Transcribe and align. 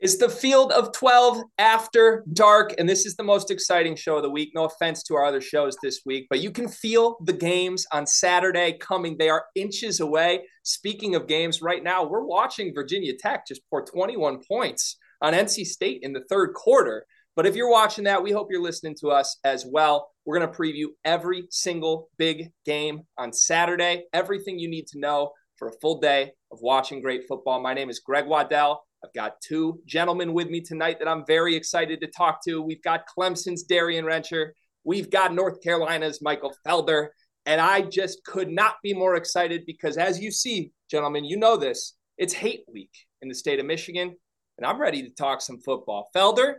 It's 0.00 0.16
the 0.16 0.30
field 0.30 0.72
of 0.72 0.92
12 0.92 1.42
after 1.58 2.24
dark, 2.32 2.72
and 2.78 2.88
this 2.88 3.04
is 3.04 3.16
the 3.16 3.22
most 3.22 3.50
exciting 3.50 3.94
show 3.96 4.16
of 4.16 4.22
the 4.22 4.30
week. 4.30 4.52
No 4.54 4.64
offense 4.64 5.02
to 5.02 5.14
our 5.14 5.26
other 5.26 5.42
shows 5.42 5.76
this 5.82 6.00
week, 6.06 6.26
but 6.30 6.40
you 6.40 6.50
can 6.50 6.68
feel 6.68 7.18
the 7.26 7.34
games 7.34 7.84
on 7.92 8.06
Saturday 8.06 8.78
coming. 8.80 9.18
They 9.18 9.28
are 9.28 9.44
inches 9.54 10.00
away. 10.00 10.40
Speaking 10.62 11.14
of 11.14 11.28
games, 11.28 11.60
right 11.60 11.84
now 11.84 12.02
we're 12.02 12.24
watching 12.24 12.72
Virginia 12.74 13.12
Tech 13.14 13.46
just 13.46 13.60
pour 13.68 13.84
21 13.84 14.40
points 14.48 14.96
on 15.20 15.34
NC 15.34 15.66
State 15.66 15.98
in 16.02 16.14
the 16.14 16.24
third 16.30 16.54
quarter. 16.54 17.04
But 17.36 17.44
if 17.44 17.54
you're 17.54 17.70
watching 17.70 18.04
that, 18.04 18.22
we 18.22 18.32
hope 18.32 18.48
you're 18.50 18.62
listening 18.62 18.96
to 19.02 19.08
us 19.08 19.36
as 19.44 19.66
well. 19.70 20.08
We're 20.24 20.38
going 20.38 20.50
to 20.50 20.58
preview 20.58 20.86
every 21.04 21.44
single 21.50 22.08
big 22.16 22.48
game 22.64 23.02
on 23.18 23.34
Saturday, 23.34 24.04
everything 24.14 24.58
you 24.58 24.70
need 24.70 24.86
to 24.92 24.98
know 24.98 25.32
for 25.56 25.68
a 25.68 25.78
full 25.82 26.00
day 26.00 26.32
of 26.50 26.58
watching 26.62 27.02
great 27.02 27.24
football. 27.28 27.60
My 27.60 27.74
name 27.74 27.90
is 27.90 28.00
Greg 28.00 28.26
Waddell. 28.26 28.82
I've 29.04 29.12
got 29.14 29.40
two 29.40 29.80
gentlemen 29.86 30.34
with 30.34 30.50
me 30.50 30.60
tonight 30.60 30.98
that 30.98 31.08
I'm 31.08 31.24
very 31.26 31.54
excited 31.56 32.00
to 32.00 32.06
talk 32.06 32.44
to. 32.44 32.60
We've 32.60 32.82
got 32.82 33.04
Clemson's 33.06 33.62
Darian 33.62 34.04
Rencher. 34.04 34.50
We've 34.84 35.10
got 35.10 35.34
North 35.34 35.62
Carolina's 35.62 36.20
Michael 36.20 36.54
Felder. 36.66 37.08
And 37.46 37.60
I 37.60 37.80
just 37.80 38.22
could 38.24 38.50
not 38.50 38.74
be 38.82 38.92
more 38.92 39.16
excited 39.16 39.64
because, 39.66 39.96
as 39.96 40.20
you 40.20 40.30
see, 40.30 40.72
gentlemen, 40.90 41.24
you 41.24 41.38
know 41.38 41.56
this, 41.56 41.96
it's 42.18 42.34
hate 42.34 42.64
week 42.70 42.92
in 43.22 43.28
the 43.28 43.34
state 43.34 43.58
of 43.58 43.66
Michigan. 43.66 44.14
And 44.58 44.66
I'm 44.66 44.80
ready 44.80 45.02
to 45.02 45.10
talk 45.10 45.40
some 45.40 45.58
football. 45.58 46.10
Felder, 46.14 46.56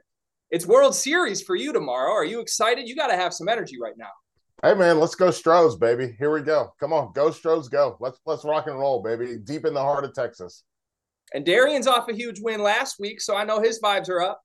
it's 0.49 0.66
World 0.66 0.95
Series 0.95 1.44
for 1.44 1.55
you 1.55 1.71
tomorrow. 1.71 2.11
Are 2.11 2.25
you 2.25 2.39
excited? 2.39 2.88
You 2.88 2.95
got 2.95 3.08
to 3.08 3.16
have 3.16 3.33
some 3.33 3.47
energy 3.47 3.77
right 3.80 3.97
now. 3.97 4.09
Hey 4.63 4.75
man, 4.75 4.99
let's 4.99 5.16
go 5.16 5.31
Stros, 5.31 5.75
baby. 5.75 6.16
Here 6.19 6.31
we 6.31 6.41
go. 6.41 6.71
Come 6.80 6.94
on, 6.94 7.13
go 7.13 7.31
Stros, 7.31 7.67
go. 7.67 7.97
Let's 7.99 8.19
let's 8.27 8.45
rock 8.45 8.67
and 8.67 8.77
roll, 8.77 9.02
baby. 9.02 9.38
Deep 9.44 9.66
in 9.66 9.73
the 9.73 9.81
heart 9.81 10.05
of 10.05 10.13
Texas. 10.13 10.63
And 11.34 11.45
Darian's 11.45 11.88
off 11.88 12.09
a 12.09 12.13
huge 12.13 12.40
win 12.41 12.62
last 12.62 12.99
week, 12.99 13.21
so 13.21 13.35
I 13.35 13.44
know 13.44 13.62
his 13.62 13.80
vibes 13.80 14.09
are 14.09 14.22
up. 14.22 14.41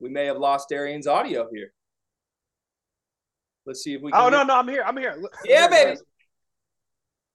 We 0.00 0.08
may 0.08 0.26
have 0.26 0.38
lost 0.38 0.68
Darian's 0.68 1.06
audio 1.06 1.48
here. 1.52 1.72
Let's 3.66 3.82
see 3.82 3.94
if 3.94 4.02
we. 4.02 4.10
Can. 4.10 4.20
Oh 4.20 4.28
no, 4.28 4.42
no, 4.42 4.56
I'm 4.56 4.68
here. 4.68 4.82
I'm 4.84 4.96
here. 4.96 5.22
Yeah, 5.44 5.68
baby. 5.68 6.00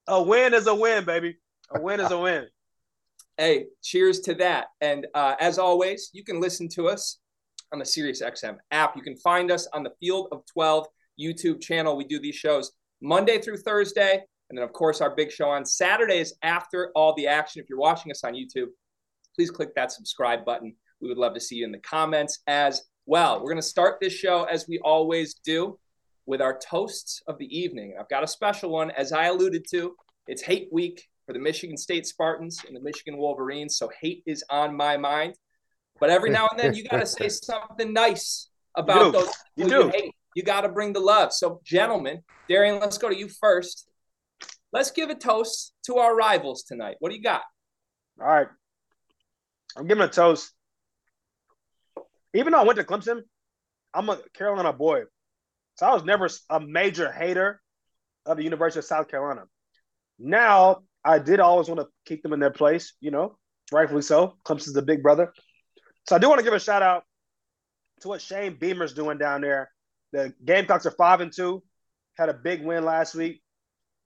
A 0.07 0.21
win 0.21 0.53
is 0.53 0.67
a 0.67 0.75
win, 0.75 1.05
baby. 1.05 1.37
A 1.73 1.81
win 1.81 1.99
is 1.99 2.11
a 2.11 2.17
win. 2.17 2.47
Hey, 3.39 3.65
cheers 3.83 4.21
to 4.21 4.33
that! 4.35 4.69
And 4.81 5.05
uh, 5.13 5.35
as 5.39 5.59
always, 5.59 6.09
you 6.11 6.23
can 6.23 6.41
listen 6.41 6.67
to 6.69 6.87
us 6.87 7.19
on 7.71 7.77
the 7.77 7.85
SiriusXM 7.85 8.57
app. 8.71 8.95
You 8.95 9.03
can 9.03 9.15
find 9.17 9.51
us 9.51 9.67
on 9.73 9.83
the 9.83 9.91
Field 9.99 10.29
of 10.31 10.41
Twelve 10.51 10.87
YouTube 11.21 11.61
channel. 11.61 11.95
We 11.95 12.05
do 12.05 12.19
these 12.19 12.33
shows 12.33 12.71
Monday 12.99 13.39
through 13.39 13.57
Thursday 13.57 14.23
and 14.49 14.57
then, 14.57 14.63
of 14.63 14.71
course, 14.73 15.01
our 15.01 15.15
big 15.15 15.31
show 15.31 15.49
on 15.49 15.65
Saturdays 15.65 16.33
after 16.41 16.91
all 16.95 17.13
the 17.15 17.27
action. 17.27 17.61
If 17.61 17.69
you're 17.69 17.79
watching 17.79 18.11
us 18.11 18.23
on 18.23 18.33
YouTube, 18.33 18.67
please 19.35 19.51
click 19.51 19.75
that 19.75 19.91
subscribe 19.91 20.45
button. 20.45 20.75
We 21.01 21.09
would 21.09 21.17
love 21.17 21.33
to 21.33 21.39
see 21.39 21.57
you 21.57 21.65
in 21.65 21.71
the 21.71 21.79
comments 21.79 22.39
as 22.47 22.83
well. 23.05 23.39
We're 23.39 23.51
going 23.51 23.57
to 23.57 23.61
start 23.61 23.99
this 23.99 24.13
show 24.13 24.45
as 24.45 24.67
we 24.67 24.79
always 24.79 25.35
do 25.35 25.77
with 26.25 26.41
our 26.41 26.57
toasts 26.57 27.21
of 27.27 27.37
the 27.37 27.57
evening. 27.57 27.95
I've 27.99 28.09
got 28.09 28.23
a 28.23 28.27
special 28.27 28.69
one, 28.69 28.91
as 28.91 29.11
I 29.11 29.25
alluded 29.25 29.65
to. 29.71 29.95
It's 30.27 30.41
Hate 30.41 30.69
Week 30.71 31.07
for 31.25 31.33
the 31.33 31.39
Michigan 31.39 31.77
State 31.77 32.07
Spartans 32.07 32.63
and 32.65 32.75
the 32.75 32.81
Michigan 32.81 33.17
Wolverines. 33.17 33.77
So 33.77 33.91
hate 34.01 34.23
is 34.25 34.43
on 34.49 34.75
my 34.75 34.97
mind. 34.97 35.35
But 35.99 36.09
every 36.09 36.29
now 36.29 36.47
and 36.49 36.59
then, 36.59 36.73
you 36.73 36.83
got 36.83 36.99
to 36.99 37.05
say 37.05 37.29
something 37.29 37.91
nice 37.91 38.49
about 38.75 39.07
you 39.07 39.11
those 39.11 39.33
you, 39.55 39.67
do. 39.67 39.75
you 39.75 39.89
hate. 39.89 40.15
You 40.35 40.43
got 40.43 40.61
to 40.61 40.69
bring 40.69 40.93
the 40.93 40.99
love. 40.99 41.33
So, 41.33 41.61
gentlemen, 41.63 42.21
Darian, 42.47 42.79
let's 42.79 42.97
go 42.97 43.09
to 43.09 43.17
you 43.17 43.27
first. 43.27 43.86
Let's 44.73 44.91
give 44.91 45.09
a 45.09 45.15
toast 45.15 45.73
to 45.85 45.97
our 45.97 46.15
rivals 46.15 46.63
tonight. 46.63 46.97
What 46.99 47.09
do 47.09 47.15
you 47.15 47.23
got? 47.23 47.41
All 48.19 48.27
right. 48.27 48.47
I'm 49.77 49.87
giving 49.87 50.03
a 50.03 50.09
toast. 50.09 50.51
Even 52.33 52.53
though 52.53 52.59
I 52.59 52.63
went 52.63 52.77
to 52.77 52.83
Clemson, 52.83 53.21
I'm 53.93 54.09
a 54.09 54.19
Carolina 54.33 54.73
boy. 54.73 55.03
So 55.75 55.85
I 55.85 55.93
was 55.93 56.03
never 56.03 56.27
a 56.49 56.59
major 56.59 57.11
hater 57.11 57.61
of 58.25 58.37
the 58.37 58.43
University 58.43 58.79
of 58.79 58.85
South 58.85 59.07
Carolina. 59.07 59.43
Now, 60.19 60.81
I 61.03 61.19
did 61.19 61.39
always 61.39 61.67
want 61.67 61.79
to 61.79 61.87
keep 62.05 62.23
them 62.23 62.33
in 62.33 62.39
their 62.39 62.51
place, 62.51 62.93
you 62.99 63.11
know, 63.11 63.37
rightfully 63.71 64.01
so. 64.01 64.37
Clemson's 64.43 64.73
the 64.73 64.81
big 64.81 65.01
brother. 65.01 65.31
So 66.09 66.15
I 66.15 66.19
do 66.19 66.27
want 66.27 66.39
to 66.39 66.43
give 66.43 66.53
a 66.53 66.59
shout 66.59 66.81
out 66.81 67.03
to 68.01 68.07
what 68.07 68.21
Shane 68.21 68.57
Beamer's 68.59 68.93
doing 68.93 69.17
down 69.17 69.41
there. 69.41 69.69
The 70.13 70.33
Gamecocks 70.43 70.85
are 70.85 70.91
five 70.91 71.21
and 71.21 71.31
two, 71.33 71.63
had 72.17 72.29
a 72.29 72.33
big 72.33 72.63
win 72.63 72.83
last 72.83 73.15
week. 73.15 73.41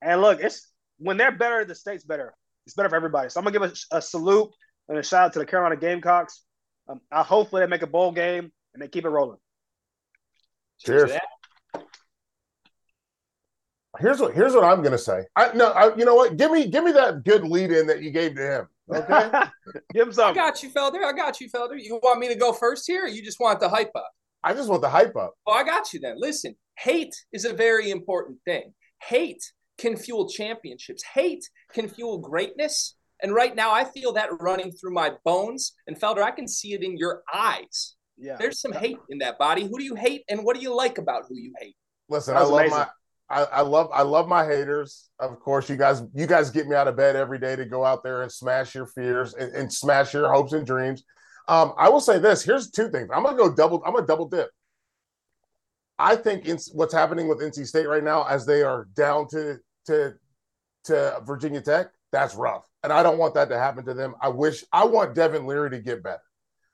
And 0.01 0.21
look, 0.21 0.41
it's 0.41 0.67
when 0.97 1.17
they're 1.17 1.31
better, 1.31 1.65
the 1.65 1.75
state's 1.75 2.03
better. 2.03 2.33
It's 2.65 2.75
better 2.75 2.89
for 2.89 2.95
everybody. 2.95 3.29
So 3.29 3.39
I'm 3.39 3.45
gonna 3.45 3.67
give 3.67 3.83
a, 3.91 3.97
a 3.97 4.01
salute 4.01 4.49
and 4.89 4.97
a 4.97 5.03
shout 5.03 5.25
out 5.25 5.33
to 5.33 5.39
the 5.39 5.45
Carolina 5.45 5.75
Gamecocks. 5.75 6.43
Um, 6.87 7.01
I 7.11 7.23
hopefully 7.23 7.61
they 7.61 7.67
make 7.67 7.81
a 7.81 7.87
bowl 7.87 8.11
game 8.11 8.51
and 8.73 8.81
they 8.81 8.87
keep 8.87 9.05
it 9.05 9.09
rolling. 9.09 9.37
Cheers. 10.79 11.11
Here's 13.99 14.19
what 14.19 14.33
here's 14.33 14.53
what 14.53 14.63
I'm 14.63 14.81
gonna 14.81 14.97
say. 14.97 15.23
I 15.35 15.53
no, 15.53 15.71
I, 15.71 15.95
you 15.95 16.05
know 16.05 16.15
what? 16.15 16.37
Give 16.37 16.51
me 16.51 16.67
give 16.67 16.83
me 16.83 16.91
that 16.93 17.23
good 17.23 17.43
lead 17.43 17.71
in 17.71 17.87
that 17.87 18.01
you 18.01 18.11
gave 18.11 18.35
to 18.35 18.41
him. 18.41 18.67
Okay, 18.91 19.29
give 19.93 20.07
him 20.07 20.13
some. 20.13 20.31
I 20.31 20.33
got 20.33 20.63
you, 20.63 20.69
Felder. 20.69 21.03
I 21.03 21.11
got 21.11 21.39
you, 21.41 21.49
Felder. 21.49 21.75
You 21.77 21.99
want 22.01 22.19
me 22.19 22.27
to 22.29 22.35
go 22.35 22.53
first 22.53 22.85
here, 22.87 23.05
or 23.05 23.07
you 23.07 23.21
just 23.23 23.39
want 23.39 23.59
the 23.59 23.69
hype 23.69 23.91
up? 23.95 24.09
I 24.43 24.53
just 24.53 24.69
want 24.69 24.81
the 24.81 24.89
hype 24.89 25.15
up. 25.15 25.33
Well, 25.45 25.55
I 25.55 25.63
got 25.63 25.93
you 25.93 25.99
then. 25.99 26.15
Listen, 26.17 26.55
hate 26.77 27.13
is 27.31 27.45
a 27.45 27.53
very 27.53 27.91
important 27.91 28.39
thing. 28.45 28.73
Hate 29.01 29.43
can 29.81 29.97
fuel 29.97 30.29
championships. 30.29 31.03
Hate 31.03 31.49
can 31.73 31.89
fuel 31.89 32.19
greatness. 32.19 32.95
And 33.23 33.33
right 33.33 33.55
now, 33.55 33.71
I 33.71 33.83
feel 33.83 34.13
that 34.13 34.29
running 34.39 34.71
through 34.71 34.93
my 34.93 35.13
bones. 35.25 35.73
And 35.87 35.99
Felder, 35.99 36.23
I 36.23 36.31
can 36.31 36.47
see 36.47 36.73
it 36.73 36.83
in 36.83 36.97
your 36.97 37.23
eyes. 37.33 37.95
Yeah. 38.17 38.37
There's 38.37 38.61
some 38.61 38.71
hate 38.71 38.99
in 39.09 39.17
that 39.19 39.37
body. 39.37 39.63
Who 39.63 39.77
do 39.77 39.83
you 39.83 39.95
hate, 39.95 40.23
and 40.29 40.43
what 40.43 40.55
do 40.55 40.61
you 40.61 40.75
like 40.75 40.99
about 40.99 41.23
who 41.27 41.35
you 41.35 41.53
hate? 41.59 41.75
Listen, 42.07 42.37
I 42.37 42.41
love 42.41 42.53
amazing. 42.53 42.77
my. 42.77 42.87
I, 43.29 43.43
I, 43.45 43.61
love 43.61 43.89
I 43.93 44.01
love 44.01 44.27
my 44.27 44.45
haters. 44.45 45.09
Of 45.17 45.39
course, 45.39 45.69
you 45.69 45.77
guys 45.77 46.03
you 46.13 46.27
guys 46.27 46.51
get 46.51 46.67
me 46.67 46.75
out 46.75 46.89
of 46.89 46.97
bed 46.97 47.15
every 47.15 47.39
day 47.39 47.55
to 47.55 47.65
go 47.65 47.85
out 47.85 48.03
there 48.03 48.23
and 48.23 48.31
smash 48.31 48.75
your 48.75 48.85
fears 48.85 49.33
and, 49.33 49.53
and 49.55 49.73
smash 49.73 50.13
your 50.13 50.31
hopes 50.31 50.51
and 50.51 50.67
dreams. 50.67 51.05
Um, 51.47 51.73
I 51.77 51.87
will 51.89 52.01
say 52.01 52.19
this. 52.19 52.43
Here's 52.43 52.69
two 52.69 52.89
things. 52.89 53.09
I'm 53.13 53.23
gonna 53.23 53.37
go 53.37 53.51
double. 53.53 53.81
I'm 53.85 53.93
gonna 53.93 54.05
double 54.05 54.27
dip. 54.27 54.49
I 55.97 56.15
think 56.15 56.45
in, 56.45 56.57
what's 56.73 56.93
happening 56.93 57.27
with 57.27 57.39
NC 57.39 57.67
State 57.67 57.87
right 57.87 58.03
now, 58.03 58.25
as 58.27 58.45
they 58.45 58.63
are 58.63 58.87
down 58.95 59.27
to 59.29 59.57
to 59.87 60.15
to 60.85 61.21
Virginia 61.25 61.61
Tech, 61.61 61.91
that's 62.11 62.35
rough. 62.35 62.67
And 62.83 62.91
I 62.91 63.03
don't 63.03 63.17
want 63.17 63.35
that 63.35 63.49
to 63.49 63.57
happen 63.57 63.85
to 63.85 63.93
them. 63.93 64.15
I 64.21 64.29
wish 64.29 64.63
I 64.71 64.85
want 64.85 65.15
Devin 65.15 65.45
Leary 65.45 65.69
to 65.71 65.79
get 65.79 66.03
better. 66.03 66.21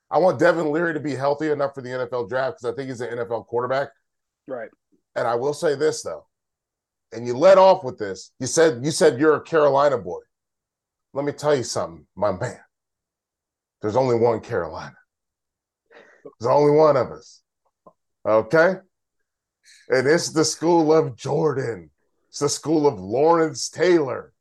I 0.09 0.19
want 0.19 0.39
Devin 0.39 0.71
Leary 0.71 0.93
to 0.93 0.99
be 0.99 1.15
healthy 1.15 1.51
enough 1.51 1.75
for 1.75 1.81
the 1.81 1.89
NFL 1.89 2.29
draft 2.29 2.57
because 2.57 2.73
I 2.73 2.75
think 2.75 2.89
he's 2.89 3.01
an 3.01 3.17
NFL 3.17 3.47
quarterback. 3.47 3.89
Right. 4.47 4.69
And 5.15 5.27
I 5.27 5.35
will 5.35 5.53
say 5.53 5.75
this 5.75 6.01
though, 6.01 6.25
and 7.11 7.27
you 7.27 7.35
let 7.35 7.57
off 7.57 7.83
with 7.83 7.97
this. 7.97 8.31
You 8.39 8.47
said 8.47 8.83
you 8.83 8.91
said 8.91 9.19
you're 9.19 9.35
a 9.35 9.41
Carolina 9.41 9.97
boy. 9.97 10.19
Let 11.13 11.25
me 11.25 11.31
tell 11.31 11.55
you 11.55 11.63
something, 11.63 12.05
my 12.15 12.31
man. 12.31 12.59
There's 13.81 13.95
only 13.95 14.15
one 14.15 14.39
Carolina. 14.39 14.95
There's 16.39 16.51
only 16.51 16.71
one 16.71 16.97
of 16.97 17.11
us. 17.11 17.41
Okay? 18.25 18.75
And 19.89 20.07
it's 20.07 20.31
the 20.31 20.45
school 20.45 20.93
of 20.93 21.15
Jordan. 21.15 21.89
It's 22.37 22.41
the 22.43 22.49
school 22.49 22.85
of 22.85 22.99
Lawrence 22.99 23.67
Taylor. 23.67 24.31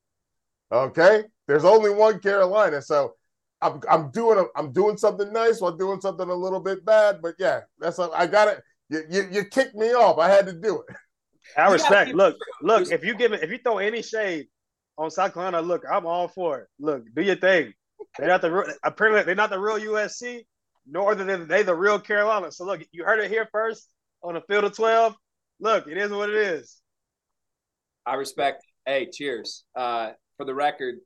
Okay, 0.70 1.24
there's 1.48 1.64
only 1.64 1.88
one 1.88 2.20
Carolina, 2.20 2.82
so 2.82 3.14
I'm 3.62 3.80
I'm 3.88 4.10
doing 4.10 4.38
a, 4.38 4.44
I'm 4.54 4.70
doing 4.70 4.98
something 4.98 5.32
nice 5.32 5.62
while 5.62 5.72
doing 5.72 6.02
something 6.02 6.28
a 6.28 6.34
little 6.34 6.60
bit 6.60 6.84
bad. 6.84 7.22
But 7.22 7.36
yeah, 7.38 7.60
that's 7.78 7.98
a, 7.98 8.10
I 8.12 8.26
got 8.26 8.48
it. 8.48 8.62
You, 8.90 9.02
you, 9.08 9.28
you 9.32 9.44
kicked 9.44 9.74
me 9.74 9.94
off. 9.94 10.18
I 10.18 10.28
had 10.28 10.44
to 10.44 10.52
do 10.52 10.82
it. 10.86 10.94
I 11.56 11.72
respect. 11.72 12.12
Look, 12.14 12.36
look. 12.60 12.92
If 12.92 13.02
you 13.02 13.14
give 13.14 13.32
it, 13.32 13.42
if 13.42 13.50
you 13.50 13.56
throw 13.56 13.78
any 13.78 14.02
shade 14.02 14.48
on 14.98 15.10
South 15.10 15.32
Carolina, 15.32 15.62
look, 15.62 15.82
I'm 15.90 16.04
all 16.04 16.28
for 16.28 16.58
it. 16.58 16.66
Look, 16.78 17.02
do 17.14 17.22
your 17.22 17.36
thing. 17.36 17.72
They're 18.18 18.28
not 18.28 18.42
the 18.42 18.76
apparently 18.84 19.22
they're 19.22 19.34
not 19.34 19.48
the 19.48 19.58
real 19.58 19.78
USC, 19.78 20.42
nor 20.86 21.12
are 21.12 21.14
they, 21.14 21.36
they 21.36 21.62
the 21.62 21.74
real 21.74 21.98
Carolina. 21.98 22.52
So 22.52 22.66
look, 22.66 22.82
you 22.92 23.04
heard 23.04 23.20
it 23.20 23.30
here 23.30 23.48
first 23.50 23.88
on 24.22 24.34
the 24.34 24.42
field 24.42 24.64
of 24.64 24.76
twelve. 24.76 25.16
Look, 25.60 25.86
it 25.86 25.96
is 25.96 26.10
what 26.10 26.28
it 26.28 26.36
is. 26.36 26.82
I 28.06 28.14
respect. 28.14 28.64
Hey, 28.86 29.08
cheers. 29.12 29.64
Uh, 29.74 30.12
for 30.36 30.44
the 30.44 30.54
record, 30.54 30.96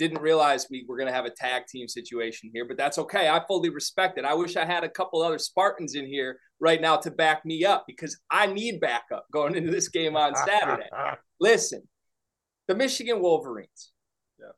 didn't 0.00 0.22
realize 0.22 0.66
we 0.70 0.84
were 0.88 0.96
going 0.96 1.08
to 1.08 1.12
have 1.12 1.26
a 1.26 1.30
tag 1.30 1.66
team 1.66 1.86
situation 1.86 2.50
here, 2.52 2.64
but 2.66 2.78
that's 2.78 2.98
okay. 2.98 3.28
I 3.28 3.42
fully 3.46 3.68
respect 3.68 4.18
it. 4.18 4.24
I 4.24 4.32
wish 4.32 4.56
I 4.56 4.64
had 4.64 4.82
a 4.82 4.88
couple 4.88 5.22
other 5.22 5.38
Spartans 5.38 5.94
in 5.94 6.06
here 6.06 6.38
right 6.58 6.80
now 6.80 6.96
to 6.96 7.10
back 7.10 7.44
me 7.44 7.64
up 7.64 7.84
because 7.86 8.18
I 8.30 8.46
need 8.46 8.80
backup 8.80 9.26
going 9.32 9.54
into 9.54 9.70
this 9.70 9.88
game 9.88 10.16
on 10.16 10.34
Saturday. 10.34 10.88
Listen, 11.40 11.82
the 12.66 12.74
Michigan 12.74 13.20
Wolverines. 13.20 13.92
Yeah. 14.38 14.52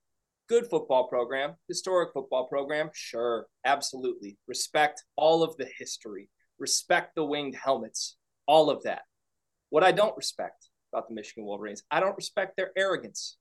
Good 0.49 0.69
football 0.69 1.09
program, 1.09 1.55
historic 1.67 2.13
football 2.13 2.47
program. 2.47 2.91
Sure, 2.95 3.47
absolutely. 3.65 4.39
Respect 4.47 5.03
all 5.17 5.43
of 5.43 5.57
the 5.57 5.69
history, 5.79 6.31
respect 6.59 7.17
the 7.17 7.25
winged 7.25 7.57
helmets, 7.57 8.17
all 8.47 8.71
of 8.71 8.85
that. 8.85 9.03
What 9.71 9.83
I 9.83 9.91
don't 9.91 10.17
respect 10.17 10.69
about 10.93 11.09
the 11.09 11.15
Michigan 11.15 11.45
Wolverines. 11.45 11.83
I 11.91 12.01
don't 12.01 12.17
respect 12.17 12.57
their 12.57 12.73
arrogance. 12.77 13.37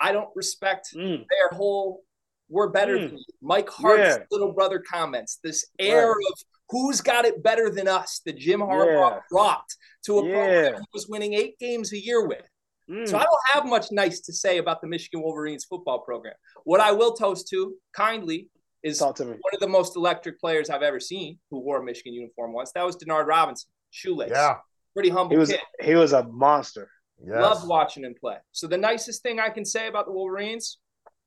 I 0.00 0.12
don't 0.12 0.30
respect 0.34 0.88
Mm. 0.94 1.26
their 1.28 1.48
whole 1.58 2.02
we're 2.50 2.68
better 2.68 2.96
Mm. 2.96 3.08
than 3.10 3.18
you. 3.18 3.24
Mike 3.42 3.68
Hart's 3.68 4.16
Yeah. 4.16 4.24
little 4.30 4.52
brother 4.52 4.78
comments, 4.80 5.36
this 5.44 5.66
air 5.78 6.06
Right. 6.12 6.24
of 6.32 6.38
who's 6.70 7.02
got 7.02 7.26
it 7.26 7.42
better 7.42 7.68
than 7.68 7.86
us 7.86 8.20
that 8.24 8.38
Jim 8.38 8.60
Harbaugh 8.60 9.16
Yeah. 9.16 9.20
brought 9.30 9.66
to 10.06 10.18
a 10.20 10.24
Yeah. 10.26 10.32
program 10.34 10.80
he 10.80 10.86
was 10.94 11.06
winning 11.08 11.34
eight 11.34 11.58
games 11.58 11.92
a 11.92 11.98
year 11.98 12.26
with. 12.26 12.48
Mm. 12.88 13.06
So 13.06 13.18
I 13.18 13.24
don't 13.24 13.46
have 13.52 13.66
much 13.66 13.92
nice 13.92 14.20
to 14.22 14.32
say 14.32 14.56
about 14.56 14.80
the 14.80 14.86
Michigan 14.86 15.20
Wolverines 15.20 15.66
football 15.66 15.98
program. 16.00 16.36
What 16.64 16.80
I 16.80 16.92
will 16.92 17.12
toast 17.12 17.48
to 17.48 17.76
kindly 17.92 18.48
is 18.82 18.96
to 19.00 19.04
one 19.04 19.38
of 19.52 19.60
the 19.60 19.68
most 19.68 19.94
electric 19.96 20.40
players 20.40 20.70
I've 20.70 20.82
ever 20.82 21.00
seen 21.00 21.38
who 21.50 21.58
wore 21.58 21.80
a 21.80 21.84
Michigan 21.84 22.14
uniform 22.14 22.54
once. 22.54 22.72
That 22.72 22.84
was 22.86 22.96
Denard 22.96 23.26
Robinson, 23.26 23.70
shoelace. 23.90 24.30
Yeah. 24.30 24.60
Pretty 24.94 25.10
humble 25.10 25.30
He 25.32 25.38
was 25.38 25.50
kid. 25.50 25.60
he 25.82 25.94
was 25.94 26.12
a 26.12 26.24
monster. 26.24 26.88
Yes. 27.24 27.40
Loved 27.40 27.68
watching 27.68 28.04
him 28.04 28.14
play. 28.18 28.36
So 28.52 28.66
the 28.66 28.78
nicest 28.78 29.22
thing 29.22 29.40
I 29.40 29.48
can 29.50 29.64
say 29.64 29.88
about 29.88 30.06
the 30.06 30.12
Wolverines, 30.12 30.78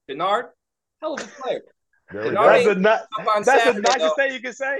Denard, 0.09 0.45
hell 1.01 1.13
of 1.15 1.21
a 1.21 1.41
player. 1.41 1.61
There 2.11 2.23
Denard. 2.23 2.33
That's 2.33 2.65
ain't 2.67 2.75
the 2.75 2.81
not, 2.81 2.99
up 3.19 3.27
on 3.35 3.43
that's 3.43 3.65
the 3.65 3.81
nicest 3.81 3.99
though. 3.99 4.13
thing 4.17 4.33
you 4.33 4.41
can 4.41 4.53
say. 4.53 4.79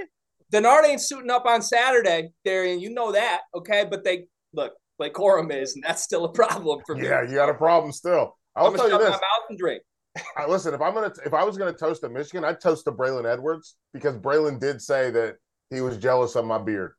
Denard 0.52 0.86
ain't 0.86 1.00
suiting 1.00 1.30
up 1.30 1.46
on 1.46 1.62
Saturday, 1.62 2.30
Darian. 2.44 2.80
You 2.80 2.90
know 2.90 3.12
that, 3.12 3.42
okay? 3.54 3.86
But 3.88 4.04
they 4.04 4.26
look 4.52 4.72
like 4.98 5.14
Corum 5.14 5.52
is, 5.52 5.74
and 5.74 5.82
that's 5.84 6.02
still 6.02 6.24
a 6.24 6.32
problem 6.32 6.80
for 6.86 6.94
me. 6.94 7.06
Yeah, 7.06 7.22
you 7.22 7.34
got 7.34 7.48
a 7.48 7.54
problem 7.54 7.92
still. 7.92 8.36
I'll 8.54 8.66
I'm 8.66 8.76
tell 8.76 8.84
you 8.86 8.90
shut 8.92 9.00
this. 9.00 9.10
my 9.10 9.16
mouth 9.16 9.46
and 9.48 9.58
drink. 9.58 9.82
I, 10.36 10.46
listen, 10.46 10.74
if 10.74 10.80
I'm 10.82 10.92
gonna 10.92 11.12
if 11.24 11.32
I 11.32 11.42
was 11.44 11.56
gonna 11.56 11.72
toast 11.72 12.02
to 12.02 12.10
Michigan, 12.10 12.44
I'd 12.44 12.60
toast 12.60 12.84
to 12.84 12.92
Braylon 12.92 13.30
Edwards 13.30 13.76
because 13.94 14.16
Braylon 14.16 14.60
did 14.60 14.82
say 14.82 15.10
that 15.10 15.36
he 15.70 15.80
was 15.80 15.96
jealous 15.96 16.36
of 16.36 16.44
my 16.44 16.58
beard. 16.58 16.92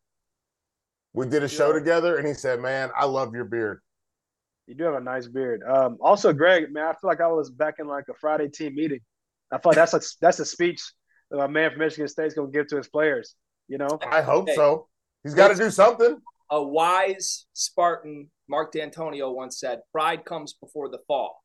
We 1.13 1.27
did 1.27 1.43
a 1.43 1.47
show 1.47 1.67
Yeah. 1.67 1.79
together, 1.79 2.17
and 2.17 2.27
he 2.27 2.33
said, 2.33 2.59
"Man, 2.59 2.91
I 2.95 3.05
love 3.05 3.33
your 3.33 3.45
beard." 3.45 3.81
You 4.65 4.75
do 4.75 4.85
have 4.85 4.95
a 4.95 5.01
nice 5.01 5.27
beard. 5.27 5.61
Um, 5.63 5.97
also, 6.01 6.31
Greg, 6.33 6.71
man, 6.71 6.85
I 6.85 6.93
feel 6.93 7.09
like 7.09 7.21
I 7.21 7.27
was 7.27 7.49
back 7.51 7.75
in 7.79 7.87
like 7.87 8.05
a 8.09 8.13
Friday 8.15 8.49
team 8.49 8.75
meeting. 8.75 8.99
I 9.51 9.57
feel 9.57 9.71
like 9.71 9.75
that's 9.75 9.93
a 9.93 10.01
that's 10.21 10.39
a 10.39 10.45
speech 10.45 10.81
that 11.29 11.37
my 11.37 11.47
man 11.47 11.71
from 11.71 11.79
Michigan 11.79 12.07
State's 12.07 12.33
gonna 12.33 12.49
give 12.49 12.67
to 12.67 12.77
his 12.77 12.87
players. 12.89 13.35
You 13.67 13.77
know, 13.77 13.99
I 14.01 14.21
hope 14.21 14.49
Hey. 14.49 14.55
so. 14.55 14.89
He's 15.23 15.33
got 15.33 15.49
to 15.49 15.55
do 15.55 15.69
something. 15.69 16.21
A 16.49 16.61
wise 16.61 17.45
Spartan, 17.53 18.29
Mark 18.49 18.73
Dantonio, 18.73 19.33
once 19.33 19.59
said, 19.59 19.81
"Pride 19.91 20.25
comes 20.25 20.53
before 20.53 20.89
the 20.89 20.99
fall." 21.07 21.41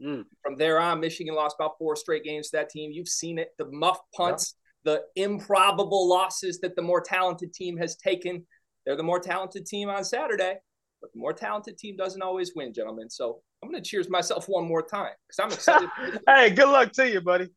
Mm. 0.00 0.24
From 0.42 0.56
there 0.56 0.78
on, 0.78 1.00
Michigan 1.00 1.34
lost 1.34 1.56
about 1.58 1.76
four 1.76 1.94
straight 1.96 2.24
games 2.24 2.50
to 2.50 2.56
that 2.56 2.70
team. 2.70 2.90
You've 2.90 3.08
seen 3.08 3.38
it: 3.38 3.54
the 3.58 3.66
muff 3.66 4.00
punts, 4.14 4.54
the 4.84 5.04
improbable 5.16 6.08
losses 6.08 6.60
that 6.60 6.74
the 6.76 6.82
more 6.82 7.00
talented 7.02 7.52
team 7.52 7.76
has 7.76 7.96
taken. 7.96 8.46
They're 8.88 8.96
the 8.96 9.02
more 9.02 9.20
talented 9.20 9.66
team 9.66 9.90
on 9.90 10.02
Saturday, 10.02 10.54
but 11.02 11.12
the 11.12 11.20
more 11.20 11.34
talented 11.34 11.76
team 11.76 11.94
doesn't 11.94 12.22
always 12.22 12.52
win, 12.56 12.72
gentlemen. 12.72 13.10
So 13.10 13.42
I'm 13.62 13.70
going 13.70 13.82
to 13.82 13.86
cheers 13.86 14.08
myself 14.08 14.46
one 14.48 14.66
more 14.66 14.80
time 14.80 15.12
because 15.28 15.38
I'm 15.38 15.52
excited. 15.52 15.90
hey, 16.26 16.48
good 16.48 16.70
luck 16.70 16.92
to 16.92 17.06
you, 17.06 17.20
buddy. 17.20 17.48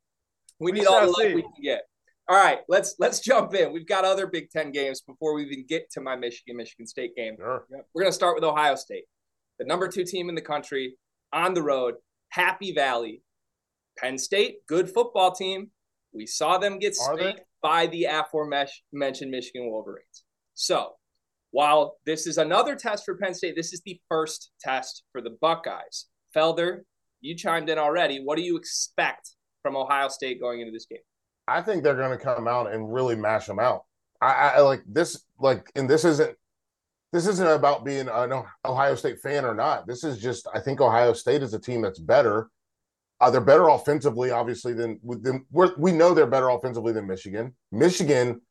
We 0.59 0.73
We 0.73 0.79
need 0.79 0.87
all 0.87 0.99
the 0.99 1.13
shall 1.13 1.27
luck 1.27 1.35
we 1.35 1.41
can 1.41 1.63
get. 1.63 1.83
All 2.27 2.35
right, 2.35 2.59
let's 2.67 2.95
let's 2.99 3.21
jump 3.21 3.53
in. 3.53 3.71
We've 3.71 3.87
got 3.87 4.03
other 4.03 4.27
Big 4.27 4.49
Ten 4.49 4.73
games 4.73 4.99
before 4.99 5.33
we 5.33 5.45
even 5.45 5.63
get 5.65 5.89
to 5.91 6.01
my 6.01 6.17
Michigan 6.17 6.57
Michigan 6.57 6.85
State 6.85 7.15
game. 7.15 7.37
Sure. 7.37 7.65
We're 7.93 8.01
going 8.01 8.11
to 8.11 8.15
start 8.15 8.35
with 8.35 8.43
Ohio 8.43 8.75
State, 8.75 9.05
the 9.57 9.63
number 9.63 9.87
two 9.87 10.03
team 10.03 10.27
in 10.27 10.35
the 10.35 10.41
country, 10.41 10.97
on 11.31 11.53
the 11.53 11.63
road, 11.63 11.93
Happy 12.31 12.73
Valley. 12.73 13.23
Penn 13.97 14.17
State, 14.17 14.67
good 14.67 14.89
football 14.89 15.31
team. 15.31 15.71
We 16.13 16.25
saw 16.25 16.57
them 16.57 16.77
get 16.77 16.97
Are 17.01 17.17
spanked 17.17 17.43
by 17.61 17.87
the 17.87 18.05
aforementioned 18.05 19.31
Michigan 19.31 19.69
Wolverines. 19.69 20.25
So, 20.55 20.95
while 21.51 21.97
this 22.05 22.27
is 22.27 22.37
another 22.37 22.75
test 22.75 23.05
for 23.05 23.15
Penn 23.15 23.33
State, 23.33 23.55
this 23.55 23.73
is 23.73 23.81
the 23.85 23.99
first 24.09 24.51
test 24.59 25.03
for 25.11 25.21
the 25.21 25.37
Buckeyes. 25.41 26.07
Felder, 26.35 26.81
you 27.19 27.35
chimed 27.35 27.69
in 27.69 27.77
already. 27.77 28.21
What 28.23 28.37
do 28.37 28.43
you 28.43 28.57
expect 28.57 29.31
from 29.61 29.75
Ohio 29.75 30.07
State 30.07 30.41
going 30.41 30.61
into 30.61 30.71
this 30.71 30.85
game? 30.85 30.99
I 31.47 31.61
think 31.61 31.83
they're 31.83 31.95
going 31.95 32.17
to 32.17 32.23
come 32.23 32.47
out 32.47 32.71
and 32.71 32.91
really 32.91 33.15
mash 33.15 33.45
them 33.45 33.59
out. 33.59 33.83
I, 34.21 34.53
I 34.55 34.59
like 34.61 34.83
this, 34.87 35.23
like, 35.39 35.69
and 35.75 35.89
this 35.89 36.05
isn't 36.05 36.35
this 37.11 37.27
isn't 37.27 37.47
about 37.47 37.83
being 37.83 38.07
an 38.07 38.43
Ohio 38.63 38.95
State 38.95 39.19
fan 39.19 39.43
or 39.43 39.53
not. 39.53 39.85
This 39.85 40.03
is 40.03 40.17
just 40.17 40.47
I 40.53 40.59
think 40.59 40.79
Ohio 40.79 41.11
State 41.13 41.43
is 41.43 41.53
a 41.53 41.59
team 41.59 41.81
that's 41.81 41.99
better. 41.99 42.49
Uh, 43.19 43.29
they're 43.29 43.41
better 43.41 43.67
offensively, 43.67 44.31
obviously, 44.31 44.73
than, 44.73 44.99
than 45.03 45.45
we 45.77 45.91
know 45.91 46.13
they're 46.13 46.25
better 46.25 46.49
offensively 46.49 46.91
than 46.91 47.05
Michigan. 47.05 47.53
Michigan 47.71 48.41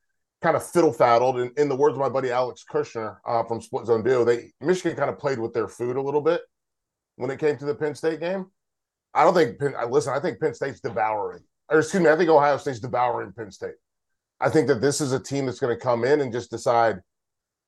kind 0.43 0.57
of 0.57 0.67
fiddle 0.67 0.93
faddled, 0.93 1.39
in, 1.39 1.53
in 1.57 1.69
the 1.69 1.77
words 1.77 1.95
of 1.95 2.01
my 2.01 2.09
buddy 2.09 2.31
Alex 2.31 2.65
Kirshner 2.71 3.17
uh, 3.27 3.45
from 3.45 3.61
Split 3.61 3.87
Zone 3.87 4.03
Duo, 4.03 4.25
they 4.25 4.53
Michigan 4.61 4.97
kind 4.97 5.11
of 5.11 5.19
played 5.19 5.39
with 5.39 5.53
their 5.53 5.69
food 5.69 5.97
a 5.97 6.03
little 6.03 6.23
bit 6.23 6.41
when 7.17 7.31
it 7.31 7.39
came 7.39 7.57
to 7.59 7.65
the 7.65 7.75
Penn 7.75 7.95
State 7.95 8.21
game. 8.21 8.47
I 9.13 9.25
don't 9.25 9.35
think 9.35 9.59
Penn. 9.59 9.75
Listen, 9.91 10.15
I 10.15 10.21
think 10.21 10.41
Penn 10.41 10.55
State's 10.55 10.81
devouring, 10.81 11.43
or 11.69 11.81
excuse 11.81 12.03
me, 12.03 12.11
I 12.11 12.17
think 12.17 12.31
Ohio 12.31 12.57
State's 12.57 12.81
devouring 12.81 13.33
Penn 13.33 13.51
State. 13.51 13.75
I 14.41 14.49
think 14.49 14.69
that 14.69 14.81
this 14.81 15.01
is 15.01 15.13
a 15.13 15.21
team 15.21 15.47
that's 15.47 15.61
going 15.61 15.77
to 15.77 15.83
come 15.83 16.05
in 16.05 16.23
and 16.23 16.33
just 16.33 16.51
decide, 16.51 17.01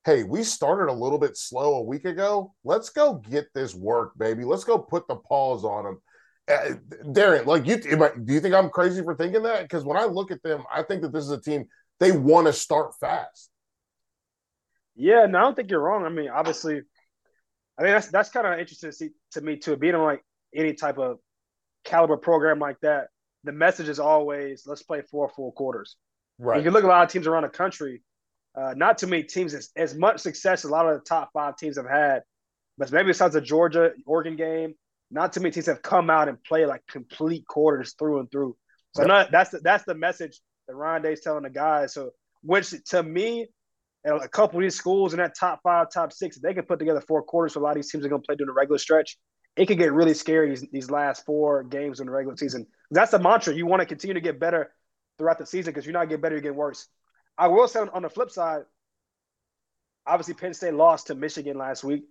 hey, 0.07 0.23
we 0.23 0.43
started 0.43 0.91
a 0.91 0.95
little 0.95 1.19
bit 1.19 1.37
slow 1.37 1.75
a 1.75 1.83
week 1.83 2.07
ago. 2.07 2.55
Let's 2.65 2.89
go 2.89 3.15
get 3.15 3.47
this 3.55 3.75
work, 3.75 4.17
baby. 4.17 4.45
Let's 4.45 4.65
go 4.65 4.79
put 4.79 5.07
the 5.07 5.17
pause 5.17 5.65
on 5.65 5.85
them. 5.85 6.03
Uh, 6.51 6.75
Darren, 7.13 7.47
like 7.47 7.67
you, 7.67 7.75
I, 8.03 8.11
do 8.25 8.33
you 8.33 8.41
think 8.41 8.55
I'm 8.55 8.71
crazy 8.71 9.03
for 9.03 9.15
thinking 9.15 9.43
that? 9.43 9.63
Because 9.63 9.85
when 9.85 9.97
I 9.97 10.05
look 10.05 10.31
at 10.31 10.43
them, 10.43 10.65
I 10.75 10.83
think 10.83 11.03
that 11.03 11.13
this 11.13 11.25
is 11.25 11.31
a 11.31 11.41
team 11.41 11.67
they 12.03 12.13
want 12.13 12.49
to 12.49 12.53
start 12.53 12.99
fast. 12.99 13.51
Yeah, 14.97 15.27
no, 15.27 15.39
I 15.39 15.43
don't 15.43 15.55
think 15.57 15.71
you're 15.71 15.81
wrong. 15.81 16.05
I 16.05 16.09
mean, 16.09 16.29
obviously, 16.29 16.83
I 17.79 17.83
mean 17.83 17.93
that's 17.93 18.09
that's 18.09 18.31
kind 18.31 18.47
of 18.47 18.59
interesting 18.59 18.91
to 18.91 18.97
see 18.97 19.11
to 19.33 19.41
me 19.41 19.57
too. 19.57 19.77
Being 19.77 19.95
on 19.95 20.05
like 20.05 20.23
any 20.55 20.75
type 20.75 20.99
of 20.99 21.19
caliber 21.85 22.17
program 22.17 22.59
like 22.59 22.79
that, 22.83 23.09
the 23.45 23.53
message 23.53 23.89
is 23.89 24.01
always 24.01 24.65
let's 24.67 24.83
play 24.83 25.03
four 25.11 25.29
full 25.29 25.53
quarters. 25.53 25.97
Right. 26.39 26.59
You 26.59 26.65
can 26.65 26.73
look 26.73 26.85
at 26.85 26.89
a 26.89 26.93
lot 26.93 27.05
of 27.05 27.11
teams 27.11 27.27
around 27.27 27.45
the 27.45 27.49
country. 27.51 28.03
Uh, 28.55 28.75
not 28.77 28.99
too 28.99 29.07
many 29.07 29.23
teams 29.23 29.55
as, 29.55 29.71
as 29.77 29.95
much 29.95 30.21
success 30.21 30.65
as 30.65 30.71
a 30.71 30.73
lot 30.73 30.87
of 30.87 30.99
the 30.99 31.05
top 31.05 31.31
five 31.33 31.57
teams 31.57 31.77
have 31.77 31.89
had, 31.89 32.21
but 32.77 32.93
maybe 32.93 33.07
besides 33.07 33.33
the 33.33 33.41
Georgia 33.41 33.93
Oregon 34.07 34.37
game, 34.37 34.75
not 35.11 35.33
too 35.33 35.41
many 35.41 35.53
teams 35.53 35.67
have 35.67 35.81
come 35.81 36.11
out 36.11 36.29
and 36.29 36.43
played 36.43 36.67
like 36.67 36.83
complete 36.87 37.47
quarters 37.47 37.95
through 37.99 38.21
and 38.21 38.31
through. 38.31 38.55
So 38.95 39.03
Yep. 39.03 39.09
no, 39.09 39.27
that's 39.31 39.51
the, 39.51 39.61
that's 39.61 39.85
the 39.85 39.95
message 39.95 40.39
that 40.67 40.75
Ryan 40.75 41.03
Day's 41.03 41.21
telling 41.21 41.43
the 41.43 41.51
guys. 41.51 41.95
So 41.95 42.11
which 42.43 42.73
to 42.87 43.03
me, 43.03 43.47
and 44.05 44.21
a 44.21 44.29
couple 44.29 44.59
of 44.59 44.63
these 44.63 44.75
schools 44.75 45.13
in 45.13 45.19
that 45.19 45.37
top 45.39 45.61
five, 45.63 45.87
top 45.93 46.13
six, 46.13 46.39
they 46.39 46.55
can 46.55 46.65
put 46.65 46.79
together 46.79 47.01
four 47.01 47.23
quarters. 47.23 47.55
So 47.55 47.61
a 47.61 47.63
lot 47.63 47.71
of 47.71 47.77
these 47.77 47.91
teams 47.91 48.05
are 48.05 48.09
going 48.09 48.21
to 48.21 48.27
play 48.27 48.35
during 48.35 48.49
the 48.49 48.53
regular 48.53 48.79
stretch. 48.79 49.17
It 49.55 49.67
could 49.67 49.79
get 49.79 49.93
really 49.93 50.15
scary 50.15 50.49
these, 50.49 50.67
these 50.73 50.91
last 50.91 51.25
four 51.25 51.63
games 51.63 52.01
in 52.01 52.07
the 52.07 52.13
regular 52.13 52.37
season. 52.37 52.67
That's 52.91 53.13
the 53.13 53.19
mantra. 53.19 53.55
You 53.55 53.67
want 53.67 53.81
to 53.81 53.87
continue 53.87 54.15
to 54.15 54.21
get 54.21 54.41
better 54.41 54.73
throughout 55.19 55.39
the 55.39 55.47
season 55.47 55.73
because 55.73 55.87
you're 55.87 55.93
not 55.93 56.09
getting 56.09 56.23
better, 56.23 56.35
you 56.35 56.41
get 56.41 56.55
worse. 56.55 56.89
I 57.39 57.49
will 57.49 57.69
say 57.69 57.81
on, 57.81 57.91
on 57.91 58.03
the 58.03 58.11
flip 58.11 58.31
side, 58.31 58.63
obviously 60.07 60.35
Penn 60.35 60.55
State 60.55 60.75
lost 60.75 61.09
to 61.09 61.15
Michigan 61.15 61.57
last 61.57 61.85
week. 61.85 62.03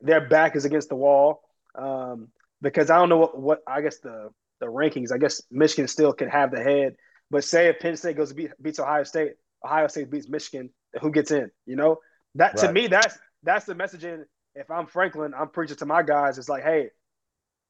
Their 0.00 0.26
back 0.26 0.56
is 0.56 0.64
against 0.64 0.88
the 0.88 0.96
wall 0.96 1.42
um, 1.74 2.28
because 2.62 2.90
I 2.90 2.98
don't 2.98 3.08
know 3.08 3.18
what, 3.18 3.38
what 3.38 3.58
I 3.66 3.80
guess 3.80 3.98
the 3.98 4.30
the 4.60 4.66
rankings. 4.66 5.12
I 5.12 5.18
guess 5.18 5.42
Michigan 5.50 5.88
still 5.88 6.12
can 6.12 6.28
have 6.28 6.50
the 6.50 6.62
head, 6.62 6.94
but 7.34 7.42
say 7.42 7.66
if 7.66 7.80
Penn 7.80 7.96
State 7.96 8.16
goes 8.16 8.28
to 8.28 8.34
beat, 8.36 8.52
beats 8.62 8.78
Ohio 8.78 9.02
State, 9.02 9.32
Ohio 9.64 9.88
State 9.88 10.08
beats 10.08 10.28
Michigan, 10.28 10.70
who 11.00 11.10
gets 11.10 11.32
in? 11.32 11.50
You 11.66 11.74
know 11.74 11.98
that 12.36 12.56
to 12.58 12.72
me 12.72 12.86
that's 12.86 13.18
that's 13.42 13.66
the 13.66 13.74
messaging. 13.74 14.22
If 14.54 14.70
I'm 14.70 14.86
Franklin, 14.86 15.34
I'm 15.36 15.48
preaching 15.48 15.76
to 15.78 15.84
my 15.84 16.04
guys. 16.04 16.38
It's 16.38 16.48
like, 16.48 16.62
hey, 16.62 16.90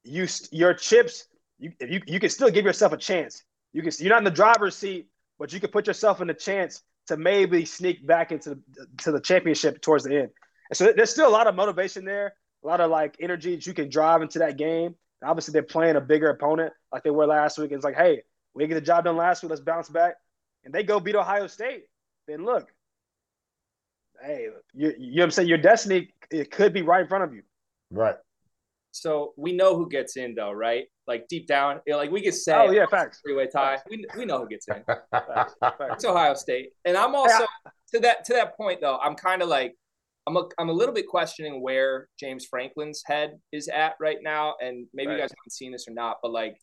you 0.03 0.29
your 0.53 0.75
chips, 0.75 1.29
you 1.59 1.73
you 1.81 2.03
you 2.07 2.21
can 2.21 2.29
still 2.29 2.51
give 2.51 2.67
yourself 2.67 2.93
a 2.93 2.99
chance. 2.99 3.43
You 3.73 3.81
can 3.81 3.91
you're 4.01 4.11
not 4.11 4.19
in 4.19 4.25
the 4.25 4.31
driver's 4.31 4.77
seat, 4.77 5.09
but 5.39 5.51
you 5.51 5.61
can 5.61 5.71
put 5.71 5.87
yourself 5.87 6.21
in 6.21 6.29
a 6.29 6.35
chance 6.35 6.83
to 7.07 7.17
maybe 7.17 7.65
sneak 7.65 8.07
back 8.07 8.33
into 8.33 8.51
the, 8.51 8.61
to 8.99 9.13
the 9.13 9.21
championship 9.21 9.81
towards 9.81 10.05
the 10.05 10.15
end. 10.15 10.31
And 10.69 10.77
so 10.77 10.93
there's 10.95 11.11
still 11.11 11.29
a 11.29 11.31
lot 11.31 11.47
of 11.47 11.55
motivation 11.55 12.05
there, 12.05 12.35
a 12.63 12.67
lot 12.67 12.83
of 12.83 12.91
like 12.91 13.17
energy 13.19 13.55
that 13.55 13.67
you 13.67 13.73
can 13.73 13.89
drive 13.89 14.21
into 14.21 14.41
that 14.41 14.59
game. 14.59 14.95
And 15.23 15.31
obviously, 15.31 15.53
they're 15.53 15.63
playing 15.63 15.97
a 15.97 16.03
bigger 16.03 16.29
opponent 16.29 16.75
like 16.93 17.03
they 17.03 17.09
were 17.11 17.27
last 17.27 17.57
week. 17.57 17.71
And 17.71 17.77
it's 17.77 17.85
like, 17.85 17.97
hey, 17.97 18.25
we 18.55 18.63
didn't 18.63 18.71
get 18.71 18.81
the 18.81 18.87
job 18.87 19.05
done 19.05 19.17
last 19.17 19.43
week. 19.43 19.51
Let's 19.51 19.63
bounce 19.63 19.89
back. 19.89 20.15
And 20.65 20.73
they 20.73 20.83
go 20.83 21.01
beat 21.01 21.17
Ohio 21.17 21.47
State. 21.47 21.85
Then 22.27 22.45
look, 22.45 22.69
hey, 24.23 24.49
you, 24.73 24.95
you 24.99 25.17
know 25.17 25.23
what 25.23 25.25
I'm 25.25 25.31
saying? 25.33 25.49
Your 25.49 25.59
destiny 25.59 26.11
it 26.31 26.51
could 26.51 26.73
be 26.73 26.83
right 26.83 27.03
in 27.03 27.09
front 27.09 27.25
of 27.25 27.35
you. 27.35 27.43
Right. 27.91 28.17
So 28.93 29.35
we 29.37 29.53
know 29.53 29.77
who 29.77 29.89
gets 29.89 30.17
in, 30.17 30.37
though, 30.37 30.53
right? 30.53 30.85
Like 31.09 31.27
deep 31.29 31.49
down, 31.49 31.81
you 31.85 31.93
know, 31.93 31.99
like 31.99 32.13
we 32.13 32.23
could 32.23 32.35
say, 32.35 32.55
Oh, 32.55 32.71
yeah, 32.71 32.87
facts. 32.87 33.21
three-way 33.25 33.49
tie. 33.49 33.79
We, 33.91 34.07
we 34.17 34.25
know 34.25 34.39
who 34.39 34.49
gets 34.49 34.69
in. 34.69 34.85
Facts, 34.85 35.55
facts. 35.61 35.79
It's 35.95 36.05
Ohio 36.05 36.35
State, 36.35 36.71
and 36.85 36.97
I'm 36.97 37.15
also 37.15 37.45
to 37.93 38.01
that 38.01 38.25
to 38.27 38.35
that 38.35 38.57
point 38.57 38.81
though. 38.81 38.99
I'm 39.03 39.17
kind 39.17 39.43
of 39.43 39.49
like 39.49 39.75
I'm 40.27 40.37
a 40.37 40.45
I'm 40.59 40.69
a 40.69 40.73
little 40.73 40.95
bit 40.95 41.07
questioning 41.09 41.61
where 41.61 42.09
James 42.19 42.47
Franklin's 42.47 43.03
head 43.05 43.33
is 43.53 43.69
at 43.69 43.95
right 44.01 44.19
now, 44.23 44.55
and 44.63 44.87
maybe 44.95 45.13
you 45.13 45.19
guys 45.19 45.31
haven't 45.31 45.53
seen 45.53 45.73
this 45.73 45.87
or 45.89 45.93
not, 45.93 46.19
but 46.23 46.31
like 46.31 46.57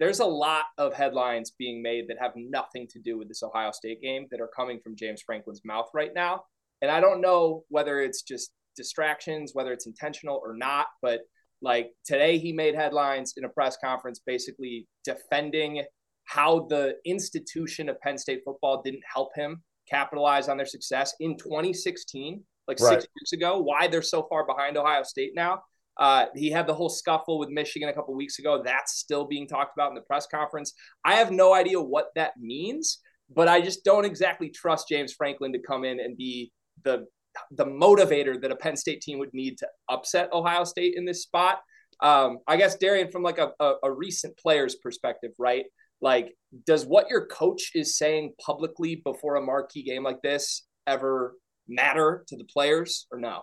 there's 0.00 0.20
a 0.20 0.26
lot 0.26 0.64
of 0.78 0.92
headlines 0.94 1.52
being 1.58 1.82
made 1.82 2.08
that 2.08 2.16
have 2.20 2.32
nothing 2.36 2.86
to 2.90 2.98
do 2.98 3.16
with 3.16 3.28
this 3.28 3.42
Ohio 3.42 3.70
State 3.70 4.02
game 4.02 4.26
that 4.30 4.40
are 4.40 4.50
coming 4.54 4.80
from 4.82 4.96
James 4.96 5.22
Franklin's 5.24 5.62
mouth 5.64 5.88
right 5.94 6.12
now, 6.14 6.42
and 6.82 6.90
I 6.90 7.00
don't 7.00 7.20
know 7.20 7.64
whether 7.68 8.00
it's 8.00 8.22
just 8.22 8.50
distractions, 8.76 9.52
whether 9.54 9.72
it's 9.72 9.86
intentional 9.86 10.40
or 10.44 10.56
not, 10.56 10.86
but 11.00 11.20
Like 11.62 11.92
today, 12.04 12.38
he 12.38 12.52
made 12.52 12.74
headlines 12.74 13.34
in 13.38 13.44
a 13.44 13.48
press 13.48 13.78
conference 13.82 14.20
basically 14.24 14.86
defending 15.04 15.82
how 16.24 16.66
the 16.68 16.96
institution 17.06 17.88
of 17.88 17.98
Penn 18.00 18.18
State 18.18 18.42
football 18.44 18.82
didn't 18.82 19.02
help 19.12 19.30
him 19.34 19.62
capitalize 19.88 20.48
on 20.48 20.56
their 20.56 20.66
success 20.66 21.14
in 21.20 21.36
2016, 21.38 22.42
like 22.68 22.80
right. 22.80 23.00
six 23.00 23.06
years 23.16 23.32
ago, 23.32 23.60
why 23.60 23.86
they're 23.86 24.02
so 24.02 24.26
far 24.28 24.44
behind 24.46 24.76
Ohio 24.76 25.02
State 25.04 25.32
now. 25.34 25.62
Uh, 25.98 26.26
he 26.34 26.50
had 26.50 26.66
the 26.66 26.74
whole 26.74 26.88
scuffle 26.88 27.38
with 27.38 27.50
Michigan 27.50 27.88
a 27.88 27.92
couple 27.92 28.14
weeks 28.14 28.38
ago. 28.38 28.62
That's 28.64 28.98
still 28.98 29.24
being 29.26 29.46
talked 29.46 29.76
about 29.76 29.90
in 29.90 29.94
the 29.94 30.00
press 30.02 30.26
conference. 30.26 30.72
I 31.04 31.14
have 31.14 31.30
no 31.30 31.54
idea 31.54 31.80
what 31.80 32.08
that 32.16 32.32
means, 32.38 32.98
but 33.34 33.48
I 33.48 33.60
just 33.60 33.84
don't 33.84 34.04
exactly 34.04 34.50
trust 34.50 34.88
James 34.88 35.12
Franklin 35.12 35.52
to 35.52 35.58
come 35.60 35.84
in 35.84 36.00
and 36.00 36.16
be 36.16 36.52
the 36.84 37.06
the 37.50 37.64
motivator 37.64 38.40
that 38.40 38.52
a 38.52 38.56
Penn 38.56 38.76
State 38.76 39.00
team 39.00 39.18
would 39.18 39.34
need 39.34 39.58
to 39.58 39.68
upset 39.88 40.32
Ohio 40.32 40.64
State 40.64 40.94
in 40.96 41.04
this 41.04 41.22
spot. 41.22 41.58
Um, 42.00 42.38
I 42.46 42.56
guess 42.56 42.76
Darian, 42.76 43.10
from 43.10 43.22
like 43.22 43.38
a, 43.38 43.50
a, 43.60 43.74
a 43.84 43.92
recent 43.92 44.36
player's 44.36 44.76
perspective, 44.76 45.32
right? 45.38 45.64
Like, 46.00 46.34
does 46.66 46.84
what 46.84 47.08
your 47.08 47.26
coach 47.26 47.70
is 47.74 47.96
saying 47.96 48.34
publicly 48.44 49.00
before 49.04 49.36
a 49.36 49.42
marquee 49.42 49.82
game 49.82 50.02
like 50.02 50.22
this 50.22 50.66
ever 50.86 51.36
matter 51.66 52.24
to 52.28 52.36
the 52.36 52.44
players 52.44 53.06
or 53.10 53.18
no? 53.18 53.42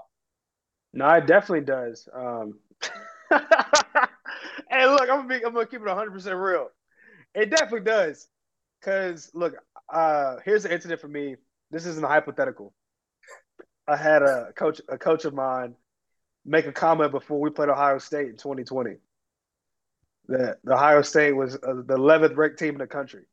No, 0.94 1.08
it 1.10 1.26
definitely 1.26 1.66
does. 1.66 2.08
Um, 2.14 2.60
and 3.32 4.92
look, 4.92 5.02
I'm 5.02 5.08
gonna, 5.08 5.28
be, 5.28 5.36
I'm 5.46 5.54
gonna 5.54 5.66
keep 5.66 5.82
it 5.82 5.88
100 5.88 6.12
percent 6.12 6.36
real. 6.36 6.70
It 7.34 7.50
definitely 7.50 7.82
does. 7.82 8.28
Cause 8.82 9.32
look, 9.34 9.56
uh, 9.92 10.38
here's 10.44 10.66
an 10.66 10.72
incident 10.72 11.00
for 11.00 11.08
me. 11.08 11.36
This 11.70 11.86
isn't 11.86 12.04
a 12.04 12.08
hypothetical. 12.08 12.74
I 13.88 13.96
had 13.96 14.22
a 14.22 14.52
coach, 14.56 14.82
a 14.90 14.98
coach 14.98 15.26
of 15.26 15.34
mine, 15.34 15.76
make 16.46 16.66
a 16.66 16.72
comment 16.72 17.12
before 17.12 17.40
we 17.40 17.50
played 17.50 17.70
Ohio 17.70 18.00
State 18.00 18.28
in 18.28 18.38
2020. 18.38 18.96
That 20.28 20.58
the 20.64 20.74
Ohio 20.74 21.02
State 21.02 21.34
was 21.34 21.56
uh, 21.56 21.82
the 21.86 21.98
11th 21.98 22.36
ranked 22.36 22.60
team 22.60 22.74
in 22.74 22.80
the 22.80 22.88
country. 22.88 23.24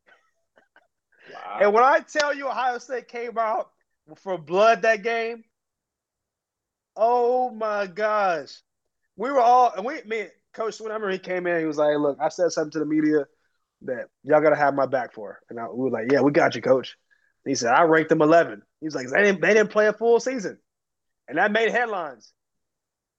Wow. 1.32 1.58
And 1.60 1.72
when 1.72 1.84
I 1.84 2.00
tell 2.00 2.34
you 2.34 2.48
Ohio 2.48 2.78
State 2.78 3.08
came 3.08 3.36
out 3.38 3.70
for 4.16 4.38
blood 4.38 4.82
that 4.82 5.02
game, 5.02 5.44
Oh 7.00 7.50
my 7.50 7.86
gosh. 7.86 8.60
We 9.16 9.30
were 9.30 9.40
all 9.40 9.72
and 9.76 9.86
we 9.86 10.02
me 10.02 10.26
coach 10.52 10.80
whenever 10.80 11.08
he 11.08 11.18
came 11.18 11.46
in, 11.46 11.60
he 11.60 11.64
was 11.64 11.78
like, 11.78 11.96
Look, 11.96 12.18
I 12.20 12.28
said 12.28 12.50
something 12.50 12.72
to 12.72 12.80
the 12.80 12.86
media 12.86 13.24
that 13.82 14.08
y'all 14.24 14.40
gotta 14.40 14.56
have 14.56 14.74
my 14.74 14.86
back 14.86 15.14
for. 15.14 15.38
And 15.48 15.60
I, 15.60 15.68
we 15.68 15.84
were 15.84 15.90
like, 15.90 16.10
Yeah, 16.10 16.22
we 16.22 16.32
got 16.32 16.56
you, 16.56 16.60
coach. 16.60 16.96
And 17.44 17.52
he 17.52 17.54
said, 17.54 17.72
I 17.72 17.82
ranked 17.84 18.08
them 18.08 18.20
11. 18.20 18.62
He's 18.80 18.96
like, 18.96 19.08
they 19.08 19.22
didn't, 19.22 19.40
they 19.40 19.54
didn't 19.54 19.70
play 19.70 19.86
a 19.86 19.92
full 19.92 20.18
season. 20.18 20.58
And 21.28 21.38
that 21.38 21.52
made 21.52 21.70
headlines. 21.70 22.32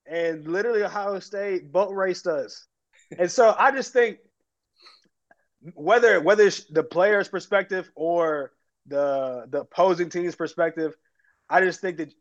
And 0.05 0.45
literally, 0.45 0.83
Ohio 0.83 1.19
State 1.19 1.71
boat 1.71 1.93
raced 1.93 2.27
us. 2.27 2.67
and 3.17 3.31
so 3.31 3.55
I 3.57 3.71
just 3.71 3.93
think 3.93 4.17
whether 5.73 6.19
whether 6.19 6.43
it's 6.43 6.65
the 6.65 6.83
player's 6.83 7.29
perspective 7.29 7.89
or 7.95 8.51
the 8.87 9.45
the 9.49 9.61
opposing 9.61 10.09
team's 10.09 10.35
perspective, 10.35 10.95
I 11.49 11.61
just 11.61 11.79
think 11.79 11.97
that 11.97 12.13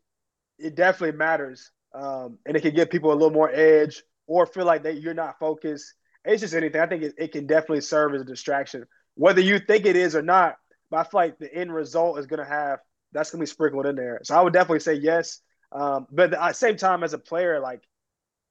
it 0.59 0.75
definitely 0.75 1.17
matters, 1.17 1.71
um, 1.93 2.37
and 2.45 2.55
it 2.55 2.61
can 2.61 2.75
give 2.75 2.89
people 2.89 3.11
a 3.11 3.13
little 3.13 3.31
more 3.31 3.49
edge 3.51 4.03
or 4.27 4.45
feel 4.45 4.65
like 4.65 4.83
that 4.83 5.01
you're 5.01 5.13
not 5.13 5.39
focused. 5.39 5.93
It's 6.25 6.41
just 6.41 6.53
anything. 6.53 6.81
I 6.81 6.85
think 6.85 7.03
it, 7.03 7.15
it 7.17 7.31
can 7.31 7.47
definitely 7.47 7.81
serve 7.81 8.13
as 8.13 8.21
a 8.21 8.25
distraction, 8.25 8.85
whether 9.15 9.41
you 9.41 9.59
think 9.59 9.85
it 9.85 9.95
is 9.95 10.15
or 10.15 10.21
not. 10.21 10.55
But 10.91 10.97
I 10.97 11.03
feel 11.03 11.19
like 11.21 11.39
the 11.39 11.53
end 11.53 11.73
result 11.73 12.19
is 12.19 12.25
going 12.25 12.39
to 12.39 12.49
have 12.49 12.79
that's 13.11 13.31
going 13.31 13.39
to 13.39 13.43
be 13.43 13.51
sprinkled 13.51 13.85
in 13.85 13.95
there. 13.95 14.19
So 14.23 14.35
I 14.35 14.41
would 14.41 14.53
definitely 14.53 14.81
say 14.81 14.95
yes. 14.95 15.41
Um, 15.71 16.07
but 16.11 16.33
at 16.33 16.39
the 16.39 16.53
same 16.53 16.77
time, 16.77 17.03
as 17.03 17.13
a 17.13 17.19
player, 17.19 17.59
like 17.59 17.81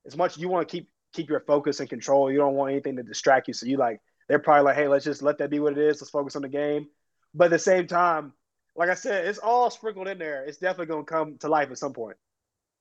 as 0.07 0.17
much 0.17 0.37
you 0.37 0.49
want 0.49 0.69
to 0.69 0.73
keep 0.73 0.88
keep 1.12 1.29
your 1.29 1.41
focus 1.41 1.81
and 1.81 1.88
control, 1.88 2.31
you 2.31 2.38
don't 2.38 2.55
want 2.55 2.73
anything 2.73 2.97
to 2.97 3.03
distract 3.03 3.49
you. 3.49 3.55
So 3.55 3.67
you 3.67 3.77
like 3.77 4.00
they're 4.29 4.38
probably 4.38 4.65
like, 4.65 4.77
hey, 4.77 4.88
let's 4.88 5.05
just 5.05 5.23
let 5.23 5.38
that 5.38 5.50
be 5.50 5.61
what 5.61 5.73
it 5.73 5.79
is. 5.79 6.00
Let's 6.00 6.11
focus 6.11 6.37
on 6.37 6.43
the 6.43 6.49
game. 6.49 6.87
But 7.35 7.47
at 7.47 7.50
the 7.50 7.59
same 7.59 7.87
time, 7.87 8.33
like 8.79 8.91
I 8.91 8.95
said, 8.95 9.27
it's 9.27 9.39
all 9.41 9.71
sprinkled 9.71 10.07
in 10.07 10.19
there. 10.19 10.45
It's 10.45 10.59
definitely 10.59 10.87
going 10.87 11.05
to 11.05 11.11
come 11.11 11.37
to 11.39 11.49
life 11.49 11.71
at 11.71 11.79
some 11.79 11.93
point. 11.93 12.17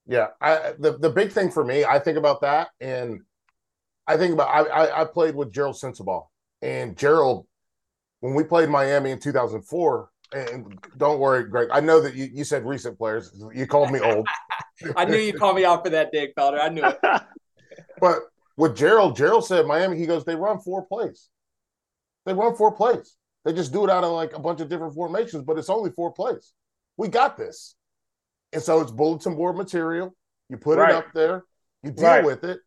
Yeah, 0.05 0.27
I, 0.39 0.73
the 0.79 0.97
the 0.97 1.09
big 1.09 1.33
thing 1.33 1.51
for 1.51 1.65
me, 1.65 1.83
I 1.83 1.99
think 1.99 2.17
about 2.17 2.39
that, 2.41 2.69
and 2.79 3.21
I 4.05 4.15
think 4.15 4.33
about 4.33 4.47
I 4.47 4.61
I, 4.61 5.01
I 5.01 5.05
played 5.05 5.35
with 5.35 5.51
Gerald 5.51 5.75
Sensabaugh, 5.75 6.27
and 6.61 6.95
Gerald, 6.95 7.45
when 8.21 8.33
we 8.33 8.45
played 8.45 8.69
Miami 8.69 9.11
in 9.11 9.19
2004, 9.19 10.09
and 10.33 10.79
don't 10.95 11.19
worry, 11.19 11.49
Greg, 11.49 11.69
I 11.73 11.81
know 11.81 11.99
that 11.99 12.15
you, 12.15 12.29
you 12.31 12.45
said 12.45 12.65
recent 12.65 12.97
players. 12.97 13.31
You 13.53 13.67
called 13.67 13.91
me 13.91 13.99
old. 13.99 14.25
I 14.95 15.03
knew 15.03 15.17
you'd 15.17 15.39
call 15.39 15.53
me 15.53 15.65
out 15.65 15.83
for 15.83 15.89
that, 15.89 16.13
Dick 16.13 16.35
Felder. 16.37 16.61
I 16.61 16.69
knew 16.69 16.85
it. 16.85 16.99
but 17.99 18.19
with 18.55 18.77
Gerald, 18.77 19.17
Gerald 19.17 19.45
said 19.45 19.65
Miami. 19.65 19.97
He 19.97 20.05
goes, 20.05 20.23
they 20.23 20.35
run 20.35 20.59
four 20.59 20.85
plays. 20.85 21.27
They 22.25 22.33
run 22.33 22.55
four 22.55 22.71
plays. 22.71 23.15
They 23.47 23.53
just 23.53 23.71
do 23.71 23.85
it 23.85 23.89
out 23.89 24.03
of 24.03 24.11
like 24.11 24.33
a 24.35 24.39
bunch 24.39 24.59
of 24.59 24.67
different 24.67 24.93
formations, 24.93 25.41
but 25.45 25.57
it's 25.57 25.69
only 25.69 25.89
four 25.91 26.11
plays. 26.11 26.51
We 26.97 27.07
got 27.07 27.37
this. 27.37 27.75
And 28.51 28.61
so 28.61 28.81
it's 28.81 28.91
bulletin 28.91 29.35
board 29.35 29.55
material. 29.55 30.13
You 30.49 30.57
put 30.57 30.77
right. 30.77 30.89
it 30.89 30.95
up 30.95 31.13
there, 31.13 31.45
you 31.81 31.91
deal 31.91 32.03
right. 32.03 32.25
with 32.25 32.43
it. 32.43 32.59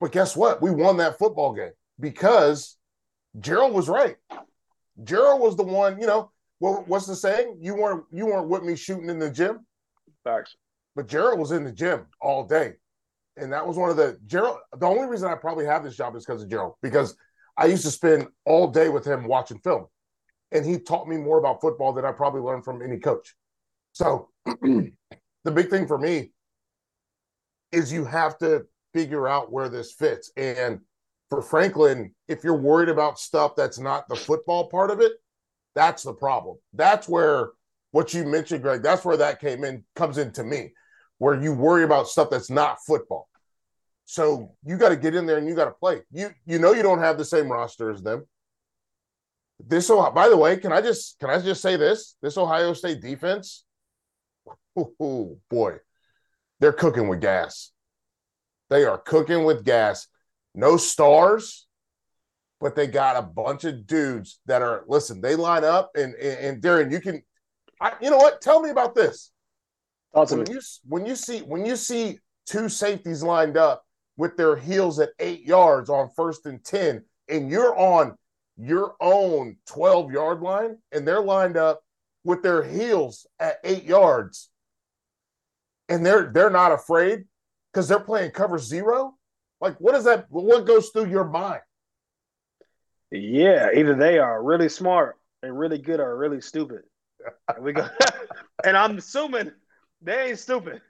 But 0.00 0.12
guess 0.12 0.34
what? 0.34 0.62
We 0.62 0.70
won 0.70 0.96
that 0.96 1.18
football 1.18 1.52
game 1.52 1.72
because 2.00 2.78
Gerald 3.40 3.74
was 3.74 3.90
right. 3.90 4.16
Gerald 5.04 5.42
was 5.42 5.54
the 5.54 5.64
one, 5.64 6.00
you 6.00 6.06
know, 6.06 6.32
well, 6.60 6.82
what's 6.86 7.04
the 7.04 7.14
saying? 7.14 7.58
You 7.60 7.74
weren't 7.74 8.04
you 8.10 8.24
weren't 8.24 8.48
with 8.48 8.62
me 8.62 8.74
shooting 8.74 9.10
in 9.10 9.18
the 9.18 9.30
gym. 9.30 9.66
Facts. 10.24 10.56
But 10.94 11.08
Gerald 11.08 11.38
was 11.38 11.52
in 11.52 11.62
the 11.62 11.72
gym 11.72 12.06
all 12.22 12.46
day. 12.46 12.72
And 13.36 13.52
that 13.52 13.66
was 13.66 13.76
one 13.76 13.90
of 13.90 13.98
the 13.98 14.18
Gerald. 14.24 14.60
The 14.78 14.86
only 14.86 15.08
reason 15.08 15.28
I 15.28 15.34
probably 15.34 15.66
have 15.66 15.84
this 15.84 15.94
job 15.94 16.16
is 16.16 16.24
because 16.24 16.42
of 16.42 16.48
Gerald, 16.48 16.76
because 16.80 17.14
I 17.58 17.66
used 17.66 17.84
to 17.84 17.90
spend 17.90 18.28
all 18.46 18.68
day 18.68 18.88
with 18.88 19.04
him 19.06 19.28
watching 19.28 19.58
film 19.58 19.88
and 20.52 20.64
he 20.64 20.78
taught 20.78 21.08
me 21.08 21.16
more 21.16 21.38
about 21.38 21.60
football 21.60 21.92
than 21.92 22.04
I 22.04 22.12
probably 22.12 22.40
learned 22.40 22.64
from 22.64 22.82
any 22.82 22.98
coach. 22.98 23.34
So 23.92 24.30
the 24.44 24.92
big 25.52 25.70
thing 25.70 25.86
for 25.86 25.98
me 25.98 26.32
is 27.72 27.92
you 27.92 28.04
have 28.04 28.38
to 28.38 28.66
figure 28.94 29.28
out 29.28 29.52
where 29.52 29.68
this 29.68 29.92
fits. 29.92 30.30
And 30.36 30.80
for 31.28 31.42
Franklin, 31.42 32.14
if 32.28 32.44
you're 32.44 32.56
worried 32.56 32.88
about 32.88 33.18
stuff 33.18 33.56
that's 33.56 33.78
not 33.78 34.08
the 34.08 34.16
football 34.16 34.68
part 34.68 34.90
of 34.90 35.00
it, 35.00 35.12
that's 35.74 36.02
the 36.02 36.14
problem. 36.14 36.56
That's 36.72 37.08
where 37.08 37.50
what 37.90 38.14
you 38.14 38.24
mentioned, 38.24 38.62
Greg, 38.62 38.82
that's 38.82 39.04
where 39.04 39.16
that 39.16 39.40
came 39.40 39.64
in, 39.64 39.84
comes 39.94 40.18
into 40.18 40.44
me, 40.44 40.72
where 41.18 41.40
you 41.40 41.52
worry 41.52 41.84
about 41.84 42.08
stuff 42.08 42.30
that's 42.30 42.50
not 42.50 42.78
football. 42.86 43.28
So 44.04 44.54
you 44.64 44.76
got 44.76 44.90
to 44.90 44.96
get 44.96 45.14
in 45.14 45.26
there 45.26 45.38
and 45.38 45.48
you 45.48 45.54
got 45.54 45.64
to 45.64 45.72
play. 45.72 46.02
You 46.12 46.30
you 46.46 46.58
know 46.58 46.72
you 46.72 46.82
don't 46.82 47.00
have 47.00 47.18
the 47.18 47.24
same 47.24 47.50
roster 47.50 47.90
as 47.90 48.02
them. 48.02 48.26
This 49.58 49.88
oh 49.90 50.10
by 50.10 50.28
the 50.28 50.36
way, 50.36 50.56
can 50.58 50.72
I 50.72 50.80
just 50.80 51.18
can 51.18 51.30
I 51.30 51.40
just 51.40 51.62
say 51.62 51.76
this? 51.76 52.16
This 52.20 52.36
Ohio 52.36 52.72
State 52.72 53.00
defense, 53.00 53.64
oh 54.76 55.38
boy, 55.48 55.76
they're 56.60 56.72
cooking 56.72 57.08
with 57.08 57.20
gas. 57.20 57.72
They 58.68 58.84
are 58.84 58.98
cooking 58.98 59.44
with 59.44 59.64
gas. 59.64 60.08
No 60.54 60.76
stars, 60.76 61.66
but 62.60 62.74
they 62.74 62.86
got 62.86 63.16
a 63.16 63.22
bunch 63.22 63.64
of 63.64 63.86
dudes 63.86 64.40
that 64.46 64.62
are 64.62 64.84
listen. 64.88 65.20
They 65.20 65.36
line 65.36 65.64
up, 65.64 65.90
and 65.94 66.14
and, 66.14 66.38
and 66.38 66.62
Darren, 66.62 66.90
you 66.90 67.00
can, 67.00 67.22
I, 67.80 67.92
you 68.00 68.10
know 68.10 68.16
what? 68.16 68.40
Tell 68.40 68.60
me 68.60 68.70
about 68.70 68.94
this. 68.94 69.30
Awesome. 70.14 70.38
When 70.38 70.50
you 70.50 70.60
when 70.84 71.06
you 71.06 71.16
see 71.16 71.40
when 71.40 71.64
you 71.64 71.76
see 71.76 72.18
two 72.46 72.68
safeties 72.68 73.22
lined 73.22 73.56
up 73.56 73.84
with 74.16 74.36
their 74.36 74.56
heels 74.56 74.98
at 74.98 75.10
eight 75.18 75.46
yards 75.46 75.90
on 75.90 76.10
first 76.16 76.46
and 76.46 76.62
ten, 76.64 77.04
and 77.28 77.50
you're 77.50 77.78
on 77.78 78.16
your 78.58 78.94
own 79.00 79.56
12 79.66 80.12
yard 80.12 80.40
line 80.40 80.78
and 80.92 81.06
they're 81.06 81.20
lined 81.20 81.56
up 81.56 81.80
with 82.24 82.42
their 82.42 82.62
heels 82.62 83.26
at 83.38 83.58
eight 83.64 83.84
yards. 83.84 84.50
And 85.88 86.04
they're 86.04 86.30
they're 86.32 86.50
not 86.50 86.72
afraid 86.72 87.24
because 87.72 87.88
they're 87.88 88.00
playing 88.00 88.32
cover 88.32 88.58
zero? 88.58 89.14
Like 89.60 89.76
what 89.78 89.94
is 89.94 90.04
that 90.04 90.26
what 90.30 90.66
goes 90.66 90.90
through 90.90 91.10
your 91.10 91.24
mind? 91.24 91.60
Yeah 93.12 93.68
either 93.74 93.94
they 93.94 94.18
are 94.18 94.42
really 94.42 94.68
smart 94.68 95.16
and 95.42 95.56
really 95.56 95.78
good 95.78 96.00
or 96.00 96.16
really 96.16 96.40
stupid. 96.40 96.82
And 97.48 97.58
we 97.64 97.72
go 97.72 97.88
and 98.64 98.76
i'm 98.76 98.98
assuming 98.98 99.52
they 100.02 100.30
ain't 100.30 100.38
stupid. 100.38 100.80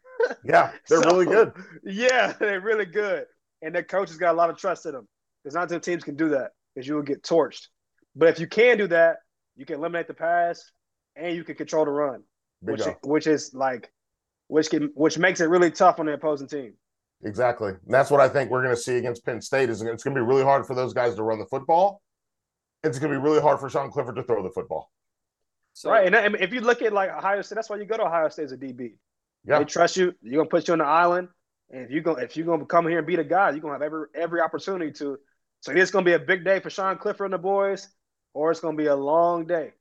Yeah 0.44 0.70
they're 0.88 1.02
so, 1.02 1.10
really 1.10 1.26
good. 1.26 1.52
yeah 1.84 2.32
they're 2.38 2.60
really 2.60 2.86
good. 2.86 3.26
And 3.60 3.74
their 3.74 3.82
coaches 3.82 4.16
got 4.16 4.34
a 4.34 4.38
lot 4.38 4.50
of 4.50 4.56
trust 4.56 4.86
in 4.86 4.92
them 4.92 5.08
because 5.42 5.54
not 5.54 5.68
two 5.68 5.80
teams 5.80 6.04
can 6.04 6.16
do 6.16 6.30
that 6.30 6.52
because 6.76 6.86
you 6.86 6.94
will 6.94 7.02
get 7.02 7.22
torched. 7.22 7.68
But 8.14 8.28
if 8.28 8.38
you 8.38 8.46
can 8.46 8.76
do 8.76 8.86
that, 8.88 9.16
you 9.56 9.64
can 9.64 9.76
eliminate 9.76 10.08
the 10.08 10.14
pass 10.14 10.70
and 11.16 11.34
you 11.34 11.42
can 11.42 11.54
control 11.54 11.86
the 11.86 11.90
run, 11.90 12.22
which 12.60 12.82
which 13.02 13.26
is 13.26 13.54
like 13.54 13.90
which 14.48 14.68
can 14.68 14.90
which 14.94 15.18
makes 15.18 15.40
it 15.40 15.46
really 15.46 15.70
tough 15.70 15.98
on 15.98 16.06
the 16.06 16.12
opposing 16.12 16.48
team. 16.48 16.74
Exactly. 17.24 17.70
And 17.70 17.94
that's 17.94 18.10
what 18.10 18.20
I 18.20 18.28
think 18.28 18.50
we're 18.50 18.62
going 18.62 18.74
to 18.74 18.80
see 18.80 18.96
against 18.96 19.24
Penn 19.24 19.40
State. 19.40 19.70
Is 19.70 19.80
it's 19.80 20.04
going 20.04 20.14
to 20.14 20.20
be 20.20 20.26
really 20.26 20.44
hard 20.44 20.66
for 20.66 20.74
those 20.74 20.92
guys 20.92 21.14
to 21.14 21.22
run 21.22 21.38
the 21.38 21.46
football. 21.46 22.02
It's 22.84 22.98
going 22.98 23.10
to 23.10 23.18
be 23.18 23.22
really 23.22 23.40
hard 23.40 23.58
for 23.58 23.70
Sean 23.70 23.90
Clifford 23.90 24.16
to 24.16 24.22
throw 24.22 24.42
the 24.42 24.50
football. 24.50 24.90
So, 25.72 25.90
right, 25.90 26.12
and 26.12 26.36
if 26.36 26.52
you 26.52 26.60
look 26.60 26.82
at 26.82 26.92
like 26.92 27.10
Ohio 27.10 27.42
State, 27.42 27.56
that's 27.56 27.70
why 27.70 27.76
you 27.76 27.84
go 27.86 27.96
to 27.96 28.04
Ohio 28.04 28.28
State 28.28 28.44
as 28.44 28.52
a 28.52 28.56
DB. 28.56 28.94
Yeah. 29.46 29.58
They 29.60 29.64
trust 29.64 29.96
you. 29.96 30.14
You're 30.20 30.40
gonna 30.40 30.48
put 30.48 30.68
you 30.68 30.72
on 30.72 30.78
the 30.78 30.84
island. 30.84 31.28
And 31.70 31.86
if 31.86 31.90
you 31.90 32.02
go 32.02 32.16
if 32.16 32.36
you're 32.36 32.46
gonna 32.46 32.66
come 32.66 32.86
here 32.86 32.98
and 32.98 33.06
beat 33.06 33.18
a 33.18 33.24
guy, 33.24 33.50
you're 33.50 33.60
gonna 33.60 33.74
have 33.74 33.82
every 33.82 34.06
every 34.14 34.40
opportunity 34.42 34.92
to. 34.92 35.18
So 35.60 35.72
it's 35.72 35.90
gonna 35.90 36.04
be 36.04 36.12
a 36.12 36.18
big 36.18 36.44
day 36.44 36.60
for 36.60 36.70
Sean 36.70 36.96
Clifford 36.98 37.26
and 37.26 37.34
the 37.34 37.38
boys, 37.38 37.88
or 38.34 38.50
it's 38.50 38.60
gonna 38.60 38.76
be 38.76 38.86
a 38.86 38.96
long 38.96 39.46
day. 39.46 39.72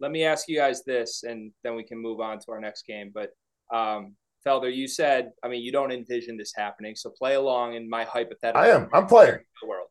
Let 0.00 0.10
me 0.10 0.24
ask 0.24 0.48
you 0.48 0.56
guys 0.56 0.84
this, 0.84 1.24
and 1.24 1.52
then 1.64 1.74
we 1.74 1.84
can 1.84 1.98
move 1.98 2.20
on 2.20 2.38
to 2.40 2.52
our 2.52 2.60
next 2.60 2.86
game. 2.86 3.12
But 3.12 3.30
um, 3.74 4.14
Felder, 4.46 4.74
you 4.74 4.86
said, 4.86 5.32
I 5.42 5.48
mean, 5.48 5.62
you 5.62 5.72
don't 5.72 5.90
envision 5.90 6.36
this 6.36 6.52
happening, 6.54 6.94
so 6.94 7.10
play 7.10 7.34
along 7.34 7.74
in 7.74 7.88
my 7.88 8.04
hypothetical. 8.04 8.60
I 8.60 8.68
am. 8.68 8.88
I'm 8.92 9.06
playing. 9.06 9.38
The 9.62 9.68
world. 9.68 9.88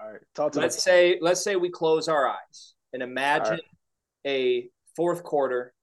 All 0.00 0.12
right, 0.12 0.20
talk 0.34 0.52
to 0.52 0.60
Let's 0.60 0.76
me. 0.76 0.80
say, 0.80 1.18
let's 1.20 1.42
say 1.42 1.56
we 1.56 1.70
close 1.70 2.08
our 2.08 2.28
eyes 2.28 2.74
and 2.92 3.02
imagine 3.02 3.52
right. 3.52 3.60
a 4.26 4.68
fourth 4.96 5.22
quarter 5.22 5.74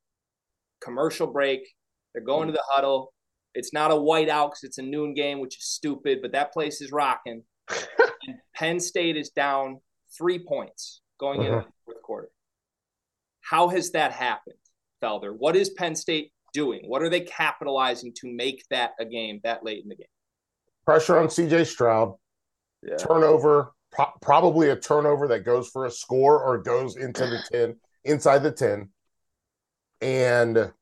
commercial 0.82 1.28
break. 1.28 1.62
They're 2.14 2.24
going 2.24 2.48
to 2.48 2.54
the 2.54 2.64
huddle. 2.68 3.14
It's 3.54 3.74
not 3.74 3.92
a 3.92 3.96
whiteout 3.96 4.50
because 4.50 4.64
it's 4.64 4.78
a 4.78 4.84
noon 4.84 5.14
game, 5.14 5.40
which 5.40 5.58
is 5.58 5.66
stupid, 5.66 6.20
but 6.22 6.32
that 6.34 6.54
place 6.54 6.82
is 6.82 6.92
rocking. 6.92 7.44
and 8.28 8.38
Penn 8.54 8.80
State 8.80 9.18
is 9.18 9.30
down 9.30 9.80
three 10.18 10.40
points 10.40 11.02
going 11.20 11.42
into 11.42 11.58
Mhm. 11.60 11.66
the 11.66 11.72
fourth 11.86 12.02
quarter. 12.04 12.30
How 13.42 13.70
has 13.70 13.92
that 13.92 14.12
happened, 14.12 14.60
Felder? 15.02 15.36
What 15.36 15.56
is 15.56 15.70
Penn 15.72 15.96
State 15.96 16.34
doing? 16.54 16.88
What 16.90 17.02
are 17.02 17.10
they 17.10 17.22
capitalizing 17.22 18.14
to 18.16 18.28
make 18.32 18.66
that 18.70 18.94
a 19.00 19.06
game 19.06 19.40
that 19.44 19.64
late 19.64 19.84
in 19.84 19.90
the 19.90 19.96
game? 19.96 20.08
Pressure 20.86 21.18
on 21.18 21.30
CJ 21.30 21.64
Stroud, 21.66 22.18
Yeah. 22.84 22.98
turnover, 22.98 23.74
pro- 23.92 24.12
probably 24.22 24.70
a 24.70 24.76
turnover 24.76 25.28
that 25.30 25.42
goes 25.42 25.70
for 25.70 25.86
a 25.86 25.92
score 25.92 26.44
or 26.44 26.58
goes 26.58 26.96
into 26.98 27.26
the 27.26 27.42
10, 27.52 27.80
inside 28.04 28.40
the 28.40 28.52
10, 28.52 28.92
and 30.02 30.74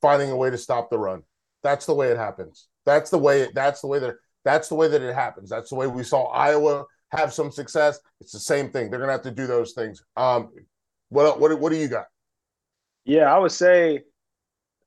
finding 0.00 0.30
a 0.30 0.36
way 0.36 0.50
to 0.50 0.58
stop 0.58 0.90
the 0.90 0.98
run. 0.98 1.24
That's 1.62 1.86
the 1.86 1.94
way 1.94 2.10
it 2.10 2.16
happens. 2.16 2.68
That's 2.84 3.10
the 3.10 3.18
way 3.18 3.50
that's 3.52 3.80
the 3.80 3.88
way 3.88 3.98
that 3.98 4.16
that's 4.46 4.68
the 4.68 4.74
way 4.74 4.88
that 4.88 5.02
it 5.02 5.14
happens. 5.14 5.50
That's 5.50 5.70
the 5.70 5.76
way 5.76 5.86
we 5.86 6.02
saw 6.02 6.26
Iowa 6.28 6.84
have 7.10 7.32
some 7.32 7.50
success. 7.50 8.00
It's 8.20 8.32
the 8.32 8.38
same 8.38 8.70
thing. 8.70 8.90
They're 8.90 9.00
gonna 9.00 9.12
have 9.12 9.22
to 9.22 9.30
do 9.30 9.46
those 9.46 9.72
things. 9.72 10.02
Um 10.16 10.50
what 11.10 11.38
what 11.38 11.58
what 11.60 11.70
do 11.72 11.78
you 11.78 11.88
got? 11.88 12.06
Yeah, 13.04 13.34
I 13.34 13.38
would 13.38 13.52
say 13.52 14.04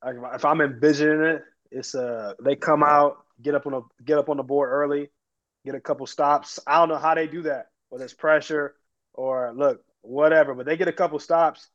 if 0.04 0.44
I'm 0.44 0.60
envisioning 0.60 1.20
it, 1.26 1.42
it's 1.70 1.94
uh 1.94 2.32
they 2.44 2.56
come 2.56 2.82
out, 2.82 3.18
get 3.40 3.54
up 3.54 3.66
on 3.66 3.74
a 3.74 3.80
get 4.04 4.18
up 4.18 4.28
on 4.28 4.38
the 4.38 4.42
board 4.42 4.70
early, 4.70 5.10
get 5.64 5.74
a 5.74 5.80
couple 5.80 6.06
stops. 6.06 6.58
I 6.66 6.78
don't 6.78 6.88
know 6.88 6.98
how 6.98 7.14
they 7.14 7.26
do 7.26 7.42
that, 7.42 7.66
whether 7.90 8.04
it's 8.04 8.14
pressure 8.14 8.74
or 9.12 9.52
look, 9.54 9.82
whatever, 10.02 10.54
but 10.54 10.66
they 10.66 10.76
get 10.76 10.88
a 10.88 10.92
couple 10.92 11.18
stops, 11.18 11.68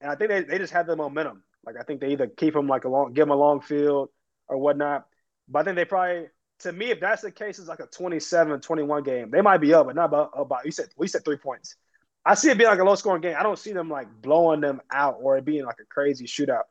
and 0.00 0.10
I 0.10 0.14
think 0.14 0.30
they, 0.30 0.42
they 0.42 0.58
just 0.58 0.72
have 0.72 0.86
the 0.86 0.96
momentum. 0.96 1.42
Like 1.64 1.76
I 1.78 1.82
think 1.82 2.00
they 2.00 2.12
either 2.12 2.26
keep 2.26 2.54
them 2.54 2.68
like 2.68 2.84
a 2.84 2.88
long, 2.88 3.12
give 3.12 3.22
them 3.22 3.30
a 3.30 3.36
long 3.36 3.60
field 3.60 4.08
or 4.48 4.58
whatnot. 4.58 5.06
But 5.48 5.60
I 5.60 5.64
think 5.64 5.76
they 5.76 5.84
probably, 5.84 6.26
to 6.62 6.72
me, 6.72 6.90
if 6.90 7.00
that's 7.00 7.22
the 7.22 7.30
case, 7.30 7.58
it's 7.58 7.68
like 7.68 7.80
a 7.80 7.86
27-21 7.86 9.04
game. 9.04 9.30
They 9.30 9.40
might 9.40 9.58
be 9.58 9.74
up, 9.74 9.86
but 9.86 9.96
not 9.96 10.06
about, 10.06 10.30
about 10.34 10.64
you 10.64 10.70
said 10.72 10.86
we 10.96 11.06
said 11.06 11.24
three 11.24 11.36
points. 11.36 11.76
I 12.24 12.34
see 12.34 12.50
it 12.50 12.58
being 12.58 12.70
like 12.70 12.78
a 12.78 12.84
low 12.84 12.94
scoring 12.94 13.20
game. 13.20 13.34
I 13.38 13.42
don't 13.42 13.58
see 13.58 13.72
them 13.72 13.90
like 13.90 14.08
blowing 14.22 14.60
them 14.60 14.80
out 14.92 15.18
or 15.20 15.36
it 15.36 15.44
being 15.44 15.64
like 15.64 15.78
a 15.80 15.84
crazy 15.86 16.26
shootout. 16.26 16.62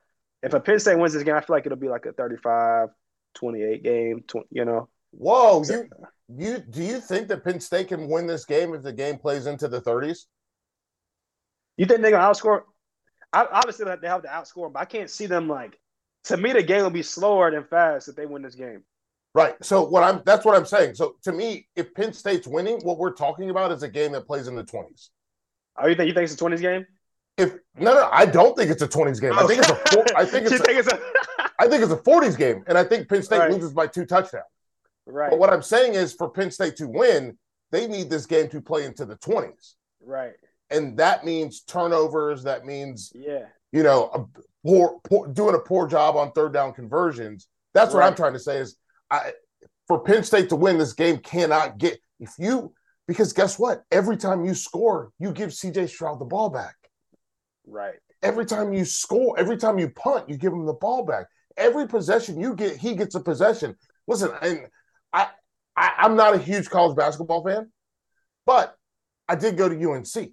If 0.41 0.53
a 0.53 0.59
Penn 0.59 0.79
State 0.79 0.97
wins 0.97 1.13
this 1.13 1.23
game, 1.23 1.35
I 1.35 1.41
feel 1.41 1.55
like 1.55 1.65
it'll 1.65 1.77
be 1.77 1.89
like 1.89 2.05
a 2.05 2.13
35 2.13 2.89
28 3.35 3.83
game, 3.83 4.23
tw- 4.27 4.47
you 4.49 4.65
know. 4.65 4.87
Whoa, 5.11 5.63
you 5.63 5.89
you 6.37 6.59
do 6.59 6.81
you 6.81 6.99
think 7.01 7.27
that 7.27 7.43
Penn 7.43 7.59
State 7.59 7.89
can 7.89 8.09
win 8.09 8.27
this 8.27 8.45
game 8.45 8.73
if 8.73 8.81
the 8.81 8.93
game 8.93 9.17
plays 9.17 9.45
into 9.45 9.67
the 9.67 9.81
30s? 9.81 10.25
You 11.77 11.85
think 11.85 12.01
they're 12.01 12.11
to 12.11 12.17
outscore? 12.17 12.61
I, 13.33 13.45
obviously, 13.51 13.85
they 13.85 14.07
have 14.07 14.23
to 14.23 14.27
outscore 14.27 14.65
them, 14.65 14.73
but 14.73 14.79
I 14.79 14.85
can't 14.85 15.09
see 15.09 15.25
them 15.25 15.47
like. 15.47 15.77
To 16.25 16.37
me, 16.37 16.53
the 16.53 16.61
game 16.61 16.83
will 16.83 16.91
be 16.91 17.01
slower 17.01 17.49
than 17.49 17.63
fast 17.63 18.07
if 18.07 18.15
they 18.15 18.27
win 18.27 18.43
this 18.43 18.53
game. 18.53 18.83
Right. 19.33 19.55
So 19.63 19.83
what 19.85 20.03
I'm 20.03 20.21
that's 20.25 20.45
what 20.45 20.55
I'm 20.55 20.65
saying. 20.65 20.95
So 20.95 21.15
to 21.23 21.31
me, 21.31 21.67
if 21.75 21.93
Penn 21.93 22.13
State's 22.13 22.47
winning, 22.47 22.79
what 22.83 22.97
we're 22.97 23.13
talking 23.13 23.49
about 23.49 23.71
is 23.71 23.83
a 23.83 23.87
game 23.87 24.11
that 24.11 24.27
plays 24.27 24.47
in 24.47 24.55
the 24.55 24.63
20s. 24.63 25.09
Oh, 25.77 25.87
you 25.87 25.95
think 25.95 26.09
you 26.09 26.13
think 26.13 26.25
it's 26.25 26.33
a 26.33 26.43
20s 26.43 26.61
game? 26.61 26.85
If 27.37 27.53
no, 27.77 27.93
no, 27.93 28.09
I 28.11 28.25
don't 28.25 28.57
think 28.57 28.69
it's 28.71 28.81
a 28.81 28.87
20s 28.87 29.21
game. 29.21 29.33
I 29.33 29.47
think 29.47 29.59
it's 29.59 29.69
a 29.69 29.73
oh, 29.73 29.83
four, 29.91 30.05
I 30.17 30.25
think 30.25 30.45
it's 30.51 30.59
a, 30.59 30.63
think 30.63 30.79
it's 30.79 30.87
a 30.89 30.99
I 31.59 31.67
think 31.67 31.83
it's 31.83 31.93
a 31.93 31.97
40s 31.97 32.37
game, 32.37 32.63
and 32.67 32.77
I 32.77 32.83
think 32.83 33.07
Penn 33.07 33.23
State 33.23 33.39
Right. 33.39 33.51
loses 33.51 33.71
by 33.71 33.87
two 33.87 34.05
touchdowns. 34.05 34.45
right, 35.05 35.29
But 35.29 35.39
what 35.39 35.53
I'm 35.53 35.61
saying 35.61 35.93
is, 35.93 36.11
for 36.13 36.29
Penn 36.29 36.51
State 36.51 36.75
to 36.77 36.87
win, 36.87 37.37
they 37.71 37.87
need 37.87 38.09
this 38.09 38.25
game 38.25 38.49
to 38.49 38.59
play 38.59 38.85
into 38.85 39.05
the 39.05 39.15
20s, 39.17 39.75
right, 40.03 40.33
and 40.69 40.97
that 40.97 41.23
means 41.23 41.61
turnovers. 41.61 42.43
That 42.43 42.65
means 42.65 43.13
yeah, 43.15 43.45
you 43.71 43.83
know 43.83 44.29
poor, 44.65 44.99
poor 45.03 45.27
doing 45.27 45.55
a 45.55 45.59
poor 45.59 45.87
job 45.87 46.17
on 46.17 46.31
third 46.33 46.51
down 46.51 46.73
conversions. 46.73 47.47
That's 47.73 47.93
what 47.93 48.03
I'm 48.03 48.15
trying 48.15 48.33
to 48.33 48.39
say. 48.39 48.57
Is 48.57 48.75
I 49.11 49.33
for 49.87 49.99
Penn 49.99 50.23
State 50.23 50.49
to 50.49 50.55
win 50.55 50.77
this 50.77 50.93
game 50.93 51.17
cannot 51.17 51.77
get 51.77 51.99
if 52.19 52.31
you 52.39 52.73
because 53.07 53.33
guess 53.33 53.59
what? 53.59 53.83
Every 53.91 54.15
time 54.15 54.45
you 54.45 54.53
score, 54.53 55.11
you 55.19 55.33
give 55.33 55.49
CJ 55.49 55.89
Stroud 55.89 56.19
the 56.19 56.25
ball 56.25 56.49
back. 56.49 56.75
right, 57.67 57.95
Every 58.23 58.45
time 58.45 58.73
you 58.73 58.85
score, 58.85 59.37
every 59.37 59.57
time 59.57 59.77
you 59.79 59.89
punt, 59.89 60.29
you 60.29 60.37
give 60.37 60.53
him 60.53 60.65
the 60.65 60.73
ball 60.73 61.03
back. 61.03 61.25
Every 61.57 61.87
possession 61.87 62.39
you 62.39 62.55
get, 62.55 62.77
he 62.77 62.95
gets 62.95 63.15
a 63.15 63.19
possession. 63.19 63.75
Listen, 64.07 64.31
and 64.41 64.67
I, 65.11 65.27
I 65.75 65.93
I'm 65.97 66.15
not 66.15 66.35
a 66.35 66.37
huge 66.37 66.69
college 66.69 66.95
basketball 66.95 67.43
fan, 67.43 67.69
but 68.45 68.75
I 69.27 69.35
did 69.35 69.57
go 69.57 69.67
to 69.67 69.91
UNC. 69.91 70.31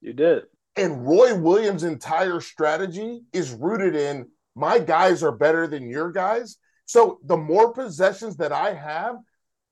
you 0.00 0.12
did. 0.14 0.44
And 0.76 1.06
Roy 1.06 1.34
Williams' 1.34 1.82
entire 1.82 2.40
strategy 2.40 3.22
is 3.32 3.50
rooted 3.50 3.96
in 3.96 4.28
my 4.54 4.78
guys 4.78 5.22
are 5.22 5.32
better 5.32 5.66
than 5.66 5.90
your 5.90 6.10
guys. 6.12 6.56
So 6.88 7.20
the 7.22 7.36
more 7.36 7.74
possessions 7.74 8.38
that 8.38 8.50
I 8.50 8.72
have, 8.72 9.16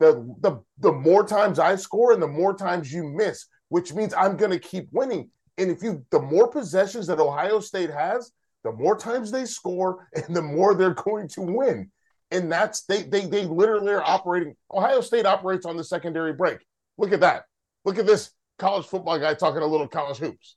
the 0.01 0.37
the 0.41 0.63
the 0.79 0.93
more 0.93 1.27
times 1.27 1.59
I 1.59 1.77
score 1.77 2.13
and 2.13 2.23
the 2.23 2.29
more 2.29 2.55
times 2.55 2.93
you 2.93 3.05
miss, 3.05 3.47
which 3.71 3.95
means 3.95 4.13
I'm 4.13 4.37
going 4.37 4.51
to 4.51 4.59
keep 4.59 4.89
winning. 4.93 5.31
And 5.57 5.71
if 5.71 5.83
you 5.83 6.05
the 6.11 6.21
more 6.21 6.47
possessions 6.47 7.07
that 7.07 7.19
Ohio 7.19 7.61
State 7.61 7.89
has, 7.89 8.33
the 8.65 8.73
more 8.73 8.99
times 8.99 9.31
they 9.31 9.47
score 9.47 10.09
and 10.15 10.37
the 10.37 10.43
more 10.43 10.75
they're 10.75 10.93
going 11.09 11.27
to 11.29 11.41
win. 11.41 11.91
And 12.31 12.53
that's 12.53 12.85
they 12.85 13.05
they 13.05 13.25
they 13.25 13.47
literally 13.47 13.93
are 13.93 14.05
operating 14.05 14.55
Ohio 14.71 15.01
State 15.01 15.25
operates 15.25 15.65
on 15.65 15.79
the 15.79 15.85
secondary 15.85 16.35
break. 16.35 16.59
Look 16.99 17.15
at 17.15 17.21
that. 17.21 17.45
Look 17.87 17.99
at 17.99 18.07
this 18.07 18.31
college 18.59 18.85
football 18.85 19.19
guy 19.19 19.33
talking 19.33 19.63
a 19.63 19.67
little 19.67 19.89
college 19.89 20.19
hoops. 20.19 20.57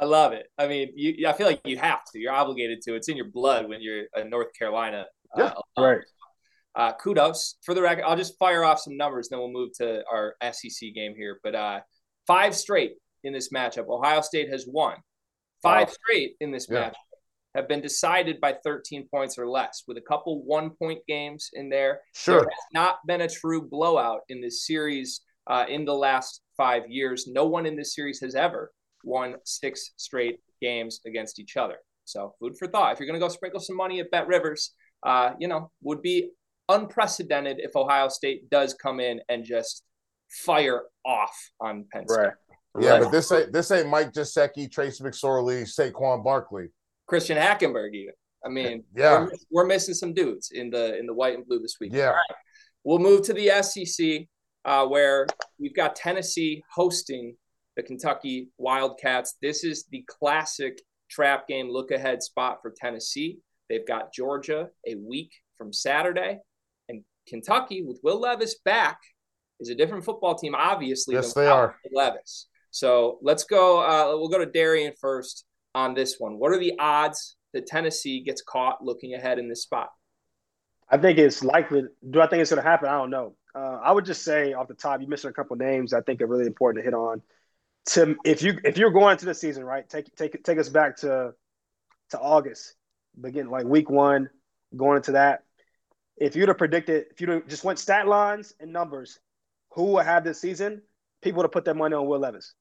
I 0.00 0.06
love 0.06 0.32
it. 0.32 0.46
I 0.56 0.66
mean, 0.66 0.90
you, 0.96 1.28
I 1.28 1.32
feel 1.34 1.46
like 1.46 1.60
you 1.64 1.76
have 1.76 2.04
to. 2.12 2.18
You're 2.18 2.32
obligated 2.32 2.82
to. 2.82 2.96
It's 2.96 3.08
in 3.08 3.16
your 3.16 3.30
blood 3.30 3.68
when 3.68 3.80
you're 3.80 4.06
a 4.14 4.24
North 4.24 4.48
Carolina. 4.58 5.06
Uh, 5.36 5.42
Yeah, 5.44 5.52
alum. 5.76 5.90
right. 5.90 6.04
Uh, 6.74 6.92
kudos 6.94 7.56
for 7.64 7.74
the 7.74 7.82
record. 7.82 8.04
I'll 8.04 8.16
just 8.16 8.38
fire 8.38 8.62
off 8.64 8.78
some 8.80 8.96
numbers, 8.96 9.28
then 9.28 9.38
we'll 9.40 9.50
move 9.50 9.72
to 9.78 10.02
our 10.10 10.36
SEC 10.52 10.92
game 10.94 11.14
here. 11.16 11.40
But 11.42 11.54
uh, 11.54 11.80
five 12.26 12.54
straight 12.54 12.92
in 13.24 13.32
this 13.32 13.50
matchup. 13.52 13.88
Ohio 13.88 14.20
State 14.20 14.48
has 14.50 14.64
won. 14.68 14.96
Five 15.62 15.88
Wow. 15.88 15.94
straight 15.94 16.36
in 16.40 16.52
this 16.52 16.68
Yeah. 16.70 16.90
matchup 16.90 16.94
have 17.54 17.66
been 17.66 17.80
decided 17.80 18.40
by 18.40 18.52
13 18.62 19.08
points 19.08 19.38
or 19.38 19.48
less, 19.48 19.82
with 19.88 19.96
a 19.96 20.00
couple 20.02 20.44
one 20.44 20.70
point 20.70 21.00
games 21.08 21.50
in 21.54 21.68
there. 21.68 22.02
Sure. 22.14 22.40
There 22.42 22.50
has 22.50 22.64
not 22.72 22.98
been 23.06 23.22
a 23.22 23.28
true 23.28 23.62
blowout 23.68 24.20
in 24.28 24.40
this 24.40 24.64
series 24.64 25.22
uh, 25.48 25.64
in 25.68 25.84
the 25.84 25.94
last 25.94 26.42
five 26.56 26.88
years. 26.88 27.26
No 27.26 27.46
one 27.46 27.66
in 27.66 27.74
this 27.74 27.94
series 27.94 28.20
has 28.20 28.34
ever 28.36 28.70
won 29.02 29.36
six 29.44 29.92
straight 29.96 30.40
games 30.60 31.00
against 31.06 31.40
each 31.40 31.56
other. 31.56 31.78
So, 32.04 32.34
food 32.38 32.56
for 32.58 32.68
thought. 32.68 32.92
If 32.92 33.00
you're 33.00 33.06
going 33.08 33.18
to 33.18 33.24
go 33.24 33.28
sprinkle 33.32 33.58
some 33.60 33.76
money 33.76 33.98
at 34.00 34.10
BetRivers, 34.12 34.70
uh, 35.04 35.32
you 35.38 35.48
know, 35.48 35.70
would 35.82 36.02
be 36.02 36.30
unprecedented 36.68 37.58
if 37.60 37.74
Ohio 37.76 38.08
State 38.08 38.48
does 38.50 38.74
come 38.74 39.00
in 39.00 39.20
and 39.28 39.44
just 39.44 39.84
fire 40.44 40.82
off 41.04 41.34
on 41.60 41.84
Penn 41.92 42.06
State. 42.08 42.18
Right. 42.20 42.32
Yeah, 42.80 42.90
Right. 42.92 43.02
but 43.04 43.10
this 43.12 43.32
ain't 43.32 43.52
this 43.52 43.70
ain't 43.70 43.88
Mike 43.88 44.12
Gesicki, 44.12 44.70
Trace 44.70 45.00
McSorley, 45.00 45.62
Saquon 45.62 46.22
Barkley. 46.22 46.68
Christian 47.06 47.38
Hackenberg, 47.38 47.94
even. 47.94 48.12
I 48.44 48.48
mean, 48.50 48.84
Yeah. 48.94 49.20
we're, 49.24 49.30
we're 49.50 49.66
missing 49.66 49.94
some 49.94 50.12
dudes 50.14 50.50
in 50.52 50.70
the 50.70 50.96
in 50.98 51.06
the 51.06 51.14
white 51.14 51.34
and 51.34 51.46
blue 51.46 51.58
this 51.60 51.76
week. 51.80 51.92
Yeah. 51.94 52.14
We'll 52.84 52.98
move 53.00 53.22
to 53.22 53.32
the 53.32 53.48
SEC, 53.62 54.28
uh, 54.64 54.86
where 54.86 55.26
we've 55.58 55.74
got 55.74 55.96
Tennessee 55.96 56.62
hosting 56.72 57.36
the 57.76 57.82
Kentucky 57.82 58.50
Wildcats. 58.58 59.36
This 59.42 59.64
is 59.64 59.86
the 59.90 60.04
classic 60.06 60.80
trap 61.10 61.48
game 61.48 61.70
look 61.70 61.90
ahead 61.90 62.22
spot 62.22 62.58
for 62.62 62.72
Tennessee. 62.76 63.38
They've 63.68 63.86
got 63.86 64.12
Georgia 64.12 64.68
a 64.86 64.94
week 64.94 65.32
from 65.56 65.72
Saturday, 65.72 66.38
and 66.88 67.02
Kentucky 67.28 67.82
with 67.82 68.00
Will 68.02 68.20
Levis 68.20 68.56
back 68.64 68.98
is 69.60 69.68
a 69.68 69.74
different 69.74 70.04
football 70.04 70.34
team, 70.34 70.54
obviously. 70.54 71.14
Yes, 71.14 71.34
than 71.34 71.44
they 71.44 71.50
are. 71.50 71.76
Levis. 71.92 72.48
So 72.70 73.18
let's 73.22 73.44
go. 73.44 73.80
Uh, 73.80 74.16
we'll 74.16 74.28
go 74.28 74.38
to 74.38 74.46
Darian 74.46 74.92
first 75.00 75.44
on 75.74 75.94
this 75.94 76.16
one. 76.18 76.38
What 76.38 76.52
are 76.52 76.58
the 76.58 76.74
odds 76.78 77.36
that 77.52 77.66
Tennessee 77.66 78.20
gets 78.22 78.42
caught 78.42 78.84
looking 78.84 79.14
ahead 79.14 79.38
in 79.38 79.48
this 79.48 79.62
spot? 79.62 79.90
I 80.90 80.98
think 80.98 81.18
it's 81.18 81.42
likely. 81.42 81.84
Do 82.08 82.20
I 82.20 82.26
think 82.28 82.40
it's 82.40 82.50
going 82.50 82.62
to 82.62 82.68
happen? 82.68 82.88
I 82.88 82.92
don't 82.92 83.10
know. 83.10 83.34
Uh, 83.54 83.78
I 83.82 83.92
would 83.92 84.04
just 84.04 84.22
say 84.22 84.52
off 84.52 84.68
the 84.68 84.74
top, 84.74 85.00
you 85.00 85.08
mentioned 85.08 85.30
a 85.30 85.34
couple 85.34 85.56
names. 85.56 85.92
I 85.92 86.00
think 86.00 86.20
are 86.22 86.26
really 86.26 86.46
important 86.46 86.82
to 86.82 86.84
hit 86.84 86.94
on. 86.94 87.22
To 87.86 88.16
if 88.24 88.42
you 88.42 88.58
if 88.64 88.76
you're 88.76 88.90
going 88.90 89.16
to 89.18 89.24
the 89.24 89.34
season, 89.34 89.64
right? 89.64 89.88
Take 89.88 90.14
take 90.14 90.42
take 90.44 90.58
us 90.58 90.68
back 90.68 90.96
to 90.98 91.32
to 92.10 92.18
August, 92.18 92.74
begin 93.20 93.50
like 93.50 93.64
week 93.64 93.90
one, 93.90 94.30
going 94.76 94.96
into 94.96 95.12
that. 95.12 95.44
if 96.16 96.34
you'd 96.36 96.48
have 96.48 96.58
predicted, 96.58 97.06
if 97.10 97.20
you'd 97.20 97.30
have 97.30 97.46
just 97.48 97.64
went 97.64 97.78
stat 97.78 98.06
lines 98.08 98.54
and 98.60 98.72
numbers, 98.72 99.18
who 99.74 99.84
will 99.84 99.98
have 100.02 100.24
this 100.24 100.40
season, 100.40 100.82
people 101.22 101.38
would 101.38 101.44
have 101.44 101.52
put 101.52 101.64
their 101.64 101.74
money 101.74 101.94
on 101.94 102.06
Will 102.06 102.18
Levis. 102.20 102.54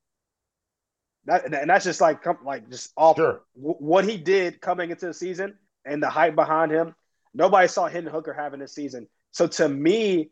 That, 1.26 1.54
and 1.54 1.70
that's 1.70 1.84
just 1.84 2.00
like 2.00 2.26
like 2.44 2.70
just 2.70 2.94
off 2.96 3.18
Sure. 3.18 3.42
what 3.54 4.06
he 4.06 4.18
did 4.18 4.62
coming 4.62 4.92
into 4.92 5.08
the 5.08 5.14
season 5.14 5.56
and 5.86 6.02
the 6.02 6.10
hype 6.10 6.36
behind 6.36 6.72
him. 6.72 6.96
Nobody 7.34 7.68
saw 7.68 7.88
Hendon 7.88 8.14
Hooker 8.14 8.34
having 8.34 8.60
this 8.62 8.74
season. 8.74 9.08
So 9.32 9.46
to 9.48 9.68
me, 9.68 10.32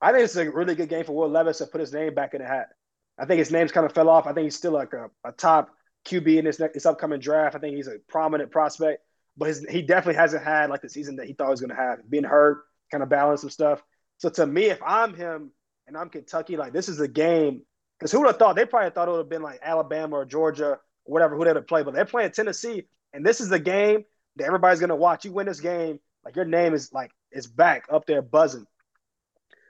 I 0.00 0.10
think 0.12 0.24
it's 0.24 0.34
a 0.36 0.50
really 0.50 0.74
good 0.74 0.88
game 0.88 1.04
for 1.04 1.12
Will 1.14 1.28
Levis 1.28 1.58
to 1.58 1.66
put 1.66 1.80
his 1.80 1.92
name 1.92 2.14
back 2.14 2.34
in 2.34 2.42
the 2.42 2.48
hat. 2.48 2.70
I 3.18 3.24
think 3.26 3.38
his 3.38 3.52
name's 3.52 3.70
kind 3.70 3.86
of 3.86 3.92
fell 3.92 4.08
off. 4.08 4.26
I 4.26 4.32
think 4.32 4.44
he's 4.44 4.56
still 4.56 4.72
like 4.72 4.92
a, 4.94 5.10
a 5.24 5.30
top 5.32 5.70
QB 6.06 6.38
in 6.38 6.44
this 6.44 6.58
next, 6.58 6.74
this 6.74 6.86
upcoming 6.86 7.20
draft. 7.20 7.54
I 7.54 7.60
think 7.60 7.76
he's 7.76 7.86
a 7.86 7.98
prominent 8.08 8.50
prospect, 8.50 9.02
but 9.36 9.48
his, 9.48 9.64
he 9.68 9.82
definitely 9.82 10.20
hasn't 10.20 10.44
had 10.44 10.70
like 10.70 10.82
the 10.82 10.88
season 10.88 11.16
that 11.16 11.26
he 11.26 11.32
thought 11.32 11.46
he 11.46 11.50
was 11.52 11.60
going 11.60 11.70
to 11.70 11.76
have. 11.76 11.98
Being 12.08 12.24
hurt, 12.24 12.64
kind 12.90 13.02
of 13.02 13.08
balance 13.08 13.40
some 13.40 13.50
stuff. 13.50 13.82
So 14.18 14.28
to 14.30 14.46
me, 14.46 14.66
if 14.66 14.80
I'm 14.84 15.14
him 15.14 15.50
and 15.86 15.96
I'm 15.96 16.08
Kentucky, 16.08 16.56
like 16.56 16.72
this 16.72 16.88
is 16.88 17.00
a 17.00 17.08
game 17.08 17.62
because 17.98 18.12
who 18.12 18.20
would 18.20 18.28
have 18.28 18.38
thought? 18.38 18.56
They 18.56 18.66
probably 18.66 18.90
thought 18.90 19.08
it 19.08 19.12
would 19.12 19.18
have 19.18 19.28
been 19.28 19.42
like 19.42 19.60
Alabama 19.62 20.16
or 20.16 20.24
Georgia 20.24 20.66
or 20.66 20.80
whatever 21.04 21.36
who 21.36 21.44
they 21.44 21.52
would 21.52 21.66
play, 21.66 21.82
but 21.82 21.94
they're 21.94 22.04
playing 22.04 22.32
Tennessee, 22.32 22.86
and 23.12 23.24
this 23.24 23.40
is 23.40 23.48
the 23.48 23.58
game 23.58 24.04
that 24.36 24.46
everybody's 24.46 24.80
going 24.80 24.90
to 24.90 24.96
watch. 24.96 25.24
You 25.24 25.32
win 25.32 25.46
this 25.46 25.60
game, 25.60 25.98
like 26.24 26.36
your 26.36 26.44
name 26.44 26.74
is 26.74 26.92
like 26.92 27.10
is 27.30 27.46
back 27.46 27.86
up 27.90 28.06
there 28.06 28.22
buzzing. 28.22 28.66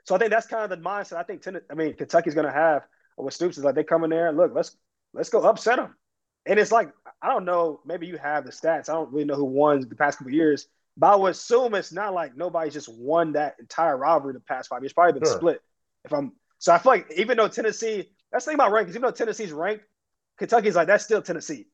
So 0.05 0.15
I 0.15 0.17
think 0.17 0.31
that's 0.31 0.47
kind 0.47 0.63
of 0.63 0.69
the 0.69 0.83
mindset. 0.83 1.17
I 1.17 1.23
think 1.23 1.41
Tennessee, 1.41 1.65
I 1.71 1.75
mean 1.75 1.93
Kentucky's 1.93 2.35
going 2.35 2.47
to 2.47 2.53
have 2.53 2.83
with 3.17 3.33
Stoops 3.33 3.57
is 3.57 3.63
like 3.63 3.75
they 3.75 3.83
come 3.83 4.03
in 4.03 4.09
there 4.09 4.27
and 4.27 4.37
look, 4.37 4.51
let's 4.53 4.75
let's 5.13 5.29
go 5.29 5.41
upset 5.41 5.77
them. 5.77 5.95
And 6.45 6.59
it's 6.59 6.71
like 6.71 6.89
I 7.23 7.29
don't 7.29 7.45
know, 7.45 7.79
maybe 7.85 8.05
you 8.05 8.17
have 8.17 8.43
the 8.43 8.51
stats. 8.51 8.89
I 8.89 8.93
don't 8.93 9.11
really 9.11 9.23
know 9.23 9.35
who 9.35 9.45
won 9.45 9.87
the 9.87 9.95
past 9.95 10.17
couple 10.17 10.33
years, 10.33 10.67
but 10.97 11.13
I 11.13 11.15
would 11.15 11.31
assume 11.31 11.73
it's 11.73 11.93
not 11.93 12.13
like 12.13 12.35
nobody's 12.35 12.73
just 12.73 12.89
won 12.93 13.31
that 13.33 13.55
entire 13.59 13.97
rivalry 13.97 14.33
the 14.33 14.41
past 14.41 14.67
five 14.67 14.83
years. 14.83 14.91
Probably 14.91 15.19
been 15.19 15.29
Sure. 15.29 15.37
split. 15.37 15.61
If 16.03 16.11
I'm 16.13 16.33
so, 16.59 16.73
I 16.73 16.79
feel 16.79 16.91
like 16.91 17.11
even 17.15 17.37
though 17.37 17.47
Tennessee, 17.47 18.09
that's 18.31 18.43
the 18.43 18.51
thing 18.51 18.55
about 18.55 18.71
rankings. 18.73 18.89
Even 18.89 19.03
though 19.03 19.11
Tennessee's 19.11 19.53
ranked, 19.53 19.85
Kentucky's 20.37 20.75
like 20.75 20.87
that's 20.87 21.05
still 21.05 21.21
Tennessee. 21.21 21.67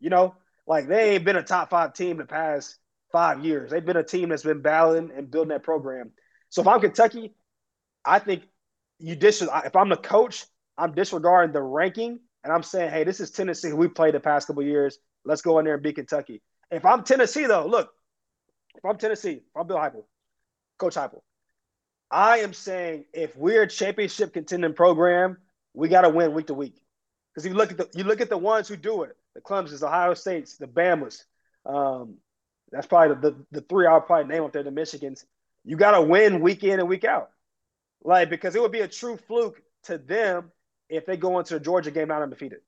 You 0.00 0.10
know, 0.10 0.34
like 0.66 0.86
they 0.86 1.14
ain't 1.14 1.24
been 1.24 1.36
a 1.36 1.42
top 1.42 1.70
five 1.70 1.94
team 1.94 2.18
the 2.18 2.26
past 2.26 2.78
five 3.10 3.42
years. 3.44 3.70
They've 3.70 3.84
been 3.84 3.96
a 3.96 4.04
team 4.04 4.28
that's 4.28 4.42
been 4.42 4.60
battling 4.60 5.12
and 5.16 5.30
building 5.30 5.48
that 5.48 5.62
program. 5.62 6.12
So 6.50 6.60
if 6.60 6.68
I'm 6.68 6.80
Kentucky, 6.80 7.34
I 8.04 8.18
think 8.18 8.42
you 8.98 9.16
dis. 9.16 9.40
If 9.40 9.76
I'm 9.76 9.88
the 9.88 9.96
coach, 9.96 10.44
I'm 10.76 10.92
disregarding 10.92 11.52
the 11.54 11.62
ranking 11.62 12.20
and 12.44 12.52
I'm 12.52 12.62
saying, 12.62 12.90
hey, 12.90 13.04
this 13.04 13.20
is 13.20 13.30
Tennessee 13.30 13.72
we 13.72 13.88
played 13.88 14.14
the 14.14 14.20
past 14.20 14.46
couple 14.46 14.62
years. 14.62 14.98
Let's 15.24 15.42
go 15.42 15.58
in 15.58 15.64
there 15.64 15.74
and 15.74 15.82
beat 15.82 15.96
Kentucky. 15.96 16.42
If 16.70 16.84
I'm 16.84 17.02
Tennessee, 17.02 17.46
though, 17.46 17.66
look, 17.66 17.90
if 18.76 18.84
I'm 18.84 18.96
Tennessee, 18.96 19.32
if 19.32 19.56
I'm 19.56 19.66
Bill 19.66 19.76
Heupel, 19.76 20.04
Coach 20.78 20.94
Heupel, 20.94 21.20
I 22.10 22.38
am 22.38 22.52
saying 22.52 23.04
if 23.12 23.36
we're 23.36 23.62
a 23.62 23.68
championship 23.68 24.32
contending 24.32 24.72
program, 24.72 25.36
we 25.74 25.88
got 25.88 26.02
to 26.02 26.08
win 26.08 26.32
week 26.32 26.46
to 26.46 26.54
week. 26.54 26.80
Because 27.34 27.46
you 27.48 27.54
look 27.54 27.70
at 27.70 27.76
the 27.76 27.88
you 27.94 28.04
look 28.04 28.20
at 28.20 28.28
the 28.28 28.38
ones 28.38 28.66
who 28.66 28.76
do 28.76 29.02
it, 29.02 29.16
the 29.34 29.40
Clemson's, 29.40 29.82
Ohio 29.82 30.14
States, 30.14 30.56
the 30.56 30.66
Bama's. 30.66 31.24
Um, 31.64 32.16
that's 32.72 32.86
probably 32.86 33.16
the, 33.16 33.30
the, 33.30 33.36
the 33.52 33.60
three 33.62 33.86
I'll 33.86 34.00
probably 34.00 34.32
name 34.32 34.44
up 34.44 34.52
there, 34.52 34.62
the 34.62 34.70
Michigans. 34.70 35.24
You 35.64 35.76
got 35.76 35.92
to 35.92 36.02
win 36.02 36.40
week 36.40 36.64
in 36.64 36.80
and 36.80 36.88
week 36.88 37.04
out. 37.04 37.30
Like, 38.02 38.30
because 38.30 38.56
it 38.56 38.62
would 38.62 38.72
be 38.72 38.80
a 38.80 38.88
true 38.88 39.16
fluke 39.16 39.60
to 39.84 39.98
them 39.98 40.50
if 40.90 41.06
they 41.06 41.16
go 41.16 41.38
into 41.38 41.54
the 41.54 41.60
Georgia 41.60 41.90
game 41.90 42.08
not 42.08 42.22
undefeated. 42.22 42.58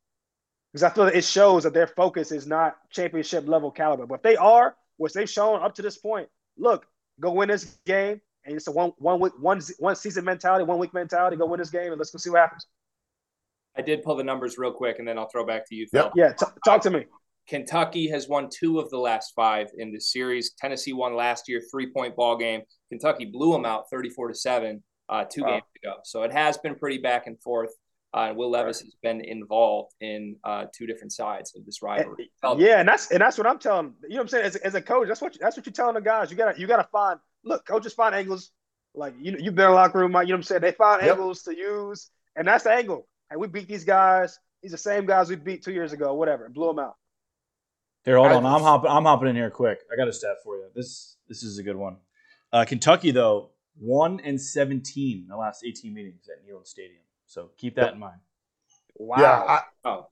Because 0.72 0.85
I 0.85 0.90
feel 0.90 1.04
that 1.04 1.14
it 1.14 1.24
shows 1.24 1.64
that 1.64 1.74
their 1.74 1.87
focus 1.87 2.32
is 2.32 2.46
not 2.46 2.76
championship 2.90 3.46
level 3.46 3.70
caliber. 3.70 4.06
But 4.06 4.16
if 4.16 4.22
they 4.22 4.37
are, 4.37 4.74
which 4.96 5.12
they've 5.12 5.28
shown 5.28 5.62
up 5.62 5.74
to 5.74 5.82
this 5.82 5.98
point, 5.98 6.28
look, 6.56 6.87
go 7.20 7.32
win 7.32 7.48
this 7.48 7.78
game. 7.85 8.20
And 8.44 8.56
it's 8.56 8.66
a 8.68 8.72
one 8.72 8.92
one 8.98 9.20
week, 9.20 9.32
one 9.38 9.61
one 9.78 9.94
season 9.94 10.24
mentality, 10.24 10.64
one 10.64 10.78
week 10.78 10.94
mentality. 10.94 11.37
Go 11.37 11.46
win 11.46 11.58
this 11.61 11.70
game 11.70 11.92
and 11.92 11.98
let's 11.98 12.11
go 12.11 12.18
see 12.18 12.30
what 12.30 12.40
happens. 12.40 12.66
I 13.76 13.82
did 13.82 14.02
pull 14.02 14.16
the 14.16 14.24
numbers 14.24 14.58
real 14.58 14.72
quick, 14.72 14.98
and 14.98 15.06
then 15.06 15.16
I'll 15.18 15.28
throw 15.28 15.46
back 15.46 15.68
to 15.68 15.74
you. 15.74 15.87
Phil. 15.92 16.04
Yep. 16.04 16.12
Yeah, 16.16 16.32
t- 16.32 16.52
talk 16.64 16.82
to 16.82 16.90
me. 16.90 17.04
Kentucky 17.48 18.08
has 18.08 18.28
won 18.28 18.48
two 18.50 18.78
of 18.80 18.90
the 18.90 18.98
last 18.98 19.32
five 19.35 19.68
in 19.78 19.92
this 19.92 20.11
series. 20.12 20.52
Tennessee 20.58 20.92
won 20.92 21.14
last 21.14 21.48
year, 21.48 21.62
three 21.70 21.92
point 21.92 22.16
ball 22.16 22.37
game. 22.37 22.62
Kentucky 22.88 23.24
blew 23.26 23.52
them 23.52 23.64
out 23.64 23.88
34 23.90 24.28
to 24.28 24.35
7 24.35 24.82
uh, 25.08 25.24
two 25.24 25.42
Wow. 25.42 25.48
games 25.50 25.64
ago. 25.82 25.94
So 26.04 26.22
it 26.22 26.32
has 26.32 26.58
been 26.58 26.74
pretty 26.74 26.98
back 26.98 27.26
and 27.26 27.40
forth. 27.40 27.70
Uh, 28.14 28.27
and 28.29 28.37
Will 28.37 28.51
Levis 28.51 28.81
has 28.81 28.94
been 29.03 29.22
involved 29.25 29.94
in 30.01 30.37
uh, 30.44 30.66
two 30.77 30.87
different 30.87 31.12
sides 31.12 31.55
of 31.57 31.64
this 31.64 31.81
rivalry. 31.83 32.31
Felt- 32.42 32.59
Yeah, 32.59 32.81
and 32.81 32.88
that's 32.88 33.11
and 33.11 33.20
that's 33.22 33.38
what 33.38 33.46
I'm 33.46 33.59
telling. 33.59 33.94
You 34.03 34.11
know 34.11 34.16
what 34.16 34.20
I'm 34.22 34.29
saying? 34.29 34.44
As, 34.44 34.57
a- 34.57 34.66
as 34.66 34.75
a 34.75 34.83
coach, 34.83 35.09
that's 35.09 35.22
what 35.22 35.37
that's 35.40 35.57
what 35.57 35.64
you're 35.64 35.72
telling 35.72 35.94
the 35.94 36.03
guys. 36.03 36.31
You 36.31 36.37
gotta 36.37 36.61
you 36.61 36.66
gotta 36.66 36.88
find. 36.92 37.18
Look, 37.44 37.64
coaches 37.66 37.94
find 37.94 38.14
angles. 38.14 38.51
Like 38.94 39.14
you 39.18 39.33
you've 39.38 39.55
been 39.55 39.64
in 39.66 39.70
the 39.70 39.77
locker 39.77 39.98
room. 39.98 40.11
You 40.12 40.18
know 40.18 40.25
what 40.25 40.35
I'm 40.35 40.42
saying? 40.42 40.61
They 40.61 40.72
find 40.72 41.01
Yep. 41.03 41.12
angles 41.16 41.42
to 41.44 41.57
use, 41.57 42.11
and 42.37 42.46
that's 42.46 42.64
the 42.64 42.72
angle. 42.72 43.09
And 43.31 43.40
we 43.40 43.48
beat 43.48 43.66
these 43.68 43.85
guys. 43.85 44.38
These 44.62 44.72
are 44.72 44.77
the 44.77 44.79
same 44.79 45.07
guys 45.07 45.31
we 45.31 45.37
beat 45.37 45.64
two 45.64 45.72
years 45.72 45.94
ago. 45.94 46.12
Whatever, 46.14 46.48
blew 46.51 46.66
them 46.68 46.79
out. 46.81 46.96
Here, 48.05 48.16
hold 48.16 48.29
I 48.29 48.35
on. 48.35 48.44
I'm 48.44 48.61
hopping. 48.61 48.90
I'm 48.90 49.05
hopping 49.05 49.29
in 49.29 49.37
here 49.37 49.48
quick. 49.51 49.79
I 49.90 49.96
got 49.96 50.09
a 50.09 50.12
stat 50.12 50.37
for 50.44 50.57
you. 50.57 50.66
This 50.75 51.16
this 51.29 51.42
is 51.42 51.57
a 51.59 51.62
good 51.62 51.77
one. 51.77 51.96
Uh, 52.53 52.66
Kentucky 52.66 53.11
though 53.11 53.51
one 53.79 54.20
and 54.20 54.38
seventeen 54.38 55.22
in 55.22 55.29
the 55.29 55.37
last 55.37 55.64
18 55.64 55.94
meetings 55.94 56.29
at 56.29 56.46
Neyland 56.46 56.66
Stadium. 56.66 57.01
So 57.33 57.51
keep 57.57 57.77
that 57.77 57.95
in 57.95 57.99
mind. 57.99 58.21
Wow. 58.97 59.16
Yeah, 59.18 59.33
I, 59.33 59.61
Oh, 59.85 60.09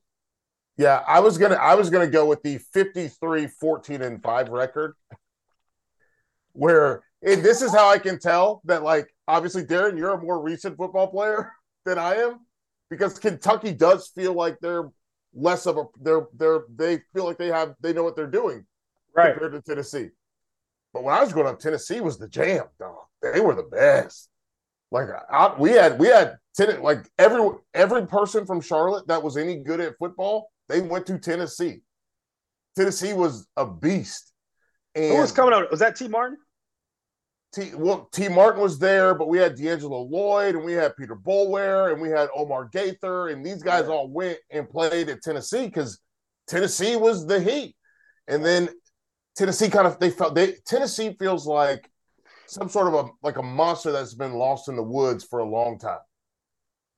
yeah, 0.78 1.04
I 1.06 1.20
was 1.20 1.36
gonna 1.36 1.56
I 1.56 1.74
was 1.74 1.90
gonna 1.90 2.06
go 2.06 2.24
with 2.24 2.42
the 2.42 2.56
53 2.72 3.46
14 3.46 4.00
and 4.00 4.22
5 4.22 4.48
record. 4.48 4.94
Where 6.52 7.02
and 7.22 7.42
this 7.42 7.60
is 7.60 7.72
how 7.72 7.90
I 7.90 7.98
can 7.98 8.18
tell 8.18 8.62
that 8.64 8.82
like 8.82 9.14
obviously 9.28 9.64
Darren, 9.64 9.98
you're 9.98 10.14
a 10.14 10.22
more 10.22 10.40
recent 10.40 10.78
football 10.78 11.08
player 11.08 11.52
than 11.84 11.98
I 11.98 12.14
am, 12.14 12.40
because 12.88 13.18
Kentucky 13.18 13.72
does 13.72 14.08
feel 14.08 14.32
like 14.32 14.58
they're 14.60 14.88
less 15.34 15.66
of 15.66 15.76
a 15.76 15.84
they're 16.00 16.26
they're 16.34 16.62
they 16.74 17.00
feel 17.12 17.26
like 17.26 17.36
they 17.36 17.48
have 17.48 17.74
they 17.82 17.92
know 17.92 18.02
what 18.02 18.16
they're 18.16 18.26
doing 18.26 18.64
right. 19.14 19.32
compared 19.34 19.52
to 19.52 19.60
Tennessee. 19.60 20.08
But 20.94 21.04
when 21.04 21.14
I 21.14 21.20
was 21.20 21.34
growing 21.34 21.48
up, 21.48 21.58
Tennessee 21.58 22.00
was 22.00 22.16
the 22.16 22.28
jam, 22.28 22.64
dog. 22.78 23.04
They 23.20 23.40
were 23.40 23.54
the 23.54 23.64
best. 23.64 24.29
Like 24.90 25.08
I, 25.30 25.54
we 25.58 25.70
had, 25.70 25.98
we 25.98 26.08
had 26.08 26.36
ten, 26.56 26.82
like 26.82 27.08
every 27.18 27.48
every 27.74 28.06
person 28.06 28.44
from 28.46 28.60
Charlotte 28.60 29.06
that 29.08 29.22
was 29.22 29.36
any 29.36 29.56
good 29.58 29.80
at 29.80 29.96
football, 29.98 30.50
they 30.68 30.80
went 30.80 31.06
to 31.06 31.18
Tennessee. 31.18 31.82
Tennessee 32.76 33.12
was 33.12 33.46
a 33.56 33.66
beast. 33.66 34.32
And 34.94 35.12
Who 35.14 35.20
was 35.20 35.32
coming 35.32 35.54
out? 35.54 35.70
Was 35.70 35.80
that 35.80 35.96
Tee 35.96 36.08
Martin? 36.08 36.38
T, 37.52 37.72
well, 37.74 38.08
Tee 38.12 38.28
Martin 38.28 38.62
was 38.62 38.78
there, 38.78 39.12
but 39.14 39.28
we 39.28 39.38
had 39.38 39.56
D'Angelo 39.56 40.02
Lloyd 40.02 40.54
and 40.54 40.64
we 40.64 40.72
had 40.72 40.96
Peter 40.96 41.16
Bolware 41.16 41.92
and 41.92 42.00
we 42.00 42.08
had 42.08 42.28
Omar 42.34 42.68
Gaither, 42.72 43.28
and 43.28 43.44
these 43.44 43.62
guys 43.62 43.86
Yeah. 43.86 43.92
all 43.94 44.08
went 44.08 44.38
and 44.50 44.68
played 44.70 45.08
at 45.08 45.22
Tennessee 45.22 45.66
because 45.66 45.98
Tennessee 46.46 46.94
was 46.96 47.26
the 47.26 47.40
heat. 47.40 47.76
And 48.28 48.44
then 48.44 48.68
Tennessee 49.36 49.68
kind 49.68 49.86
of 49.86 49.98
they 49.98 50.10
felt 50.10 50.34
they 50.34 50.54
Tennessee 50.66 51.16
feels 51.18 51.46
like 51.46 51.88
some 52.50 52.68
sort 52.68 52.88
of 52.88 52.94
a 52.94 53.08
like 53.22 53.36
a 53.36 53.42
monster 53.42 53.92
that's 53.92 54.14
been 54.14 54.34
lost 54.34 54.68
in 54.68 54.76
the 54.76 54.82
woods 54.82 55.24
for 55.24 55.38
a 55.38 55.48
long 55.48 55.78
time. 55.78 56.00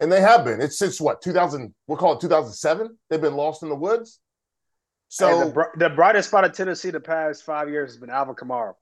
And 0.00 0.10
they 0.10 0.20
have 0.20 0.44
been. 0.44 0.60
It's 0.60 0.78
since 0.78 1.00
what 1.00 1.20
2000, 1.22 1.72
we'll 1.86 1.98
call 1.98 2.14
it 2.14 2.20
2007. 2.20 2.98
They've 3.08 3.20
been 3.20 3.36
lost 3.36 3.62
in 3.62 3.68
the 3.68 3.76
woods. 3.76 4.18
So 5.08 5.28
So 5.28 5.44
the, 5.44 5.52
br- 5.52 5.78
the 5.78 5.90
brightest 5.90 6.30
spot 6.30 6.44
of 6.44 6.52
Tennessee 6.52 6.90
the 6.90 7.00
past 7.00 7.44
five 7.44 7.68
years 7.68 7.90
has 7.90 8.00
been 8.00 8.10
Alvin 8.10 8.34
Kamara. 8.34 8.72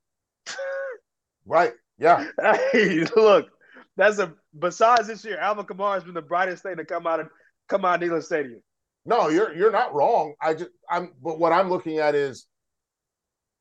right, 1.46 1.72
yeah. 1.98 2.26
Hey, 2.72 3.04
look, 3.16 3.48
that's 3.96 4.18
a 4.18 4.33
besides 4.59 5.09
this 5.09 5.24
year, 5.24 5.38
Alvin 5.38 5.66
Kamara 5.66 5.94
has 5.94 6.04
been 6.04 6.14
the 6.14 6.22
brightest 6.22 6.62
thing 6.62 6.76
to 6.76 6.85
come 6.85 7.06
out 7.06 7.20
of 7.20 7.28
come 7.68 7.85
out 7.85 8.02
of 8.02 8.09
Neyland 8.09 8.22
Stadium. 8.22 8.62
No, 9.04 9.28
you're 9.28 9.54
you're 9.54 9.72
not 9.72 9.92
wrong. 9.92 10.35
I 10.40 10.54
just 10.54 10.70
I'm 10.88 11.12
but 11.20 11.38
what 11.40 11.52
I'm 11.52 11.68
looking 11.68 11.98
at 11.98 12.14
is 12.14 12.46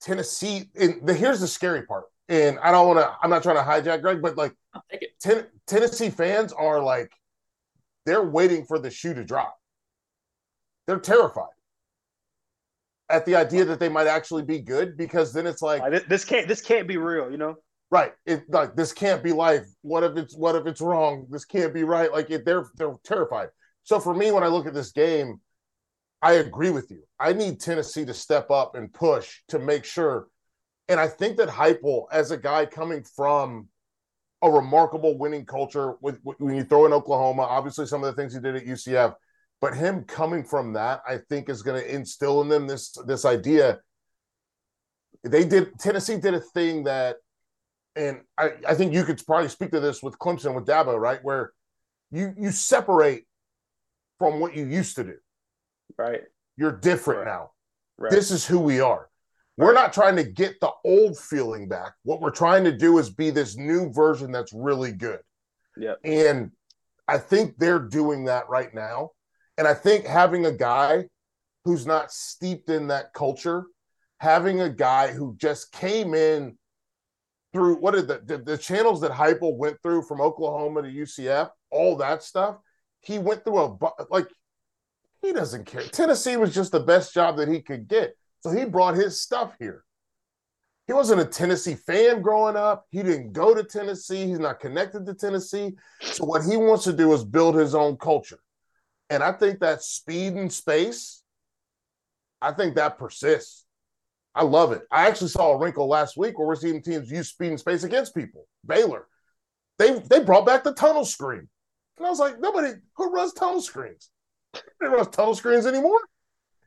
Tennessee. 0.02 0.69
And 0.80 1.06
the 1.06 1.13
here's 1.13 1.41
the 1.41 1.48
scary 1.48 1.86
part. 1.88 2.06
And 2.30 2.60
I 2.60 2.72
don't 2.72 2.88
want 2.88 3.00
to. 3.00 3.12
I'm 3.22 3.30
not 3.32 3.44
trying 3.44 3.58
to 3.58 3.63
hijack 3.63 4.02
Greg, 4.02 4.22
but 4.22 4.38
like 4.38 4.54
I'll 4.74 4.84
take 4.92 5.02
it. 5.04 5.10
ten, 5.20 5.48
Tennessee 5.68 6.10
fans 6.12 6.54
are 6.54 6.82
like 6.82 7.12
they're 8.06 8.24
waiting 8.24 8.65
for 8.65 8.80
the 8.80 8.92
shoe 8.92 9.13
to 9.15 9.24
drop. 9.26 9.58
They're 10.88 11.00
terrified 11.00 11.50
at 13.10 13.26
the 13.26 13.36
idea 13.36 13.65
that 13.65 13.80
they 13.80 13.89
might 13.89 14.08
actually 14.08 14.44
be 14.44 14.60
good 14.60 14.96
because 14.96 15.34
then 15.34 15.48
it's 15.48 15.62
like 15.62 15.82
Like, 15.82 15.92
this, 15.92 16.04
this 16.08 16.26
can't 16.26 16.48
this 16.48 16.62
can't 16.62 16.88
be 16.88 16.98
real, 16.98 17.32
you 17.32 17.38
know. 17.38 17.56
right 17.92 18.13
it 18.28 18.44
like 18.50 18.76
this 18.76 18.94
can't 18.94 19.24
be 19.24 19.34
life 19.34 19.65
what 19.82 20.04
if 20.04 20.15
it's 20.18 20.38
what 20.38 20.56
if 20.56 20.68
it's 20.68 20.82
wrong 20.82 21.26
this 21.32 21.46
can't 21.46 21.74
be 21.74 21.84
right 21.84 22.12
like 22.12 22.30
it, 22.30 22.46
they're 22.46 22.68
they're 22.76 22.96
terrified 23.04 23.50
so 23.84 24.00
for 24.00 24.13
me 24.13 24.32
when 24.32 24.44
i 24.44 24.48
look 24.48 24.68
at 24.68 24.76
this 24.76 24.92
game 24.92 25.42
i 26.22 26.34
agree 26.34 26.70
with 26.70 26.92
you 26.92 27.02
i 27.20 27.34
need 27.34 27.60
tennessee 27.60 28.06
to 28.06 28.13
step 28.13 28.52
up 28.52 28.76
and 28.76 28.94
push 28.94 29.39
to 29.48 29.58
make 29.58 29.86
sure 29.86 30.28
and 30.89 30.99
i 30.99 31.08
think 31.08 31.38
that 31.38 31.49
Heupel 31.49 32.06
as 32.12 32.32
a 32.32 32.38
guy 32.38 32.65
coming 32.65 33.04
from 33.04 33.67
a 34.41 34.49
remarkable 34.49 35.17
winning 35.17 35.45
culture 35.45 35.95
with 36.02 36.19
when 36.23 36.56
you 36.56 36.63
throw 36.63 36.86
in 36.86 36.93
oklahoma 36.93 37.43
obviously 37.43 37.86
some 37.86 38.04
of 38.04 38.13
the 38.13 38.21
things 38.21 38.34
he 38.34 38.39
did 38.39 38.56
at 38.56 38.65
ucf 38.65 39.15
but 39.62 39.75
him 39.75 40.04
coming 40.04 40.43
from 40.43 40.73
that 40.73 41.02
i 41.08 41.17
think 41.30 41.49
is 41.49 41.62
going 41.62 41.82
to 41.82 41.95
instill 41.95 42.41
in 42.41 42.49
them 42.49 42.67
this 42.67 42.91
this 43.08 43.23
idea 43.25 43.80
they 45.23 45.45
did 45.45 45.78
tennessee 45.80 46.17
did 46.17 46.34
a 46.34 46.39
thing 46.39 46.84
that 46.84 47.17
and 47.95 48.21
I, 48.38 48.52
I 48.67 48.75
think 48.75 48.93
you 48.93 49.04
could 49.04 49.21
probably 49.25 49.49
speak 49.49 49.71
to 49.71 49.80
this 49.80 50.02
with 50.02 50.17
Clemson 50.19 50.56
with 50.56 50.65
Dabo, 50.65 50.97
right? 50.97 51.19
Where 51.23 51.52
you 52.12 52.34
you 52.38 52.52
separate 52.52 53.25
from 54.19 54.39
what 54.39 54.56
you 54.56 54.65
used 54.65 54.95
to 54.97 55.04
do. 55.04 55.15
Right. 55.97 56.21
You're 56.56 56.71
different 56.71 57.25
Right. 57.25 57.34
now. 57.34 57.52
Right. 57.97 58.12
This 58.12 58.32
is 58.32 58.45
who 58.45 58.60
we 58.60 58.80
are. 58.80 59.10
We're 59.60 59.74
not 59.74 59.91
trying 59.91 60.15
to 60.15 60.24
get 60.24 60.62
the 60.62 60.72
old 60.86 61.17
feeling 61.17 61.67
back. 61.67 61.91
What 62.04 62.22
we're 62.22 62.32
trying 62.32 62.63
to 62.63 62.72
do 62.72 62.98
is 62.98 63.10
be 63.10 63.30
this 63.30 63.58
new 63.58 63.91
version 63.91 64.32
that's 64.32 64.54
really 64.54 64.93
good. 64.93 65.19
Yep. 65.76 66.00
And 66.06 66.52
I 67.10 67.17
think 67.17 67.58
they're 67.58 67.80
doing 67.80 68.24
that 68.26 68.48
right 68.48 68.74
now. 68.74 69.12
And 69.58 69.67
I 69.67 69.74
think 69.74 70.06
having 70.06 70.45
a 70.45 70.54
guy 70.54 71.10
who's 71.65 71.86
not 71.86 72.10
steeped 72.10 72.69
in 72.69 72.88
that 72.88 73.13
culture, 73.13 73.65
having 74.19 74.62
a 74.62 74.69
guy 74.69 75.12
who 75.12 75.36
just 75.38 75.74
came 75.74 76.13
in 76.13 76.58
through 77.52 77.76
what 77.82 77.95
did 77.95 78.08
the, 78.08 78.22
the, 78.26 78.38
the 78.38 78.58
channels 78.58 79.02
that 79.02 79.12
Heupel 79.12 79.58
went 79.58 79.76
through 79.84 80.04
from 80.04 80.22
Oklahoma 80.22 80.84
to 80.84 80.88
UCF, 80.88 81.50
all 81.69 81.98
that 81.98 82.24
stuff, 82.24 82.56
he 83.02 83.19
went 83.19 83.43
through 83.43 83.60
a 83.60 83.78
like 84.10 84.30
he 85.22 85.34
doesn't 85.34 85.65
care. 85.65 85.82
Tennessee 85.82 86.38
was 86.38 86.54
just 86.54 86.72
the 86.72 86.80
best 86.80 87.13
job 87.13 87.36
that 87.38 87.50
he 87.50 87.62
could 87.62 87.89
get. 87.89 88.15
So 88.41 88.52
he 88.52 88.65
brought 88.65 88.95
his 88.95 89.21
stuff 89.21 89.54
here. 89.60 89.84
He 90.88 90.93
wasn't 90.93 91.21
a 91.21 91.25
Tennessee 91.25 91.75
fan 91.75 92.21
growing 92.21 92.56
up. 92.56 92.88
He 92.89 93.04
didn't 93.04 93.34
go 93.34 93.54
to 93.54 93.63
Tennessee. 93.63 94.25
He's 94.25 94.39
not 94.39 94.60
connected 94.60 95.06
to 95.06 95.13
Tennessee. 95.13 95.73
So 96.02 96.25
what 96.25 96.43
he 96.43 96.58
wants 96.58 96.84
to 96.86 96.93
do 96.93 97.13
is 97.13 97.23
build 97.23 97.56
his 97.56 97.75
own 97.75 97.97
culture. 97.97 98.39
And 99.12 99.21
I 99.21 99.32
think 99.34 99.60
that 99.60 99.84
speed 99.84 100.34
and 100.34 100.52
space, 100.52 101.21
I 102.41 102.54
think 102.54 102.75
that 102.75 102.97
persists. 102.97 103.65
I 104.34 104.43
love 104.43 104.71
it. 104.71 104.82
I 104.91 105.08
actually 105.08 105.30
saw 105.30 105.52
a 105.52 105.58
wrinkle 105.58 105.88
last 105.88 106.17
week 106.17 106.38
where 106.38 106.47
we're 106.47 106.56
seeing 106.56 106.82
teams 106.82 107.12
use 107.12 107.30
speed 107.30 107.49
and 107.49 107.60
space 107.60 107.84
against 107.84 108.15
people. 108.15 108.47
Baylor. 108.65 109.08
They 109.78 109.99
they 109.99 110.23
brought 110.23 110.45
back 110.45 110.63
the 110.63 110.73
tunnel 110.73 111.06
screen. 111.06 111.47
And 111.97 112.06
I 112.08 112.10
was 112.10 112.19
like, 112.19 112.39
nobody 112.39 112.73
who 112.95 113.12
runs 113.12 113.34
tunnel 113.34 113.62
screens? 113.62 114.10
They 114.54 114.62
don't 114.82 114.93
run 114.93 115.12
tunnel 115.12 115.36
screens 115.36 115.65
anymore. 115.65 115.99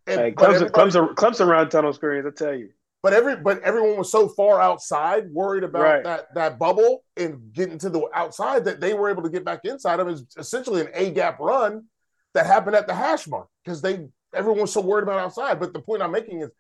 And, 0.07 0.21
Hey, 0.21 0.33
Clemson, 0.33 0.71
Clemson, 0.71 1.15
Clemson 1.15 1.47
around 1.47 1.71
tunnel 1.71 1.93
screens. 1.93 2.27
I 2.27 2.31
tell 2.31 2.55
you. 2.55 2.71
but 3.03 3.13
every 3.13 3.37
but 3.37 3.61
everyone 3.63 3.97
was 3.99 4.11
so 4.11 4.29
far 4.29 4.61
outside, 4.61 5.31
worried 5.33 5.65
about 5.65 5.83
Right. 5.83 6.05
that 6.05 6.35
that 6.35 6.59
bubble 6.59 7.05
and 7.17 7.53
getting 7.53 7.79
to 7.79 7.89
the 7.91 8.09
outside 8.15 8.65
that 8.65 8.81
they 8.81 8.95
were 8.95 9.11
able 9.11 9.23
to 9.23 9.31
get 9.31 9.45
back 9.45 9.61
inside 9.65 10.01
of 10.01 10.09
it. 10.09 10.13
It's 10.21 10.37
essentially 10.37 10.81
an 10.81 10.89
A 10.95 11.11
gap 11.11 11.39
run 11.41 11.85
that 12.35 12.47
happened 12.47 12.77
at 12.77 12.87
the 12.87 12.95
hash 12.95 13.27
mark 13.29 13.49
because 13.65 13.81
they 13.83 14.09
everyone 14.35 14.63
was 14.63 14.73
so 14.73 14.81
worried 14.81 15.03
about 15.03 15.21
outside. 15.21 15.61
But 15.61 15.73
the 15.73 15.81
point 15.81 16.03
I'm 16.03 16.13
making 16.13 16.41
is 16.43 16.51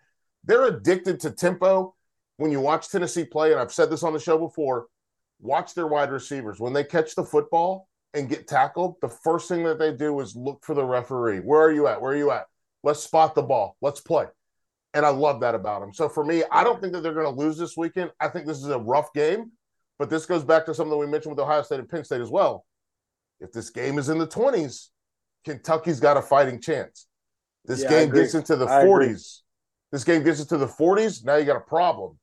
they're 0.44 0.64
addicted 0.64 1.20
to 1.20 1.30
tempo. 1.30 1.94
When 2.38 2.50
you 2.50 2.60
watch 2.60 2.88
Tennessee 2.88 3.24
play, 3.24 3.52
and 3.52 3.60
I've 3.60 3.72
said 3.72 3.88
this 3.90 4.02
on 4.02 4.12
the 4.12 4.18
show 4.18 4.36
before, 4.38 4.86
watch 5.40 5.74
their 5.74 5.86
wide 5.86 6.10
receivers 6.10 6.58
when 6.58 6.72
they 6.72 6.82
catch 6.82 7.14
the 7.14 7.22
football 7.24 7.88
and 8.14 8.28
get 8.28 8.48
tackled. 8.48 8.96
The 9.00 9.08
first 9.08 9.48
thing 9.48 9.62
that 9.64 9.78
they 9.78 9.92
do 9.92 10.18
is 10.20 10.34
look 10.34 10.64
for 10.64 10.74
the 10.74 10.84
referee. 10.84 11.38
Where 11.38 11.60
are 11.60 11.72
you 11.72 11.86
at? 11.86 12.00
Where 12.02 12.12
are 12.12 12.16
you 12.16 12.30
at? 12.32 12.46
Let's 12.82 13.00
spot 13.00 13.34
the 13.34 13.42
ball. 13.42 13.76
Let's 13.80 14.00
play. 14.00 14.26
And 14.94 15.06
I 15.06 15.08
love 15.08 15.40
that 15.40 15.54
about 15.54 15.80
them. 15.80 15.92
So 15.92 16.08
for 16.08 16.24
me, 16.24 16.42
I 16.50 16.64
don't 16.64 16.80
think 16.80 16.92
that 16.92 17.02
they're 17.02 17.14
going 17.14 17.32
to 17.32 17.40
lose 17.40 17.56
this 17.56 17.76
weekend. 17.76 18.10
I 18.20 18.28
think 18.28 18.46
this 18.46 18.58
is 18.58 18.68
a 18.68 18.78
rough 18.78 19.12
game, 19.14 19.52
but 19.98 20.10
this 20.10 20.26
goes 20.26 20.44
back 20.44 20.66
to 20.66 20.74
something 20.74 20.90
that 20.90 20.96
we 20.98 21.06
mentioned 21.06 21.34
with 21.34 21.42
Ohio 21.42 21.62
State 21.62 21.80
and 21.80 21.88
Penn 21.88 22.04
State 22.04 22.20
as 22.20 22.30
well. 22.30 22.66
If 23.40 23.52
this 23.52 23.70
game 23.70 23.98
is 23.98 24.08
in 24.08 24.18
the 24.18 24.26
20s, 24.26 24.88
Kentucky's 25.44 25.98
got 25.98 26.16
a 26.16 26.22
fighting 26.22 26.60
chance. 26.60 27.06
This 27.64 27.82
Yeah, 27.82 27.88
game 27.88 28.10
gets 28.10 28.34
into 28.34 28.56
the 28.56 28.66
I 28.66 28.82
agree. 28.82 29.08
40s. 29.08 29.40
This 29.90 30.04
game 30.04 30.22
gets 30.22 30.40
into 30.40 30.58
the 30.58 30.66
40s. 30.66 31.24
Now 31.24 31.36
you 31.36 31.44
got 31.44 31.56
a 31.56 31.60
problem. 31.60 32.18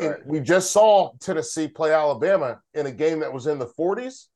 And 0.00 0.16
we 0.24 0.40
just 0.40 0.70
saw 0.70 1.12
Tennessee 1.20 1.68
play 1.68 1.92
Alabama 1.92 2.60
in 2.72 2.86
a 2.86 2.90
game 2.90 3.20
that 3.20 3.32
was 3.32 3.46
in 3.46 3.58
the 3.58 3.66
40s. 3.66 4.26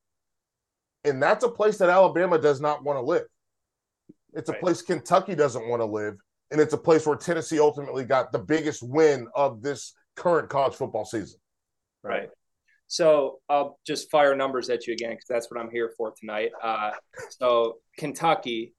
And 1.03 1.21
that's 1.21 1.43
a 1.43 1.49
place 1.49 1.77
that 1.77 1.89
Alabama 1.89 2.37
does 2.37 2.61
not 2.61 2.83
want 2.83 2.97
to 2.97 3.01
live. 3.01 3.25
It's 4.33 4.49
a 4.49 4.53
Right. 4.53 4.61
place 4.61 4.81
Kentucky 4.81 5.35
doesn't 5.35 5.67
want 5.67 5.81
to 5.81 5.85
live. 5.85 6.15
And 6.51 6.61
it's 6.61 6.73
a 6.73 6.77
place 6.77 7.05
where 7.05 7.17
Tennessee 7.17 7.59
ultimately 7.59 8.05
got 8.05 8.31
the 8.31 8.39
biggest 8.39 8.81
win 8.81 9.27
of 9.35 9.61
this 9.61 9.93
current 10.15 10.49
college 10.49 10.75
football 10.75 11.05
season. 11.05 11.39
Right. 12.03 12.29
So 12.87 13.39
I'll 13.49 13.79
just 13.85 14.09
fire 14.09 14.33
numbers 14.35 14.69
at 14.69 14.87
you 14.87 14.93
again 14.93 15.11
because 15.11 15.27
that's 15.27 15.51
what 15.51 15.59
I'm 15.59 15.69
here 15.69 15.93
for 15.97 16.13
tonight. 16.17 16.51
Uh, 16.61 16.91
so 17.31 17.79
Kentucky, 17.97 18.73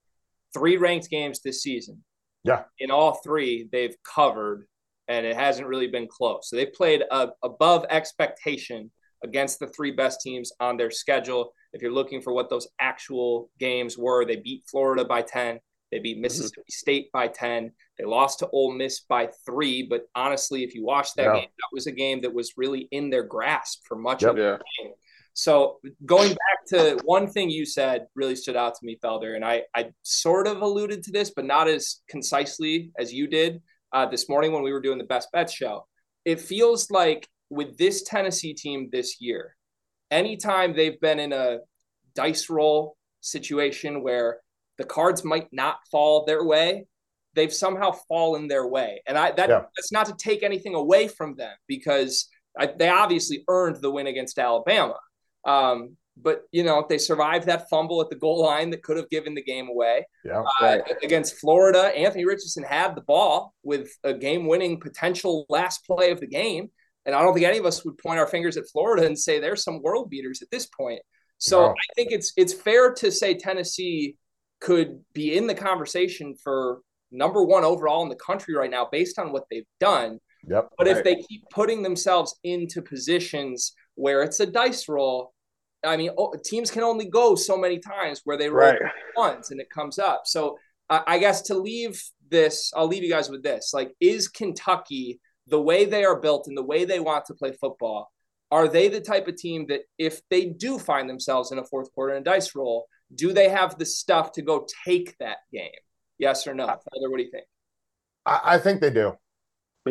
three 0.54 0.78
ranked 0.78 1.10
games 1.10 1.40
this 1.40 1.62
season. 1.62 2.02
Yeah. 2.42 2.64
In 2.78 2.90
all 2.90 3.14
three, 3.22 3.68
they've 3.70 3.94
covered, 4.02 4.66
and 5.08 5.26
it 5.26 5.36
hasn't 5.36 5.68
really 5.68 5.88
been 5.88 6.06
close. 6.06 6.48
So 6.48 6.56
they 6.56 6.64
played 6.66 7.02
uh, 7.10 7.28
above 7.42 7.84
expectation 7.90 8.90
against 9.24 9.58
the 9.58 9.66
three 9.68 9.90
best 9.90 10.20
teams 10.20 10.52
on 10.60 10.76
their 10.76 10.90
schedule. 10.90 11.52
If 11.72 11.82
you're 11.82 11.92
looking 11.92 12.20
for 12.22 12.32
what 12.32 12.50
those 12.50 12.68
actual 12.80 13.50
games 13.58 13.98
were, 13.98 14.24
they 14.24 14.36
beat 14.36 14.64
Florida 14.70 15.04
by 15.04 15.22
10. 15.22 15.60
They 15.90 15.98
beat 15.98 16.18
Mississippi 16.18 16.62
State 16.70 17.10
by 17.12 17.28
10. 17.28 17.72
They 17.98 18.04
lost 18.04 18.40
to 18.40 18.48
Ole 18.50 18.72
Miss 18.72 19.00
by 19.00 19.30
three. 19.46 19.82
But 19.82 20.02
honestly, 20.14 20.62
if 20.62 20.74
you 20.74 20.84
watch 20.84 21.14
that 21.14 21.24
Yeah. 21.24 21.32
game, 21.34 21.48
that 21.48 21.68
was 21.72 21.86
a 21.86 21.92
game 21.92 22.20
that 22.22 22.32
was 22.32 22.56
really 22.56 22.88
in 22.90 23.10
their 23.10 23.22
grasp 23.22 23.86
for 23.86 23.96
much 23.96 24.22
Yep. 24.22 24.30
of 24.30 24.36
the 24.36 24.42
Yeah. 24.42 24.58
game. 24.84 24.94
So 25.34 25.78
going 26.04 26.30
back 26.30 26.66
to 26.68 27.00
one 27.04 27.28
thing 27.28 27.48
you 27.48 27.64
said 27.64 28.08
really 28.14 28.34
stood 28.34 28.56
out 28.56 28.74
to 28.74 28.84
me, 28.84 28.98
Felder, 29.02 29.36
and 29.36 29.44
I, 29.44 29.64
I 29.74 29.92
sort 30.02 30.46
of 30.48 30.62
alluded 30.62 31.02
to 31.04 31.12
this, 31.12 31.30
but 31.30 31.44
not 31.44 31.68
as 31.68 32.02
concisely 32.08 32.90
as 32.98 33.12
you 33.12 33.26
did 33.28 33.62
uh, 33.92 34.04
this 34.06 34.28
morning 34.28 34.52
when 34.52 34.62
we 34.62 34.72
were 34.72 34.80
doing 34.80 34.98
the 34.98 35.04
best 35.04 35.30
bets 35.32 35.52
show. 35.52 35.86
It 36.24 36.40
feels 36.40 36.90
like 36.90 37.28
with 37.50 37.76
this 37.78 38.02
Tennessee 38.02 38.54
team 38.54 38.88
this 38.92 39.20
year, 39.20 39.56
anytime 40.10 40.74
they've 40.74 41.00
been 41.00 41.18
in 41.18 41.32
a 41.32 41.58
dice 42.14 42.48
roll 42.50 42.96
situation 43.20 44.02
where 44.02 44.40
the 44.78 44.84
cards 44.84 45.24
might 45.24 45.48
not 45.52 45.78
fall 45.90 46.24
their 46.24 46.44
way, 46.44 46.86
they've 47.34 47.52
somehow 47.52 47.92
fallen 48.08 48.48
their 48.48 48.66
way. 48.66 49.02
And 49.06 49.18
I 49.18 49.32
that 49.32 49.48
Yeah. 49.48 49.64
that's 49.76 49.92
not 49.92 50.06
to 50.06 50.14
take 50.16 50.42
anything 50.42 50.74
away 50.74 51.08
from 51.08 51.34
them 51.36 51.54
because 51.66 52.28
I, 52.58 52.66
they 52.66 52.88
obviously 52.88 53.44
earned 53.48 53.76
the 53.76 53.90
win 53.90 54.06
against 54.06 54.38
Alabama. 54.38 54.98
Um, 55.44 55.96
but 56.20 56.42
you 56.50 56.64
know 56.64 56.84
they 56.88 56.98
survived 56.98 57.46
that 57.46 57.68
fumble 57.70 58.00
at 58.00 58.10
the 58.10 58.16
goal 58.16 58.42
line 58.42 58.70
that 58.70 58.82
could 58.82 58.96
have 58.96 59.08
given 59.08 59.34
the 59.34 59.42
game 59.42 59.68
away. 59.68 60.04
Yeah. 60.24 60.42
Uh, 60.60 60.78
against 61.02 61.36
Florida, 61.38 61.96
Anthony 61.96 62.24
Richardson 62.24 62.64
had 62.64 62.96
the 62.96 63.02
ball 63.02 63.54
with 63.62 63.90
a 64.02 64.12
game-winning 64.12 64.80
potential 64.80 65.46
last 65.48 65.86
play 65.86 66.10
of 66.10 66.18
the 66.18 66.26
game, 66.26 66.70
and 67.06 67.14
I 67.14 67.22
don't 67.22 67.34
think 67.34 67.46
any 67.46 67.58
of 67.58 67.66
us 67.66 67.84
would 67.84 67.98
point 67.98 68.18
our 68.18 68.26
fingers 68.26 68.56
at 68.56 68.68
Florida 68.68 69.06
and 69.06 69.18
say 69.18 69.38
they're 69.38 69.56
some 69.56 69.82
world 69.82 70.10
beaters 70.10 70.42
at 70.42 70.50
this 70.50 70.66
point. 70.66 71.00
So 71.38 71.60
No. 71.60 71.68
I 71.70 71.94
think 71.94 72.12
it's 72.12 72.32
it's 72.36 72.52
fair 72.52 72.92
to 72.94 73.10
say 73.10 73.34
Tennessee 73.34 74.16
could 74.60 75.00
be 75.14 75.36
in 75.36 75.46
the 75.46 75.54
conversation 75.54 76.34
for 76.42 76.80
number 77.10 77.42
one 77.44 77.64
overall 77.64 78.02
in 78.02 78.08
the 78.08 78.16
country 78.16 78.54
right 78.54 78.70
now 78.70 78.86
based 78.90 79.18
on 79.18 79.32
what 79.32 79.44
they've 79.50 79.66
done. 79.80 80.18
Yep. 80.48 80.68
But 80.76 80.88
if 80.88 81.04
they 81.04 81.16
keep 81.16 81.42
putting 81.50 81.82
themselves 81.82 82.38
into 82.44 82.82
positions 82.82 83.74
where 83.94 84.22
it's 84.22 84.40
a 84.40 84.46
dice 84.46 84.88
roll, 84.88 85.32
I 85.84 85.96
mean, 85.96 86.10
oh, 86.18 86.34
teams 86.44 86.70
can 86.70 86.82
only 86.82 87.06
go 87.06 87.34
so 87.34 87.56
many 87.56 87.78
times 87.78 88.20
where 88.24 88.36
they 88.36 88.48
roll 88.50 88.70
Right. 88.72 88.80
ones 89.16 89.50
and 89.50 89.60
it 89.60 89.70
comes 89.70 89.98
up. 89.98 90.22
So 90.26 90.58
I 90.90 91.02
I 91.06 91.18
guess 91.18 91.42
to 91.42 91.54
leave 91.54 92.02
this, 92.30 92.72
I'll 92.76 92.86
leave 92.88 93.02
you 93.04 93.10
guys 93.10 93.30
with 93.30 93.42
this. 93.42 93.72
Like, 93.72 93.92
is 94.00 94.28
Kentucky 94.28 95.20
the 95.48 95.60
way 95.60 95.84
they 95.84 96.04
are 96.04 96.20
built 96.20 96.46
and 96.46 96.56
the 96.56 96.62
way 96.62 96.84
they 96.84 97.00
want 97.00 97.24
to 97.26 97.34
play 97.34 97.52
football? 97.52 98.12
Are 98.50 98.68
they 98.68 98.88
the 98.88 99.00
type 99.00 99.28
of 99.28 99.36
team 99.36 99.66
that 99.68 99.82
if 99.98 100.20
they 100.30 100.46
do 100.46 100.78
find 100.78 101.08
themselves 101.08 101.52
in 101.52 101.58
a 101.58 101.64
fourth 101.64 101.92
quarter 101.92 102.14
and 102.14 102.24
dice 102.24 102.54
roll, 102.54 102.86
do 103.14 103.32
they 103.32 103.48
have 103.48 103.78
the 103.78 103.84
stuff 103.86 104.32
to 104.32 104.42
go 104.42 104.66
take 104.86 105.16
that 105.18 105.38
game? 105.52 105.70
Yes 106.18 106.46
or 106.46 106.54
no? 106.54 106.66
Tyler, 106.66 107.10
what 107.10 107.18
do 107.18 107.24
you 107.24 107.30
think? 107.30 107.44
I, 108.24 108.40
I 108.44 108.58
think 108.58 108.80
they 108.80 108.90
do. 108.90 109.12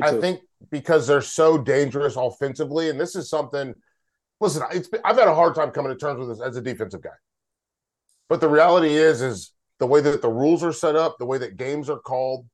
I 0.02 0.20
think 0.20 0.42
because 0.70 1.08
they're 1.08 1.22
so 1.22 1.58
dangerous 1.58 2.16
offensively, 2.16 2.90
and 2.90 3.00
this 3.00 3.16
is 3.16 3.30
something. 3.30 3.74
Listen, 4.40 4.64
it's 4.72 4.88
been, 4.88 5.02
I've 5.04 5.18
had 5.18 5.28
a 5.28 5.34
hard 5.34 5.56
time 5.56 5.72
coming 5.72 5.92
to 5.92 5.98
terms 5.98 6.20
with 6.20 6.30
this 6.30 6.46
as 6.46 6.56
a 6.56 6.62
defensive 6.62 7.02
guy. 7.02 7.10
But 8.30 8.42
the 8.42 8.50
reality 8.50 8.94
is, 8.94 9.22
is 9.22 9.54
the 9.80 9.88
way 9.88 10.02
that 10.02 10.22
the 10.22 10.30
rules 10.30 10.64
are 10.64 10.74
set 10.74 10.96
up, 10.96 11.18
the 11.18 11.26
way 11.26 11.40
that 11.40 11.58
games 11.58 11.90
are 11.90 11.98
called, 11.98 12.46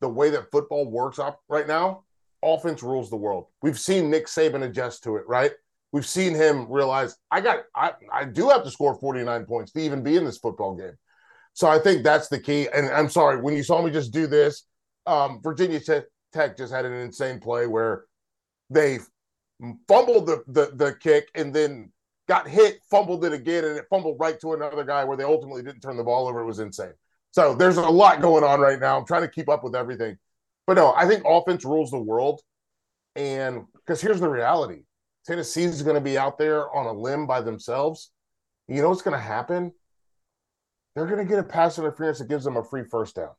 the 0.00 0.08
way 0.08 0.30
that 0.30 0.50
football 0.50 0.90
works 0.90 1.18
up 1.18 1.40
right 1.48 1.66
now, 1.66 2.04
offense 2.42 2.82
rules 2.82 3.10
the 3.10 3.16
world. 3.16 3.46
We've 3.62 3.78
seen 3.78 4.10
Nick 4.10 4.26
Saban 4.26 4.62
adjust 4.62 5.04
to 5.04 5.16
it, 5.16 5.26
right? 5.26 5.52
We've 5.92 6.06
seen 6.06 6.34
him 6.34 6.70
realize 6.70 7.16
I 7.30 7.40
got 7.40 7.60
I, 7.74 7.92
I 8.12 8.24
do 8.24 8.48
have 8.48 8.64
to 8.64 8.70
score 8.70 8.98
49 8.98 9.44
points 9.44 9.72
to 9.72 9.80
even 9.80 10.02
be 10.02 10.16
in 10.16 10.24
this 10.24 10.38
football 10.38 10.74
game. 10.74 10.96
So 11.54 11.68
I 11.68 11.78
think 11.78 12.02
that's 12.02 12.28
the 12.28 12.40
key. 12.40 12.68
And 12.74 12.88
I'm 12.88 13.10
sorry, 13.10 13.40
when 13.40 13.54
you 13.54 13.62
saw 13.62 13.82
me 13.82 13.90
just 13.90 14.12
do 14.12 14.26
this, 14.26 14.64
um, 15.06 15.40
Virginia 15.42 15.80
Tech, 15.80 16.56
just 16.56 16.72
had 16.72 16.86
an 16.86 16.94
insane 16.94 17.40
play 17.40 17.66
where 17.66 18.06
they 18.70 19.00
fumbled 19.86 20.26
the, 20.26 20.42
the 20.48 20.72
the 20.74 20.94
kick 20.94 21.28
and 21.34 21.54
then 21.54 21.92
got 22.26 22.48
hit, 22.48 22.80
fumbled 22.90 23.24
it 23.24 23.32
again, 23.32 23.64
and 23.64 23.76
it 23.76 23.84
fumbled 23.90 24.18
right 24.18 24.40
to 24.40 24.54
another 24.54 24.84
guy 24.84 25.04
where 25.04 25.16
they 25.16 25.24
ultimately 25.24 25.62
didn't 25.62 25.80
turn 25.80 25.98
the 25.98 26.04
ball 26.04 26.26
over. 26.26 26.40
It 26.40 26.46
was 26.46 26.60
insane. 26.60 26.94
So 27.32 27.54
there's 27.54 27.76
a 27.76 27.82
lot 27.82 28.20
going 28.20 28.44
on 28.44 28.60
right 28.60 28.80
now. 28.80 28.98
I'm 28.98 29.06
trying 29.06 29.22
to 29.22 29.28
keep 29.28 29.48
up 29.48 29.64
with 29.64 29.74
everything. 29.74 30.16
But 30.66 30.74
no, 30.74 30.92
I 30.94 31.06
think 31.06 31.24
offense 31.26 31.64
rules 31.64 31.90
the 31.90 31.98
world. 31.98 32.40
And 33.16 33.64
because 33.74 34.00
here's 34.00 34.20
the 34.20 34.28
reality 34.28 34.84
Tennessee's 35.26 35.82
going 35.82 35.96
to 35.96 36.00
be 36.00 36.18
out 36.18 36.38
there 36.38 36.70
on 36.74 36.86
a 36.86 36.92
limb 36.92 37.26
by 37.26 37.40
themselves. 37.40 38.10
You 38.68 38.80
know 38.82 38.88
what's 38.88 39.02
going 39.02 39.16
to 39.16 39.22
happen? 39.22 39.72
They're 40.94 41.06
going 41.06 41.24
to 41.24 41.28
get 41.28 41.38
a 41.38 41.44
pass 41.44 41.78
interference 41.78 42.18
that 42.18 42.28
gives 42.28 42.44
them 42.44 42.56
a 42.56 42.64
free 42.64 42.84
first 42.84 43.16
down. 43.16 43.32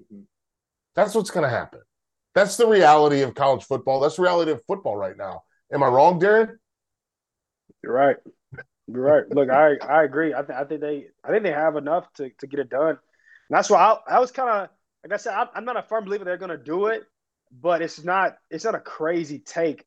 Mm-hmm. 0.00 0.22
That's 0.94 1.14
what's 1.14 1.30
going 1.30 1.44
to 1.44 1.50
happen. 1.50 1.80
That's 2.34 2.56
the 2.56 2.66
reality 2.66 3.22
of 3.22 3.34
college 3.34 3.64
football. 3.64 4.00
That's 4.00 4.16
the 4.16 4.22
reality 4.22 4.50
of 4.50 4.62
football 4.66 4.96
right 4.96 5.16
now. 5.16 5.42
Am 5.72 5.82
I 5.82 5.86
wrong, 5.86 6.20
Darren? 6.20 6.56
You're 7.82 7.92
right. 7.92 8.16
You're 8.86 9.02
right. 9.02 9.24
Look, 9.30 9.50
I 9.50 9.76
I 9.86 10.04
agree. 10.04 10.34
I, 10.34 10.42
th- 10.42 10.58
I 10.58 10.64
think 10.64 10.80
they 10.80 11.06
I 11.24 11.30
think 11.30 11.42
they 11.42 11.52
have 11.52 11.76
enough 11.76 12.12
to, 12.14 12.30
to 12.40 12.46
get 12.46 12.60
it 12.60 12.70
done. 12.70 12.90
And 12.90 12.98
that's 13.50 13.70
why 13.70 13.78
I, 13.78 14.16
I 14.16 14.20
was 14.20 14.30
kind 14.30 14.50
of 14.50 14.68
like 15.04 15.12
I 15.12 15.16
said, 15.18 15.34
I'm, 15.54 15.64
not 15.64 15.76
a 15.76 15.82
firm 15.82 16.04
believer 16.04 16.24
they're 16.24 16.38
going 16.38 16.50
to 16.50 16.56
do 16.56 16.86
it, 16.86 17.04
but 17.52 17.82
it's 17.82 18.02
not 18.02 18.36
it's 18.50 18.64
not 18.64 18.74
a 18.74 18.80
crazy 18.80 19.38
take 19.38 19.84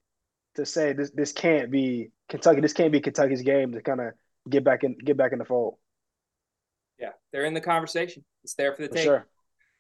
to 0.56 0.66
say 0.66 0.94
this 0.94 1.12
this 1.12 1.32
can't 1.32 1.72
be 1.72 2.12
Kentucky. 2.30 2.62
This 2.62 2.74
can't 2.74 2.92
be 2.92 3.02
Kentucky's 3.02 3.42
game 3.42 3.72
to 3.74 3.82
kind 3.82 4.00
of 4.00 4.14
get 4.50 4.64
back 4.64 4.84
in 4.84 4.96
get 5.04 5.18
back 5.18 5.34
in 5.34 5.40
the 5.40 5.46
fold. 5.46 5.76
Yeah, 7.00 7.12
they're 7.32 7.46
in 7.46 7.56
the 7.56 7.62
conversation. 7.62 8.24
It's 8.44 8.54
there 8.54 8.74
for 8.74 8.84
the 8.84 8.90
take. 8.90 9.04
Sure. 9.04 9.26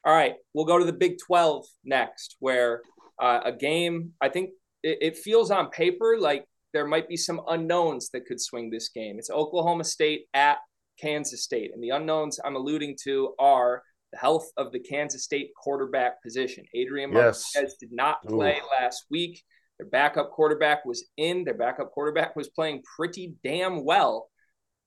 All 0.03 0.13
right, 0.13 0.35
we'll 0.53 0.65
go 0.65 0.79
to 0.79 0.85
the 0.85 0.93
Big 0.93 1.17
Twelve 1.25 1.65
next, 1.83 2.35
where 2.39 2.81
uh, 3.21 3.41
a 3.45 3.51
game 3.51 4.13
I 4.19 4.29
think 4.29 4.51
it, 4.81 4.97
it 5.01 5.17
feels 5.17 5.51
on 5.51 5.69
paper 5.69 6.17
like 6.19 6.45
there 6.73 6.87
might 6.87 7.07
be 7.07 7.17
some 7.17 7.41
unknowns 7.47 8.09
that 8.09 8.25
could 8.25 8.41
swing 8.41 8.69
this 8.69 8.89
game. 8.89 9.19
It's 9.19 9.29
Oklahoma 9.29 9.83
State 9.83 10.25
at 10.33 10.57
Kansas 10.99 11.43
State, 11.43 11.71
and 11.73 11.83
the 11.83 11.89
unknowns 11.89 12.39
I'm 12.43 12.55
alluding 12.55 12.97
to 13.03 13.35
are 13.39 13.83
the 14.11 14.17
health 14.17 14.49
of 14.57 14.71
the 14.71 14.79
Kansas 14.79 15.23
State 15.23 15.51
quarterback 15.55 16.21
position. 16.23 16.65
Adrian 16.73 17.11
yes. 17.11 17.51
Martinez 17.55 17.75
did 17.79 17.91
not 17.91 18.25
play 18.25 18.59
Ooh. 18.63 18.81
last 18.81 19.05
week. 19.09 19.43
Their 19.77 19.87
backup 19.87 20.31
quarterback 20.31 20.85
was 20.85 21.05
in. 21.17 21.43
Their 21.43 21.53
backup 21.53 21.91
quarterback 21.91 22.35
was 22.35 22.49
playing 22.49 22.83
pretty 22.95 23.35
damn 23.43 23.83
well. 23.83 24.29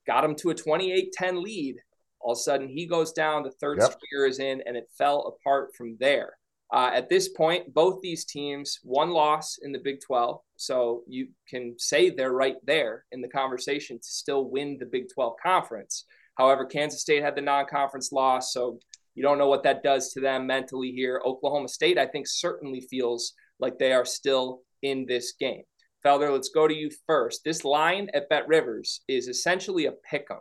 Got 0.07 0.25
him 0.25 0.35
to 0.37 0.51
a 0.51 0.55
28 0.55 1.13
10 1.13 1.43
lead. 1.43 1.77
All 2.21 2.33
of 2.33 2.39
a 2.39 2.41
sudden, 2.41 2.69
he 2.69 2.87
goes 2.87 3.13
down. 3.13 3.43
The 3.43 3.53
third 3.53 3.79
yep. 3.81 3.93
stringer 3.93 4.27
is 4.27 4.41
in, 4.41 4.63
and 4.67 4.77
it 4.77 4.89
fell 4.97 5.39
apart 5.39 5.71
from 5.77 5.97
there. 6.01 6.35
Uh, 6.73 6.91
at 6.95 7.09
this 7.09 7.29
point, 7.29 7.73
both 7.75 8.01
these 8.01 8.25
teams, 8.25 8.79
one 8.85 9.11
loss 9.11 9.59
in 9.63 9.73
the 9.73 9.79
Big 9.79 10.01
12. 10.07 10.41
So 10.57 11.03
you 11.09 11.29
can 11.49 11.75
say 11.79 12.11
they're 12.11 12.33
right 12.33 12.57
there 12.65 13.05
in 13.11 13.21
the 13.21 13.29
conversation 13.29 13.99
to 13.99 14.05
still 14.05 14.49
win 14.49 14.77
the 14.79 14.87
Big 14.87 15.07
12 15.13 15.35
conference. 15.43 16.05
However, 16.37 16.65
Kansas 16.65 17.01
State 17.01 17.23
had 17.23 17.35
the 17.35 17.43
non 17.43 17.67
conference 17.67 18.13
loss. 18.13 18.53
So 18.53 18.79
you 19.15 19.23
don't 19.23 19.39
know 19.39 19.49
what 19.49 19.65
that 19.65 19.83
does 19.83 20.13
to 20.13 20.21
them 20.21 20.47
mentally 20.47 20.93
here. 20.93 21.21
Oklahoma 21.25 21.69
State, 21.69 21.99
I 21.99 22.07
think, 22.07 22.27
certainly 22.29 22.81
feels 22.81 23.33
like 23.59 23.79
they 23.79 23.93
are 23.93 24.05
still 24.05 24.63
in 24.83 25.07
this 25.07 25.33
game. 25.39 25.63
Felder, 26.05 26.33
let's 26.33 26.49
go 26.49 26.67
to 26.67 26.75
you 26.75 26.91
first. 27.07 27.43
This 27.45 27.65
line 27.65 28.09
at 28.15 28.31
BetRivers 28.31 29.01
is 29.09 29.29
essentially 29.29 29.87
a 29.87 29.93
pick 29.93 30.27
'em. 30.31 30.39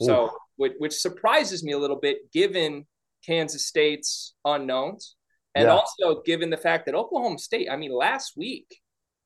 So, 0.00 0.30
which, 0.56 0.74
which, 0.78 0.94
surprises 0.94 1.64
me 1.64 1.72
a 1.72 1.78
little 1.78 1.98
bit 1.98 2.30
given 2.32 2.86
Kansas 3.26 3.66
State's 3.66 4.34
unknowns. 4.44 5.16
And 5.54 5.66
yeah. 5.66 5.72
also 5.72 6.22
given 6.22 6.50
the 6.50 6.56
fact 6.56 6.86
that 6.86 6.94
Oklahoma 6.94 7.38
State, 7.38 7.68
I 7.70 7.76
mean, 7.76 7.92
last 7.92 8.34
week 8.36 8.80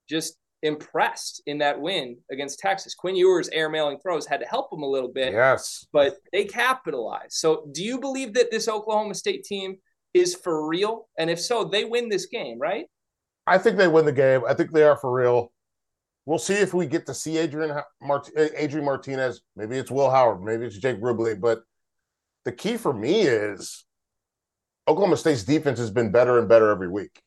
just 0.09 0.37
impressed 0.63 1.43
in 1.47 1.59
that 1.59 1.81
win 1.81 2.17
against 2.31 2.59
Texas. 2.59 2.95
Quinn 2.95 3.17
Ewers' 3.17 3.51
airmailing 3.51 4.01
throws 4.03 4.27
had 4.27 4.41
to 4.41 4.47
help 4.47 4.71
them 4.71 4.83
a 4.83 4.89
little 4.89 5.09
bit. 5.09 5.33
Yes. 5.33 5.87
But 5.93 6.17
they 6.33 6.45
capitalized. 6.45 7.33
So 7.33 7.69
do 7.73 7.83
you 7.83 7.99
believe 7.99 8.35
that 8.35 8.51
this 8.51 8.69
Oklahoma 8.69 9.15
State 9.15 9.45
team 9.45 9.77
is 10.15 10.35
for 10.35 10.69
real? 10.69 11.09
And 11.19 11.29
if 11.31 11.41
so, 11.41 11.65
they 11.65 11.85
win 11.85 12.09
this 12.09 12.27
game, 12.27 12.59
right? 12.59 12.87
I 13.47 13.59
think 13.59 13.77
they 13.77 13.89
win 13.89 14.05
the 14.05 14.13
game. 14.13 14.43
I 14.47 14.55
think 14.55 14.71
they 14.71 14.85
are 14.85 14.97
for 14.97 15.13
real. 15.13 15.53
We'll 16.27 16.39
see 16.39 16.55
if 16.55 16.73
we 16.73 16.87
get 16.87 17.07
to 17.07 17.15
see 17.15 17.39
Adrian 17.39 17.77
Mart- 18.01 18.31
Adrian 18.37 18.85
Martinez. 18.85 19.41
Maybe 19.57 19.77
it's 19.77 19.91
Will 19.91 20.11
Howard. 20.11 20.43
Maybe 20.43 20.67
it's 20.67 20.79
Jake 20.79 21.01
Rubley. 21.01 21.41
But 21.41 21.63
the 22.45 22.53
key 22.53 22.77
for 22.77 22.93
me 22.93 23.23
is 23.23 23.85
Oklahoma 24.87 25.17
State's 25.17 25.43
defense 25.43 25.81
has 25.81 25.91
been 25.91 26.13
better 26.13 26.39
and 26.39 26.49
better 26.49 26.71
every 26.71 26.89
week. 26.89 27.21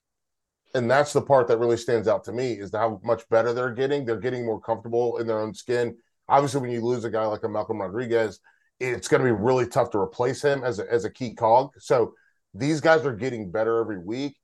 And 0.75 0.91
that's 0.91 1.13
the 1.13 1.21
part 1.21 1.47
that 1.47 1.57
really 1.57 1.77
stands 1.77 2.05
out 2.05 2.25
to 2.25 2.33
me 2.33 2.51
is 2.51 2.71
how 2.73 2.99
much 3.01 3.27
better 3.29 3.53
they're 3.53 3.73
getting. 3.73 4.05
They're 4.05 4.19
getting 4.19 4.45
more 4.45 4.59
comfortable 4.59 5.17
in 5.17 5.25
their 5.25 5.39
own 5.39 5.53
skin. 5.53 5.95
Obviously, 6.27 6.59
when 6.59 6.69
you 6.69 6.81
lose 6.81 7.05
a 7.05 7.09
guy 7.09 7.25
like 7.25 7.43
a 7.43 7.49
Malcolm 7.49 7.81
Rodriguez, 7.81 8.41
it's 8.81 9.07
going 9.07 9.21
to 9.21 9.25
be 9.25 9.31
really 9.31 9.67
tough 9.67 9.91
to 9.91 9.97
replace 9.97 10.41
him 10.41 10.65
as 10.65 10.79
a, 10.79 10.91
as 10.91 11.05
a 11.05 11.09
key 11.09 11.33
cog. 11.33 11.71
So 11.79 12.13
these 12.53 12.81
guys 12.81 13.05
are 13.05 13.15
getting 13.15 13.51
better 13.51 13.79
every 13.79 13.99
week. 13.99 14.35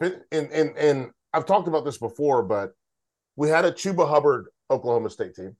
And, 0.00 0.20
and, 0.30 0.76
and 0.76 1.10
I've 1.32 1.46
talked 1.46 1.68
about 1.68 1.86
this 1.86 1.96
before, 1.96 2.42
but 2.42 2.72
we 3.36 3.48
had 3.48 3.64
a 3.64 3.72
Chuba 3.72 4.06
Hubbard 4.06 4.48
Oklahoma 4.70 5.08
State 5.08 5.36
team. 5.36 5.56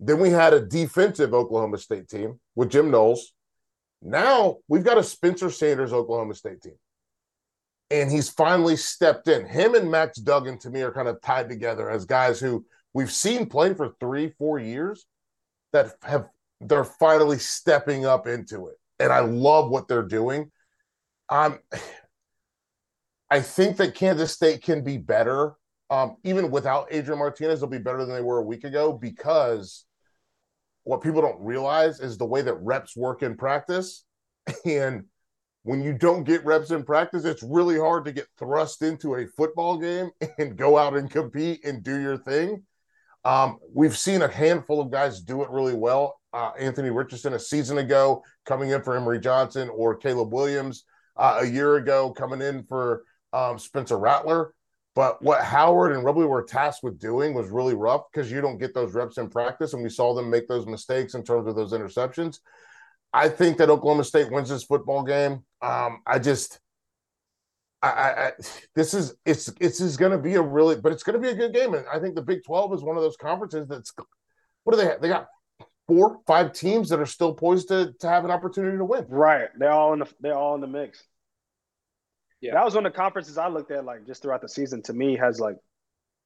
Then 0.00 0.18
we 0.18 0.30
had 0.30 0.54
a 0.54 0.64
defensive 0.64 1.34
Oklahoma 1.34 1.76
State 1.76 2.08
team 2.08 2.40
with 2.54 2.70
Jim 2.70 2.90
Knowles. 2.90 3.32
Now 4.00 4.58
we've 4.66 4.84
got 4.84 4.96
a 4.96 5.02
Spencer 5.02 5.50
Sanders 5.50 5.92
Oklahoma 5.92 6.34
State 6.34 6.62
team. 6.62 6.76
And 7.90 8.10
he's 8.10 8.28
finally 8.28 8.76
stepped 8.76 9.28
in. 9.28 9.46
Him 9.46 9.74
and 9.74 9.90
Max 9.90 10.18
Duggan, 10.18 10.58
to 10.58 10.70
me, 10.70 10.82
are 10.82 10.92
kind 10.92 11.08
of 11.08 11.20
tied 11.22 11.48
together 11.48 11.88
as 11.88 12.04
guys 12.04 12.38
who 12.38 12.64
we've 12.92 13.12
seen 13.12 13.46
play 13.46 13.72
for 13.72 13.94
three, 13.98 14.34
four 14.38 14.58
years 14.58 15.06
that 15.72 15.92
have 16.02 16.26
they're 16.60 16.84
finally 16.84 17.38
stepping 17.38 18.04
up 18.04 18.26
into 18.26 18.66
it. 18.66 18.74
And 18.98 19.12
I 19.12 19.20
love 19.20 19.70
what 19.70 19.88
they're 19.88 20.02
doing. 20.02 20.50
Um, 21.28 21.58
I 23.30 23.40
think 23.40 23.76
that 23.76 23.94
Kansas 23.94 24.32
State 24.32 24.62
can 24.62 24.82
be 24.82 24.96
better. 24.96 25.52
Um, 25.90 26.16
even 26.24 26.50
without 26.50 26.88
Adrian 26.90 27.18
Martinez, 27.18 27.60
they'll 27.60 27.68
be 27.68 27.78
better 27.78 28.04
than 28.04 28.14
they 28.14 28.22
were 28.22 28.38
a 28.38 28.44
week 28.44 28.64
ago 28.64 28.92
because 28.92 29.84
what 30.84 31.02
people 31.02 31.20
don't 31.20 31.40
realize 31.40 32.00
is 32.00 32.16
the 32.16 32.24
way 32.24 32.40
that 32.40 32.54
reps 32.54 32.96
work 32.96 33.22
in 33.22 33.36
practice. 33.36 34.04
And 34.64 35.04
when 35.68 35.82
you 35.82 35.92
don't 35.92 36.24
get 36.24 36.42
reps 36.46 36.70
in 36.70 36.82
practice, 36.82 37.26
it's 37.26 37.42
really 37.42 37.78
hard 37.78 38.06
to 38.06 38.10
get 38.10 38.26
thrust 38.38 38.80
into 38.80 39.16
a 39.16 39.26
football 39.26 39.76
game 39.76 40.10
and 40.38 40.56
go 40.56 40.78
out 40.78 40.96
and 40.96 41.10
compete 41.10 41.62
and 41.62 41.82
do 41.82 42.00
your 42.00 42.16
thing. 42.16 42.62
Um, 43.26 43.58
we've 43.74 43.96
seen 43.96 44.22
a 44.22 44.28
handful 44.28 44.80
of 44.80 44.90
guys 44.90 45.20
do 45.20 45.42
it 45.42 45.50
really 45.50 45.74
well. 45.74 46.20
Uh, 46.32 46.52
Anthony 46.58 46.88
Richardson 46.88 47.34
a 47.34 47.38
season 47.38 47.76
ago 47.76 48.24
coming 48.46 48.70
in 48.70 48.82
for 48.82 48.96
Emory 48.96 49.20
Johnson, 49.20 49.68
or 49.68 49.94
Caleb 49.94 50.32
Williams 50.32 50.84
uh, 51.18 51.40
a 51.42 51.46
year 51.46 51.76
ago 51.76 52.12
coming 52.12 52.40
in 52.40 52.62
for 52.62 53.02
um, 53.34 53.58
Spencer 53.58 53.98
Rattler. 53.98 54.54
But 54.94 55.20
what 55.20 55.44
Howard 55.44 55.92
and 55.92 56.02
Rubley 56.02 56.26
were 56.26 56.44
tasked 56.44 56.82
with 56.82 56.98
doing 56.98 57.34
was 57.34 57.50
really 57.50 57.74
rough 57.74 58.04
because 58.10 58.32
you 58.32 58.40
don't 58.40 58.56
get 58.56 58.72
those 58.72 58.94
reps 58.94 59.18
in 59.18 59.28
practice, 59.28 59.74
and 59.74 59.82
we 59.82 59.90
saw 59.90 60.14
them 60.14 60.30
make 60.30 60.48
those 60.48 60.66
mistakes 60.66 61.12
in 61.14 61.22
terms 61.22 61.46
of 61.46 61.56
those 61.56 61.74
interceptions. 61.74 62.38
I 63.12 63.28
think 63.28 63.58
that 63.58 63.70
Oklahoma 63.70 64.04
State 64.04 64.30
wins 64.30 64.48
this 64.48 64.64
football 64.64 65.02
game. 65.02 65.44
Um, 65.62 66.02
I 66.06 66.18
just, 66.18 66.60
I, 67.82 67.88
I, 67.88 68.32
this 68.74 68.92
is 68.92 69.14
it's 69.24 69.50
it's 69.60 69.80
is 69.80 69.96
going 69.96 70.12
to 70.12 70.18
be 70.18 70.34
a 70.34 70.42
really, 70.42 70.76
but 70.76 70.92
it's 70.92 71.02
going 71.02 71.20
to 71.20 71.22
be 71.22 71.32
a 71.32 71.34
good 71.34 71.54
game, 71.54 71.74
and 71.74 71.84
I 71.92 71.98
think 71.98 72.14
the 72.14 72.22
Big 72.22 72.44
Twelve 72.44 72.72
is 72.74 72.82
one 72.82 72.96
of 72.96 73.02
those 73.02 73.16
conferences 73.16 73.68
that's. 73.68 73.92
What 74.64 74.74
do 74.74 74.82
they 74.82 74.88
have? 74.88 75.00
They 75.00 75.08
got 75.08 75.28
four, 75.86 76.20
five 76.26 76.52
teams 76.52 76.90
that 76.90 77.00
are 77.00 77.06
still 77.06 77.34
poised 77.34 77.68
to 77.68 77.94
to 78.00 78.08
have 78.08 78.24
an 78.24 78.30
opportunity 78.30 78.76
to 78.76 78.84
win. 78.84 79.06
Right, 79.08 79.48
they're 79.58 79.72
all 79.72 79.94
in 79.94 80.00
the 80.00 80.08
they're 80.20 80.36
all 80.36 80.54
in 80.54 80.60
the 80.60 80.66
mix. 80.66 81.02
Yeah. 82.40 82.54
That 82.54 82.64
was 82.64 82.74
one 82.74 82.86
of 82.86 82.92
the 82.92 82.96
conferences 82.96 83.36
I 83.38 83.48
looked 83.48 83.72
at 83.72 83.84
like 83.84 84.06
just 84.06 84.22
throughout 84.22 84.42
the 84.42 84.48
season. 84.48 84.82
To 84.82 84.92
me, 84.92 85.16
has 85.16 85.40
like 85.40 85.56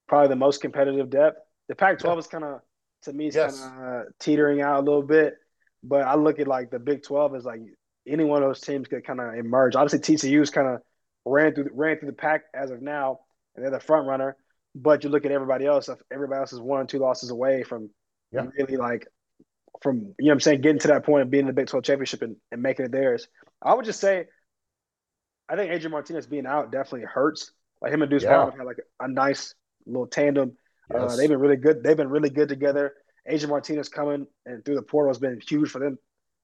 probably 0.09 0.29
the 0.29 0.37
most 0.37 0.61
competitive 0.61 1.09
depth. 1.09 1.38
The 1.68 1.75
Pac-12 1.75 2.05
yeah. 2.05 2.18
is 2.18 2.27
kind 2.27 2.45
of 2.45 2.61
to 3.05 3.12
me 3.12 3.31
yes. 3.33 3.61
kind 3.61 4.03
of 4.03 4.18
teetering 4.18 4.61
out 4.61 4.81
a 4.81 4.85
little 4.85 5.03
bit, 5.03 5.37
but 5.83 6.03
I 6.03 6.14
look 6.14 6.38
at 6.38 6.49
like 6.49 6.71
the 6.71 6.79
Big 6.79 7.03
12 7.03 7.35
as 7.35 7.45
like 7.45 7.61
any 8.07 8.25
one 8.25 8.42
of 8.42 8.49
those 8.49 8.61
teams 8.61 8.88
could 8.88 9.05
kind 9.05 9.21
of 9.21 9.35
emerge. 9.35 9.77
Obviously, 9.77 10.01
TCU's 10.01 10.51
kind 10.51 10.68
of 10.68 10.81
ran 11.25 11.55
through 11.55 11.71
ran 11.73 11.99
through 11.99 12.11
the 12.11 12.16
pack 12.16 12.42
as 12.55 12.71
of 12.71 12.83
now, 12.83 13.21
and 13.55 13.64
they're 13.64 13.71
the 13.71 13.81
front 13.81 14.07
runner. 14.07 14.37
But 14.75 15.05
you 15.05 15.11
look 15.11 15.25
at 15.25 15.33
everybody 15.33 15.67
else; 15.67 15.88
everybody 16.11 16.40
else 16.40 16.52
is 16.52 16.61
one 16.61 16.81
or 16.81 16.87
two 16.87 16.98
losses 16.98 17.31
away 17.31 17.63
from 17.63 17.90
yeah. 18.33 18.46
really 18.59 18.77
like 18.77 19.06
from 19.83 19.98
you 20.19 20.27
know 20.27 20.29
what 20.29 20.33
I'm 20.35 20.40
saying 20.40 20.61
getting 20.61 20.81
to 20.81 20.88
that 20.88 21.04
point 21.04 21.23
of 21.23 21.31
being 21.31 21.42
in 21.42 21.46
the 21.46 21.52
Big 21.52 21.67
12 21.67 21.85
championship 21.85 22.23
and, 22.23 22.37
and 22.50 22.63
making 22.63 22.87
it 22.87 22.92
theirs. 22.92 23.29
I 23.61 23.75
would 23.75 23.85
just 23.85 24.00
say 24.00 24.27
I 25.48 25.56
think 25.56 25.71
Adrian 25.71 25.92
Martinez 25.92 26.27
being 26.27 26.46
out 26.46 26.73
definitely 26.73 27.06
hurts. 27.06 27.52
Like 27.81 27.92
him 27.92 28.02
and 28.02 28.11
Deuce 28.11 28.23
yeah. 28.23 28.44
have 28.44 28.54
had 28.56 28.65
like 28.65 28.79
a 29.00 29.09
nice 29.09 29.54
little 29.87 30.06
tandem. 30.06 30.56
Uh, 30.92 31.02
yes. 31.02 31.13
Uh, 31.13 31.17
they've 31.17 31.29
been 31.29 31.40
really 31.40 31.56
good. 31.56 31.83
They've 31.83 31.96
been 31.96 32.09
really 32.09 32.31
good 32.31 32.48
together. 32.48 32.94
Adrian 33.27 33.50
Martinez 33.50 33.88
coming 33.88 34.27
and 34.46 34.64
through 34.64 34.75
the 34.75 34.83
portal 34.83 35.10
has 35.10 35.18
been 35.18 35.40
huge 35.46 35.70
for 35.70 35.79
them. 35.79 35.98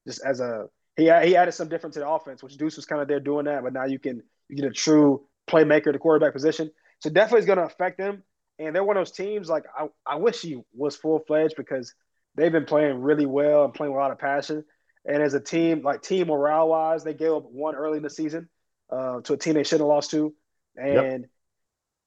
Just 0.07 0.25
as 0.25 0.41
a 0.41 0.67
he 0.97 1.05
he 1.05 1.37
added 1.37 1.53
some 1.53 1.69
difference 1.69 1.95
to 1.95 2.01
the 2.01 2.09
offense, 2.09 2.43
which 2.43 2.57
Deuce 2.57 2.77
was 2.77 2.87
kind 2.87 3.03
of 3.03 3.09
there 3.09 3.21
doing 3.21 3.45
that, 3.47 3.63
but 3.63 3.73
now 3.73 3.85
you 3.85 3.99
can 3.99 4.23
you 4.49 4.57
get 4.57 4.65
a 4.65 4.71
true 4.71 5.27
playmaker 5.49 5.89
at 5.89 5.93
the 5.93 5.99
quarterback 5.99 6.33
position. 6.33 6.71
So 7.01 7.11
definitely 7.11 7.41
is 7.41 7.47
going 7.47 7.59
to 7.59 7.65
affect 7.65 7.99
them. 7.99 8.23
And 8.59 8.75
they're 8.75 8.85
one 8.85 8.97
of 8.97 9.01
those 9.03 9.13
teams 9.13 9.49
like 9.49 9.65
I, 9.77 9.87
I 10.07 10.17
wish 10.17 10.41
he 10.41 10.61
was 10.75 10.97
full 10.97 11.21
fledged 11.21 11.55
because 11.57 11.95
they've 12.35 12.53
been 12.53 12.65
playing 12.65 13.01
really 13.01 13.27
well 13.27 13.65
and 13.65 13.73
playing 13.73 13.93
with 13.93 13.99
a 13.99 14.03
lot 14.03 14.11
of 14.11 14.19
passion. 14.19 14.65
And 15.05 15.23
as 15.23 15.35
a 15.35 15.41
team, 15.41 15.83
like 15.83 16.03
team 16.03 16.27
morale 16.27 16.69
wise, 16.69 17.05
they 17.05 17.15
gave 17.15 17.33
up 17.33 17.45
one 17.45 17.77
early 17.77 17.99
in 17.99 18.03
the 18.03 18.11
season 18.11 18.49
uh, 18.91 19.21
to 19.23 19.35
a 19.35 19.37
team 19.37 19.55
they 19.55 19.63
shouldn't 19.63 19.83
have 19.83 19.95
lost 19.95 20.11
to. 20.11 20.35
And 20.77 21.23
yep. 21.23 21.31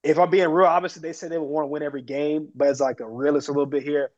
if 0.03 0.19
I'm 0.19 0.29
being 0.29 0.49
real, 0.49 0.67
obviously 0.67 1.01
they 1.01 1.13
said 1.13 1.31
they 1.31 1.37
would 1.37 1.45
want 1.45 1.63
to 1.63 1.69
win 1.69 1.83
every 1.83 2.01
game, 2.01 2.49
but 2.53 2.67
it's 2.67 2.79
like 2.79 2.99
a 2.99 3.09
realist 3.09 3.47
a 3.47 3.51
little 3.51 3.65
bit 3.65 3.83
here. 3.83 4.11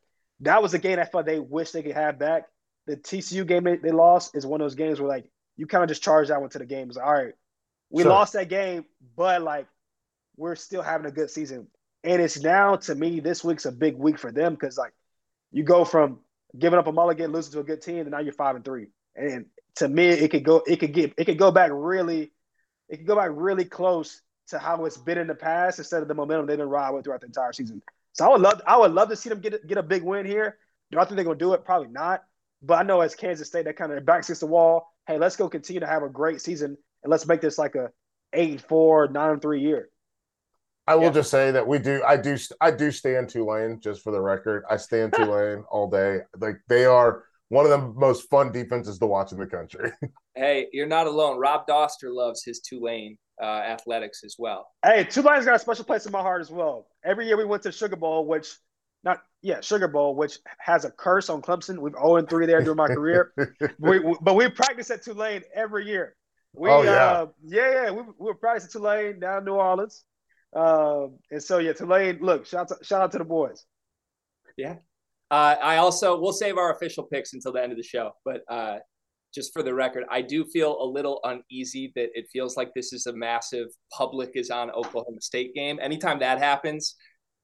That 0.43 0.61
was 0.61 0.73
a 0.73 0.79
game 0.79 0.99
I 0.99 1.05
felt 1.05 1.25
they 1.25 1.39
wish 1.39 1.71
they 1.71 1.83
could 1.83 1.95
have 1.95 2.19
back. 2.19 2.43
The 2.87 2.97
TCU 2.97 3.45
game 3.47 3.63
they, 3.63 3.77
they 3.77 3.91
lost 3.91 4.35
is 4.35 4.45
one 4.45 4.61
of 4.61 4.65
those 4.65 4.75
games 4.75 4.99
where 4.99 5.09
like 5.09 5.25
you 5.57 5.67
kind 5.67 5.83
of 5.83 5.89
just 5.89 6.03
charge 6.03 6.27
that 6.29 6.41
one 6.41 6.49
to 6.51 6.59
the 6.59 6.65
game. 6.65 6.87
It's 6.87 6.97
like, 6.97 7.05
all 7.05 7.13
right, 7.13 7.33
we 7.89 8.03
Sure. 8.03 8.11
lost 8.11 8.33
that 8.33 8.49
game, 8.49 8.85
but 9.15 9.41
like 9.41 9.67
we're 10.35 10.55
still 10.55 10.81
having 10.81 11.05
a 11.07 11.11
good 11.11 11.29
season. 11.29 11.67
And 12.03 12.21
it's 12.21 12.41
now 12.41 12.75
to 12.75 12.95
me 12.95 13.19
this 13.19 13.43
week's 13.43 13.65
a 13.65 13.71
big 13.71 13.95
week 13.95 14.19
for 14.19 14.31
them 14.31 14.53
because 14.53 14.77
like 14.77 14.93
you 15.51 15.63
go 15.63 15.85
from 15.85 16.19
giving 16.57 16.79
up 16.79 16.87
a 16.87 16.91
mulligan, 16.91 17.31
losing 17.31 17.53
to 17.53 17.59
a 17.59 17.63
good 17.63 17.81
team, 17.81 17.99
and 17.99 18.11
now 18.11 18.19
you're 18.19 18.33
five 18.33 18.55
and 18.55 18.65
three. 18.65 18.87
And 19.15 19.45
to 19.75 19.87
me, 19.87 20.07
it 20.07 20.29
could 20.31 20.43
go, 20.43 20.63
it 20.67 20.77
could 20.77 20.93
get, 20.93 21.13
it 21.17 21.25
could 21.25 21.37
go 21.37 21.51
back 21.51 21.71
really, 21.73 22.31
it 22.89 22.97
could 22.97 23.07
go 23.07 23.15
back 23.15 23.31
really 23.33 23.65
close 23.65 24.21
to 24.47 24.59
how 24.59 24.85
it's 24.85 24.97
been 24.97 25.17
in 25.17 25.27
the 25.27 25.35
past 25.35 25.79
instead 25.79 26.01
of 26.01 26.07
the 26.07 26.13
momentum 26.13 26.47
they've 26.47 26.57
been 26.57 26.67
riding 26.67 26.95
with 26.95 27.05
throughout 27.05 27.21
the 27.21 27.27
entire 27.27 27.53
season. 27.53 27.81
So 28.13 28.25
I 28.25 28.29
would 28.29 28.41
love, 28.41 28.61
I 28.67 28.77
would 28.77 28.91
love 28.91 29.09
to 29.09 29.15
see 29.15 29.29
them 29.29 29.39
get 29.41 29.65
get 29.67 29.77
a 29.77 29.83
big 29.83 30.03
win 30.03 30.25
here. 30.25 30.57
Do 30.91 30.99
I 30.99 31.05
think 31.05 31.15
they're 31.15 31.25
gonna 31.25 31.37
do 31.37 31.53
it? 31.53 31.65
Probably 31.65 31.89
not. 31.89 32.23
But 32.61 32.75
I 32.75 32.83
know 32.83 33.01
as 33.01 33.15
Kansas 33.15 33.47
State, 33.47 33.65
that 33.65 33.75
kind 33.75 33.91
of 33.91 34.05
backs 34.05 34.27
against 34.29 34.41
the 34.41 34.47
wall. 34.47 34.87
Hey, 35.07 35.17
let's 35.17 35.35
go 35.35 35.49
continue 35.49 35.81
to 35.81 35.87
have 35.87 36.03
a 36.03 36.09
great 36.09 36.41
season 36.41 36.77
and 37.03 37.11
let's 37.11 37.25
make 37.25 37.41
this 37.41 37.57
like 37.57 37.75
a 37.75 37.89
eight 38.31 38.51
and 38.51 38.61
four, 38.61 39.07
nine 39.09 39.31
and 39.31 39.41
three 39.41 39.61
year. 39.61 39.89
I 40.85 40.95
will 40.95 41.05
Yeah. 41.05 41.11
just 41.11 41.31
say 41.31 41.51
that 41.51 41.67
we 41.67 41.79
do. 41.79 42.03
I 42.05 42.17
do. 42.17 42.37
I 42.61 42.71
do 42.71 42.91
stand 42.91 43.29
Tulane. 43.29 43.79
Just 43.81 44.01
for 44.01 44.11
the 44.11 44.21
record, 44.21 44.63
I 44.69 44.77
stand 44.77 45.13
Tulane 45.15 45.63
all 45.69 45.89
day. 45.89 46.19
Like 46.37 46.57
they 46.67 46.85
are 46.85 47.23
one 47.49 47.65
of 47.65 47.71
the 47.71 47.77
most 47.79 48.29
fun 48.29 48.51
defenses 48.51 48.99
to 48.99 49.05
watch 49.05 49.31
in 49.31 49.39
the 49.39 49.47
country. 49.47 49.91
Hey, 50.35 50.67
you're 50.73 50.87
not 50.87 51.05
alone. 51.05 51.37
Rob 51.37 51.67
Doster 51.67 52.11
loves 52.11 52.43
his 52.43 52.59
Tulane 52.59 53.19
uh, 53.41 53.45
athletics 53.45 54.23
as 54.23 54.35
well. 54.37 54.67
Hey, 54.83 55.03
Tulane's 55.03 55.45
got 55.45 55.55
a 55.55 55.59
special 55.59 55.85
place 55.85 56.05
in 56.05 56.11
my 56.11 56.21
heart 56.21 56.41
as 56.41 56.51
well. 56.51 56.87
Every 57.03 57.27
year 57.27 57.37
we 57.37 57.45
went 57.45 57.63
to 57.63 57.71
Sugar 57.71 57.95
Bowl, 57.95 58.25
which 58.27 58.47
not 59.03 59.21
yeah, 59.41 59.59
Sugar 59.61 59.87
Bowl, 59.89 60.15
which 60.15 60.37
has 60.59 60.85
a 60.85 60.91
curse 60.91 61.29
on 61.29 61.41
Clemson. 61.41 61.79
We've 61.79 61.93
0 61.93 62.15
and 62.17 62.29
3 62.29 62.45
there 62.45 62.61
during 62.61 62.77
my 62.77 62.87
career. 62.87 63.33
we, 63.79 63.99
we- 63.99 64.15
but 64.21 64.35
we 64.35 64.47
practice 64.49 64.89
at 64.91 65.03
Tulane 65.03 65.41
every 65.53 65.85
year. 65.87 66.15
We, 66.55 66.69
Oh, 66.69 66.83
yeah. 66.83 66.91
uh, 67.11 67.25
yeah, 67.43 67.71
yeah. 67.85 67.91
We, 67.91 68.03
we 68.03 68.13
were 68.27 68.35
practicing 68.35 68.71
Tulane 68.71 69.19
down 69.19 69.39
in 69.39 69.45
New 69.45 69.53
Orleans. 69.55 70.03
Um, 70.55 71.17
and 71.31 71.41
so 71.41 71.57
yeah, 71.57 71.73
Tulane, 71.73 72.19
look, 72.21 72.45
shout 72.45 72.71
out, 72.71 72.85
shout 72.85 73.01
out 73.01 73.11
to 73.13 73.17
the 73.17 73.25
boys. 73.25 73.65
Yeah, 74.55 74.75
uh, 75.31 75.55
I 75.61 75.77
also 75.77 76.19
we'll 76.19 76.31
save 76.31 76.57
our 76.57 76.71
official 76.75 77.03
picks 77.05 77.33
until 77.33 77.51
the 77.53 77.61
end 77.63 77.71
of 77.71 77.77
the 77.77 77.83
show, 77.83 78.11
but 78.23 78.41
uh, 78.47 78.77
just 79.33 79.51
for 79.53 79.63
the 79.63 79.73
record, 79.73 80.03
I 80.09 80.21
do 80.21 80.45
feel 80.45 80.77
a 80.81 80.85
little 80.85 81.19
uneasy 81.23 81.91
that 81.95 82.09
it 82.13 82.27
feels 82.31 82.55
like 82.57 82.71
this 82.75 82.93
is 82.93 83.07
a 83.07 83.13
massive 83.13 83.67
public 83.91 84.31
is 84.35 84.49
on 84.49 84.69
Oklahoma 84.71 85.21
State 85.21 85.53
game. 85.55 85.79
Anytime 85.81 86.19
that 86.19 86.37
happens, 86.39 86.95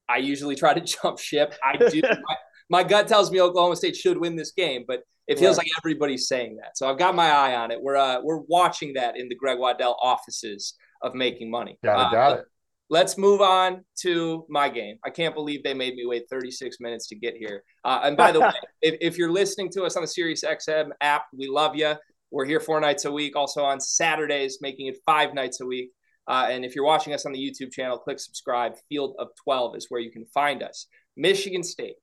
I 0.07 0.17
usually 0.17 0.55
try 0.55 0.73
to 0.73 0.81
jump 1.01 1.19
ship. 1.19 1.53
I 1.63 1.77
do. 1.77 2.01
my, 2.03 2.35
my 2.69 2.83
gut 2.83 3.07
tells 3.07 3.31
me 3.31 3.41
Oklahoma 3.41 3.75
State 3.75 3.95
should 3.95 4.17
win 4.19 4.35
this 4.35 4.51
game, 4.51 4.85
but 4.87 5.01
it 5.27 5.37
feels 5.39 5.57
Right. 5.57 5.65
like 5.65 5.71
everybody's 5.79 6.27
saying 6.27 6.57
that. 6.57 6.77
So 6.77 6.89
I've 6.89 6.97
got 6.97 7.15
my 7.15 7.29
eye 7.29 7.55
on 7.55 7.71
it. 7.71 7.79
We're 7.81 7.95
uh, 7.97 8.19
we're 8.23 8.39
watching 8.47 8.93
that 8.93 9.17
in 9.17 9.29
the 9.29 9.35
Greg 9.35 9.59
Waddell 9.59 9.95
offices 10.01 10.75
of 11.01 11.13
making 11.15 11.49
money. 11.51 11.77
got 11.83 11.97
Uh, 11.97 12.07
it. 12.07 12.11
Got 12.11 12.39
it. 12.39 12.45
Let's 12.89 13.17
move 13.17 13.41
on 13.41 13.83
to 14.01 14.45
my 14.49 14.67
game. 14.67 14.97
I 15.05 15.09
can't 15.09 15.35
believe 15.35 15.63
they 15.63 15.73
made 15.73 15.95
me 15.95 16.05
wait 16.05 16.23
36 16.29 16.77
minutes 16.79 17.07
to 17.07 17.15
get 17.15 17.35
here. 17.35 17.63
Uh, 17.83 18.01
and 18.03 18.17
by 18.17 18.31
the 18.31 18.39
way, 18.41 18.51
if, 18.81 18.95
if 18.99 19.17
you're 19.17 19.31
listening 19.31 19.69
to 19.71 19.83
us 19.83 19.95
on 19.95 20.01
the 20.01 20.07
Sirius 20.07 20.43
XM 20.43 20.89
app, 21.01 21.25
we 21.33 21.47
love 21.47 21.75
you. 21.75 21.93
We're 22.31 22.45
here 22.45 22.59
four 22.59 22.79
nights 22.79 23.05
a 23.05 23.11
week, 23.11 23.35
also 23.35 23.63
on 23.63 23.79
Saturdays, 23.79 24.59
making 24.61 24.87
it 24.87 24.97
five 25.05 25.33
nights 25.33 25.61
a 25.61 25.65
week. 25.65 25.91
Uh, 26.27 26.47
and 26.49 26.63
if 26.63 26.75
you're 26.75 26.85
watching 26.85 27.13
us 27.13 27.25
on 27.25 27.31
the 27.31 27.39
YouTube 27.39 27.71
channel, 27.71 27.97
click 27.97 28.19
subscribe. 28.19 28.73
Field 28.87 29.15
of 29.17 29.29
12 29.43 29.77
is 29.77 29.87
where 29.89 30.01
you 30.01 30.11
can 30.11 30.25
find 30.25 30.61
us. 30.61 30.87
Michigan 31.17 31.63
State 31.63 31.95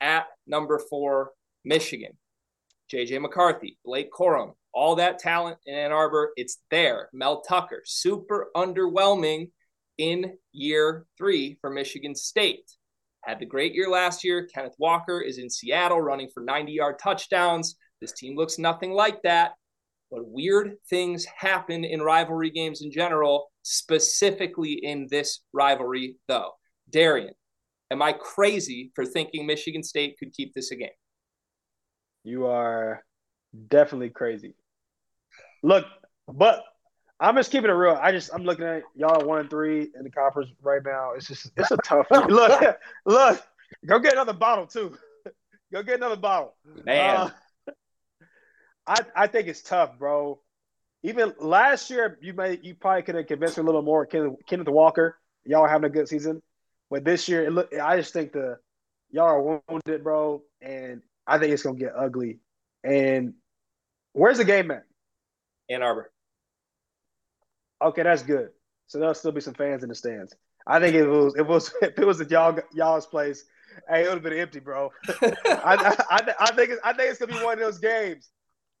at 0.00 0.26
number 0.46 0.80
four, 0.90 1.32
Michigan. 1.64 2.12
JJ 2.92 3.22
McCarthy, 3.22 3.78
Blake 3.84 4.12
Corum, 4.12 4.52
all 4.74 4.96
that 4.96 5.18
talent 5.18 5.56
in 5.66 5.74
Ann 5.74 5.92
Arbor, 5.92 6.32
it's 6.36 6.58
there. 6.70 7.08
Mel 7.12 7.40
Tucker, 7.40 7.82
super 7.86 8.50
underwhelming 8.54 9.48
in 9.98 10.36
year 10.52 11.06
three 11.18 11.58
for 11.60 11.70
Michigan 11.70 12.14
State. 12.14 12.70
Had 13.22 13.38
the 13.38 13.46
great 13.46 13.74
year 13.74 13.88
last 13.88 14.24
year. 14.24 14.48
Kenneth 14.52 14.74
Walker 14.78 15.20
is 15.20 15.38
in 15.38 15.48
Seattle 15.48 16.00
running 16.00 16.28
for 16.32 16.42
90 16.42 16.72
yard 16.72 16.98
touchdowns. 16.98 17.76
This 18.00 18.12
team 18.12 18.36
looks 18.36 18.58
nothing 18.58 18.92
like 18.92 19.22
that. 19.22 19.52
But 20.10 20.26
weird 20.26 20.74
things 20.90 21.24
happen 21.24 21.84
in 21.84 22.02
rivalry 22.02 22.50
games 22.50 22.82
in 22.82 22.90
general, 22.90 23.50
specifically 23.62 24.72
in 24.72 25.06
this 25.10 25.40
rivalry, 25.52 26.16
though. 26.28 26.50
Darian, 26.90 27.32
am 27.90 28.02
I 28.02 28.12
crazy 28.12 28.92
for 28.94 29.06
thinking 29.06 29.46
Michigan 29.46 29.82
State 29.82 30.16
could 30.18 30.34
keep 30.34 30.52
this 30.52 30.70
a 30.70 30.76
game? 30.76 30.90
You 32.24 32.46
are 32.46 33.02
definitely 33.68 34.10
crazy. 34.10 34.54
Look, 35.62 35.86
but 36.28 36.62
I'm 37.22 37.36
just 37.36 37.52
keeping 37.52 37.70
it 37.70 37.74
real. 37.74 37.96
I 38.02 38.10
just 38.10 38.30
I'm 38.34 38.42
looking 38.42 38.64
at 38.64 38.82
y'all 38.96 39.24
one 39.24 39.38
and 39.38 39.48
three 39.48 39.92
in 39.96 40.02
the 40.02 40.10
coppers 40.10 40.48
right 40.60 40.82
now. 40.84 41.12
It's 41.12 41.28
just 41.28 41.52
it's 41.56 41.70
a 41.70 41.76
tough 41.76 42.08
look. 42.10 42.76
Look, 43.06 43.42
go 43.86 44.00
get 44.00 44.14
another 44.14 44.32
bottle 44.32 44.66
too. 44.66 44.96
Go 45.72 45.84
get 45.84 45.98
another 45.98 46.16
bottle. 46.16 46.56
Man, 46.84 47.16
Uh, 47.16 47.30
I 48.88 48.96
I 49.14 49.26
think 49.28 49.46
it's 49.46 49.62
tough, 49.62 49.96
bro. 50.00 50.40
Even 51.04 51.32
last 51.38 51.90
year, 51.90 52.18
you 52.20 52.32
may 52.32 52.58
you 52.60 52.74
probably 52.74 53.02
could 53.02 53.14
have 53.14 53.28
convinced 53.28 53.56
me 53.56 53.62
a 53.62 53.66
little 53.66 53.82
more. 53.82 54.04
Kenneth, 54.04 54.34
Kenneth 54.48 54.68
Walker, 54.68 55.16
y'all 55.44 55.62
are 55.62 55.68
having 55.68 55.86
a 55.86 55.92
good 55.92 56.08
season, 56.08 56.42
but 56.90 57.04
this 57.04 57.28
year, 57.28 57.44
it 57.44 57.52
look, 57.52 57.72
I 57.72 57.96
just 57.98 58.12
think 58.12 58.32
the 58.32 58.58
y'all 59.12 59.26
are 59.26 59.60
wounded, 59.68 60.02
bro, 60.02 60.42
and 60.60 61.02
I 61.24 61.38
think 61.38 61.52
it's 61.52 61.62
gonna 61.62 61.78
get 61.78 61.92
ugly. 61.96 62.40
And 62.82 63.34
where's 64.12 64.38
the 64.38 64.44
game 64.44 64.72
at? 64.72 64.82
Ann 65.70 65.84
Arbor. 65.84 66.10
Okay, 67.82 68.02
that's 68.02 68.22
good. 68.22 68.50
So 68.86 68.98
there'll 68.98 69.14
still 69.14 69.32
be 69.32 69.40
some 69.40 69.54
fans 69.54 69.82
in 69.82 69.88
the 69.88 69.94
stands. 69.94 70.34
I 70.66 70.78
think 70.78 70.94
if 70.94 71.04
it 71.04 71.08
was 71.08 71.34
if 71.34 71.40
it 71.40 71.48
was 71.48 71.74
if 71.82 71.98
it 71.98 72.06
was 72.06 72.20
at 72.20 72.30
y'all 72.30 72.58
y'all's 72.72 73.06
place, 73.06 73.44
hey, 73.88 74.04
it 74.04 74.08
would 74.08 74.14
have 74.14 74.22
been 74.22 74.38
empty, 74.38 74.60
bro. 74.60 74.90
I, 75.08 75.34
I, 75.44 76.16
I, 76.16 76.34
I 76.40 76.54
think 76.54 76.70
it's, 76.70 76.80
I 76.84 76.92
think 76.92 77.10
it's 77.10 77.18
gonna 77.18 77.32
be 77.32 77.44
one 77.44 77.54
of 77.54 77.60
those 77.60 77.78
games. 77.78 78.30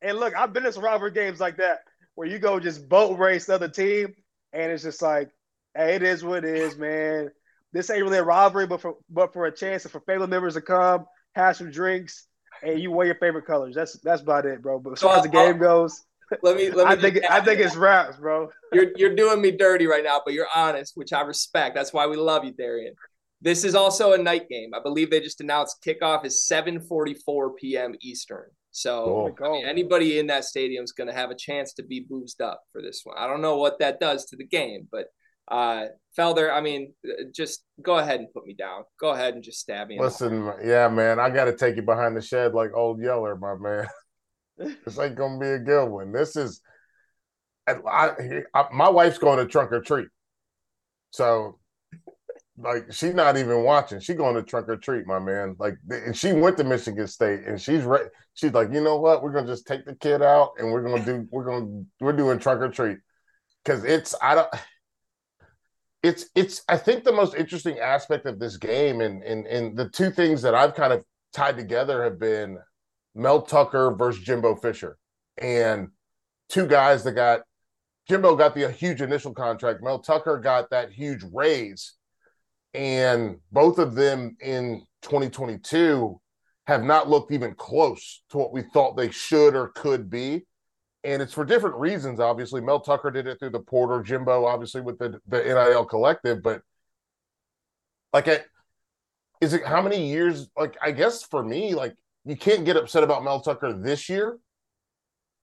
And 0.00 0.18
look, 0.18 0.34
I've 0.36 0.52
been 0.52 0.64
to 0.64 0.72
some 0.72 0.84
rivalry 0.84 1.12
games 1.12 1.40
like 1.40 1.56
that 1.58 1.80
where 2.14 2.28
you 2.28 2.38
go 2.38 2.60
just 2.60 2.88
boat 2.88 3.18
race 3.18 3.46
the 3.46 3.54
other 3.54 3.68
team, 3.68 4.14
and 4.52 4.72
it's 4.72 4.82
just 4.82 5.02
like, 5.02 5.30
hey, 5.76 5.94
it 5.94 6.02
is 6.02 6.24
what 6.24 6.44
it 6.44 6.56
is, 6.56 6.76
man. 6.76 7.30
This 7.72 7.88
ain't 7.88 8.02
really 8.02 8.18
a 8.18 8.24
rivalry, 8.24 8.66
but 8.66 8.80
for 8.80 8.96
but 9.08 9.32
for 9.32 9.46
a 9.46 9.52
chance 9.52 9.86
for 9.86 10.00
family 10.00 10.26
members 10.26 10.54
to 10.54 10.60
come, 10.60 11.06
have 11.34 11.56
some 11.56 11.70
drinks, 11.70 12.26
and 12.62 12.78
you 12.80 12.90
wear 12.90 13.06
your 13.06 13.14
favorite 13.16 13.46
colors. 13.46 13.74
That's 13.74 13.98
that's 14.00 14.22
about 14.22 14.44
it, 14.46 14.60
bro. 14.62 14.78
But 14.78 14.92
as 14.92 15.00
far 15.00 15.16
as 15.16 15.22
the 15.22 15.28
game 15.28 15.58
goes, 15.58 16.02
let 16.42 16.56
me 16.56 16.70
let 16.70 16.86
me 16.88 16.92
I 16.92 16.96
think 16.96 17.30
I 17.30 17.40
think 17.40 17.60
it's 17.60 17.76
raps, 17.76 18.16
bro. 18.16 18.48
you're 18.72 18.92
you're 18.96 19.14
doing 19.14 19.40
me 19.40 19.50
dirty 19.50 19.86
right 19.86 20.04
now, 20.04 20.20
but 20.24 20.34
you're 20.34 20.48
honest, 20.54 20.92
which 20.96 21.12
I 21.12 21.22
respect. 21.22 21.74
That's 21.74 21.92
why 21.92 22.06
we 22.06 22.16
love 22.16 22.44
you, 22.44 22.52
Darian. 22.52 22.94
This 23.40 23.64
is 23.64 23.74
also 23.74 24.12
a 24.12 24.18
night 24.18 24.48
game. 24.48 24.70
I 24.74 24.80
believe 24.80 25.10
they 25.10 25.20
just 25.20 25.40
announced 25.40 25.84
kickoff 25.86 26.24
is 26.24 26.46
7:44 26.50 27.56
p.m. 27.56 27.94
Eastern. 28.00 28.46
So 28.70 29.34
Cool. 29.36 29.48
I 29.48 29.52
mean, 29.52 29.66
anybody 29.66 30.18
in 30.18 30.28
that 30.28 30.44
stadium 30.44 30.84
is 30.84 30.92
going 30.92 31.08
to 31.08 31.14
have 31.14 31.30
a 31.30 31.34
chance 31.34 31.74
to 31.74 31.82
be 31.82 32.06
boozed 32.08 32.40
up 32.40 32.62
for 32.72 32.80
this 32.80 33.02
one. 33.04 33.16
I 33.18 33.26
don't 33.26 33.42
know 33.42 33.56
what 33.58 33.78
that 33.80 34.00
does 34.00 34.24
to 34.26 34.36
the 34.36 34.46
game, 34.46 34.88
but 34.90 35.08
uh, 35.50 35.86
Felder, 36.18 36.52
I 36.52 36.60
mean, 36.60 36.94
uh, 37.06 37.24
just 37.34 37.64
go 37.82 37.98
ahead 37.98 38.20
and 38.20 38.32
put 38.32 38.46
me 38.46 38.54
down. 38.54 38.84
Go 39.00 39.10
ahead 39.10 39.34
and 39.34 39.42
just 39.42 39.60
stab 39.60 39.88
me. 39.88 39.96
in 39.96 40.02
the 40.02 40.08
heart. 40.08 40.20
Listen, 40.20 40.52
yeah, 40.64 40.88
man, 40.88 41.18
I 41.18 41.30
got 41.30 41.46
to 41.46 41.56
take 41.56 41.76
you 41.76 41.82
behind 41.82 42.16
the 42.16 42.22
shed 42.22 42.54
like 42.54 42.70
old 42.74 43.02
Yeller, 43.02 43.36
my 43.36 43.54
man. 43.56 43.88
this 44.58 44.98
ain't 44.98 45.16
gonna 45.16 45.38
be 45.38 45.48
a 45.48 45.58
good 45.58 45.86
one. 45.86 46.12
This 46.12 46.36
is, 46.36 46.60
I, 47.66 47.76
I, 48.54 48.64
my 48.72 48.88
wife's 48.88 49.18
going 49.18 49.38
to 49.38 49.46
trunk 49.46 49.72
or 49.72 49.80
treat, 49.80 50.08
so 51.10 51.58
like 52.58 52.92
she's 52.92 53.14
not 53.14 53.36
even 53.36 53.62
watching. 53.62 54.00
She 54.00 54.14
going 54.14 54.34
to 54.34 54.42
trunk 54.42 54.68
or 54.68 54.76
treat, 54.76 55.06
my 55.06 55.18
man. 55.18 55.56
Like, 55.58 55.74
and 55.88 56.16
she 56.16 56.32
went 56.32 56.56
to 56.58 56.64
Michigan 56.64 57.06
State, 57.06 57.40
and 57.46 57.60
she's 57.60 57.82
re- 57.82 58.08
She's 58.34 58.52
like, 58.52 58.72
you 58.72 58.82
know 58.82 58.96
what? 58.96 59.22
We're 59.22 59.32
gonna 59.32 59.46
just 59.46 59.66
take 59.66 59.84
the 59.84 59.94
kid 59.94 60.22
out, 60.22 60.52
and 60.58 60.72
we're 60.72 60.82
gonna 60.82 61.04
do. 61.04 61.28
We're 61.30 61.44
gonna 61.44 61.84
we're 62.00 62.14
doing 62.14 62.38
trunk 62.38 62.62
or 62.62 62.68
treat 62.68 62.98
because 63.64 63.84
it's 63.84 64.14
I 64.22 64.34
don't. 64.34 64.48
It's 66.02 66.26
it's 66.34 66.62
I 66.68 66.78
think 66.78 67.04
the 67.04 67.12
most 67.12 67.34
interesting 67.34 67.78
aspect 67.78 68.26
of 68.26 68.38
this 68.38 68.56
game, 68.56 69.02
and 69.02 69.22
and 69.22 69.46
and 69.46 69.76
the 69.76 69.88
two 69.90 70.10
things 70.10 70.42
that 70.42 70.54
I've 70.54 70.74
kind 70.74 70.92
of 70.92 71.04
tied 71.32 71.56
together 71.56 72.02
have 72.04 72.18
been 72.18 72.58
Mel 73.14 73.42
Tucker 73.42 73.94
versus 73.94 74.22
Jimbo 74.22 74.56
Fisher, 74.56 74.96
and 75.38 75.88
two 76.48 76.66
guys 76.66 77.04
that 77.04 77.12
got 77.12 77.42
Jimbo 78.08 78.36
got 78.36 78.54
the 78.54 78.70
huge 78.70 79.00
initial 79.00 79.32
contract. 79.32 79.82
Mel 79.82 80.00
Tucker 80.00 80.38
got 80.38 80.70
that 80.70 80.90
huge 80.90 81.22
raise, 81.32 81.94
and 82.74 83.36
both 83.50 83.78
of 83.78 83.94
them 83.94 84.36
in 84.40 84.82
2022 85.02 86.20
have 86.66 86.84
not 86.84 87.08
looked 87.08 87.32
even 87.32 87.54
close 87.54 88.22
to 88.30 88.38
what 88.38 88.52
we 88.52 88.62
thought 88.62 88.96
they 88.96 89.10
should 89.10 89.54
or 89.54 89.68
could 89.68 90.08
be. 90.08 90.46
And 91.04 91.20
it's 91.20 91.32
for 91.32 91.44
different 91.44 91.76
reasons, 91.76 92.20
obviously. 92.20 92.60
Mel 92.60 92.80
Tucker 92.80 93.10
did 93.10 93.26
it 93.26 93.38
through 93.38 93.50
the 93.50 93.60
portal, 93.60 94.02
Jimbo, 94.02 94.46
obviously, 94.46 94.80
with 94.80 94.98
the, 94.98 95.18
the 95.26 95.42
NIL 95.42 95.84
collective. 95.84 96.42
But 96.42 96.62
Like, 98.12 98.28
I, 98.28 98.40
is 99.40 99.52
it 99.52 99.66
how 99.66 99.82
many 99.82 100.08
years? 100.08 100.48
Like, 100.56 100.76
I 100.80 100.92
guess 100.92 101.24
for 101.24 101.42
me, 101.42 101.74
like, 101.74 101.96
you 102.24 102.36
can't 102.36 102.64
get 102.64 102.76
upset 102.76 103.02
about 103.02 103.24
Mel 103.24 103.40
Tucker 103.40 103.72
this 103.72 104.08
year 104.08 104.38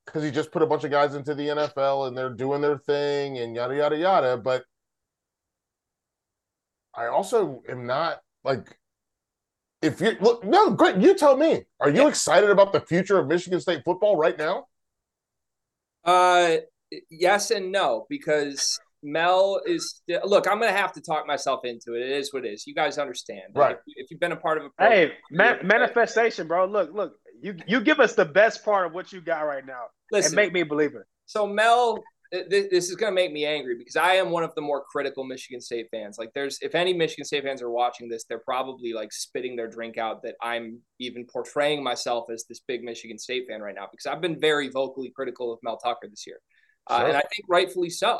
because 0.05 0.23
he 0.23 0.32
just 0.32 0.51
put 0.51 0.61
a 0.61 0.67
bunch 0.67 0.84
of 0.84 0.91
guys 0.91 1.13
into 1.13 1.36
the 1.36 1.47
NFL 1.47 2.07
and 2.07 2.17
they're 2.17 2.34
doing 2.34 2.61
their 2.61 2.77
thing 2.77 3.38
and 3.38 3.55
yada 3.55 3.75
yada 3.75 3.97
yada. 3.97 4.38
But 4.38 4.63
I 6.95 7.07
also 7.07 7.61
am 7.69 7.86
not 7.86 8.19
like 8.43 8.77
if 9.82 10.01
you 10.01 10.15
look 10.19 10.43
no 10.43 10.71
great 10.71 10.97
you 10.97 11.15
tell 11.15 11.38
me. 11.38 11.63
Are 11.80 11.89
you 11.89 12.07
excited 12.07 12.49
about 12.49 12.73
the 12.73 12.82
future 12.82 13.19
of 13.19 13.27
michigan 13.27 13.59
state 13.59 13.84
football 13.86 14.15
right 14.15 14.38
now? 14.38 14.65
Uh 16.03 16.57
yes 17.09 17.51
and 17.51 17.71
no 17.71 18.05
because 18.09 18.80
mel 19.01 19.61
is 19.65 20.01
look 20.23 20.47
i'm 20.47 20.59
gonna 20.59 20.71
have 20.71 20.91
to 20.93 21.01
talk 21.01 21.25
myself 21.25 21.61
into 21.63 21.95
it. 21.95 22.01
It 22.01 22.11
is 22.11 22.33
what 22.33 22.45
it 22.45 22.49
is. 22.49 22.67
You 22.67 22.73
guys 22.73 22.97
understand. 22.97 23.53
Right. 23.55 23.75
if, 23.75 24.05
if 24.05 24.11
you've 24.11 24.19
been 24.19 24.31
a 24.31 24.37
part 24.37 24.57
of 24.57 24.65
a 24.65 24.69
program, 24.71 25.09
hey 25.09 25.13
man, 25.31 25.59
manifestation 25.63 26.47
bro. 26.47 26.65
Look 26.65 26.93
look. 26.93 27.13
You 27.41 27.55
you 27.67 27.79
give 27.79 27.99
us 27.99 28.15
the 28.15 28.25
best 28.25 28.65
part 28.65 28.85
of 28.85 28.93
what 28.93 29.13
you 29.13 29.21
got 29.21 29.41
right 29.41 29.65
now 29.65 29.83
Listen, 30.11 30.31
and 30.31 30.35
make 30.35 30.51
me 30.51 30.63
believe 30.63 30.95
it. 30.95 31.03
So 31.25 31.47
mel 31.47 32.03
this 32.31 32.89
is 32.89 32.95
going 32.95 33.11
to 33.11 33.15
make 33.15 33.31
me 33.31 33.45
angry 33.45 33.75
because 33.75 33.95
I 33.95 34.15
am 34.15 34.29
one 34.29 34.43
of 34.43 34.53
the 34.53 34.61
more 34.61 34.83
critical 34.91 35.23
Michigan 35.23 35.59
State 35.59 35.87
fans. 35.91 36.17
Like, 36.19 36.29
there's 36.35 36.59
if 36.61 36.75
any 36.75 36.93
Michigan 36.93 37.25
State 37.25 37.43
fans 37.43 37.61
are 37.61 37.71
watching 37.71 38.07
this, 38.07 38.25
they're 38.25 38.39
probably 38.39 38.93
like 38.93 39.11
spitting 39.11 39.55
their 39.55 39.67
drink 39.67 39.97
out 39.97 40.21
that 40.23 40.35
I'm 40.41 40.79
even 40.99 41.25
portraying 41.25 41.83
myself 41.83 42.25
as 42.31 42.45
this 42.47 42.59
big 42.67 42.83
Michigan 42.83 43.17
State 43.17 43.45
fan 43.49 43.61
right 43.61 43.73
now 43.75 43.87
because 43.91 44.05
I've 44.05 44.21
been 44.21 44.39
very 44.39 44.69
vocally 44.69 45.11
critical 45.15 45.51
of 45.51 45.59
Mel 45.63 45.77
Tucker 45.77 46.07
this 46.09 46.25
year, 46.27 46.37
uh, 46.87 47.03
and 47.07 47.17
I 47.17 47.21
think 47.21 47.45
rightfully 47.47 47.89
so. 47.89 48.19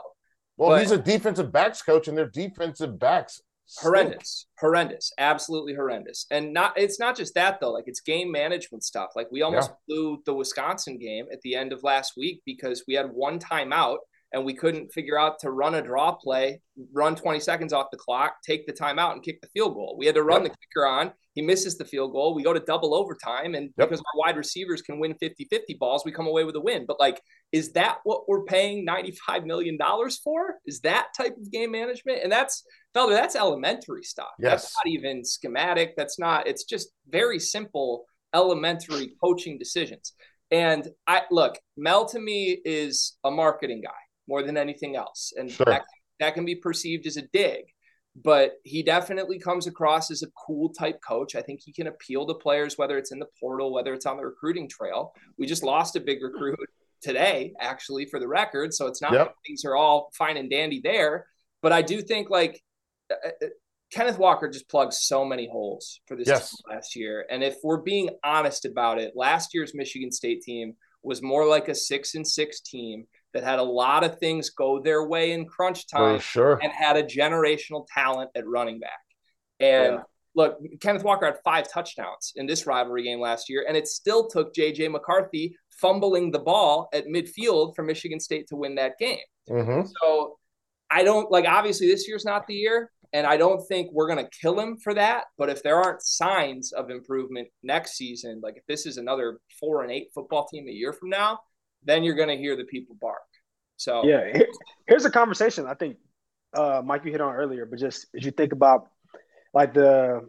Well, 0.60 0.72
but, 0.72 0.82
he's 0.82 0.92
a 0.92 0.98
defensive 0.98 1.52
backs 1.52 1.82
coach, 1.82 2.08
and 2.10 2.18
their 2.18 2.30
defensive 2.30 3.00
backs 3.00 3.42
horrendous 3.78 4.48
horrendous 4.58 5.12
absolutely 5.20 5.76
horrendous. 5.76 6.26
And 6.32 6.54
not 6.54 6.74
it's 6.76 7.00
not 7.00 7.16
just 7.16 7.36
that 7.36 7.60
though. 7.62 7.72
Like 7.72 7.84
it's 7.88 8.02
game 8.02 8.32
management 8.32 8.84
stuff. 8.84 9.12
Like 9.16 9.28
we 9.32 9.42
almost 9.42 9.70
yeah. 9.70 9.76
blew 9.88 10.24
the 10.26 10.34
wisconsin 10.34 10.98
game 10.98 11.28
at 11.32 11.42
the 11.42 11.56
end 11.56 11.72
of 11.72 11.84
last 11.84 12.14
week 12.18 12.42
because 12.46 12.84
we 12.88 12.96
had 12.96 13.12
one 13.12 13.40
timeout 13.40 13.98
and 14.32 14.46
we 14.46 14.54
couldn't 14.54 14.92
figure 14.92 15.18
out 15.18 15.40
to 15.40 15.52
run 15.52 15.76
a 15.76 15.82
draw 15.82 16.14
play, 16.14 16.62
run 16.94 17.16
20 17.16 17.40
seconds 17.40 17.74
off 17.74 17.88
the 17.92 17.98
clock, 17.98 18.36
take 18.46 18.68
the 18.68 18.74
timeout, 18.74 19.14
and 19.14 19.24
kick 19.24 19.42
the 19.42 19.48
field 19.54 19.74
goal. 19.74 19.96
We 19.98 20.06
had 20.06 20.16
to 20.16 20.24
run 20.24 20.44
yep. 20.44 20.52
the 20.52 20.58
kicker 20.58 20.86
on. 20.86 21.12
He 21.34 21.42
misses 21.42 21.78
the 21.78 21.86
field 21.86 22.12
goal. 22.12 22.36
We 22.36 22.44
go 22.44 22.54
to 22.54 22.60
double 22.60 22.94
overtime. 22.94 23.56
And 23.56 23.72
yep. 23.78 23.90
because 23.90 24.00
our 24.00 24.20
wide 24.20 24.38
receivers 24.38 24.82
can 24.82 25.00
win 25.00 25.16
50 25.20 25.48
50 25.50 25.78
balls, 25.80 26.04
we 26.06 26.12
come 26.12 26.28
away 26.28 26.44
with 26.44 26.56
a 26.56 26.62
win. 26.62 26.86
But, 26.88 27.00
like, 27.00 27.22
is 27.52 27.72
that 27.74 27.98
what 28.04 28.28
we're 28.28 28.44
paying 28.44 28.86
$95 28.86 29.46
million 29.46 29.78
for? 30.24 30.56
Is 30.66 30.82
that 30.82 31.08
type 31.18 31.36
of 31.36 31.52
game 31.52 31.72
management? 31.72 32.20
And 32.22 32.32
that's, 32.32 32.64
Felder, 32.96 33.12
that's 33.12 33.36
elementary 33.36 34.04
stuff. 34.04 34.30
Yes. 34.40 34.64
That's 34.64 34.76
not 34.78 34.92
even 34.92 35.26
schematic. 35.26 35.96
That's 35.98 36.20
not, 36.20 36.48
it's 36.48 36.66
just 36.66 36.90
very 37.10 37.40
simple, 37.40 38.06
elementary 38.36 39.14
coaching 39.24 39.58
decisions. 39.58 40.14
And 40.52 40.88
I 41.08 41.24
look, 41.30 41.60
Mel 41.78 42.08
to 42.10 42.20
me 42.20 42.60
is 42.66 43.18
a 43.24 43.30
marketing 43.30 43.82
guy 43.84 43.92
more 44.30 44.44
than 44.44 44.56
anything 44.56 44.96
else. 44.96 45.34
And 45.36 45.52
sure. 45.52 45.66
that, 45.66 45.84
that 46.22 46.36
can 46.36 46.46
be 46.46 46.56
perceived 46.56 47.06
as 47.08 47.18
a 47.18 47.24
dig. 47.34 47.66
But 48.16 48.54
he 48.64 48.84
definitely 48.84 49.40
comes 49.40 49.68
across 49.68 50.12
as 50.12 50.24
a 50.24 50.28
cool 50.46 50.70
type 50.70 51.00
coach. 51.06 51.36
I 51.36 51.42
think 51.42 51.62
he 51.62 51.74
can 51.74 51.88
appeal 51.88 52.26
to 52.28 52.34
players, 52.34 52.78
whether 52.78 52.98
it's 52.98 53.12
in 53.12 53.20
the 53.20 53.28
portal, 53.40 53.74
whether 53.74 53.94
it's 53.94 54.06
on 54.06 54.18
the 54.18 54.26
recruiting 54.26 54.68
trail. 54.70 55.14
We 55.38 55.46
just 55.46 55.64
lost 55.64 55.96
a 55.96 56.00
big 56.00 56.22
recruit 56.22 56.60
today, 57.02 57.54
actually, 57.60 58.06
for 58.06 58.20
the 58.20 58.28
record. 58.28 58.74
So 58.74 58.88
it's 58.88 59.02
not 59.02 59.14
yep. 59.14 59.36
things 59.46 59.64
are 59.66 59.76
all 59.76 60.10
fine 60.18 60.38
and 60.38 60.50
dandy 60.50 60.82
there. 60.84 61.28
But 61.62 61.72
I 61.72 61.82
do 61.82 62.02
think 62.02 62.30
like 62.30 62.62
uh, 63.12 63.30
uh, 63.42 63.48
Kenneth 63.92 64.18
Walker 64.18 64.50
just 64.50 64.70
plugged 64.70 64.94
so 64.94 65.26
many 65.26 65.48
holes 65.48 66.02
for 66.08 66.18
this 66.18 66.28
yes. 66.28 66.56
last 66.70 66.96
year. 66.96 67.26
And 67.30 67.44
if 67.44 67.58
we're 67.64 67.78
being 67.78 68.10
honest 68.24 68.66
about 68.66 69.00
it, 69.00 69.14
last 69.16 69.54
year's 69.54 69.74
Michigan 69.74 70.12
State 70.12 70.42
team 70.42 70.76
was 71.04 71.22
more 71.22 71.46
like 71.48 71.70
a 71.70 71.76
six 71.76 72.16
and 72.16 72.28
six 72.28 72.60
team 72.60 73.06
that 73.34 73.44
had 73.44 73.60
a 73.60 73.64
lot 73.64 74.04
of 74.04 74.18
things 74.20 74.50
go 74.50 74.82
their 74.82 75.06
way 75.06 75.32
in 75.32 75.46
crunch 75.46 75.88
time 75.88 76.20
sure. 76.20 76.60
and 76.62 76.72
had 76.72 76.98
a 76.98 77.04
generational 77.04 77.86
talent 77.94 78.30
at 78.36 78.48
running 78.48 78.80
back. 78.80 79.00
And 79.60 79.96
yeah. 79.96 80.02
look, 80.36 80.58
Kenneth 80.82 81.04
Walker 81.04 81.26
had 81.26 81.38
five 81.44 81.72
touchdowns 81.72 82.34
in 82.36 82.48
this 82.48 82.66
rivalry 82.66 83.04
game 83.04 83.20
last 83.20 83.50
year, 83.50 83.66
and 83.68 83.78
it 83.78 83.88
still 83.88 84.28
took 84.28 84.54
JJ 84.54 84.92
McCarthy 84.92 85.56
fumbling 85.80 86.32
the 86.32 86.40
ball 86.40 86.90
at 86.94 87.08
midfield 87.08 87.76
for 87.76 87.84
Michigan 87.84 88.20
State 88.20 88.48
to 88.48 88.56
win 88.56 88.76
that 88.76 88.98
game. 89.00 89.20
Mm-hmm. 89.50 89.88
So 90.02 90.38
I 90.92 91.04
don't 91.04 91.32
like 91.32 91.46
obviously 91.46 91.88
this 91.88 92.08
year's 92.08 92.26
not 92.26 92.48
the 92.48 92.56
year, 92.56 92.92
and 93.14 93.26
I 93.26 93.38
don't 93.38 93.66
think 93.68 93.92
we're 93.92 94.08
going 94.08 94.24
to 94.24 94.32
kill 94.42 94.60
him 94.60 94.78
for 94.78 94.94
that. 94.94 95.26
But 95.38 95.50
if 95.50 95.64
there 95.64 95.78
aren't 95.78 96.02
signs 96.02 96.72
of 96.72 96.90
improvement 96.90 97.48
next 97.64 97.96
season, 97.96 98.40
like 98.44 98.58
if 98.58 98.66
this 98.68 98.86
is 98.86 98.98
another 98.98 99.40
four 99.60 99.84
and 99.84 99.92
eight 99.92 100.10
football 100.14 100.48
team 100.48 100.68
a 100.68 100.72
year 100.72 100.94
from 100.94 101.10
now, 101.10 101.40
then 101.84 102.04
you're 102.04 102.16
going 102.16 102.30
to 102.30 102.38
hear 102.38 102.56
the 102.56 102.64
people 102.64 102.96
bark. 103.00 103.22
So 103.78 104.06
yeah, 104.06 104.42
here's 104.88 105.06
a 105.06 105.12
conversation 105.12 105.66
I 105.66 105.74
think 105.74 105.98
uh, 106.54 106.82
Mike 106.84 107.06
you 107.06 107.12
hit 107.12 107.22
on 107.22 107.34
earlier, 107.34 107.66
but 107.66 107.80
just 107.80 108.08
as 108.16 108.26
you 108.26 108.32
think 108.32 108.52
about 108.52 108.88
like 109.54 109.74
the 109.74 110.28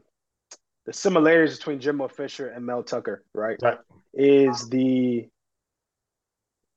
the 0.87 0.93
similarities 0.93 1.59
between 1.59 1.81
Jimbo 1.81 2.09
Fisher 2.09 2.49
and 2.49 2.65
Mel 2.65 2.83
Tucker, 2.83 3.25
right? 3.35 3.59
Right. 3.63 3.79
Is 4.15 4.69
the 4.69 5.29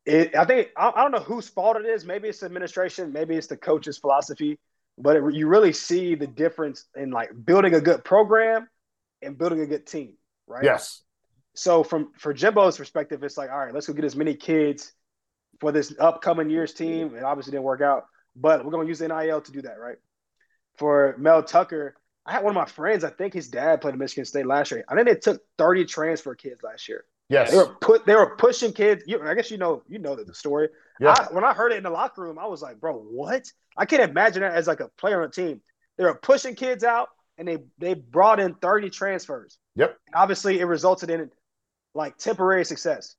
it, 0.05 0.35
I 0.35 0.45
think 0.45 0.69
I, 0.75 0.91
I, 0.95 1.01
don't 1.03 1.11
know 1.11 1.19
whose 1.19 1.47
fault 1.47 1.77
it 1.77 1.85
is. 1.85 2.05
Maybe 2.05 2.27
it's 2.27 2.39
the 2.39 2.45
administration, 2.45 3.13
maybe 3.13 3.35
it's 3.35 3.47
the 3.47 3.55
coach's 3.55 3.97
philosophy, 3.97 4.59
but 4.97 5.15
it, 5.15 5.33
you 5.33 5.47
really 5.47 5.73
see 5.73 6.15
the 6.15 6.27
difference 6.27 6.85
in 6.95 7.11
like 7.11 7.29
building 7.45 7.73
a 7.73 7.81
good 7.81 8.03
program 8.03 8.67
and 9.21 9.37
building 9.37 9.61
a 9.61 9.65
good 9.65 9.87
team, 9.87 10.13
right? 10.47 10.63
Yes. 10.63 11.01
So 11.55 11.83
from 11.83 12.11
for 12.17 12.33
Jimbo's 12.33 12.77
perspective, 12.77 13.23
it's 13.23 13.37
like, 13.37 13.51
all 13.51 13.59
right, 13.59 13.73
let's 13.73 13.87
go 13.87 13.93
get 13.93 14.05
as 14.05 14.15
many 14.15 14.35
kids 14.35 14.93
for 15.59 15.71
this 15.71 15.93
upcoming 15.99 16.49
year's 16.49 16.73
team. 16.73 17.15
It 17.15 17.23
obviously 17.23 17.51
didn't 17.51 17.63
work 17.63 17.81
out, 17.81 18.05
but 18.35 18.65
we're 18.65 18.71
gonna 18.71 18.87
use 18.87 19.01
NIL 19.01 19.41
to 19.41 19.51
do 19.51 19.61
that, 19.61 19.79
right? 19.79 19.97
For 20.77 21.15
Mel 21.19 21.43
Tucker, 21.43 21.95
I 22.25 22.31
had 22.31 22.43
one 22.43 22.51
of 22.51 22.55
my 22.55 22.65
friends. 22.65 23.03
I 23.03 23.09
think 23.09 23.33
his 23.33 23.49
dad 23.49 23.81
played 23.81 23.93
at 23.93 23.99
Michigan 23.99 24.25
State 24.25 24.47
last 24.47 24.71
year. 24.71 24.83
I 24.87 24.95
think 24.95 25.07
they 25.07 25.15
took 25.15 25.41
30 25.57 25.85
transfer 25.85 26.33
kids 26.35 26.63
last 26.63 26.87
year. 26.87 27.05
Yes, 27.29 27.51
they 27.51 27.57
were 27.57 27.75
put. 27.81 28.05
They 28.05 28.15
were 28.15 28.35
pushing 28.35 28.73
kids. 28.73 29.03
You, 29.07 29.21
I 29.23 29.33
guess 29.33 29.49
you 29.49 29.57
know. 29.57 29.83
You 29.87 29.99
know 29.99 30.15
the 30.15 30.33
story. 30.33 30.69
Yeah. 30.99 31.15
I, 31.17 31.33
when 31.33 31.43
I 31.43 31.53
heard 31.53 31.71
it 31.71 31.77
in 31.77 31.83
the 31.83 31.89
locker 31.89 32.21
room, 32.21 32.37
I 32.37 32.47
was 32.47 32.61
like, 32.61 32.79
"Bro, 32.79 32.97
what?" 32.99 33.51
I 33.77 33.85
can't 33.85 34.03
imagine 34.03 34.41
that 34.41 34.53
as 34.53 34.67
like 34.67 34.81
a 34.81 34.89
player 34.97 35.21
on 35.21 35.29
a 35.29 35.31
team. 35.31 35.61
They 35.97 36.03
were 36.03 36.15
pushing 36.15 36.53
kids 36.53 36.83
out, 36.83 37.09
and 37.37 37.47
they 37.47 37.59
they 37.77 37.93
brought 37.93 38.39
in 38.39 38.55
30 38.55 38.89
transfers. 38.89 39.57
Yep. 39.75 39.97
Obviously, 40.13 40.59
it 40.59 40.65
resulted 40.65 41.09
in 41.09 41.31
like 41.93 42.17
temporary 42.17 42.65
success. 42.65 43.15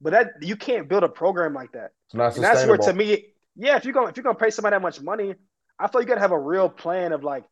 But 0.00 0.12
that 0.12 0.32
you 0.40 0.56
can't 0.56 0.88
build 0.88 1.04
a 1.04 1.08
program 1.08 1.54
like 1.54 1.72
that. 1.72 1.92
It's 2.06 2.14
not 2.14 2.34
and 2.34 2.44
that's 2.44 2.66
where 2.66 2.78
to 2.78 2.92
me, 2.92 3.26
yeah, 3.54 3.76
if 3.76 3.84
you're 3.84 3.94
gonna 3.94 4.08
if 4.08 4.16
you're 4.16 4.24
gonna 4.24 4.38
pay 4.38 4.50
somebody 4.50 4.74
that 4.74 4.82
much 4.82 5.00
money, 5.00 5.34
I 5.78 5.88
feel 5.88 6.00
you 6.00 6.06
gotta 6.06 6.20
have 6.20 6.32
a 6.32 6.38
real 6.38 6.68
plan 6.68 7.12
of 7.12 7.22
like 7.22 7.44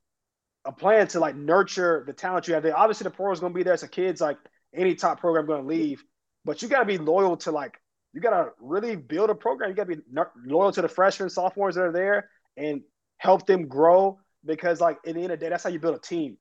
a 0.64 0.72
plan 0.72 1.06
to 1.08 1.20
like 1.20 1.36
nurture 1.36 2.04
the 2.06 2.12
talent 2.12 2.48
you 2.48 2.54
have 2.54 2.62
there. 2.62 2.76
Obviously, 2.76 3.04
the 3.04 3.10
pro 3.10 3.32
is 3.32 3.40
gonna 3.40 3.54
be 3.54 3.62
there. 3.62 3.76
So 3.76 3.86
kids 3.86 4.20
like 4.20 4.38
any 4.74 4.94
top 4.94 5.20
program 5.20 5.46
gonna 5.46 5.66
leave, 5.66 6.02
but 6.44 6.60
you 6.60 6.68
gotta 6.68 6.84
be 6.86 6.98
loyal 6.98 7.36
to 7.38 7.52
like 7.52 7.78
you 8.12 8.20
gotta 8.20 8.50
really 8.60 8.96
build 8.96 9.30
a 9.30 9.34
program. 9.34 9.70
You 9.70 9.76
gotta 9.76 9.96
be 9.96 10.02
loyal 10.44 10.72
to 10.72 10.82
the 10.82 10.88
freshmen, 10.88 11.30
sophomores 11.30 11.76
that 11.76 11.82
are 11.82 11.92
there, 11.92 12.30
and 12.56 12.82
help 13.18 13.46
them 13.46 13.68
grow. 13.68 14.18
Because 14.44 14.80
like 14.80 14.98
at 15.06 15.14
the 15.14 15.22
end 15.22 15.32
of 15.32 15.38
the 15.38 15.44
day, 15.44 15.50
that's 15.50 15.62
how 15.62 15.70
you 15.70 15.78
build 15.78 15.94
a 15.94 16.00
team, 16.00 16.38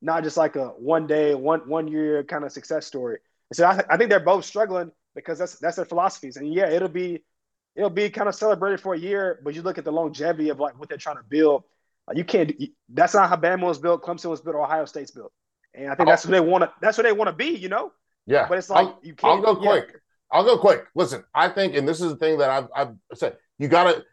not 0.00 0.22
just 0.22 0.36
like 0.36 0.56
a 0.56 0.68
one 0.68 1.06
day, 1.06 1.34
one 1.34 1.68
one 1.68 1.88
year 1.88 2.22
kind 2.24 2.44
of 2.44 2.52
success 2.52 2.86
story. 2.86 3.18
So 3.54 3.66
I, 3.66 3.82
I 3.90 3.96
think 3.96 4.10
they're 4.10 4.20
both 4.20 4.44
struggling 4.44 4.90
because 5.14 5.38
that's 5.38 5.58
that's 5.58 5.76
their 5.76 5.84
philosophies. 5.84 6.36
And 6.36 6.52
yeah, 6.52 6.68
it'll 6.68 6.88
be 6.88 7.22
it'll 7.74 7.90
be 7.90 8.10
kind 8.10 8.28
of 8.28 8.34
celebrated 8.34 8.80
for 8.80 8.94
a 8.94 8.98
year, 8.98 9.40
but 9.42 9.54
you 9.54 9.62
look 9.62 9.78
at 9.78 9.84
the 9.84 9.92
longevity 9.92 10.48
of 10.50 10.60
like 10.60 10.78
what 10.78 10.88
they're 10.88 10.98
trying 10.98 11.16
to 11.16 11.24
build. 11.28 11.64
you 12.14 12.24
can't. 12.24 12.52
That's 12.88 13.14
not 13.14 13.28
how 13.28 13.36
Bama 13.36 13.62
was 13.62 13.78
built. 13.78 14.02
Clemson 14.02 14.30
was 14.30 14.40
built. 14.40 14.56
Ohio 14.56 14.84
State's 14.84 15.10
built. 15.10 15.32
And 15.74 15.90
I 15.90 15.94
think 15.94 16.08
that's 16.08 16.24
what 16.24 16.32
they 16.32 16.40
want 16.40 16.64
to. 16.64 16.72
That's 16.80 16.98
what 16.98 17.04
they 17.04 17.12
want 17.12 17.28
to 17.28 17.36
be. 17.36 17.56
You 17.56 17.68
know. 17.68 17.92
Yeah. 18.26 18.46
But 18.48 18.58
it's 18.58 18.70
like 18.70 18.86
I'll, 18.86 19.00
you 19.02 19.14
can't. 19.14 19.44
I'll 19.44 19.54
go 19.54 19.60
quick. 19.60 20.00
I'll 20.30 20.44
go 20.44 20.58
quick. 20.58 20.84
Listen, 20.94 21.24
I 21.34 21.48
think, 21.48 21.74
and 21.74 21.86
this 21.86 22.00
is 22.00 22.10
the 22.10 22.16
thing 22.16 22.38
that 22.38 22.50
I've, 22.50 22.68
I've 22.74 22.94
said. 23.14 23.36
You 23.58 23.68
got 23.68 23.84
to 23.84 24.04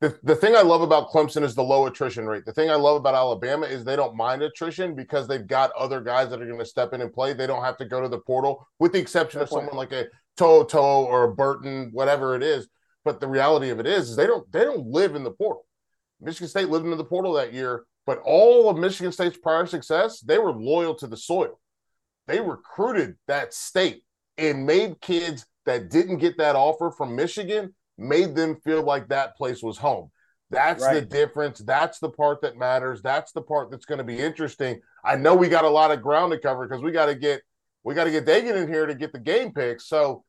the, 0.00 0.18
the 0.22 0.36
thing 0.36 0.54
I 0.54 0.60
love 0.60 0.82
about 0.82 1.08
Clemson 1.08 1.42
is 1.42 1.54
the 1.54 1.62
low 1.62 1.86
attrition 1.86 2.26
rate. 2.26 2.44
The 2.44 2.52
thing 2.52 2.70
I 2.70 2.74
love 2.74 2.96
about 2.96 3.14
Alabama 3.14 3.66
is 3.66 3.82
they 3.82 3.96
don't 3.96 4.14
mind 4.14 4.42
attrition 4.42 4.94
because 4.94 5.26
they've 5.26 5.46
got 5.46 5.72
other 5.72 6.02
guys 6.02 6.28
that 6.30 6.42
are 6.42 6.46
going 6.46 6.58
to 6.58 6.66
step 6.66 6.92
in 6.92 7.00
and 7.00 7.12
play. 7.12 7.32
They 7.32 7.46
don't 7.46 7.64
have 7.64 7.78
to 7.78 7.86
go 7.86 8.02
to 8.02 8.08
the 8.08 8.18
portal, 8.18 8.68
with 8.78 8.92
the 8.92 8.98
exception 8.98 9.40
of 9.40 9.48
someone 9.48 9.74
like 9.74 9.92
a 9.92 10.06
To'oTo'o 10.38 11.06
or 11.06 11.24
a 11.24 11.34
Burton, 11.34 11.90
whatever 11.92 12.34
it 12.34 12.42
is. 12.42 12.68
But 13.06 13.20
the 13.20 13.28
reality 13.28 13.70
of 13.70 13.80
it 13.80 13.86
is, 13.86 14.10
is 14.10 14.16
they 14.16 14.26
don't 14.26 14.50
they 14.52 14.64
don't 14.64 14.86
live 14.86 15.14
in 15.14 15.24
the 15.24 15.30
portal. 15.30 15.64
Michigan 16.20 16.48
State 16.48 16.68
lived 16.68 16.86
in 16.86 16.96
the 16.96 17.04
portal 17.04 17.34
that 17.34 17.54
year, 17.54 17.84
but 18.04 18.20
all 18.24 18.68
of 18.68 18.76
Michigan 18.76 19.12
State's 19.12 19.38
prior 19.38 19.64
success, 19.64 20.20
they 20.20 20.38
were 20.38 20.52
loyal 20.52 20.94
to 20.96 21.06
the 21.06 21.16
soil. 21.16 21.58
They 22.26 22.40
recruited 22.40 23.14
that 23.28 23.54
state 23.54 24.02
and 24.36 24.66
made 24.66 25.00
kids 25.00 25.46
that 25.64 25.88
didn't 25.88 26.18
get 26.18 26.36
that 26.38 26.56
offer 26.56 26.90
from 26.90 27.14
Michigan 27.16 27.74
made 27.98 28.34
them 28.34 28.56
feel 28.64 28.82
like 28.82 29.08
that 29.08 29.36
place 29.36 29.62
was 29.62 29.78
home. 29.78 30.10
That's 30.50 30.86
the 30.86 31.00
difference. 31.00 31.58
That's 31.58 31.98
the 31.98 32.08
part 32.10 32.40
that 32.42 32.56
matters. 32.56 33.02
That's 33.02 33.32
the 33.32 33.42
part 33.42 33.70
that's 33.70 33.84
going 33.84 33.98
to 33.98 34.04
be 34.04 34.18
interesting. 34.18 34.80
I 35.04 35.16
know 35.16 35.34
we 35.34 35.48
got 35.48 35.64
a 35.64 35.68
lot 35.68 35.90
of 35.90 36.02
ground 36.02 36.32
to 36.32 36.38
cover 36.38 36.68
because 36.68 36.82
we 36.84 36.92
got 36.92 37.06
to 37.06 37.14
get 37.16 37.42
we 37.82 37.94
got 37.94 38.04
to 38.04 38.10
get 38.10 38.26
Dagan 38.26 38.54
in 38.62 38.68
here 38.68 38.86
to 38.86 38.94
get 38.94 39.12
the 39.12 39.18
game 39.18 39.52
picks. 39.52 39.88
So, 39.88 40.24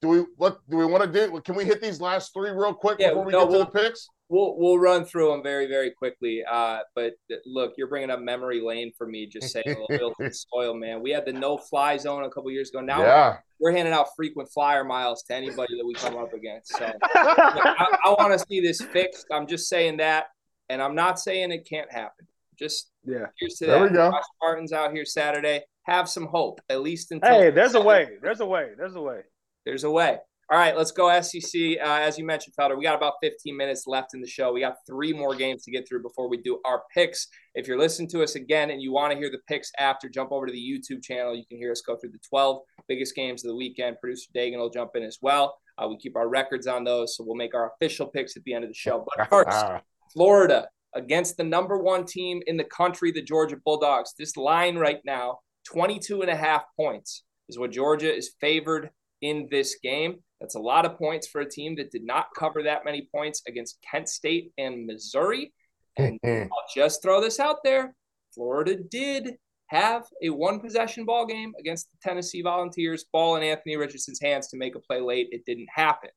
do 0.00 0.08
we 0.08 0.18
what 0.36 0.58
do 0.68 0.76
we 0.76 0.86
want 0.86 1.02
to 1.12 1.26
do? 1.28 1.40
Can 1.40 1.56
we 1.56 1.64
hit 1.64 1.80
these 1.82 2.00
last 2.00 2.32
three 2.34 2.50
real 2.50 2.72
quick 2.74 2.98
Yeah, 3.00 3.10
before 3.10 3.24
we 3.24 3.32
no, 3.32 3.40
get 3.40 3.44
to 3.46 3.50
we'll- 3.50 3.64
the 3.64 3.70
picks? 3.70 4.08
We'll 4.30 4.56
we'll 4.56 4.78
run 4.78 5.04
through 5.04 5.30
them 5.30 5.42
very 5.42 5.66
very 5.66 5.90
quickly. 5.90 6.42
Uh, 6.50 6.78
but 6.94 7.12
look, 7.44 7.74
you're 7.76 7.88
bringing 7.88 8.10
up 8.10 8.20
memory 8.20 8.60
lane 8.60 8.90
for 8.96 9.06
me. 9.06 9.26
Just 9.26 9.52
saying 9.52 9.64
a 9.66 9.92
little 9.92 10.14
bit 10.18 10.34
soil, 10.52 10.74
man. 10.74 11.02
We 11.02 11.10
had 11.10 11.26
the 11.26 11.32
no 11.32 11.58
fly 11.58 11.98
zone 11.98 12.24
a 12.24 12.30
couple 12.30 12.50
years 12.50 12.70
ago. 12.70 12.80
Now 12.80 13.02
yeah, 13.02 13.36
we're 13.60 13.72
handing 13.72 13.92
out 13.92 14.08
frequent 14.16 14.50
flyer 14.52 14.82
miles 14.82 15.22
to 15.24 15.34
anybody 15.34 15.76
that 15.76 15.86
we 15.86 15.94
come 15.94 16.16
up 16.16 16.32
against. 16.32 16.76
So 16.76 16.90
I, 17.02 17.96
I 18.06 18.10
want 18.18 18.32
to 18.38 18.44
see 18.48 18.60
this 18.60 18.80
fixed. 18.80 19.26
I'm 19.30 19.46
just 19.46 19.68
saying 19.68 19.98
that, 19.98 20.26
and 20.70 20.80
I'm 20.80 20.94
not 20.94 21.20
saying 21.20 21.52
it 21.52 21.68
can't 21.68 21.92
happen. 21.92 22.26
Just 22.58 22.90
yeah. 23.04 23.26
here's 23.38 23.54
to 23.56 23.66
There 23.66 23.80
that. 23.80 23.90
we 23.90 23.96
go. 23.96 24.10
Josh 24.10 24.24
Martin's 24.42 24.72
out 24.72 24.92
here 24.92 25.04
Saturday. 25.04 25.62
Have 25.82 26.08
some 26.08 26.26
hope, 26.26 26.60
at 26.70 26.80
least 26.80 27.12
until 27.12 27.30
Hey, 27.30 27.50
there's 27.50 27.74
a 27.74 27.80
way. 27.80 28.08
There's 28.22 28.40
a 28.40 28.46
way. 28.46 28.70
There's 28.76 28.94
a 28.94 29.02
way. 29.02 29.20
There's 29.66 29.84
a 29.84 29.90
way. 29.90 30.18
All 30.50 30.58
right, 30.58 30.76
let's 30.76 30.90
go 30.90 31.08
SEC. 31.22 31.78
Uh, 31.80 32.00
as 32.00 32.18
you 32.18 32.26
mentioned, 32.26 32.54
Felder, 32.58 32.76
we 32.76 32.84
got 32.84 32.94
about 32.94 33.14
15 33.22 33.56
minutes 33.56 33.86
left 33.86 34.12
in 34.12 34.20
the 34.20 34.26
show. 34.26 34.52
We 34.52 34.60
got 34.60 34.76
three 34.86 35.12
more 35.12 35.34
games 35.34 35.64
to 35.64 35.70
get 35.70 35.88
through 35.88 36.02
before 36.02 36.28
we 36.28 36.36
do 36.36 36.60
our 36.66 36.82
picks. 36.92 37.28
If 37.54 37.66
you're 37.66 37.78
listening 37.78 38.10
to 38.10 38.22
us 38.22 38.34
again 38.34 38.70
and 38.70 38.82
you 38.82 38.92
want 38.92 39.12
to 39.12 39.18
hear 39.18 39.30
the 39.30 39.40
picks 39.48 39.72
after, 39.78 40.08
jump 40.08 40.32
over 40.32 40.46
to 40.46 40.52
the 40.52 40.58
YouTube 40.58 41.02
channel. 41.02 41.34
You 41.34 41.46
can 41.48 41.56
hear 41.56 41.72
us 41.72 41.80
go 41.80 41.96
through 41.96 42.10
the 42.10 42.20
12 42.28 42.60
biggest 42.88 43.14
games 43.14 43.42
of 43.42 43.48
the 43.48 43.56
weekend. 43.56 43.96
Producer 44.00 44.28
Dagan 44.36 44.58
will 44.58 44.68
jump 44.68 44.90
in 44.96 45.02
as 45.02 45.18
well. 45.22 45.56
Uh, 45.78 45.88
we 45.88 45.96
keep 45.96 46.14
our 46.14 46.28
records 46.28 46.66
on 46.66 46.84
those, 46.84 47.16
so 47.16 47.24
we'll 47.26 47.36
make 47.36 47.54
our 47.54 47.72
official 47.72 48.06
picks 48.06 48.36
at 48.36 48.44
the 48.44 48.52
end 48.52 48.64
of 48.64 48.70
the 48.70 48.74
show. 48.74 49.04
But 49.16 49.28
first, 49.30 49.64
Florida 50.12 50.68
against 50.94 51.36
the 51.38 51.44
number 51.44 51.78
one 51.78 52.04
team 52.04 52.42
in 52.46 52.56
the 52.56 52.64
country, 52.64 53.10
the 53.10 53.22
Georgia 53.22 53.56
Bulldogs. 53.64 54.12
This 54.18 54.36
line 54.36 54.76
right 54.76 55.00
now, 55.04 55.38
22 55.66 56.20
and 56.20 56.30
a 56.30 56.36
half 56.36 56.64
points, 56.76 57.24
is 57.48 57.58
what 57.58 57.72
Georgia 57.72 58.14
is 58.14 58.34
favored 58.40 58.90
in 59.24 59.48
this 59.50 59.78
game. 59.82 60.16
That's 60.40 60.54
a 60.54 60.60
lot 60.60 60.86
of 60.86 60.96
points 60.98 61.26
for 61.26 61.40
a 61.40 61.48
team 61.48 61.74
that 61.76 61.90
did 61.90 62.04
not 62.04 62.26
cover 62.38 62.62
that 62.62 62.84
many 62.84 63.08
points 63.12 63.42
against 63.48 63.78
Kent 63.90 64.08
State 64.08 64.52
and 64.58 64.86
Missouri. 64.86 65.52
And 65.96 66.18
I'll 66.24 66.48
just 66.74 67.02
throw 67.02 67.20
this 67.20 67.40
out 67.40 67.58
there 67.64 67.94
Florida 68.34 68.76
did 68.76 69.34
have 69.68 70.04
a 70.22 70.30
one 70.30 70.60
possession 70.60 71.04
ball 71.04 71.26
game 71.26 71.52
against 71.58 71.90
the 71.90 71.96
Tennessee 72.02 72.42
Volunteers, 72.42 73.04
ball 73.12 73.36
in 73.36 73.42
Anthony 73.42 73.76
Richardson's 73.76 74.20
hands 74.20 74.48
to 74.48 74.56
make 74.56 74.74
a 74.74 74.80
play 74.80 75.00
late. 75.00 75.28
It 75.30 75.44
didn't 75.46 75.68
happen. 75.74 76.10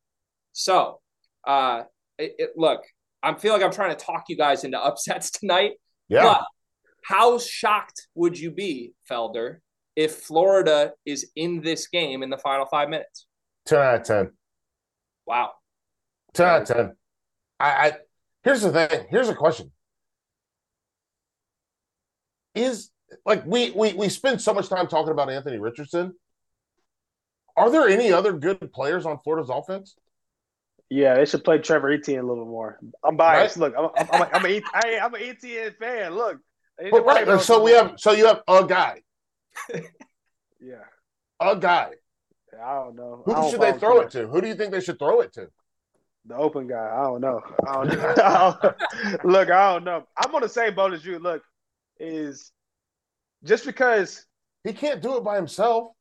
So, 0.53 0.99
uh, 1.45 1.83
it, 2.17 2.35
it, 2.37 2.49
look, 2.55 2.81
I 3.23 3.33
feel 3.35 3.53
like 3.53 3.63
I'm 3.63 3.71
trying 3.71 3.95
to 3.95 4.05
talk 4.05 4.25
you 4.27 4.37
guys 4.37 4.63
into 4.63 4.79
upsets 4.83 5.31
tonight. 5.31 5.73
yeah, 6.09 6.23
But 6.23 6.45
how 7.05 7.39
shocked 7.39 8.07
would 8.15 8.37
you 8.37 8.51
be, 8.51 8.93
Felder, 9.09 9.57
if 9.97 10.13
Florida 10.13 10.93
is 11.05 11.31
in 11.35 11.59
this 11.59 11.87
game 11.87 12.23
in 12.23 12.29
the 12.29 12.37
final 12.37 12.65
five 12.65 12.87
minutes? 12.87 13.25
ten 13.65 13.79
out 13.79 13.95
of 13.95 14.03
ten. 14.03 14.31
Wow. 15.25 15.51
10 16.35 16.45
out 16.45 16.61
of 16.61 16.67
10. 16.67 16.95
I, 17.59 17.65
I 17.65 17.91
here's 18.43 18.61
the 18.61 18.71
thing. 18.71 19.07
Here's 19.09 19.27
a 19.27 19.35
question. 19.35 19.71
Is 22.55 22.91
like 23.25 23.45
we 23.45 23.71
we 23.71 23.93
we 23.93 24.09
spend 24.09 24.41
so 24.41 24.53
much 24.53 24.69
time 24.69 24.87
talking 24.87 25.11
about 25.11 25.29
Anthony 25.29 25.57
Richardson. 25.57 26.13
Are 27.55 27.71
there 27.71 27.87
any 27.87 28.13
other 28.13 28.33
good 28.33 28.71
players 28.71 29.05
on 29.05 29.19
Florida's 29.23 29.49
offense? 29.49 29.95
Yeah, 30.89 31.15
they 31.15 31.25
should 31.25 31.43
play 31.43 31.57
Trevor 31.57 31.91
Etienne 31.91 32.19
a 32.19 32.23
little 32.23 32.45
bit 32.45 32.51
more. 32.51 32.79
I'm 33.03 33.17
biased. 33.17 33.57
Look, 33.57 33.73
I'm 33.77 33.89
I'm, 33.97 34.07
I'm, 34.11 34.21
a, 34.21 34.29
I'm, 34.33 34.45
a, 34.45 34.49
hey, 34.83 34.99
I'm 34.99 35.13
an 35.13 35.21
Etienne 35.21 35.73
fan. 35.79 36.15
Look, 36.15 36.37
But 36.91 37.05
right, 37.05 37.41
so 37.41 37.61
we 37.61 37.71
have 37.71 37.95
so 37.97 38.11
you 38.11 38.27
have 38.27 38.41
a 38.47 38.65
guy, 38.65 39.01
Yeah, 40.59 40.83
a 41.39 41.55
guy. 41.55 41.91
I 42.59 42.73
don't 42.75 42.95
know. 42.95 43.21
Who 43.25 43.33
don't 43.33 43.51
should 43.51 43.61
they 43.61 43.73
throw 43.73 43.99
it 44.01 44.09
to? 44.11 44.27
Who 44.27 44.41
do 44.41 44.47
you 44.47 44.55
think 44.55 44.71
they 44.71 44.81
should 44.81 44.97
throw 44.97 45.21
it 45.21 45.31
to? 45.33 45.49
The 46.25 46.35
open 46.35 46.67
guy. 46.67 46.89
I 46.93 47.03
don't 47.03 47.21
know. 47.21 47.41
I 47.67 47.73
don't 47.73 47.87
know. 47.93 48.13
I 48.23 48.57
don't- 48.61 49.25
look, 49.25 49.51
I 49.51 49.73
don't 49.73 49.83
know. 49.83 50.07
I'm 50.17 50.33
on 50.33 50.41
the 50.41 50.49
same 50.49 50.73
boat 50.73 50.93
as 50.93 51.05
you. 51.05 51.19
Look, 51.19 51.43
is 51.99 52.51
just 53.43 53.65
because 53.65 54.25
He 54.63 54.73
can't 54.73 55.01
do 55.01 55.17
it 55.17 55.23
by 55.23 55.35
himself. 55.35 55.91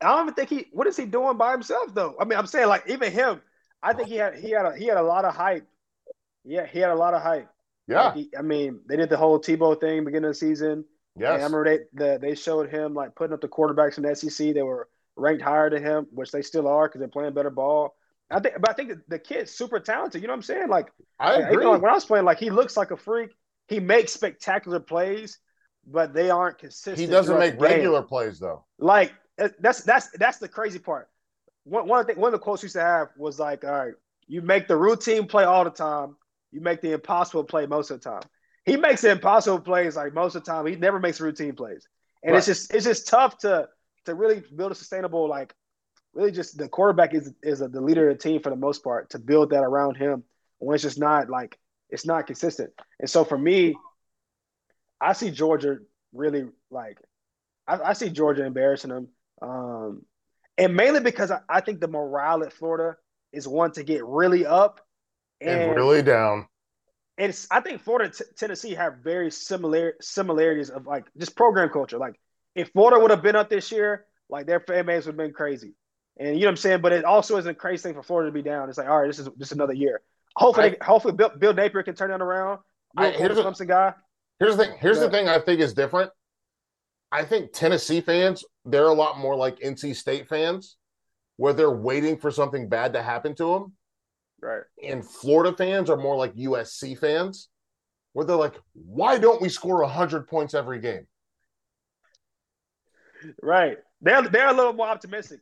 I 0.00 0.08
don't 0.08 0.22
even 0.24 0.34
think 0.34 0.48
he. 0.48 0.66
What 0.72 0.86
is 0.86 0.96
he 0.96 1.04
doing 1.04 1.36
by 1.36 1.52
himself 1.52 1.94
though? 1.94 2.16
I 2.18 2.24
mean, 2.24 2.38
I'm 2.38 2.46
saying 2.46 2.68
like 2.68 2.84
even 2.88 3.12
him. 3.12 3.42
I 3.82 3.92
think 3.92 4.08
he 4.08 4.16
had 4.16 4.36
he 4.38 4.50
had 4.50 4.64
a, 4.66 4.74
he 4.76 4.86
had 4.86 4.96
a 4.96 5.02
lot 5.02 5.24
of 5.26 5.34
hype. 5.34 5.66
Yeah, 6.44 6.66
he 6.66 6.78
had 6.78 6.90
a 6.90 6.94
lot 6.94 7.12
of 7.14 7.22
hype. 7.22 7.48
Yeah. 7.88 8.06
Like, 8.06 8.14
he- 8.14 8.30
I 8.38 8.42
mean, 8.42 8.80
they 8.88 8.96
did 8.96 9.10
the 9.10 9.16
whole 9.18 9.38
Tebow 9.38 9.78
thing 9.78 10.04
beginning 10.04 10.28
of 10.30 10.30
the 10.30 10.38
season. 10.38 10.84
And 11.20 11.28
I 11.28 11.32
Yes. 11.32 11.42
remember 11.44 11.64
they 11.64 11.78
the, 11.92 12.18
they 12.18 12.34
showed 12.34 12.70
him 12.70 12.94
like 12.94 13.14
putting 13.14 13.34
up 13.34 13.40
the 13.40 13.48
quarterbacks 13.48 13.96
in 13.96 14.04
the 14.04 14.14
SEC. 14.14 14.52
They 14.52 14.62
were 14.62 14.88
ranked 15.16 15.42
higher 15.42 15.70
than 15.70 15.82
him, 15.82 16.06
which 16.10 16.30
they 16.30 16.42
still 16.42 16.68
are 16.68 16.88
because 16.88 17.00
they're 17.00 17.08
playing 17.08 17.34
better 17.34 17.50
ball. 17.50 17.94
I 18.30 18.40
think, 18.40 18.56
but 18.60 18.70
I 18.70 18.72
think 18.74 18.88
the, 18.90 19.02
the 19.08 19.18
kid's 19.18 19.52
super 19.52 19.78
talented. 19.80 20.20
You 20.20 20.26
know 20.28 20.32
what 20.32 20.38
I'm 20.38 20.42
saying? 20.42 20.68
Like, 20.68 20.88
I 21.18 21.36
you 21.36 21.44
agree. 21.44 21.64
know, 21.64 21.72
like, 21.72 21.82
when 21.82 21.90
I 21.90 21.94
was 21.94 22.04
playing, 22.04 22.24
like 22.24 22.38
he 22.38 22.50
looks 22.50 22.76
like 22.76 22.90
a 22.90 22.96
freak. 22.96 23.30
He 23.68 23.80
makes 23.80 24.12
spectacular 24.12 24.80
plays, 24.80 25.38
but 25.86 26.12
they 26.12 26.30
aren't 26.30 26.58
consistent. 26.58 26.98
He 26.98 27.06
doesn't 27.06 27.38
make 27.38 27.60
regular 27.60 28.02
plays 28.02 28.38
though. 28.38 28.64
Like 28.78 29.12
uh, 29.38 29.48
that's 29.60 29.82
that's 29.82 30.10
that's 30.18 30.38
the 30.38 30.48
crazy 30.48 30.78
part. 30.78 31.08
One 31.64 31.88
one 31.88 32.00
of 32.00 32.06
the 32.06 32.14
one 32.14 32.28
of 32.28 32.32
the 32.32 32.44
quotes 32.44 32.62
we 32.62 32.66
used 32.66 32.76
to 32.76 32.82
have 32.82 33.08
was 33.16 33.38
like, 33.38 33.64
"All 33.64 33.70
right, 33.70 33.94
you 34.26 34.42
make 34.42 34.68
the 34.68 34.76
routine 34.76 35.26
play 35.26 35.44
all 35.44 35.64
the 35.64 35.70
time. 35.70 36.16
You 36.52 36.60
make 36.60 36.80
the 36.80 36.92
impossible 36.92 37.44
play 37.44 37.66
most 37.66 37.90
of 37.90 38.00
the 38.00 38.10
time." 38.10 38.22
He 38.66 38.76
makes 38.76 39.04
impossible 39.04 39.60
plays 39.60 39.96
like 39.96 40.12
most 40.12 40.34
of 40.34 40.44
the 40.44 40.50
time. 40.50 40.66
He 40.66 40.76
never 40.76 41.00
makes 41.00 41.20
routine 41.20 41.54
plays, 41.54 41.88
and 42.22 42.36
it's 42.36 42.46
just 42.46 42.74
it's 42.74 42.84
just 42.84 43.08
tough 43.08 43.38
to 43.38 43.68
to 44.04 44.14
really 44.14 44.42
build 44.54 44.72
a 44.72 44.74
sustainable 44.74 45.28
like 45.28 45.54
really 46.12 46.32
just 46.32 46.58
the 46.58 46.68
quarterback 46.68 47.14
is 47.14 47.32
is 47.42 47.60
a, 47.60 47.68
the 47.68 47.80
leader 47.80 48.10
of 48.10 48.18
the 48.18 48.22
team 48.22 48.42
for 48.42 48.50
the 48.50 48.56
most 48.56 48.82
part 48.82 49.10
to 49.10 49.18
build 49.18 49.50
that 49.50 49.62
around 49.62 49.96
him 49.96 50.24
when 50.58 50.74
it's 50.74 50.82
just 50.82 50.98
not 50.98 51.30
like 51.30 51.58
it's 51.90 52.04
not 52.04 52.26
consistent. 52.26 52.70
And 52.98 53.08
so 53.08 53.24
for 53.24 53.38
me, 53.38 53.76
I 55.00 55.12
see 55.12 55.30
Georgia 55.30 55.78
really 56.12 56.46
like 56.70 56.98
I, 57.66 57.78
I 57.78 57.92
see 57.92 58.10
Georgia 58.10 58.44
embarrassing 58.44 58.90
them. 58.90 59.08
Um, 59.42 60.02
and 60.58 60.74
mainly 60.74 61.00
because 61.00 61.30
I, 61.30 61.40
I 61.48 61.60
think 61.60 61.80
the 61.80 61.88
morale 61.88 62.42
at 62.42 62.52
Florida 62.52 62.96
is 63.32 63.46
one 63.46 63.72
to 63.72 63.84
get 63.84 64.04
really 64.04 64.46
up. 64.46 64.80
And, 65.40 65.60
And, 65.60 65.76
really 65.76 66.02
down. 66.02 66.48
It's 67.18 67.46
I 67.50 67.60
think 67.60 67.82
Florida 67.82 68.12
t- 68.12 68.24
Tennessee 68.36 68.74
have 68.74 68.98
very 68.98 69.30
similar 69.30 69.94
similarities 70.00 70.70
of 70.70 70.86
like 70.86 71.06
just 71.18 71.36
program 71.36 71.70
culture. 71.70 71.98
Like 71.98 72.18
if 72.54 72.70
Florida 72.72 73.00
would 73.00 73.10
have 73.10 73.22
been 73.22 73.36
up 73.36 73.48
this 73.48 73.72
year, 73.72 74.04
like 74.28 74.46
their 74.46 74.60
fan 74.60 74.86
base 74.86 75.06
would 75.06 75.12
have 75.12 75.16
been 75.16 75.32
crazy. 75.32 75.74
And 76.18 76.34
you 76.34 76.42
know 76.42 76.46
what 76.46 76.52
I'm 76.52 76.56
saying? 76.56 76.80
But 76.80 76.92
it 76.92 77.04
also 77.04 77.36
isn't 77.36 77.50
a 77.50 77.54
crazy 77.54 77.82
thing 77.82 77.94
for 77.94 78.02
Florida 78.02 78.30
to 78.30 78.32
be 78.34 78.42
down. 78.42 78.68
It's 78.68 78.78
like, 78.78 78.88
all 78.88 79.00
right, 79.00 79.06
this 79.06 79.18
is 79.18 79.28
just 79.38 79.52
another 79.52 79.74
year. 79.74 80.00
Hopefully, 80.36 80.76
hopefully 80.82 81.14
Bill, 81.14 81.30
Bill 81.30 81.54
Napier 81.54 81.82
can 81.82 81.94
turn 81.94 82.10
it 82.10 82.20
around. 82.20 82.60
I- 82.96 83.10
here's 83.10 83.38
a- 83.38 83.64
guy. 83.64 83.94
Here's 84.38 84.56
the 84.56 84.64
thing. 84.64 84.76
Here's 84.78 85.00
the 85.00 85.10
thing 85.10 85.28
I 85.28 85.38
think 85.38 85.60
is 85.60 85.72
different. 85.72 86.10
I 87.10 87.24
think 87.24 87.52
Tennessee 87.52 88.00
fans, 88.00 88.44
they're 88.64 88.86
a 88.86 88.92
lot 88.92 89.18
more 89.18 89.34
like 89.36 89.58
NC 89.60 89.94
State 89.96 90.28
fans, 90.28 90.76
where 91.36 91.52
they're 91.52 91.70
waiting 91.70 92.18
for 92.18 92.30
something 92.30 92.68
bad 92.68 92.92
to 92.94 93.02
happen 93.02 93.34
to 93.36 93.54
them. 93.54 93.72
Right. 94.40 94.62
And 94.84 95.04
Florida 95.04 95.56
fans 95.56 95.90
are 95.90 95.96
more 95.96 96.16
like 96.16 96.34
USC 96.34 96.98
fans, 96.98 97.48
where 98.12 98.26
they're 98.26 98.36
like, 98.36 98.54
why 98.74 99.18
don't 99.18 99.40
we 99.40 99.48
score 99.48 99.82
100 99.82 100.28
points 100.28 100.54
every 100.54 100.80
game? 100.80 101.06
Right. 103.42 103.78
They're 104.00 104.22
they're 104.28 104.48
a 104.48 104.52
little 104.52 104.72
more 104.72 104.88
optimistic. 104.88 105.40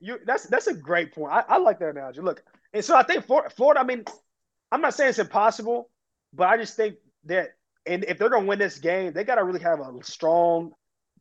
You 0.00 0.18
that's 0.24 0.44
that's 0.44 0.66
a 0.66 0.74
great 0.74 1.14
point. 1.14 1.32
I, 1.32 1.44
I 1.48 1.58
like 1.58 1.78
that 1.80 1.90
analogy. 1.90 2.20
Look, 2.20 2.42
and 2.72 2.84
so 2.84 2.96
I 2.96 3.02
think 3.02 3.26
Florida, 3.26 3.50
Florida, 3.50 3.80
I 3.80 3.84
mean, 3.84 4.04
I'm 4.70 4.80
not 4.80 4.94
saying 4.94 5.10
it's 5.10 5.18
impossible, 5.18 5.90
but 6.32 6.48
I 6.48 6.56
just 6.56 6.76
think 6.76 6.96
that 7.26 7.50
and 7.86 8.04
if 8.04 8.18
they're 8.18 8.30
gonna 8.30 8.46
win 8.46 8.58
this 8.58 8.78
game, 8.78 9.12
they 9.12 9.24
gotta 9.24 9.44
really 9.44 9.60
have 9.60 9.80
a 9.80 9.92
strong 10.02 10.72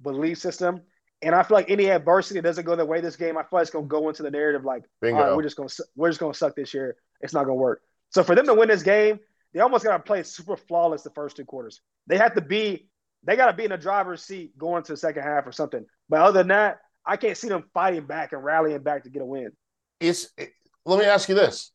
belief 0.01 0.38
system. 0.38 0.82
And 1.24 1.36
I 1.36 1.43
feel 1.43 1.55
like 1.55 1.69
any 1.69 1.89
adversity 1.91 2.41
doesn't 2.41 2.65
go 2.65 2.76
their 2.76 2.86
way 2.86 2.99
this 3.01 3.15
game, 3.15 3.38
I 3.38 3.41
feel 3.43 3.49
like 3.53 3.61
it's 3.63 3.72
gonna 3.72 3.86
go 3.86 4.09
into 4.09 4.24
the 4.24 4.32
narrative 4.32 4.65
like, 4.65 4.84
Bingo. 5.01 5.19
all 5.22 5.28
right, 5.28 5.36
we're 5.36 5.43
just 5.43 5.55
gonna 5.57 5.69
we're 5.95 6.09
just 6.09 6.19
gonna 6.19 6.34
suck 6.34 6.55
this 6.55 6.74
year. 6.74 6.95
It's 7.22 7.34
not 7.34 7.43
gonna 7.43 7.55
work. 7.55 7.82
So 8.09 8.24
for 8.24 8.36
them 8.36 8.45
to 8.47 8.53
win 8.53 8.67
this 8.69 8.84
game, 8.84 9.19
they 9.53 9.59
almost 9.59 9.84
gotta 9.84 10.01
play 10.01 10.24
super 10.24 10.57
flawless 10.57 11.03
the 11.03 11.11
first 11.11 11.36
two 11.38 11.45
quarters. 11.45 11.82
They 12.07 12.17
have 12.17 12.34
to 12.36 12.41
be 12.41 12.88
they 13.24 13.36
gotta 13.36 13.53
be 13.53 13.65
in 13.65 13.69
the 13.72 13.78
driver's 13.78 14.24
seat 14.24 14.57
going 14.57 14.84
to 14.84 14.93
the 14.93 14.97
second 14.97 15.24
half 15.24 15.45
or 15.45 15.51
something. 15.51 15.86
But 16.09 16.22
other 16.22 16.39
than 16.39 16.47
that, 16.47 16.80
I 17.05 17.17
can't 17.17 17.38
see 17.38 17.49
them 17.49 17.69
fighting 17.74 18.05
back 18.05 18.34
and 18.34 18.43
rallying 18.43 18.82
back 18.82 19.03
to 19.03 19.09
get 19.09 19.22
a 19.22 19.26
win. 19.26 19.51
It's 19.99 20.30
it- 20.38 20.53
let 20.86 20.97
me 20.97 21.05
ask 21.05 21.30
you 21.30 21.36
this. 21.36 21.72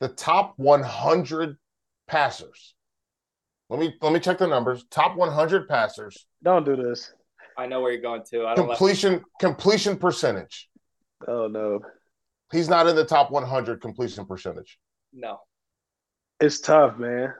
The 0.00 0.08
top 0.08 0.54
100 0.56 1.56
passers. 2.08 2.74
Let 3.70 3.78
me 3.80 3.94
let 4.02 4.12
me 4.12 4.18
check 4.20 4.38
the 4.38 4.46
numbers. 4.48 4.84
Top 4.90 5.16
100 5.16 5.68
passers. 5.68 6.26
Don't 6.42 6.64
do 6.64 6.74
this. 6.76 7.12
I 7.56 7.66
know 7.66 7.80
where 7.80 7.92
you're 7.92 8.02
going 8.02 8.22
to. 8.30 8.46
I 8.46 8.54
don't 8.54 8.68
like 8.68 8.78
Completion 8.78 9.24
completion 9.40 9.96
percentage. 9.96 10.68
Oh 11.26 11.46
no. 11.48 11.80
He's 12.52 12.68
not 12.68 12.86
in 12.86 12.94
the 12.94 13.04
top 13.04 13.30
100 13.30 13.80
completion 13.80 14.24
percentage. 14.26 14.78
no. 15.12 15.40
It's 16.38 16.60
tough, 16.60 16.98
man. 16.98 17.32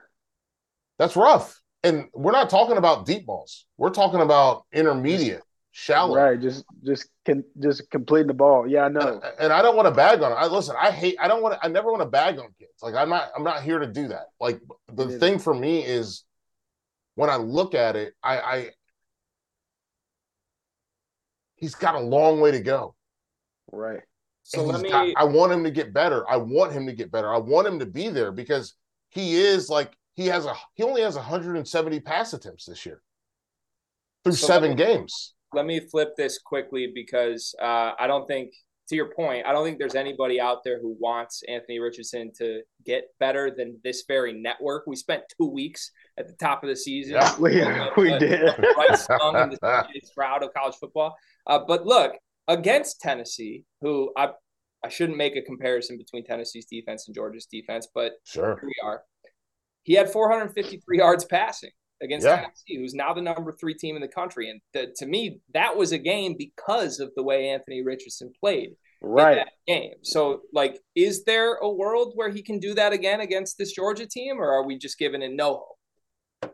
That's 0.98 1.16
rough. 1.16 1.60
And 1.82 2.06
we're 2.14 2.32
not 2.32 2.48
talking 2.48 2.78
about 2.78 3.04
deep 3.04 3.26
balls. 3.26 3.66
We're 3.76 3.90
talking 3.90 4.22
about 4.22 4.64
intermediate, 4.72 5.42
shallow. 5.70 6.16
Right, 6.16 6.40
just 6.40 6.64
just 6.82 7.10
can 7.26 7.44
just 7.60 7.90
completing 7.90 8.28
the 8.28 8.32
ball. 8.34 8.66
Yeah, 8.66 8.84
I 8.84 8.88
know. 8.88 9.20
And, 9.22 9.22
and 9.38 9.52
I 9.52 9.60
don't 9.60 9.76
want 9.76 9.86
to 9.86 9.94
bag 9.94 10.22
on 10.22 10.32
it. 10.32 10.36
I 10.36 10.46
listen, 10.46 10.74
I 10.80 10.90
hate 10.90 11.16
I 11.20 11.28
don't 11.28 11.42
want 11.42 11.54
to 11.60 11.64
I 11.64 11.68
never 11.68 11.90
want 11.90 12.00
to 12.02 12.08
bag 12.08 12.38
on 12.38 12.46
kids. 12.58 12.72
Like 12.80 12.94
I'm 12.94 13.10
not 13.10 13.28
I'm 13.36 13.44
not 13.44 13.62
here 13.62 13.78
to 13.78 13.86
do 13.86 14.08
that. 14.08 14.28
Like 14.40 14.60
the 14.90 15.08
Yeah. 15.08 15.18
thing 15.18 15.38
for 15.38 15.52
me 15.54 15.84
is 15.84 16.24
when 17.16 17.28
I 17.28 17.36
look 17.36 17.74
at 17.74 17.96
it, 17.96 18.14
I 18.22 18.38
I 18.38 18.70
he's 21.56 21.74
got 21.74 21.94
a 21.94 22.00
long 22.00 22.40
way 22.40 22.50
to 22.52 22.60
go. 22.60 22.94
Right. 23.72 24.00
So 24.44 24.62
let 24.64 24.80
me. 24.80 24.90
got- 24.90 25.08
I 25.16 25.24
want 25.24 25.52
him 25.52 25.64
to 25.64 25.70
get 25.70 25.92
better. 25.92 26.28
I 26.30 26.36
want 26.36 26.72
him 26.72 26.86
to 26.86 26.92
get 26.92 27.10
better. 27.10 27.34
I 27.34 27.38
want 27.38 27.66
him 27.66 27.78
to 27.80 27.86
be 27.86 28.08
there 28.08 28.30
because 28.30 28.74
he 29.10 29.36
is 29.36 29.68
like 29.68 29.92
he 30.14 30.26
has 30.26 30.46
a 30.46 30.54
he 30.74 30.82
only 30.84 31.02
has 31.02 31.16
170 31.16 32.00
pass 32.00 32.32
attempts 32.32 32.64
this 32.66 32.86
year 32.86 33.02
through 34.24 34.34
So 34.34 34.46
seven 34.46 34.70
let 34.70 34.78
me- 34.78 34.84
games. 34.84 35.34
let 35.52 35.66
me 35.66 35.80
flip 35.80 36.14
this 36.16 36.38
quickly 36.38 36.92
because 36.94 37.54
uh, 37.60 37.92
I 37.98 38.06
don't 38.06 38.26
think, 38.26 38.52
to 38.88 38.94
your 38.96 39.10
point, 39.14 39.46
I 39.46 39.52
don't 39.52 39.64
think 39.64 39.78
there's 39.78 39.94
anybody 39.96 40.40
out 40.40 40.58
there 40.64 40.80
who 40.80 40.96
wants 41.00 41.42
Anthony 41.48 41.80
Richardson 41.80 42.30
to 42.38 42.60
get 42.84 43.04
better 43.18 43.50
than 43.56 43.78
this 43.82 44.04
very 44.06 44.32
network. 44.32 44.84
We 44.86 44.94
spent 44.96 45.22
two 45.40 45.48
weeks 45.48 45.90
at 46.18 46.26
the 46.28 46.34
top 46.34 46.62
of 46.62 46.68
the 46.68 46.76
season. 46.76 47.14
Yeah. 47.14 47.34
We 47.38 47.50
we 48.02 48.12
Uh, 48.12 48.18
did. 48.18 48.42
right 48.58 48.98
song 48.98 49.36
in 49.42 49.50
the 49.50 49.58
CJ 49.62 50.04
Stroud 50.06 50.42
of 50.42 50.52
college 50.54 50.76
football. 50.76 51.16
Uh, 51.46 51.60
but 51.66 51.86
look, 51.86 52.12
against 52.48 53.00
Tennessee, 53.00 53.64
who 53.80 54.12
I 54.16 54.30
I 54.84 54.88
shouldn't 54.88 55.18
make 55.18 55.34
a 55.36 55.42
comparison 55.42 55.96
between 55.98 56.24
Tennessee's 56.24 56.66
defense 56.66 57.08
and 57.08 57.14
Georgia's 57.14 57.46
defense, 57.46 57.88
but 57.92 58.12
Sure. 58.24 58.56
here 58.60 58.68
we 58.68 58.74
are. 58.88 59.02
He 59.82 59.94
had 59.94 60.10
453 60.10 60.98
yards 60.98 61.24
passing 61.24 61.70
against 62.02 62.26
Yeah. 62.26 62.36
Tennessee, 62.42 62.76
who's 62.76 62.94
now 62.94 63.12
the 63.12 63.22
number 63.22 63.52
three 63.52 63.74
team 63.74 63.96
in 63.96 64.02
the 64.02 64.08
country. 64.08 64.48
And 64.50 64.60
the, 64.74 64.92
to 64.98 65.06
me, 65.06 65.40
that 65.54 65.76
was 65.76 65.92
a 65.92 65.98
game 65.98 66.36
because 66.38 67.00
of 67.00 67.10
the 67.16 67.22
way 67.22 67.48
Anthony 67.48 67.82
Richardson 67.82 68.32
played 68.38 68.68
in 69.02 69.08
Right. 69.08 69.36
that 69.36 69.52
game. 69.66 69.94
So, 70.02 70.42
like, 70.52 70.78
is 70.94 71.24
there 71.24 71.54
a 71.54 71.68
world 71.70 72.12
where 72.14 72.28
he 72.28 72.42
can 72.42 72.58
do 72.60 72.74
that 72.74 72.92
again 72.92 73.20
against 73.20 73.58
this 73.58 73.72
Georgia 73.72 74.06
team, 74.06 74.38
or 74.38 74.52
are 74.52 74.64
we 74.64 74.76
just 74.78 74.98
giving 74.98 75.22
it 75.22 75.32
no 75.32 75.54
hope? 75.54 75.75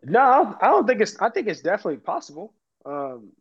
No, 0.03 0.57
I 0.61 0.69
don't 0.69 0.87
think 0.87 1.01
it's. 1.01 1.17
I 1.21 1.29
think 1.31 1.49
it's 1.49 1.61
definitely 1.61 1.99
possible. 1.99 2.55
Um, 2.85 3.33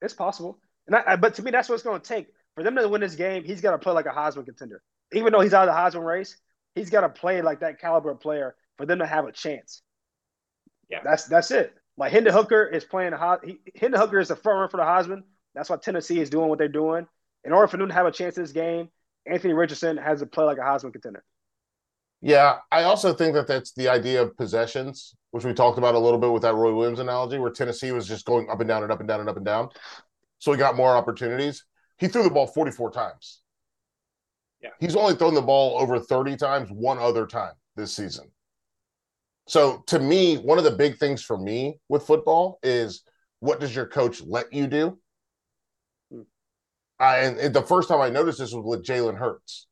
it's 0.00 0.14
possible, 0.14 0.58
and 0.86 0.96
I, 0.96 1.02
I, 1.06 1.16
but 1.16 1.34
to 1.34 1.42
me, 1.42 1.50
that's 1.50 1.68
what 1.68 1.74
it's 1.76 1.84
going 1.84 2.00
to 2.00 2.06
take 2.06 2.28
for 2.54 2.62
them 2.62 2.76
to 2.76 2.88
win 2.88 3.00
this 3.00 3.14
game. 3.14 3.44
He's 3.44 3.60
got 3.60 3.72
to 3.72 3.78
play 3.78 3.92
like 3.92 4.06
a 4.06 4.10
Heisman 4.10 4.44
contender, 4.44 4.82
even 5.12 5.32
though 5.32 5.40
he's 5.40 5.54
out 5.54 5.68
of 5.68 5.74
the 5.74 5.98
Heisman 5.98 6.04
race. 6.04 6.36
He's 6.74 6.90
got 6.90 7.00
to 7.00 7.08
play 7.08 7.42
like 7.42 7.60
that 7.60 7.80
caliber 7.80 8.10
of 8.10 8.20
player 8.20 8.54
for 8.76 8.86
them 8.86 9.00
to 9.00 9.06
have 9.06 9.26
a 9.26 9.32
chance. 9.32 9.82
Yeah. 10.88 11.00
that's 11.04 11.24
that's 11.24 11.50
it. 11.50 11.74
Like 11.96 12.12
Hendon 12.12 12.32
Hooker 12.32 12.64
is 12.64 12.84
playing. 12.84 13.12
A, 13.12 13.38
he, 13.44 13.58
Hendon 13.76 14.00
Hooker 14.00 14.20
is 14.20 14.28
the 14.28 14.36
front 14.36 14.56
runner 14.56 14.68
for 14.68 14.76
the 14.76 14.84
Heisman. 14.84 15.22
That's 15.54 15.68
why 15.68 15.76
Tennessee 15.76 16.20
is 16.20 16.30
doing 16.30 16.48
what 16.48 16.58
they're 16.58 16.68
doing. 16.68 17.06
In 17.44 17.52
order 17.52 17.66
for 17.66 17.76
them 17.76 17.88
to 17.88 17.94
have 17.94 18.06
a 18.06 18.12
chance 18.12 18.36
in 18.36 18.44
this 18.44 18.52
game, 18.52 18.88
Anthony 19.26 19.54
Richardson 19.54 19.96
has 19.96 20.20
to 20.20 20.26
play 20.26 20.44
like 20.44 20.58
a 20.58 20.62
Heisman 20.62 20.92
contender. 20.92 21.24
Yeah, 22.20 22.58
I 22.72 22.82
also 22.82 23.14
think 23.14 23.34
that 23.34 23.46
that's 23.46 23.72
the 23.72 23.88
idea 23.88 24.22
of 24.22 24.36
possessions, 24.36 25.14
which 25.30 25.44
we 25.44 25.54
talked 25.54 25.78
about 25.78 25.94
a 25.94 25.98
little 25.98 26.18
bit 26.18 26.32
with 26.32 26.42
that 26.42 26.54
Roy 26.54 26.74
Williams 26.74 26.98
analogy, 26.98 27.38
where 27.38 27.50
Tennessee 27.50 27.92
was 27.92 28.08
just 28.08 28.26
going 28.26 28.50
up 28.50 28.60
and 28.60 28.68
down 28.68 28.82
and 28.82 28.90
up 28.90 28.98
and 28.98 29.08
down 29.08 29.20
and 29.20 29.28
up 29.28 29.36
and 29.36 29.44
down. 29.44 29.68
So 30.38 30.50
he 30.52 30.58
got 30.58 30.76
more 30.76 30.90
opportunities. 30.90 31.64
He 31.96 32.08
threw 32.08 32.24
the 32.24 32.30
ball 32.30 32.46
44 32.46 32.90
times. 32.90 33.42
Yeah. 34.60 34.70
He's 34.80 34.96
only 34.96 35.14
thrown 35.14 35.34
the 35.34 35.42
ball 35.42 35.80
over 35.80 36.00
30 36.00 36.36
times 36.36 36.68
one 36.70 36.98
other 36.98 37.26
time 37.26 37.52
this 37.76 37.94
season. 37.94 38.30
So 39.46 39.84
to 39.86 40.00
me, 40.00 40.36
one 40.36 40.58
of 40.58 40.64
the 40.64 40.72
big 40.72 40.98
things 40.98 41.22
for 41.22 41.38
me 41.38 41.78
with 41.88 42.02
football 42.02 42.58
is 42.64 43.02
what 43.38 43.60
does 43.60 43.74
your 43.74 43.86
coach 43.86 44.20
let 44.22 44.52
you 44.52 44.66
do? 44.66 44.98
Hmm. 46.12 46.22
I, 46.98 47.18
and, 47.18 47.38
and 47.38 47.54
the 47.54 47.62
first 47.62 47.88
time 47.88 48.00
I 48.00 48.10
noticed 48.10 48.38
this 48.38 48.52
was 48.52 48.64
with 48.64 48.84
Jalen 48.84 49.16
Hurts 49.16 49.68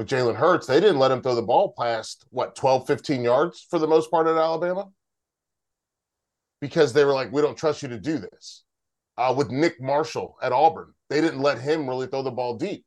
with 0.00 0.08
Jalen 0.08 0.34
Hurts, 0.34 0.66
they 0.66 0.80
didn't 0.80 0.98
let 0.98 1.10
him 1.10 1.20
throw 1.20 1.34
the 1.34 1.42
ball 1.42 1.74
past 1.78 2.24
what 2.30 2.56
12, 2.56 2.86
15 2.86 3.22
yards 3.22 3.66
for 3.68 3.78
the 3.78 3.86
most 3.86 4.10
part 4.10 4.26
at 4.26 4.34
Alabama 4.34 4.88
because 6.62 6.94
they 6.94 7.04
were 7.04 7.12
like, 7.12 7.30
we 7.30 7.42
don't 7.42 7.58
trust 7.58 7.82
you 7.82 7.88
to 7.90 8.00
do 8.00 8.16
this. 8.16 8.64
Uh, 9.18 9.34
with 9.36 9.50
Nick 9.50 9.78
Marshall 9.78 10.36
at 10.40 10.52
Auburn, 10.52 10.94
they 11.10 11.20
didn't 11.20 11.42
let 11.42 11.60
him 11.60 11.86
really 11.86 12.06
throw 12.06 12.22
the 12.22 12.30
ball 12.30 12.56
deep. 12.56 12.82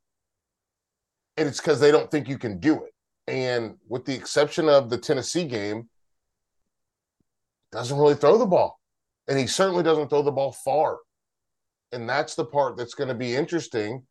And 1.37 1.47
it's 1.47 1.59
because 1.59 1.79
they 1.79 1.91
don't 1.91 2.09
think 2.09 2.27
you 2.27 2.39
can 2.39 2.59
do 2.59 2.83
it. 2.83 2.93
And 3.27 3.75
with 3.87 4.05
the 4.05 4.15
exception 4.15 4.67
of 4.67 4.89
the 4.89 4.97
Tennessee 4.97 5.45
game, 5.45 5.89
doesn't 7.71 7.95
really 7.95 8.15
throw 8.15 8.39
the 8.39 8.47
ball. 8.47 8.79
And 9.27 9.37
he 9.37 9.45
certainly 9.45 9.83
doesn't 9.83 10.09
throw 10.09 10.23
the 10.23 10.31
ball 10.31 10.51
far. 10.51 10.97
And 11.91 12.09
that's 12.09 12.33
the 12.33 12.45
part 12.45 12.75
that's 12.75 12.95
going 12.95 13.09
to 13.09 13.13
be 13.13 13.35
interesting 13.35 14.01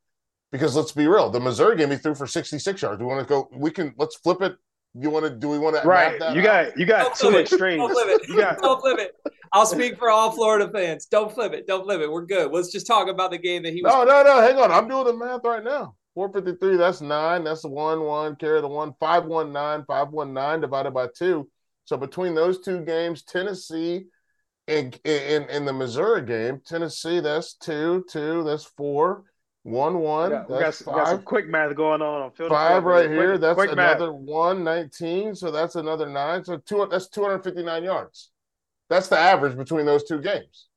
because 0.52 0.76
let's 0.76 0.92
be 0.92 1.06
real, 1.08 1.30
the 1.30 1.40
Missouri 1.40 1.76
game 1.76 1.90
he 1.90 1.96
threw 1.96 2.14
for 2.14 2.26
66 2.26 2.80
yards. 2.80 3.00
We 3.00 3.06
want 3.06 3.20
to 3.20 3.26
go, 3.26 3.48
we 3.52 3.70
can 3.70 3.94
let's 3.98 4.16
flip 4.16 4.42
it. 4.42 4.56
You 4.94 5.08
want 5.08 5.24
to 5.24 5.30
do 5.30 5.48
we 5.48 5.58
want 5.58 5.80
to 5.80 5.88
Right. 5.88 6.18
that 6.20 6.34
You 6.36 6.42
out? 6.42 6.44
got 6.66 6.78
you 6.78 6.84
got 6.86 7.18
Don't 7.18 7.32
two 7.32 7.38
extremes. 7.38 7.78
Don't 7.80 7.92
flip 7.92 8.20
it. 8.20 8.28
You 8.28 8.36
got 8.36 8.58
Don't 8.58 8.80
flip 8.80 8.98
it. 8.98 9.12
I'll 9.54 9.66
speak 9.66 9.98
for 9.98 10.10
all 10.10 10.30
Florida 10.32 10.70
fans. 10.72 11.06
Don't 11.06 11.32
flip 11.32 11.52
it. 11.52 11.66
Don't 11.66 11.84
flip 11.84 12.00
it. 12.00 12.10
We're 12.10 12.26
good. 12.26 12.52
Let's 12.52 12.70
just 12.70 12.86
talk 12.86 13.08
about 13.08 13.30
the 13.30 13.38
game 13.38 13.62
that 13.64 13.72
he 13.72 13.82
was. 13.82 13.92
No, 13.92 14.04
no, 14.04 14.22
no. 14.22 14.40
Hang 14.40 14.58
on. 14.58 14.70
I'm 14.70 14.88
doing 14.88 15.04
the 15.04 15.12
math 15.14 15.40
right 15.44 15.64
now. 15.64 15.94
453, 16.14 16.76
that's 16.76 17.00
nine. 17.00 17.44
That's 17.44 17.62
the 17.62 17.68
one, 17.68 18.02
one, 18.02 18.36
carry 18.36 18.60
the 18.60 18.68
one, 18.68 18.92
519, 19.00 19.86
519 19.86 20.60
divided 20.60 20.92
by 20.92 21.08
two. 21.16 21.48
So 21.84 21.96
between 21.96 22.34
those 22.34 22.60
two 22.60 22.80
games, 22.84 23.22
Tennessee 23.22 24.04
and 24.68 24.94
in, 25.04 25.48
in 25.48 25.64
the 25.64 25.72
Missouri 25.72 26.22
game, 26.22 26.60
Tennessee, 26.66 27.20
that's 27.20 27.54
two, 27.54 28.04
two, 28.10 28.44
that's 28.44 28.64
four, 28.64 29.24
one, 29.64 29.94
we 29.94 30.00
one, 30.00 30.30
got, 30.30 30.48
we 30.50 30.54
got, 30.54 30.60
that's 30.60 30.86
we 30.86 30.92
got 30.92 31.06
some 31.08 31.22
quick 31.22 31.46
math 31.48 31.74
going 31.76 32.02
on 32.02 32.22
on 32.22 32.30
field. 32.32 32.50
of 32.50 32.56
Five 32.56 32.84
right 32.84 33.08
man. 33.08 33.18
here. 33.18 33.28
Quick- 33.30 33.40
That's 33.40 33.54
quick 33.54 33.76
math. 33.76 33.96
another 33.96 34.12
one, 34.12 34.64
19. 34.64 35.34
So 35.36 35.50
that's 35.50 35.76
another 35.76 36.08
nine. 36.08 36.44
So 36.44 36.56
two, 36.58 36.86
that's 36.90 37.08
259 37.08 37.84
yards. 37.84 38.30
That's 38.90 39.08
the 39.08 39.18
average 39.18 39.56
between 39.56 39.86
those 39.86 40.04
two 40.04 40.20
games. 40.20 40.68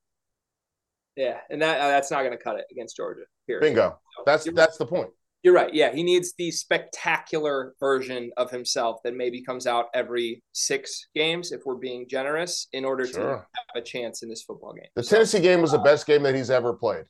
Yeah, 1.16 1.38
and 1.50 1.62
that 1.62 1.80
uh, 1.80 1.88
that's 1.88 2.12
not 2.12 2.20
going 2.24 2.32
to 2.38 2.44
cut 2.44 2.58
it 2.58 2.66
against 2.72 2.96
Georgia. 2.98 3.22
Period. 3.48 3.62
Bingo. 3.62 4.00
So, 4.18 4.24
That's 4.26 4.46
you're, 4.46 4.56
that's 4.56 4.78
the 4.78 4.86
point. 4.86 5.10
you're 5.44 5.54
right. 5.54 5.74
Yeah, 5.74 5.94
he 5.94 6.04
needs 6.04 6.34
the 6.38 6.52
spectacular 6.52 7.74
version 7.80 8.32
of 8.38 8.52
himself 8.52 8.98
that 9.04 9.16
maybe 9.16 9.42
comes 9.44 9.66
out 9.68 9.86
every 9.94 10.44
six 10.52 11.08
games, 11.16 11.52
if 11.52 11.62
we're 11.66 11.76
being 11.76 12.08
generous, 12.10 12.68
in 12.74 12.84
order 12.86 13.06
to 13.08 13.20
have 13.22 13.46
a 13.76 13.82
chance 13.82 14.24
in 14.24 14.30
this 14.30 14.44
football 14.44 14.74
game. 14.74 14.88
The 14.96 15.04
So, 15.04 15.16
Tennessee 15.18 15.40
game 15.42 15.62
was 15.62 15.72
the 15.72 15.78
best 15.80 16.06
game 16.06 16.24
that 16.24 16.36
he's 16.36 16.50
ever 16.50 16.74
played. 16.74 17.06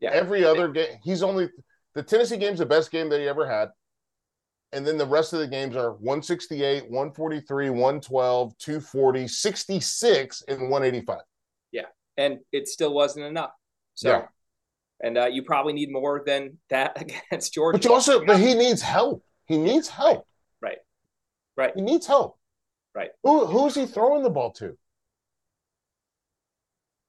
Yeah. 0.00 0.10
Every 0.10 0.44
other 0.44 0.68
game, 0.68 0.98
he's 1.02 1.22
only 1.22 1.48
the 1.94 2.02
Tennessee 2.02 2.36
game's 2.36 2.58
the 2.60 2.66
best 2.66 2.90
game 2.90 3.08
that 3.10 3.20
he 3.20 3.28
ever 3.28 3.46
had. 3.48 3.68
And 4.72 4.86
then 4.86 4.96
the 4.96 5.06
rest 5.06 5.32
of 5.32 5.40
the 5.40 5.48
games 5.48 5.74
are 5.76 5.92
168, 5.94 6.84
143, 6.84 7.70
112, 7.70 8.58
240, 8.58 9.28
66, 9.28 10.42
and 10.48 10.60
185. 10.70 11.18
Yeah. 11.72 11.82
and 12.16 12.38
it 12.52 12.68
still 12.68 12.94
wasn't 12.94 13.26
enough. 13.26 13.50
So, 13.94 14.08
Yeah. 14.10 14.26
and 15.00 15.18
uh, 15.18 15.26
you 15.26 15.42
probably 15.42 15.72
need 15.72 15.90
more 15.90 16.22
than 16.24 16.58
that 16.70 17.00
against 17.30 17.52
Georgia. 17.52 17.78
But 17.78 17.84
you 17.84 17.92
also, 17.92 18.24
but 18.24 18.38
he 18.38 18.54
needs 18.54 18.80
help. 18.80 19.24
He 19.46 19.58
needs 19.58 19.88
help. 19.88 20.26
Right. 20.62 20.78
Right. 21.56 21.72
He 21.74 21.82
needs 21.82 22.06
help. 22.06 22.38
Right. 22.94 23.10
Who 23.24 23.46
who's 23.46 23.74
he 23.74 23.86
throwing 23.86 24.22
the 24.22 24.30
ball 24.30 24.52
to? 24.52 24.76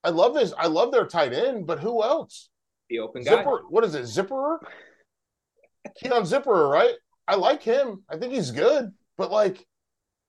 I 0.03 0.09
love 0.09 0.33
this. 0.33 0.53
I 0.57 0.67
love 0.67 0.91
their 0.91 1.05
tight 1.05 1.33
end, 1.33 1.67
but 1.67 1.79
who 1.79 2.03
else? 2.03 2.49
The 2.91 2.99
open 2.99 3.23
guy. 3.23 3.43
What 3.43 3.85
is 3.85 3.95
it? 3.95 4.03
Zipperer? 4.03 4.57
Keon 5.95 6.23
Zipperer, 6.23 6.69
right? 6.69 6.93
I 7.25 7.35
like 7.35 7.63
him. 7.63 8.03
I 8.09 8.17
think 8.17 8.33
he's 8.33 8.51
good. 8.51 8.91
But 9.17 9.31
like 9.31 9.65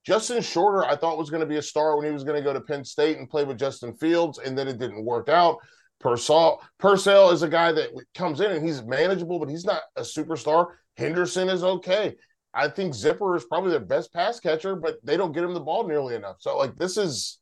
Justin 0.06 0.40
Shorter, 0.42 0.84
I 0.84 0.94
thought 0.94 1.18
was 1.18 1.28
going 1.28 1.40
to 1.40 1.46
be 1.46 1.56
a 1.56 1.62
star 1.62 1.96
when 1.96 2.06
he 2.06 2.12
was 2.12 2.22
going 2.22 2.36
to 2.36 2.44
go 2.44 2.52
to 2.52 2.60
Penn 2.60 2.84
State 2.84 3.18
and 3.18 3.28
play 3.28 3.44
with 3.44 3.58
Justin 3.58 3.96
Fields, 3.96 4.38
and 4.38 4.56
then 4.56 4.68
it 4.68 4.78
didn't 4.78 5.04
work 5.04 5.28
out. 5.28 5.58
Pearsall, 6.00 6.62
Pearsall 6.78 7.30
is 7.30 7.42
a 7.42 7.48
guy 7.48 7.72
that 7.72 7.90
comes 8.14 8.40
in 8.40 8.52
and 8.52 8.64
he's 8.64 8.82
manageable, 8.84 9.40
but 9.40 9.48
he's 9.48 9.64
not 9.64 9.82
a 9.96 10.02
superstar. 10.02 10.66
Henderson 10.96 11.48
is 11.48 11.64
okay. 11.64 12.14
I 12.54 12.68
think 12.68 12.94
Zipper 12.94 13.34
is 13.34 13.44
probably 13.44 13.70
their 13.70 13.80
best 13.80 14.12
pass 14.12 14.38
catcher, 14.38 14.76
but 14.76 14.96
they 15.04 15.16
don't 15.16 15.32
get 15.32 15.42
him 15.42 15.54
the 15.54 15.60
ball 15.60 15.86
nearly 15.86 16.14
enough. 16.14 16.36
So 16.38 16.56
like 16.58 16.76
this 16.76 16.96
is 16.96 17.38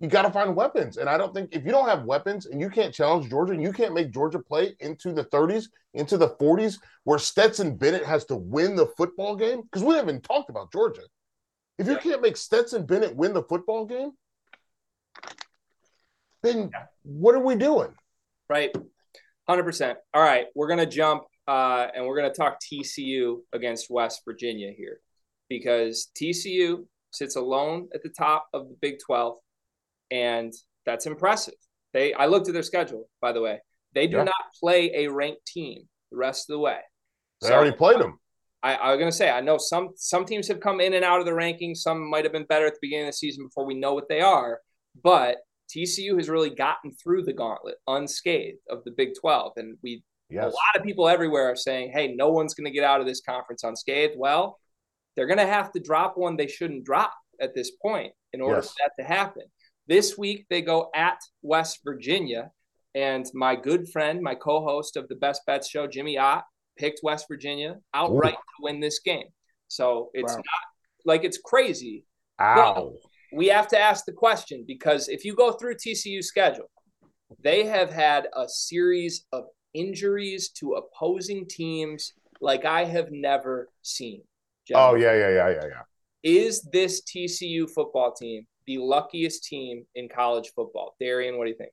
you 0.00 0.08
got 0.08 0.22
to 0.22 0.30
find 0.30 0.54
weapons. 0.56 0.96
And 0.96 1.08
I 1.08 1.16
don't 1.16 1.32
think 1.34 1.50
if 1.54 1.64
you 1.64 1.70
don't 1.70 1.88
have 1.88 2.04
weapons 2.04 2.46
and 2.46 2.60
you 2.60 2.68
can't 2.68 2.92
challenge 2.92 3.30
Georgia 3.30 3.52
and 3.52 3.62
you 3.62 3.72
can't 3.72 3.94
make 3.94 4.10
Georgia 4.12 4.38
play 4.38 4.74
into 4.80 5.12
the 5.12 5.24
30s, 5.24 5.66
into 5.94 6.16
the 6.18 6.30
40s, 6.30 6.78
where 7.04 7.18
Stetson 7.18 7.76
Bennett 7.76 8.04
has 8.04 8.24
to 8.26 8.36
win 8.36 8.74
the 8.76 8.86
football 8.96 9.36
game, 9.36 9.62
because 9.62 9.82
we 9.84 9.94
haven't 9.94 10.22
talked 10.22 10.50
about 10.50 10.72
Georgia. 10.72 11.02
If 11.78 11.86
you 11.86 11.94
Yeah. 11.94 11.98
can't 12.00 12.22
make 12.22 12.36
Stetson 12.36 12.86
Bennett 12.86 13.14
win 13.16 13.32
the 13.34 13.42
football 13.44 13.86
game, 13.86 14.12
then 16.42 16.70
what 17.02 17.34
are 17.34 17.40
we 17.40 17.54
doing? 17.54 17.94
Right. 18.48 18.74
100%. 19.48 19.96
All 20.12 20.22
right. 20.22 20.46
We're 20.54 20.66
going 20.68 20.78
to 20.80 20.86
jump 20.86 21.24
uh, 21.46 21.88
and 21.94 22.06
we're 22.06 22.16
going 22.18 22.30
to 22.30 22.36
talk 22.36 22.58
TCU 22.60 23.42
against 23.52 23.90
West 23.90 24.22
Virginia 24.24 24.72
here. 24.76 25.00
because 25.50 26.10
TCU 26.18 26.86
sits 27.10 27.36
alone 27.36 27.86
at 27.94 28.02
the 28.02 28.08
top 28.08 28.48
of 28.54 28.66
the 28.68 28.74
Big 28.80 28.98
12, 29.04 29.36
and 30.14 30.52
that's 30.86 31.06
impressive. 31.06 31.54
They 31.92 32.14
I 32.14 32.26
looked 32.26 32.48
at 32.48 32.54
their 32.54 32.62
schedule, 32.62 33.08
by 33.20 33.32
the 33.32 33.40
way. 33.40 33.60
They 33.94 34.06
do 34.06 34.16
Yeah. 34.18 34.24
not 34.24 34.34
play 34.60 34.90
a 34.94 35.08
ranked 35.08 35.46
team 35.46 35.88
the 36.10 36.16
rest 36.16 36.48
of 36.48 36.54
the 36.54 36.58
way. 36.60 36.80
They 37.40 37.48
So- 37.48 37.54
already 37.54 37.76
played 37.76 38.00
them. 38.00 38.18
I, 38.62 38.74
I 38.76 38.90
was 38.92 38.98
gonna 38.98 39.12
say 39.12 39.28
I 39.30 39.40
know 39.40 39.58
some 39.58 39.90
some 39.96 40.24
teams 40.24 40.48
have 40.48 40.60
come 40.60 40.80
in 40.80 40.94
and 40.94 41.04
out 41.04 41.20
of 41.20 41.26
the 41.26 41.32
rankings. 41.32 41.78
Some 41.78 42.08
might 42.08 42.24
have 42.24 42.32
been 42.32 42.46
better 42.46 42.66
at 42.66 42.74
the 42.74 42.78
beginning 42.80 43.06
of 43.06 43.12
the 43.12 43.18
season 43.24 43.46
before 43.46 43.66
we 43.66 43.74
know 43.74 43.92
what 43.92 44.08
they 44.08 44.20
are. 44.22 44.60
But 45.02 45.38
TCU 45.68 46.16
has 46.16 46.28
really 46.30 46.50
gotten 46.50 46.92
through 46.92 47.24
the 47.24 47.32
gauntlet 47.32 47.76
unscathed 47.86 48.60
of 48.70 48.84
the 48.84 48.90
Big 48.92 49.10
Twelve, 49.20 49.52
and 49.56 49.76
we 49.82 50.02
a 50.32 50.46
lot 50.46 50.76
of 50.76 50.82
people 50.82 51.08
everywhere 51.08 51.50
are 51.50 51.56
saying, 51.56 51.92
"Hey, 51.92 52.14
no 52.14 52.30
one's 52.30 52.54
gonna 52.54 52.70
get 52.70 52.84
out 52.84 53.00
of 53.00 53.06
this 53.06 53.20
conference 53.20 53.62
unscathed." 53.64 54.14
Well, 54.16 54.58
they're 55.14 55.26
gonna 55.26 55.46
have 55.46 55.70
to 55.72 55.80
drop 55.80 56.16
one 56.16 56.36
they 56.36 56.46
shouldn't 56.46 56.84
drop 56.84 57.12
at 57.40 57.54
this 57.54 57.70
point 57.82 58.12
in 58.32 58.40
order 58.40 58.56
Yes. 58.56 58.68
for 58.70 58.74
that 58.78 58.92
to 59.02 59.06
happen. 59.06 59.44
This 59.86 60.16
week 60.16 60.46
they 60.48 60.62
go 60.62 60.90
at 60.94 61.18
West 61.42 61.80
Virginia, 61.84 62.50
and 62.94 63.26
my 63.34 63.54
good 63.56 63.88
friend, 63.88 64.22
my 64.22 64.34
co-host 64.34 64.96
of 64.96 65.08
the 65.08 65.16
Best 65.16 65.42
Bets 65.46 65.68
show, 65.68 65.86
Jimmy 65.86 66.16
Ott, 66.16 66.44
picked 66.78 67.00
West 67.02 67.26
Virginia 67.28 67.76
outright 67.92 68.34
to 68.34 68.62
win 68.62 68.80
this 68.80 69.00
game. 69.00 69.28
So 69.68 70.10
it's 70.14 70.32
Wow. 70.32 70.38
not 70.38 70.64
like 71.04 71.24
it's 71.24 71.38
crazy. 71.38 72.06
Ow. 72.40 72.94
We 73.32 73.48
have 73.48 73.68
to 73.68 73.78
ask 73.78 74.04
the 74.04 74.12
question 74.12 74.64
because 74.66 75.08
if 75.08 75.24
you 75.24 75.34
go 75.34 75.52
through 75.52 75.74
TCU's 75.76 76.28
schedule, 76.28 76.70
they 77.42 77.64
have 77.66 77.90
had 77.90 78.28
a 78.34 78.48
series 78.48 79.26
of 79.32 79.44
injuries 79.74 80.50
to 80.50 80.74
opposing 80.74 81.46
teams 81.48 82.12
like 82.40 82.64
I 82.64 82.84
have 82.84 83.10
never 83.10 83.68
seen. 83.82 84.22
Oh 84.72 84.94
yeah, 84.94 85.14
yeah, 85.14 85.30
yeah, 85.30 85.48
yeah, 85.50 85.66
yeah. 85.66 85.82
Is 86.22 86.62
this 86.72 87.02
TCU 87.02 87.68
football 87.68 88.12
team 88.12 88.46
the 88.66 88.78
luckiest 88.78 89.44
team 89.44 89.84
in 89.94 90.08
college 90.08 90.52
football? 90.54 90.94
Darian, 91.00 91.38
what 91.38 91.44
do 91.44 91.50
you 91.50 91.56
think? 91.56 91.70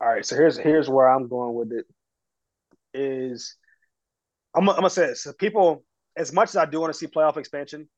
All 0.00 0.08
right, 0.08 0.24
so 0.24 0.36
here's 0.36 0.58
here's 0.58 0.88
where 0.88 1.08
I'm 1.08 1.28
going 1.28 1.54
with 1.54 1.72
it. 1.72 1.86
Is 2.92 3.56
I'm, 4.54 4.68
I'm 4.68 4.76
gonna 4.76 4.90
say 4.90 5.06
this: 5.06 5.22
so 5.22 5.32
people, 5.32 5.84
as 6.16 6.32
much 6.32 6.50
as 6.50 6.56
I 6.56 6.66
do 6.66 6.80
want 6.80 6.92
to 6.92 6.98
see 6.98 7.06
playoff 7.06 7.36
expansion, 7.36 7.88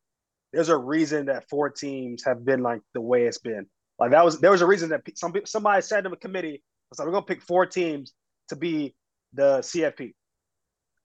there's 0.52 0.68
a 0.68 0.76
reason 0.76 1.26
that 1.26 1.48
four 1.48 1.70
teams 1.70 2.24
have 2.24 2.44
been 2.44 2.62
like 2.62 2.80
the 2.94 3.00
way 3.00 3.24
it's 3.24 3.38
been. 3.38 3.66
Like 3.98 4.10
that 4.10 4.24
was 4.24 4.40
there 4.40 4.50
was 4.50 4.62
a 4.62 4.66
reason 4.66 4.90
that 4.90 5.02
some 5.16 5.32
somebody 5.44 5.82
said 5.82 6.04
to 6.04 6.10
the 6.10 6.16
committee, 6.16 6.62
"Was 6.90 6.98
like 6.98 7.06
we're 7.06 7.12
gonna 7.12 7.26
pick 7.26 7.42
four 7.42 7.66
teams 7.66 8.12
to 8.48 8.56
be 8.56 8.94
the 9.32 9.58
CFP." 9.60 10.14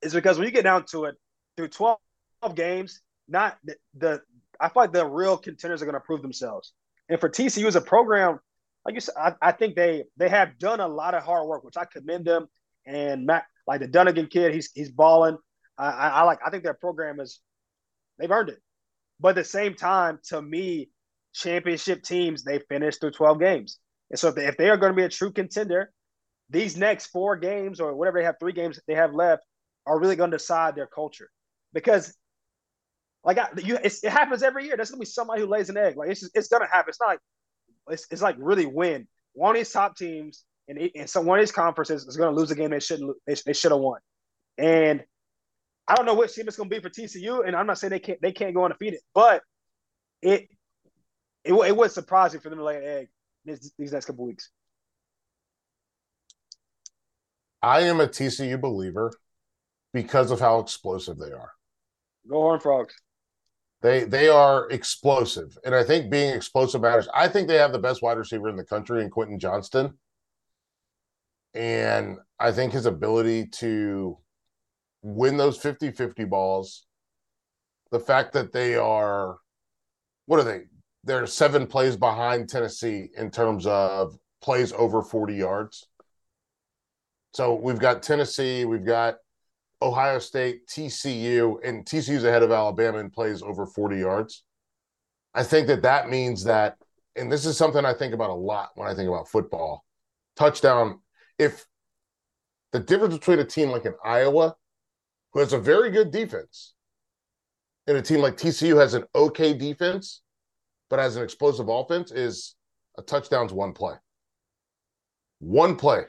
Is 0.01 0.13
because 0.13 0.37
when 0.37 0.45
you 0.45 0.51
get 0.51 0.63
down 0.63 0.85
to 0.91 1.05
it, 1.05 1.15
through 1.57 1.69
12 1.69 1.99
games, 2.55 3.01
not 3.27 3.57
the, 3.63 3.75
the 3.95 4.21
I 4.61 4.69
feel 4.69 4.83
like 4.83 4.93
the 4.93 5.05
real 5.05 5.37
contenders 5.37 5.81
are 5.81 5.85
going 5.85 5.93
to 5.93 5.99
prove 5.99 6.21
themselves. 6.21 6.73
And 7.09 7.19
for 7.19 7.29
TCU 7.29 7.65
as 7.65 7.75
a 7.75 7.81
program, 7.81 8.39
like 8.85 8.95
you 8.95 9.01
said, 9.01 9.15
I, 9.17 9.33
I 9.41 9.51
think 9.51 9.75
they 9.75 10.03
they 10.17 10.29
have 10.29 10.57
done 10.59 10.79
a 10.79 10.87
lot 10.87 11.13
of 11.13 11.23
hard 11.23 11.47
work, 11.47 11.63
which 11.63 11.77
I 11.77 11.85
commend 11.85 12.25
them. 12.25 12.47
And 12.85 13.25
Matt, 13.25 13.45
like 13.67 13.79
the 13.79 13.87
Dunnigan 13.87 14.27
kid, 14.27 14.53
he's 14.53 14.71
he's 14.73 14.91
balling. 14.91 15.37
I, 15.77 15.89
I, 15.89 16.07
I 16.07 16.23
like. 16.23 16.39
I 16.45 16.49
think 16.49 16.63
their 16.63 16.73
program 16.73 17.19
is 17.19 17.39
they've 18.17 18.31
earned 18.31 18.49
it. 18.49 18.59
But 19.19 19.29
at 19.29 19.35
the 19.35 19.43
same 19.43 19.75
time, 19.75 20.19
to 20.29 20.41
me, 20.41 20.89
championship 21.33 22.03
teams 22.03 22.43
they 22.43 22.59
finish 22.59 22.97
through 22.97 23.11
twelve 23.11 23.39
games, 23.39 23.77
and 24.09 24.19
so 24.19 24.29
if 24.29 24.35
they, 24.35 24.47
if 24.47 24.57
they 24.57 24.69
are 24.69 24.77
going 24.77 24.93
to 24.93 24.97
be 24.97 25.03
a 25.03 25.09
true 25.09 25.31
contender, 25.31 25.91
these 26.49 26.75
next 26.75 27.07
four 27.07 27.35
games 27.35 27.79
or 27.79 27.95
whatever 27.95 28.19
they 28.19 28.25
have, 28.25 28.35
three 28.39 28.53
games 28.53 28.79
they 28.87 28.95
have 28.95 29.13
left, 29.13 29.43
are 29.85 29.99
really 29.99 30.15
going 30.15 30.31
to 30.31 30.37
decide 30.37 30.75
their 30.75 30.87
culture. 30.87 31.29
Because 31.73 32.15
like 33.23 33.37
I, 33.37 33.47
you, 33.57 33.77
it's, 33.83 34.03
it 34.03 34.11
happens 34.11 34.43
every 34.43 34.65
year. 34.65 34.75
There's 34.75 34.89
gonna 34.91 34.99
be 34.99 35.05
somebody 35.05 35.41
who 35.41 35.47
lays 35.47 35.69
an 35.69 35.77
egg. 35.77 35.95
Like 35.97 36.09
it's 36.09 36.21
just, 36.21 36.35
it's 36.35 36.47
gonna 36.47 36.67
happen. 36.67 36.89
It's 36.89 36.99
not 36.99 37.09
like 37.09 37.19
it's, 37.89 38.07
it's 38.11 38.21
like 38.21 38.35
really 38.39 38.65
win. 38.65 39.07
One 39.33 39.55
of 39.55 39.59
these 39.59 39.71
top 39.71 39.95
teams 39.95 40.43
and 40.67 40.89
and 40.95 41.09
some 41.09 41.25
one 41.25 41.39
of 41.39 41.43
these 41.43 41.51
conferences 41.51 42.05
is 42.05 42.17
gonna 42.17 42.35
lose 42.35 42.51
a 42.51 42.55
game 42.55 42.71
they 42.71 42.79
shouldn't. 42.79 43.15
They, 43.27 43.35
they 43.45 43.53
should 43.53 43.71
have 43.71 43.81
won. 43.81 43.99
And 44.57 45.03
I 45.87 45.95
don't 45.95 46.05
know 46.05 46.15
which 46.15 46.33
team 46.33 46.47
it's 46.47 46.57
gonna 46.57 46.69
be 46.69 46.79
for 46.79 46.89
TCU. 46.89 47.45
And 47.45 47.55
I'm 47.55 47.67
not 47.67 47.77
saying 47.77 47.91
they 47.91 47.99
can't 47.99 48.21
they 48.21 48.31
can't 48.31 48.55
go 48.55 48.63
undefeated, 48.63 49.01
but 49.13 49.41
it 50.21 50.47
it, 51.43 51.53
would- 51.53 51.67
it 51.67 51.75
was 51.75 51.93
surprising 51.93 52.39
for 52.39 52.49
them 52.49 52.59
to 52.59 52.63
lay 52.65 52.77
an 52.77 52.83
egg 52.83 53.09
this, 53.45 53.71
these 53.77 53.91
next 53.91 54.05
couple 54.05 54.25
weeks. 54.25 54.49
I 57.61 57.81
am 57.81 57.99
a 57.99 58.07
TCU 58.07 58.59
believer 58.59 59.11
because 59.93 60.31
of 60.31 60.39
how 60.39 60.59
explosive 60.59 61.17
they 61.17 61.31
are. 61.31 61.51
Go 62.27 62.35
Horn 62.41 62.59
Frogs. 62.59 62.95
They 63.81 64.03
they 64.03 64.27
are 64.27 64.69
explosive, 64.69 65.57
and 65.65 65.73
I 65.73 65.83
think 65.83 66.11
being 66.11 66.33
explosive 66.33 66.81
matters. 66.81 67.07
I 67.13 67.27
think 67.27 67.47
they 67.47 67.57
have 67.57 67.71
the 67.71 67.79
best 67.79 68.01
wide 68.01 68.17
receiver 68.17 68.47
in 68.47 68.55
the 68.55 68.63
country 68.63 69.01
in 69.01 69.09
Quentin 69.09 69.39
Johnston, 69.39 69.97
and 71.55 72.17
I 72.39 72.51
think 72.51 72.73
his 72.73 72.85
ability 72.85 73.47
to 73.59 74.17
win 75.01 75.37
those 75.37 75.57
50-50 75.57 76.29
balls, 76.29 76.85
the 77.91 77.99
fact 77.99 78.33
that 78.33 78.53
they 78.53 78.75
are, 78.75 79.37
what 80.27 80.39
are 80.39 80.43
they? 80.43 80.61
They're 81.03 81.25
seven 81.25 81.65
plays 81.65 81.97
behind 81.97 82.49
Tennessee 82.49 83.09
in 83.17 83.31
terms 83.31 83.65
of 83.65 84.15
plays 84.43 84.71
over 84.73 85.01
40 85.01 85.35
yards. 85.35 85.87
So 87.33 87.55
we've 87.55 87.79
got 87.79 88.03
Tennessee, 88.03 88.65
we've 88.65 88.85
got 88.85 89.15
Ohio 89.81 90.19
State, 90.19 90.67
TCU, 90.67 91.57
and 91.63 91.85
TCU's 91.85 92.23
ahead 92.23 92.43
of 92.43 92.51
Alabama 92.51 92.99
and 92.99 93.11
plays 93.11 93.41
over 93.41 93.65
40 93.65 93.97
yards. 93.97 94.43
I 95.33 95.43
think 95.43 95.67
that 95.67 95.81
that 95.83 96.09
means 96.09 96.43
that, 96.43 96.77
and 97.15 97.31
this 97.31 97.45
is 97.45 97.57
something 97.57 97.83
I 97.83 97.93
think 97.93 98.13
about 98.13 98.29
a 98.29 98.33
lot 98.35 98.69
when 98.75 98.87
I 98.87 98.93
think 98.93 99.07
about 99.07 99.27
football. 99.27 99.83
Touchdown, 100.35 100.99
if 101.39 101.65
the 102.71 102.79
difference 102.79 103.15
between 103.15 103.39
a 103.39 103.45
team 103.45 103.69
like 103.69 103.85
an 103.85 103.95
Iowa, 104.03 104.55
who 105.33 105.39
has 105.39 105.53
a 105.53 105.59
very 105.59 105.89
good 105.89 106.11
defense, 106.11 106.73
and 107.87 107.97
a 107.97 108.01
team 108.01 108.21
like 108.21 108.37
TCU 108.37 108.79
has 108.79 108.93
an 108.93 109.05
okay 109.15 109.53
defense, 109.53 110.21
but 110.89 110.99
has 110.99 111.15
an 111.15 111.23
explosive 111.23 111.69
offense, 111.69 112.11
is 112.11 112.55
a 112.97 113.01
touchdown's 113.01 113.53
one 113.53 113.73
play. 113.73 113.95
One 115.39 115.75
play. 115.75 116.03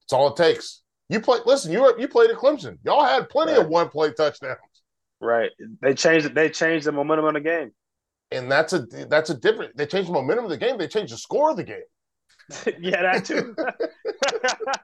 That's 0.00 0.12
all 0.12 0.32
it 0.32 0.36
takes. 0.36 0.81
You 1.12 1.20
play. 1.20 1.40
Listen, 1.44 1.72
you 1.72 1.82
were, 1.82 1.98
you 1.98 2.08
played 2.08 2.30
at 2.30 2.36
Clemson. 2.38 2.78
Y'all 2.84 3.04
had 3.04 3.28
plenty 3.28 3.52
of 3.52 3.68
one 3.68 3.90
play 3.90 4.12
touchdowns, 4.14 4.58
Right. 5.20 5.50
They 5.82 5.94
changed 5.94 6.34
they 6.34 6.50
changed 6.50 6.86
the 6.86 6.92
momentum 6.92 7.26
of 7.26 7.34
the 7.34 7.40
game. 7.40 7.72
and 8.30 8.50
that's 8.50 8.72
a 8.72 8.80
that's 9.08 9.30
a 9.30 9.34
different. 9.34 9.76
They 9.76 9.86
changed 9.86 10.08
the 10.08 10.14
momentum 10.14 10.46
of 10.46 10.50
the 10.50 10.56
game. 10.56 10.78
They 10.78 10.88
changed 10.88 11.12
the 11.12 11.18
score 11.18 11.50
of 11.50 11.56
the 11.58 11.64
game. 11.64 11.82
yeah, 12.80 13.02
that 13.02 13.24
too. 13.26 13.54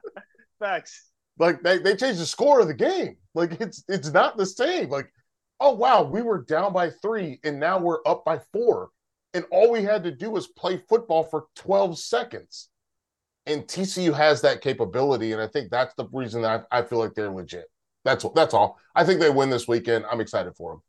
Facts. 0.59 1.11
Like 1.37 1.63
they 1.63 1.79
they 1.79 1.95
changed 1.95 2.19
the 2.19 2.25
score 2.25 2.59
of 2.59 2.67
the 2.67 2.73
game. 2.73 3.17
Like 3.33 3.59
it's 3.61 3.83
it's 3.87 4.11
not 4.11 4.37
the 4.37 4.45
same. 4.45 4.89
Like 4.89 5.11
oh 5.59 5.73
wow, 5.73 6.03
we 6.03 6.21
were 6.21 6.43
down 6.43 6.73
by 6.73 6.89
three 6.89 7.39
and 7.43 7.59
now 7.59 7.79
we're 7.79 7.99
up 8.05 8.25
by 8.25 8.39
four, 8.53 8.89
and 9.33 9.45
all 9.51 9.71
we 9.71 9.83
had 9.83 10.03
to 10.03 10.11
do 10.11 10.29
was 10.31 10.47
play 10.47 10.81
football 10.89 11.23
for 11.23 11.47
twelve 11.55 11.97
seconds. 11.97 12.68
And 13.49 13.67
TCU 13.67 14.13
has 14.13 14.41
that 14.41 14.61
capability, 14.61 15.33
and 15.33 15.41
I 15.41 15.47
think 15.47 15.71
that's 15.71 15.95
the 15.95 16.07
reason 16.13 16.43
that 16.43 16.67
I, 16.71 16.79
I 16.79 16.83
feel 16.83 16.99
like 16.99 17.15
they're 17.15 17.31
legit. 17.31 17.65
That's 18.05 18.25
that's 18.35 18.53
all. 18.53 18.77
I 18.95 19.03
think 19.03 19.19
they 19.19 19.29
win 19.29 19.49
this 19.49 19.67
weekend. 19.67 20.05
I'm 20.09 20.21
excited 20.21 20.55
for 20.55 20.73
them. 20.73 20.81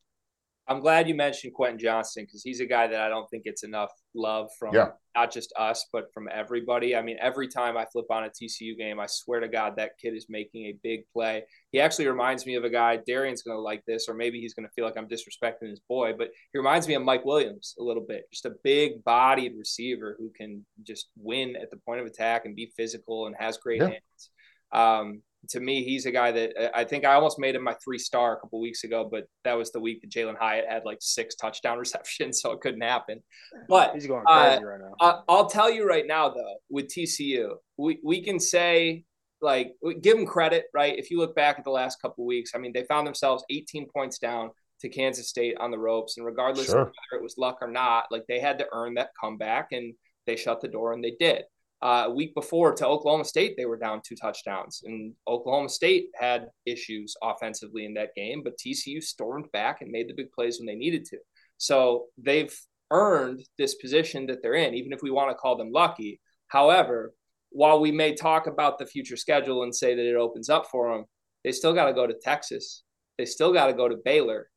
I'm 0.69 0.79
glad 0.81 1.09
you 1.09 1.17
mentioned 1.17 1.53
Quentin 1.55 1.79
Johnston 1.81 2.25
because 2.25 2.45
he's 2.45 2.61
a 2.61 2.67
guy 2.67 2.87
that 2.87 3.01
I 3.01 3.09
don't 3.09 3.29
think 3.29 3.43
gets 3.45 3.65
enough 3.65 3.91
love 4.15 4.51
from 4.57 4.75
Yeah. 4.75 4.91
not 5.17 5.33
just 5.33 5.53
us, 5.59 5.87
but 5.93 6.13
from 6.15 6.29
everybody. 6.33 6.95
I 6.95 7.03
mean, 7.03 7.17
every 7.21 7.49
time 7.49 7.77
I 7.77 7.87
flip 7.87 8.05
on 8.11 8.23
a 8.25 8.31
TCU 8.31 8.77
game, 8.79 9.01
I 9.01 9.07
swear 9.09 9.41
to 9.41 9.49
God, 9.49 9.75
that 9.77 9.99
kid 10.01 10.15
is 10.15 10.27
making 10.29 10.67
a 10.67 10.77
big 10.83 11.01
play. 11.13 11.43
He 11.73 11.81
actually 11.81 12.07
reminds 12.07 12.47
me 12.47 12.55
of 12.55 12.63
a 12.63 12.71
guy, 12.71 12.99
Darian's 13.05 13.43
going 13.43 13.57
to 13.57 13.61
like 13.61 13.85
this, 13.85 14.09
or 14.09 14.15
maybe 14.15 14.41
he's 14.41 14.55
going 14.55 14.67
to 14.69 14.73
feel 14.73 14.85
like 14.85 14.97
I'm 14.97 15.09
disrespecting 15.09 15.69
his 15.71 15.81
boy, 15.81 16.13
but 16.17 16.31
he 16.53 16.59
reminds 16.59 16.87
me 16.87 16.95
of 16.95 17.03
Mike 17.03 17.25
Williams 17.25 17.75
a 17.81 17.83
little 17.83 18.05
bit. 18.07 18.31
Just 18.31 18.47
a 18.47 18.55
big 18.63 19.03
bodied 19.03 19.55
receiver 19.59 20.15
who 20.21 20.31
can 20.31 20.65
just 20.85 21.09
win 21.17 21.57
at 21.57 21.71
the 21.71 21.79
point 21.79 22.01
of 22.01 22.07
attack 22.07 22.45
and 22.45 22.55
be 22.55 22.73
physical 22.77 23.27
and 23.27 23.35
has 23.41 23.59
great 23.59 23.81
Yeah. 23.81 23.89
hands. 23.89 24.31
Um, 24.73 25.23
to 25.49 25.61
me, 25.61 25.83
he's 25.85 26.05
a 26.07 26.11
guy 26.11 26.31
that 26.33 26.53
uh, 26.57 26.69
I 26.75 26.85
think 26.85 27.05
I 27.05 27.15
almost 27.15 27.39
made 27.39 27.55
him 27.55 27.65
my 27.65 27.75
three 27.83 27.99
star 27.99 28.37
a 28.37 28.41
couple 28.41 28.61
weeks 28.61 28.85
ago, 28.85 29.09
but 29.11 29.25
that 29.45 29.55
was 29.57 29.73
the 29.73 29.81
week 29.81 30.03
that 30.03 30.11
Jalin 30.11 30.37
Hyatt 30.39 30.67
had 30.69 30.83
like 30.85 30.99
six 31.01 31.35
touchdown 31.35 31.79
receptions, 31.85 32.41
so 32.41 32.53
it 32.53 32.61
couldn't 32.61 32.83
happen. 32.83 33.23
But 33.69 33.95
He's 33.95 34.07
going 34.07 34.25
Uh, 34.29 34.51
crazy 34.51 34.65
right 34.65 34.81
now. 34.81 34.95
I- 35.01 35.21
I'll 35.29 35.49
tell 35.49 35.71
you 35.71 35.87
right 35.89 36.07
now, 36.07 36.29
though, 36.29 36.55
with 36.69 36.89
TCU, 36.89 37.55
we, 37.79 37.99
we 38.05 38.23
can 38.23 38.39
say, 38.39 39.05
like, 39.41 39.73
give 40.03 40.17
them 40.17 40.27
credit, 40.27 40.65
right? 40.75 40.99
If 40.99 41.11
you 41.11 41.19
look 41.19 41.35
back 41.35 41.59
at 41.59 41.65
the 41.65 41.71
last 41.71 42.01
couple 42.03 42.27
weeks, 42.27 42.51
I 42.55 42.59
mean, 42.59 42.73
they 42.75 42.85
found 42.85 43.07
themselves 43.07 43.43
18 43.51 43.89
points 43.95 44.19
down 44.19 44.51
to 44.83 44.89
Kansas 44.91 45.29
State 45.29 45.57
on 45.59 45.71
the 45.71 45.79
ropes. 45.79 46.17
And 46.19 46.27
regardless 46.27 46.67
Sure. 46.71 46.81
of 46.83 46.87
whether 46.89 47.21
it 47.21 47.23
was 47.23 47.37
luck 47.39 47.59
or 47.63 47.69
not, 47.69 48.05
like, 48.11 48.25
they 48.29 48.41
had 48.41 48.59
to 48.59 48.67
earn 48.73 48.95
that 48.95 49.11
comeback 49.19 49.69
and 49.73 49.95
they 50.27 50.37
shut 50.37 50.61
the 50.61 50.69
door 50.69 50.93
and 50.93 51.03
they 51.03 51.15
did. 51.19 51.45
Uh, 51.83 52.05
a 52.07 52.11
week 52.11 52.35
before 52.35 52.75
to 52.75 52.87
Oklahoma 52.87 53.25
State, 53.25 53.55
they 53.57 53.65
were 53.65 53.79
down 53.79 54.03
two 54.05 54.15
touchdowns, 54.15 54.83
and 54.85 55.15
Oklahoma 55.27 55.71
State 55.71 56.09
had 56.15 56.49
issues 56.67 57.15
offensively 57.23 57.87
in 57.87 57.95
that 57.95 58.15
game, 58.15 58.43
but 58.45 58.59
TCU 58.59 59.03
stormed 59.03 59.51
back 59.53 59.81
and 59.81 59.91
made 59.91 60.09
the 60.09 60.15
big 60.15 60.31
plays 60.33 60.59
when 60.59 60.67
they 60.67 60.75
needed 60.75 61.07
to. 61.07 61.17
So 61.57 62.07
they've 62.19 62.55
earned 62.91 63.43
this 63.57 63.77
position 63.77 64.27
that 64.27 64.43
they're 64.43 64.55
in, 64.55 64.75
even 64.75 64.93
if 64.93 65.03
we 65.03 65.11
want 65.11 65.31
to 65.31 65.35
call 65.35 65.57
them 65.57 65.73
lucky. 65.73 66.21
However, 66.49 67.15
while 67.51 67.81
we 67.81 67.93
may 67.93 68.15
talk 68.15 68.47
about 68.47 68.79
the 68.79 68.87
future 68.87 69.17
schedule 69.17 69.63
and 69.63 69.75
say 69.75 69.95
that 69.95 70.09
it 70.09 70.17
opens 70.17 70.51
up 70.51 70.67
for 70.71 70.93
them, 70.93 71.07
they 71.45 71.53
still 71.53 71.73
got 71.73 71.87
to 71.87 71.95
go 71.95 72.07
to 72.07 72.15
Texas. 72.23 72.83
They 73.19 73.25
still 73.25 73.53
got 73.53 73.67
to 73.67 73.73
go 73.73 73.89
to 73.89 73.97
Baylor. 74.05 74.51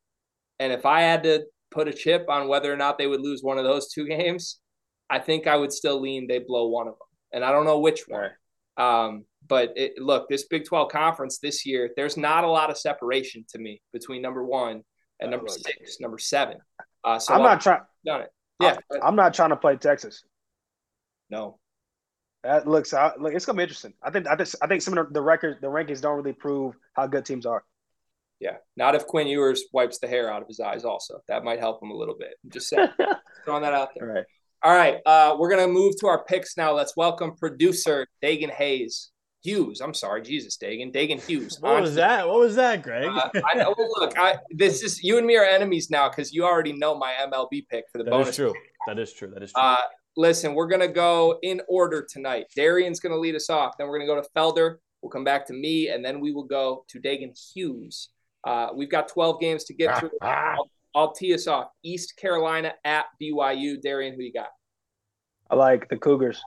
And 0.58 0.72
if 0.72 0.86
I 0.86 1.02
had 1.02 1.22
to 1.24 1.44
put 1.70 1.88
a 1.88 1.92
chip 1.92 2.26
on 2.28 2.48
whether 2.48 2.72
or 2.72 2.76
not 2.76 2.98
they 2.98 3.06
would 3.06 3.20
lose 3.20 3.42
one 3.42 3.58
of 3.58 3.64
those 3.64 3.92
two 3.92 4.06
games, 4.08 4.60
I 5.10 5.18
think 5.18 5.46
I 5.46 5.56
would 5.56 5.72
still 5.72 6.00
lean 6.00 6.26
they 6.26 6.38
blow 6.38 6.68
one 6.68 6.88
of 6.88 6.94
them. 6.94 7.13
And 7.34 7.44
I 7.44 7.52
don't 7.52 7.66
know 7.66 7.80
which 7.80 8.08
one. 8.08 8.30
Um, 8.78 9.26
but 9.46 9.74
it, 9.76 9.98
look, 9.98 10.28
this 10.30 10.44
Big 10.44 10.64
12 10.64 10.90
conference 10.90 11.38
this 11.38 11.66
year, 11.66 11.90
there's 11.96 12.16
not 12.16 12.44
a 12.44 12.48
lot 12.48 12.70
of 12.70 12.78
separation 12.78 13.44
to 13.50 13.58
me 13.58 13.82
between 13.92 14.22
number 14.22 14.42
one 14.42 14.82
and 15.20 15.30
number 15.30 15.48
six, 15.48 16.00
number 16.00 16.18
seven. 16.18 16.58
Uh, 17.04 17.18
so 17.18 17.34
I'm 17.34 17.42
not 17.42 17.60
trying. 17.60 17.82
done 18.06 18.22
it. 18.22 18.30
Yeah, 18.60 18.76
I'm 19.02 19.16
not 19.16 19.34
trying 19.34 19.50
to 19.50 19.56
play 19.56 19.76
Texas. 19.76 20.24
no. 21.28 21.58
That 22.44 22.68
looks 22.68 22.92
out. 22.92 23.18
Look, 23.18 23.32
it's 23.32 23.46
gonna 23.46 23.56
be 23.56 23.62
interesting. 23.62 23.94
I 24.02 24.10
think. 24.10 24.26
I 24.26 24.36
think. 24.36 24.50
I 24.60 24.66
think 24.66 24.82
some 24.82 24.98
of 24.98 25.06
the, 25.06 25.14
the 25.14 25.22
records, 25.22 25.62
the 25.62 25.66
rankings, 25.66 26.02
don't 26.02 26.14
really 26.14 26.34
prove 26.34 26.74
how 26.92 27.06
good 27.06 27.24
teams 27.24 27.46
are. 27.46 27.64
Yeah, 28.38 28.56
not 28.76 28.94
if 28.94 29.06
Quinn 29.06 29.26
Ewers 29.26 29.64
wipes 29.72 29.98
the 29.98 30.08
hair 30.08 30.30
out 30.30 30.42
of 30.42 30.48
his 30.48 30.60
eyes. 30.60 30.84
Also, 30.84 31.22
that 31.26 31.42
might 31.42 31.58
help 31.58 31.82
him 31.82 31.90
a 31.90 31.96
little 31.96 32.16
bit. 32.18 32.34
I'm 32.44 32.50
just 32.50 32.68
saying, 32.68 32.88
throwing 33.46 33.62
that 33.62 33.72
out 33.72 33.90
there. 33.96 34.06
right. 34.06 34.24
All 34.64 34.74
right, 34.74 34.96
uh, 35.04 35.36
we're 35.38 35.50
gonna 35.50 35.68
move 35.68 35.94
to 36.00 36.06
our 36.06 36.24
picks 36.24 36.56
now. 36.56 36.72
Let's 36.72 36.96
welcome 36.96 37.36
producer 37.36 38.06
Dagan 38.22 38.50
Hayes 38.50 39.10
Hughes. 39.42 39.82
I'm 39.82 39.92
sorry, 39.92 40.22
Jesus, 40.22 40.56
Dagan, 40.56 40.90
Dagan 40.90 41.22
Hughes. 41.22 41.58
What 41.60 41.72
on 41.74 41.80
was 41.82 41.90
to- 41.90 41.96
that? 41.96 42.26
What 42.26 42.38
was 42.40 42.56
that, 42.56 42.82
Greg? 42.82 43.06
Uh, 43.06 43.28
I 43.46 43.58
know. 43.58 43.74
Well, 43.76 43.90
look, 44.00 44.18
I 44.18 44.36
this 44.50 44.82
is 44.82 45.02
you 45.02 45.18
and 45.18 45.26
me 45.26 45.36
are 45.36 45.44
enemies 45.44 45.90
now 45.90 46.08
because 46.08 46.32
you 46.32 46.44
already 46.46 46.72
know 46.72 46.94
my 46.96 47.12
MLB 47.26 47.66
pick 47.68 47.84
for 47.92 47.98
the 47.98 48.04
that 48.04 48.10
bonus. 48.10 48.30
is 48.30 48.36
true. 48.36 48.54
That 48.86 48.98
is 48.98 49.12
true. 49.12 49.28
That 49.34 49.42
is 49.42 49.52
true. 49.52 49.62
Uh, 49.62 49.76
listen, 50.16 50.54
we're 50.54 50.68
gonna 50.68 50.88
go 50.88 51.38
in 51.42 51.60
order 51.68 52.06
tonight. 52.08 52.46
Darian's 52.56 53.00
gonna 53.00 53.18
lead 53.18 53.34
us 53.34 53.50
off. 53.50 53.74
Then 53.78 53.88
we're 53.88 53.98
gonna 53.98 54.06
go 54.14 54.18
to 54.20 54.26
Felder. 54.34 54.76
We'll 55.02 55.10
come 55.10 55.24
back 55.24 55.44
to 55.48 55.52
me, 55.52 55.88
and 55.90 56.02
then 56.02 56.20
we 56.20 56.32
will 56.32 56.44
go 56.46 56.86
to 56.88 56.98
Dagan 57.02 57.38
Hughes. 57.52 58.08
Uh, 58.44 58.68
we've 58.74 58.90
got 58.90 59.08
12 59.08 59.40
games 59.40 59.64
to 59.64 59.74
get 59.74 59.98
through. 59.98 60.10
I'll, 60.22 60.70
I'll 60.94 61.12
tee 61.12 61.34
us 61.34 61.46
off. 61.46 61.68
East 61.82 62.16
Carolina 62.16 62.72
at 62.84 63.06
BYU. 63.20 63.80
Darian, 63.82 64.14
who 64.14 64.22
you 64.22 64.32
got? 64.32 64.48
I 65.50 65.56
like 65.56 65.88
the 65.88 65.96
Cougars. 65.96 66.40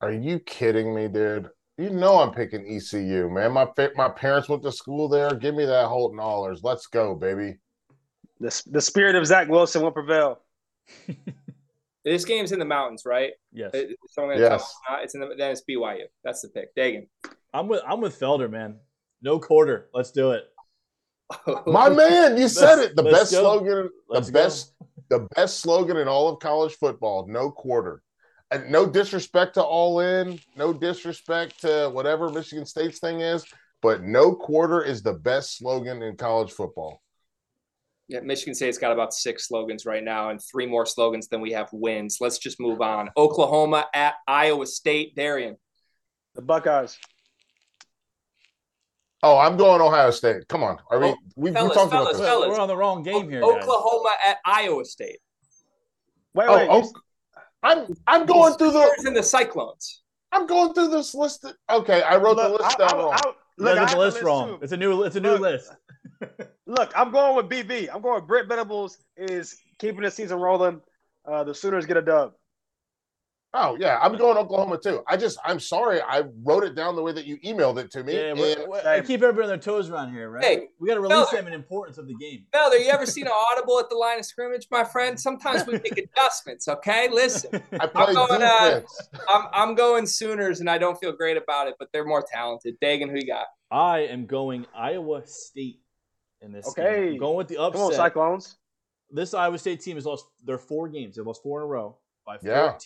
Are 0.00 0.12
you 0.12 0.38
kidding 0.40 0.94
me, 0.94 1.08
dude? 1.08 1.48
You 1.78 1.90
know 1.90 2.20
I'm 2.20 2.32
picking 2.32 2.66
ECU, 2.66 3.28
man. 3.30 3.52
My 3.52 3.66
fa- 3.76 3.92
my 3.96 4.08
parents 4.08 4.48
went 4.48 4.62
to 4.64 4.72
school 4.72 5.08
there. 5.08 5.30
Give 5.34 5.54
me 5.54 5.64
that 5.64 5.86
Holton 5.88 6.18
Ahlers. 6.18 6.60
Let's 6.62 6.86
go, 6.86 7.14
baby. 7.14 7.56
The 8.40 8.62
the 8.70 8.80
spirit 8.80 9.14
of 9.16 9.26
Zach 9.26 9.48
Wilson 9.48 9.82
will 9.82 9.90
prevail. 9.92 10.42
This 12.04 12.24
game's 12.24 12.50
in 12.50 12.58
the 12.58 12.64
mountains, 12.64 13.04
right? 13.06 13.30
yes, 13.52 13.70
It- 13.74 13.96
someone 14.08 14.34
gonna 14.34 14.44
Yes. 14.50 14.62
us 14.62 14.74
it's? 14.90 15.04
It's 15.04 15.14
in 15.14 15.20
the 15.20 15.34
then 15.38 15.52
it's 15.52 15.62
BYU. 15.70 16.06
That's 16.24 16.42
the 16.42 16.48
pick. 16.48 16.74
Dagan. 16.74 17.06
I'm 17.54 17.68
with 17.68 17.80
I'm 17.86 18.00
with 18.00 18.18
Felder, 18.18 18.50
man. 18.50 18.80
No 19.22 19.38
quarter. 19.38 19.88
Let's 19.94 20.10
do 20.10 20.32
it. 20.32 20.42
My 21.66 21.88
man, 21.88 22.36
you 22.36 22.48
said 22.48 22.78
it. 22.78 22.96
The 22.96 23.02
best 23.02 23.32
go. 23.32 23.40
slogan, 23.40 23.90
Let's 24.08 24.26
the 24.26 24.32
go. 24.32 24.42
best, 24.44 24.74
the 25.08 25.28
best 25.34 25.60
slogan 25.60 25.96
in 25.96 26.08
all 26.08 26.28
of 26.28 26.40
college 26.40 26.74
football. 26.74 27.26
No 27.28 27.50
quarter. 27.50 28.02
And 28.50 28.70
no 28.70 28.84
disrespect 28.84 29.54
to 29.54 29.62
all 29.62 30.00
in, 30.00 30.38
no 30.56 30.74
disrespect 30.74 31.60
to 31.62 31.88
whatever 31.90 32.28
Michigan 32.28 32.66
State's 32.66 32.98
thing 32.98 33.20
is, 33.20 33.46
but 33.80 34.02
no 34.02 34.34
quarter 34.34 34.82
is 34.82 35.02
the 35.02 35.14
best 35.14 35.56
slogan 35.56 36.02
in 36.02 36.16
college 36.16 36.52
football. 36.52 37.00
Yeah, 38.08 38.20
Michigan 38.20 38.54
State's 38.54 38.76
got 38.76 38.92
about 38.92 39.14
six 39.14 39.48
slogans 39.48 39.86
right 39.86 40.04
now 40.04 40.28
and 40.28 40.38
three 40.38 40.66
more 40.66 40.84
slogans 40.84 41.28
than 41.28 41.40
we 41.40 41.52
have 41.52 41.70
wins. 41.72 42.18
Let's 42.20 42.36
just 42.36 42.60
move 42.60 42.82
on. 42.82 43.08
Oklahoma 43.16 43.86
at 43.94 44.16
Iowa 44.28 44.66
State. 44.66 45.16
Darian. 45.16 45.56
The 46.34 46.42
Buckeyes. 46.42 46.98
Oh, 49.24 49.38
I'm 49.38 49.56
going 49.56 49.80
Ohio 49.80 50.10
State. 50.10 50.48
Come 50.48 50.64
on. 50.64 50.78
Are 50.90 50.98
we 50.98 51.06
Oh, 51.06 51.16
we, 51.36 51.50
we 51.50 51.54
fellas, 51.54 51.74
talked 51.74 51.92
fellas, 51.92 52.08
about 52.16 52.18
this? 52.18 52.26
fellas. 52.28 52.48
We're 52.50 52.60
on 52.60 52.68
the 52.68 52.76
wrong 52.76 53.02
game 53.02 53.28
here, 53.30 53.40
guys. 53.40 53.50
Oklahoma 53.62 54.10
at 54.26 54.38
Iowa 54.44 54.84
State. 54.84 55.18
Wait, 56.34 56.46
Oh, 56.48 56.56
wait. 56.56 56.68
oh, 56.70 56.92
I'm 57.62 57.86
I'm 58.06 58.26
going 58.26 58.54
through 58.54 58.72
the 58.72 58.80
Steelers 58.80 59.06
and 59.06 59.16
the 59.16 59.22
Cyclones. 59.22 60.02
I'm 60.32 60.46
going 60.46 60.74
through 60.74 60.88
this 60.88 61.14
list. 61.14 61.44
Okay, 61.70 62.02
I 62.02 62.16
wrote 62.16 62.36
the 62.36 62.48
list 62.48 62.64
I- 62.80 62.86
down 62.88 62.94
I- 62.94 63.02
wrong. 63.02 63.12
I- 63.12 63.32
You 63.58 63.64
look, 63.64 63.72
I 63.72 63.80
got 63.80 63.88
have 63.90 63.98
the 63.98 64.04
list 64.04 64.22
wrong. 64.22 64.48
too. 64.48 64.58
It's 64.62 64.72
a 64.72 64.76
new 64.76 65.02
it's 65.04 65.16
a 65.16 65.20
new 65.20 65.32
Look. 65.32 65.40
list. 65.42 65.70
Look, 66.66 66.92
I'm 66.96 67.10
going 67.12 67.36
with 67.36 67.48
BB. 67.48 67.90
I'm 67.94 68.00
going 68.00 68.14
with 68.20 68.26
Brent 68.26 68.48
Venables 68.48 68.96
is 69.16 69.56
keeping 69.78 70.00
the 70.02 70.10
season 70.10 70.38
rolling. 70.40 70.80
Uh, 71.30 71.44
the 71.44 71.54
Sooners 71.54 71.84
get 71.86 71.96
a 71.96 72.02
dub. 72.02 72.32
Oh 73.54 73.76
yeah, 73.78 73.98
I'm 74.00 74.16
going 74.16 74.38
Oklahoma 74.38 74.78
too. 74.78 75.02
I 75.06 75.18
just 75.18 75.38
I'm 75.44 75.60
sorry 75.60 76.00
I 76.00 76.22
wrote 76.42 76.64
it 76.64 76.74
down 76.74 76.96
the 76.96 77.02
way 77.02 77.12
that 77.12 77.26
you 77.26 77.36
emailed 77.44 77.76
it 77.78 77.90
to 77.90 78.02
me. 78.02 78.14
Yeah, 78.14 78.32
we're, 78.32 78.66
we're, 78.66 78.88
I 78.88 79.00
keep 79.02 79.22
everybody 79.22 79.42
on 79.42 79.48
their 79.48 79.58
toes 79.58 79.90
around 79.90 80.14
here, 80.14 80.30
right? 80.30 80.42
Hey, 80.42 80.68
we 80.80 80.88
got 80.88 80.94
to 80.94 81.00
release 81.00 81.18
Felder. 81.26 81.32
them 81.32 81.46
in 81.48 81.52
importance 81.52 81.98
of 81.98 82.06
the 82.08 82.14
game. 82.14 82.46
Felder, 82.54 82.80
you 82.80 82.86
ever 82.90 83.04
seen 83.04 83.26
an 83.26 83.32
audible 83.52 83.78
at 83.78 83.90
the 83.90 83.94
line 83.94 84.18
of 84.18 84.24
scrimmage, 84.24 84.68
my 84.70 84.84
friend? 84.84 85.20
Sometimes 85.20 85.66
we 85.66 85.74
make 85.74 85.98
adjustments, 85.98 86.66
okay? 86.66 87.10
Listen, 87.12 87.62
I 87.80 87.86
played 87.88 88.14
going, 88.14 88.42
uh, 88.42 88.64
defense. 88.70 89.08
I'm, 89.28 89.42
I'm 89.52 89.74
going 89.74 90.06
Sooners, 90.06 90.60
and 90.60 90.70
I 90.70 90.78
don't 90.78 90.98
feel 90.98 91.12
great 91.12 91.36
about 91.36 91.68
it, 91.68 91.74
but 91.78 91.88
they're 91.92 92.06
more 92.06 92.24
talented. 92.32 92.76
Dagan, 92.82 93.10
who 93.10 93.16
you 93.16 93.26
got? 93.26 93.46
I 93.70 94.00
am 94.00 94.24
going 94.24 94.64
Iowa 94.74 95.26
State 95.26 95.80
in 96.40 96.52
this. 96.52 96.72
game. 96.74 96.86
Okay. 96.86 97.08
I'm 97.08 97.18
going 97.18 97.36
with 97.36 97.48
the 97.48 97.56
Come 97.56 97.64
on, 97.64 97.74
upset. 97.88 97.96
Cyclones. 97.96 98.56
this 99.10 99.34
Iowa 99.34 99.58
State 99.58 99.82
team 99.82 99.96
has 99.96 100.06
lost 100.06 100.24
their 100.42 100.56
four 100.58 100.88
games. 100.88 101.16
They 101.16 101.22
lost 101.22 101.42
four 101.42 101.60
in 101.60 101.64
a 101.64 101.66
row 101.66 101.98
by 102.24 102.38
Yeah. 102.42 102.76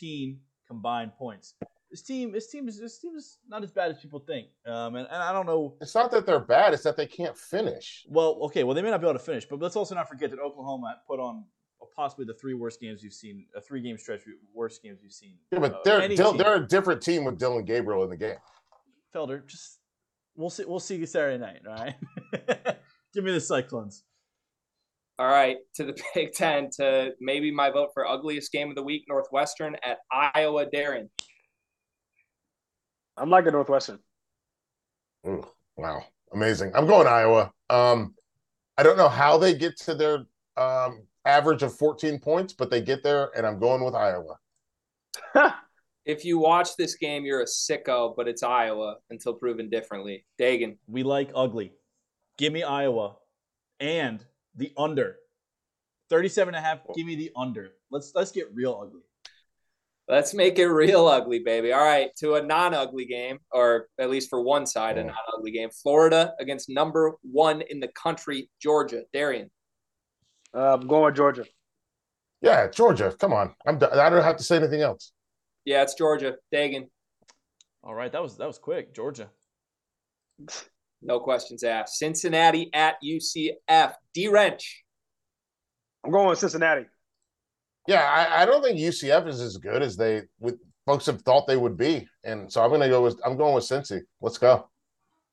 14 0.67 0.77
combined 0.77 1.13
points. 1.17 1.55
This 1.91 2.03
team, 2.03 2.33
this 2.33 2.51
team 2.51 2.69
is 2.69 2.81
this 2.81 2.99
team 2.99 3.17
is 3.17 3.39
not 3.49 3.63
as 3.63 3.71
bad 3.71 3.91
as 3.91 3.99
people 3.99 4.19
think. 4.19 4.49
Um, 4.67 4.97
and, 4.97 5.07
and 5.11 5.23
I 5.23 5.33
don't 5.33 5.47
know. 5.47 5.75
It's 5.81 5.95
not 5.95 6.11
that 6.11 6.27
they're 6.27 6.41
bad; 6.41 6.75
it's 6.75 6.83
that 6.83 6.97
they 6.97 7.07
can't 7.07 7.37
finish. 7.37 8.05
Well, 8.09 8.39
okay, 8.43 8.65
well 8.65 8.75
they 8.75 8.83
may 8.83 8.91
not 8.91 9.01
be 9.01 9.07
able 9.07 9.19
to 9.19 9.25
finish, 9.25 9.45
but 9.45 9.61
let's 9.61 9.77
also 9.77 9.95
not 9.95 10.09
forget 10.09 10.31
that 10.31 10.41
Oklahoma 10.41 10.97
put 11.07 11.21
on 11.21 11.45
possibly 11.95 12.25
the 12.27 12.35
three 12.35 12.55
worst 12.55 12.81
games 12.81 13.03
you've 13.03 13.13
seen, 13.13 13.47
a 13.55 13.61
three 13.61 13.81
game 13.81 13.97
stretch, 13.97 14.23
worst 14.53 14.83
games 14.83 14.99
you've 15.03 15.13
seen. 15.13 15.35
Yeah, 15.53 15.61
but 15.61 15.75
uh, 15.75 15.81
they're 15.85 16.09
Dil- 16.09 16.35
they're 16.35 16.57
a 16.57 16.67
different 16.67 17.01
team 17.01 17.25
with 17.25 17.39
Dillon 17.39 17.65
Gabriel 17.65 18.03
in 18.03 18.11
the 18.11 18.17
game. 18.17 18.37
Felder, 19.15 19.47
just 19.47 19.79
we'll 20.35 20.51
see. 20.51 20.65
We'll 20.65 20.81
see 20.81 20.97
you 20.97 21.07
Saturday 21.07 21.39
night. 21.39 21.61
All 21.67 21.75
right. 21.77 21.95
Give 23.15 23.25
me 23.25 23.33
the 23.33 23.41
Cyclones. 23.41 24.03
All 25.19 25.27
right, 25.27 25.57
to 25.75 25.85
the 25.85 26.01
Big 26.15 26.33
Ten, 26.33 26.71
to 26.77 27.13
maybe 27.21 27.51
my 27.51 27.71
vote 27.71 27.91
for 27.95 28.07
ugliest 28.07 28.53
game 28.53 28.69
of 28.69 28.77
the 28.77 28.83
week, 28.83 29.05
Northwestern 29.09 29.77
at 29.83 29.99
Iowa. 30.13 30.67
Darren. 30.67 31.09
I'm 33.17 33.31
liking 33.31 33.53
Northwestern. 33.53 33.99
Ooh, 35.27 35.47
wow, 35.77 36.03
amazing! 36.33 36.73
I'm 36.75 36.87
going 36.87 37.07
Iowa. 37.07 37.51
Um, 37.71 38.15
I 38.77 38.83
don't 38.83 38.99
know 38.99 39.09
how 39.09 39.39
they 39.39 39.55
get 39.55 39.79
to 39.81 39.95
their 39.95 40.27
um, 40.57 41.07
average 41.25 41.63
of 41.63 41.77
14 41.77 42.19
points, 42.19 42.53
but 42.53 42.71
they 42.71 42.83
get 42.83 43.03
there, 43.03 43.31
and 43.37 43.47
I'm 43.47 43.59
going 43.59 43.85
with 43.85 43.95
Iowa. 43.95 44.37
If 46.07 46.25
you 46.25 46.39
watch 46.39 46.77
this 46.77 46.95
game, 46.95 47.25
you're 47.25 47.41
a 47.41 47.47
sicko, 47.47 48.15
but 48.17 48.29
it's 48.29 48.45
Iowa 48.45 48.99
until 49.11 49.35
proven 49.35 49.69
differently. 49.69 50.25
Dagan. 50.41 50.79
We 50.87 51.03
like 51.03 51.33
ugly. 51.35 51.73
Give 52.39 52.53
me 52.53 52.63
Iowa 52.63 53.17
and 53.81 54.25
the 54.57 54.73
under. 54.77 55.17
37 56.11 56.55
and 56.55 56.65
a 56.65 56.67
half. 56.67 56.79
Give 56.95 57.07
me 57.07 57.17
the 57.17 57.33
under. 57.37 57.71
Let's 57.91 58.13
let's 58.15 58.31
get 58.31 58.55
real 58.55 58.79
ugly. 58.81 59.03
Let's 60.09 60.35
make 60.35 60.59
it 60.61 60.69
real 60.69 61.09
ugly, 61.09 61.41
baby. 61.41 61.73
All 61.73 61.85
right, 61.85 62.11
to 62.19 62.35
a 62.35 62.43
non-ugly 62.43 63.07
game, 63.07 63.41
or 63.51 63.89
at 63.99 64.09
least 64.09 64.31
for 64.31 64.41
one 64.41 64.65
side, 64.65 64.99
a 64.99 65.05
non-ugly 65.05 65.51
game. 65.51 65.69
Florida 65.71 66.33
against 66.39 66.69
number 66.69 67.15
one 67.23 67.61
in 67.63 67.81
the 67.81 67.89
country, 67.89 68.49
Georgia. 68.61 69.03
Darian. 69.13 69.51
Uh, 70.55 70.75
I'm 70.75 70.87
going 70.87 71.05
with 71.07 71.17
Georgia. 71.17 71.45
Yeah, 72.41 72.69
Georgia. 72.69 73.15
Come 73.19 73.33
on, 73.33 73.55
I'm. 73.67 73.79
done. 73.79 73.99
I 73.99 74.09
don't 74.09 74.23
have 74.23 74.37
to 74.37 74.45
say 74.45 74.57
anything 74.57 74.83
else. 74.83 75.13
Yeah, 75.65 75.83
it's 75.83 75.95
Georgia. 75.95 76.37
Dagan. 76.55 76.89
All 77.83 77.95
right, 77.95 78.13
that 78.13 78.23
was 78.23 78.37
that 78.37 78.47
was 78.47 78.59
quick. 78.59 78.95
Georgia. 78.95 79.29
No 81.07 81.21
questions 81.21 81.63
asked. 81.63 81.99
Cincinnati 81.99 82.69
at 82.75 82.97
UCF. 83.03 83.95
D 84.13 84.27
Wrench. 84.27 84.85
I'm 86.05 86.11
going 86.11 86.29
with 86.29 86.41
Cincinnati. 86.41 86.87
Yeah, 87.87 88.03
I, 88.03 88.43
I 88.43 88.45
don't 88.45 88.63
think 88.63 88.79
UCF 88.79 89.29
is 89.29 89.41
as 89.41 89.57
good 89.57 89.83
as 89.83 89.97
they 89.97 90.23
with 90.41 90.59
folks 90.85 91.07
have 91.07 91.23
thought 91.23 91.47
they 91.47 91.57
would 91.57 91.77
be, 91.77 92.09
and 92.25 92.53
so 92.53 92.61
I'm 92.61 92.71
going 92.71 92.81
to 92.81 92.89
go 92.89 93.03
with 93.03 93.21
I'm 93.25 93.37
going 93.37 93.55
with 93.55 93.65
Cincy. 93.65 94.01
Let's 94.21 94.39
go. 94.39 94.69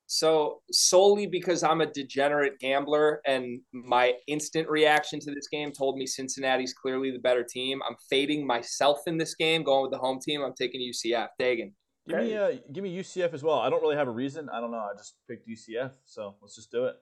So 0.06 0.60
solely 0.70 1.26
because 1.26 1.64
I'm 1.64 1.80
a 1.80 1.86
degenerate 1.86 2.60
gambler 2.60 3.20
and 3.26 3.60
my 3.72 4.12
instant 4.28 4.68
reaction 4.68 5.18
to 5.20 5.34
this 5.34 5.48
game 5.48 5.72
told 5.72 5.96
me 5.96 6.06
Cincinnati's 6.06 6.74
clearly 6.74 7.10
the 7.10 7.18
better 7.18 7.42
team. 7.42 7.80
I'm 7.88 7.96
fading 8.10 8.46
myself 8.46 8.98
in 9.06 9.16
this 9.16 9.34
game, 9.34 9.64
going 9.64 9.82
with 9.82 9.92
the 9.92 9.98
home 9.98 10.20
team. 10.20 10.42
I'm 10.42 10.54
taking 10.54 10.80
UCF. 10.80 11.28
Dagan. 11.40 11.72
Give 12.06 12.18
me 12.18 12.36
uh, 12.36 12.52
give 12.70 12.84
me 12.84 12.94
UCF 12.96 13.32
as 13.32 13.42
well. 13.42 13.58
I 13.58 13.70
don't 13.70 13.80
really 13.80 13.96
have 13.96 14.08
a 14.08 14.12
reason. 14.12 14.48
I 14.50 14.60
don't 14.60 14.70
know. 14.70 14.78
I 14.78 14.92
just 14.96 15.16
picked 15.28 15.48
UCF, 15.48 15.92
so 16.04 16.34
let's 16.42 16.54
just 16.54 16.70
do 16.70 16.84
it. 16.84 16.96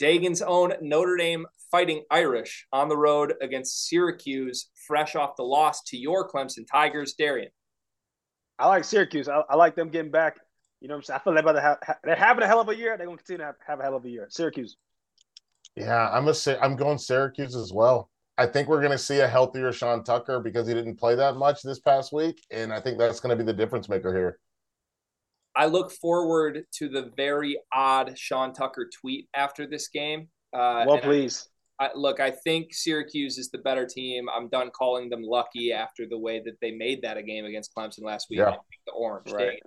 Dagan's 0.00 0.42
own 0.42 0.72
Notre 0.80 1.16
Dame 1.16 1.46
Fighting 1.70 2.02
Irish 2.10 2.66
on 2.72 2.88
the 2.88 2.96
road 2.96 3.34
against 3.40 3.86
Syracuse, 3.86 4.70
fresh 4.86 5.16
off 5.16 5.36
the 5.36 5.42
loss 5.42 5.82
to 5.88 5.96
your 5.96 6.28
Clemson 6.28 6.66
Tigers. 6.70 7.14
Darian. 7.14 7.50
I 8.58 8.68
like 8.68 8.84
Syracuse. 8.84 9.28
I, 9.28 9.42
I 9.50 9.56
like 9.56 9.74
them 9.74 9.90
getting 9.90 10.10
back. 10.10 10.36
You 10.80 10.88
know 10.88 10.94
what 10.94 10.98
I'm 10.98 11.02
saying? 11.04 11.20
I 11.20 11.24
feel 11.24 11.32
they're 11.32 11.42
about 11.42 11.52
to 11.52 11.60
have 11.60 11.98
they're 12.04 12.16
having 12.16 12.44
a 12.44 12.46
hell 12.46 12.60
of 12.60 12.68
a 12.68 12.76
year. 12.76 12.96
They're 12.96 13.06
going 13.06 13.18
to 13.18 13.24
continue 13.24 13.38
to 13.38 13.46
have, 13.46 13.56
have 13.66 13.80
a 13.80 13.82
hell 13.82 13.96
of 13.96 14.04
a 14.04 14.08
year. 14.08 14.26
Syracuse. 14.30 14.76
Yeah, 15.76 16.08
I'm 16.10 16.28
a 16.28 16.34
I'm 16.62 16.76
going 16.76 16.98
Syracuse 16.98 17.56
as 17.56 17.72
well. 17.72 18.10
I 18.36 18.46
think 18.46 18.68
we're 18.68 18.80
going 18.80 18.92
to 18.92 18.98
see 18.98 19.20
a 19.20 19.28
healthier 19.28 19.72
Sean 19.72 20.02
Tucker 20.02 20.40
because 20.40 20.66
he 20.66 20.74
didn't 20.74 20.96
play 20.96 21.14
that 21.14 21.36
much 21.36 21.62
this 21.62 21.78
past 21.78 22.12
week, 22.12 22.44
and 22.50 22.72
I 22.72 22.80
think 22.80 22.98
that's 22.98 23.20
going 23.20 23.36
to 23.36 23.42
be 23.42 23.46
the 23.46 23.56
difference 23.56 23.88
maker 23.88 24.12
here. 24.12 24.38
I 25.56 25.66
look 25.66 25.92
forward 25.92 26.64
to 26.78 26.88
the 26.88 27.12
very 27.16 27.58
odd 27.72 28.18
Sean 28.18 28.52
Tucker 28.52 28.90
tweet 29.00 29.28
after 29.34 29.66
this 29.68 29.88
game. 29.88 30.28
Uh, 30.52 30.84
well, 30.86 30.98
please. 30.98 31.48
I, 31.78 31.86
I, 31.86 31.90
look, 31.94 32.18
I 32.18 32.32
think 32.32 32.74
Syracuse 32.74 33.38
is 33.38 33.50
the 33.50 33.58
better 33.58 33.86
team. 33.86 34.26
I'm 34.28 34.48
done 34.48 34.70
calling 34.70 35.08
them 35.10 35.22
lucky 35.22 35.72
after 35.72 36.06
the 36.08 36.18
way 36.18 36.42
that 36.44 36.54
they 36.60 36.72
made 36.72 37.02
that 37.02 37.16
a 37.16 37.22
game 37.22 37.44
against 37.44 37.72
Clemson 37.74 38.02
last 38.02 38.28
week. 38.30 38.40
Yeah. 38.40 38.56
The 38.86 38.92
orange. 38.92 39.32
Right. 39.32 39.60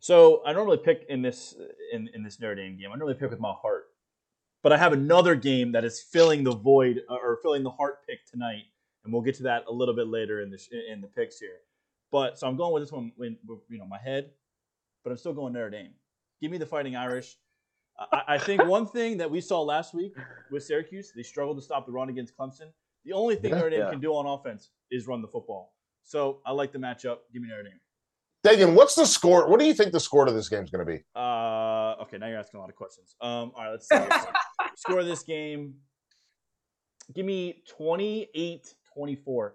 So 0.00 0.42
I 0.46 0.52
normally 0.52 0.78
pick 0.78 1.04
in 1.08 1.22
this 1.22 1.56
in, 1.92 2.08
in 2.14 2.22
this 2.22 2.40
Notre 2.40 2.54
Dame 2.54 2.78
game. 2.78 2.90
I 2.92 2.96
normally 2.96 3.18
pick 3.18 3.30
with 3.30 3.40
my 3.40 3.52
heart, 3.60 3.87
but 4.62 4.72
I 4.72 4.76
have 4.76 4.92
another 4.92 5.34
game 5.34 5.72
that 5.72 5.84
is 5.84 6.00
filling 6.00 6.44
the 6.44 6.54
void 6.54 7.02
uh, 7.08 7.14
or 7.14 7.38
filling 7.42 7.62
the 7.62 7.70
heart 7.70 8.06
pick 8.08 8.26
tonight, 8.26 8.64
and 9.04 9.12
we'll 9.12 9.22
get 9.22 9.34
to 9.36 9.42
that 9.44 9.64
a 9.68 9.72
little 9.72 9.94
bit 9.94 10.08
later 10.08 10.40
in 10.40 10.50
the 10.50 10.58
in 10.90 11.00
the 11.00 11.08
picks 11.08 11.38
here. 11.38 11.60
But 12.10 12.38
so 12.38 12.46
I'm 12.46 12.56
going 12.56 12.72
with 12.72 12.82
this 12.82 12.92
one 12.92 13.12
when 13.16 13.36
you 13.68 13.78
know 13.78 13.86
my 13.86 13.98
head, 13.98 14.30
but 15.04 15.10
I'm 15.10 15.16
still 15.16 15.34
going 15.34 15.52
Notre 15.52 15.70
Dame. 15.70 15.92
Give 16.40 16.50
me 16.50 16.58
the 16.58 16.66
Fighting 16.66 16.96
Irish. 16.96 17.36
I, 18.12 18.22
I 18.28 18.38
think 18.38 18.64
one 18.64 18.86
thing 18.96 19.18
that 19.18 19.30
we 19.30 19.40
saw 19.40 19.62
last 19.62 19.94
week 19.94 20.14
with 20.50 20.64
Syracuse, 20.64 21.12
they 21.14 21.22
struggled 21.22 21.58
to 21.58 21.62
stop 21.62 21.86
the 21.86 21.92
run 21.92 22.08
against 22.08 22.36
Clemson. 22.36 22.70
The 23.04 23.12
only 23.12 23.36
thing 23.36 23.52
Notre 23.52 23.70
Dame 23.70 23.80
yeah. 23.80 23.90
can 23.90 24.00
do 24.00 24.10
on 24.12 24.26
offense 24.26 24.70
is 24.90 25.06
run 25.06 25.22
the 25.22 25.28
football. 25.28 25.74
So 26.04 26.40
I 26.46 26.52
like 26.52 26.72
the 26.72 26.78
matchup. 26.78 27.18
Give 27.32 27.42
me 27.42 27.48
Notre 27.48 27.64
Dame. 27.64 27.80
Dagan, 28.46 28.74
what's 28.74 28.94
the 28.94 29.04
score? 29.04 29.48
What 29.48 29.58
do 29.58 29.66
you 29.66 29.74
think 29.74 29.92
the 29.92 30.00
score 30.00 30.24
to 30.24 30.32
this 30.32 30.48
game 30.48 30.62
is 30.62 30.70
going 30.70 30.86
to 30.86 30.90
be? 30.90 31.02
Uh, 31.14 32.02
okay, 32.02 32.18
now 32.18 32.28
you're 32.28 32.38
asking 32.38 32.58
a 32.58 32.60
lot 32.60 32.70
of 32.70 32.76
questions. 32.76 33.16
Um, 33.20 33.52
all 33.54 33.64
right, 33.64 33.70
let's 33.70 33.88
see. 33.88 33.96
score 34.78 35.02
this 35.02 35.22
game. 35.24 35.74
Give 37.14 37.26
me 37.26 37.62
28-24 37.78 38.28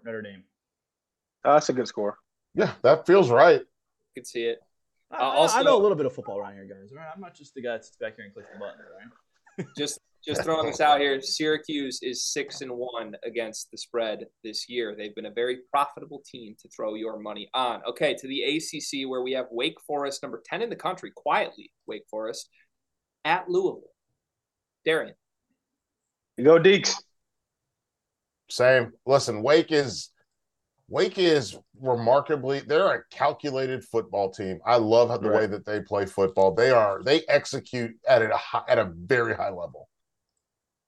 Notre 0.04 0.22
Dame. 0.22 0.44
Uh, 1.46 1.54
that's 1.54 1.70
a 1.70 1.74
good 1.74 1.88
score. 1.88 2.18
Yeah, 2.56 2.72
that 2.82 3.06
feels 3.06 3.30
right. 3.30 3.60
You 3.60 4.14
can 4.16 4.26
see 4.26 4.44
it. 4.44 4.60
Uh, 5.12 5.24
also, 5.24 5.60
I 5.60 5.64
know 5.64 5.78
a 5.78 5.82
little 5.82 5.98
bit 5.98 6.06
of 6.06 6.14
football 6.14 6.40
around 6.40 6.54
here, 6.54 6.66
guys. 6.66 6.92
Right? 6.96 7.08
I'm 7.14 7.22
not 7.22 7.36
just 7.36 7.54
the 7.54 7.62
guy 7.62 7.74
that 7.74 7.86
sits 7.86 7.98
back 7.98 8.16
here 8.16 8.26
and 8.26 8.34
clicks 8.34 8.50
the 8.52 8.60
button, 8.60 8.80
right? 8.98 9.68
just 9.78 10.00
just 10.26 10.44
throwing 10.44 10.66
this 10.66 10.80
out 10.80 11.02
here, 11.02 11.22
Syracuse 11.22 12.00
is 12.02 12.24
six 12.24 12.62
and 12.62 12.72
one 12.72 13.14
against 13.26 13.70
the 13.72 13.78
spread 13.78 14.26
this 14.44 14.70
year. 14.70 14.96
They've 14.98 15.14
been 15.14 15.26
a 15.26 15.32
very 15.32 15.60
profitable 15.70 16.24
team 16.26 16.56
to 16.62 16.70
throw 16.70 16.96
your 16.96 17.20
money 17.20 17.50
on. 17.54 17.82
Okay, 17.88 18.16
to 18.16 18.28
the 18.28 18.42
ACC 18.42 19.08
where 19.08 19.22
we 19.22 19.34
have 19.34 19.48
Wake 19.52 19.80
Forest, 19.86 20.24
number 20.24 20.42
ten 20.46 20.62
in 20.62 20.70
the 20.70 20.76
country, 20.76 21.12
quietly 21.16 21.72
Wake 21.88 22.06
Forest 22.10 22.50
at 23.26 23.50
Louisville. 23.50 23.93
Darian, 24.86 25.16
you 26.38 26.44
go 26.44 26.60
Deacs. 26.60 26.96
Same. 28.50 28.92
Listen, 29.06 29.42
Wake 29.42 29.72
is 29.72 30.12
Wake 30.90 31.18
is 31.18 31.58
remarkably 31.80 32.60
they're 32.60 32.94
a 32.94 33.04
calculated 33.10 33.84
football 33.84 34.32
team. 34.32 34.60
I 34.66 34.76
love 34.76 35.10
the 35.22 35.30
right. 35.30 35.42
way 35.42 35.48
that 35.48 35.66
they 35.66 35.82
play 35.82 36.06
football. 36.06 36.54
They 36.54 36.70
are 36.70 37.02
they 37.04 37.24
execute 37.30 37.92
at 38.08 38.22
a 38.22 38.38
high, 38.38 38.64
at 38.68 38.78
a 38.78 38.92
very 38.96 39.34
high 39.34 39.50
level. 39.50 39.90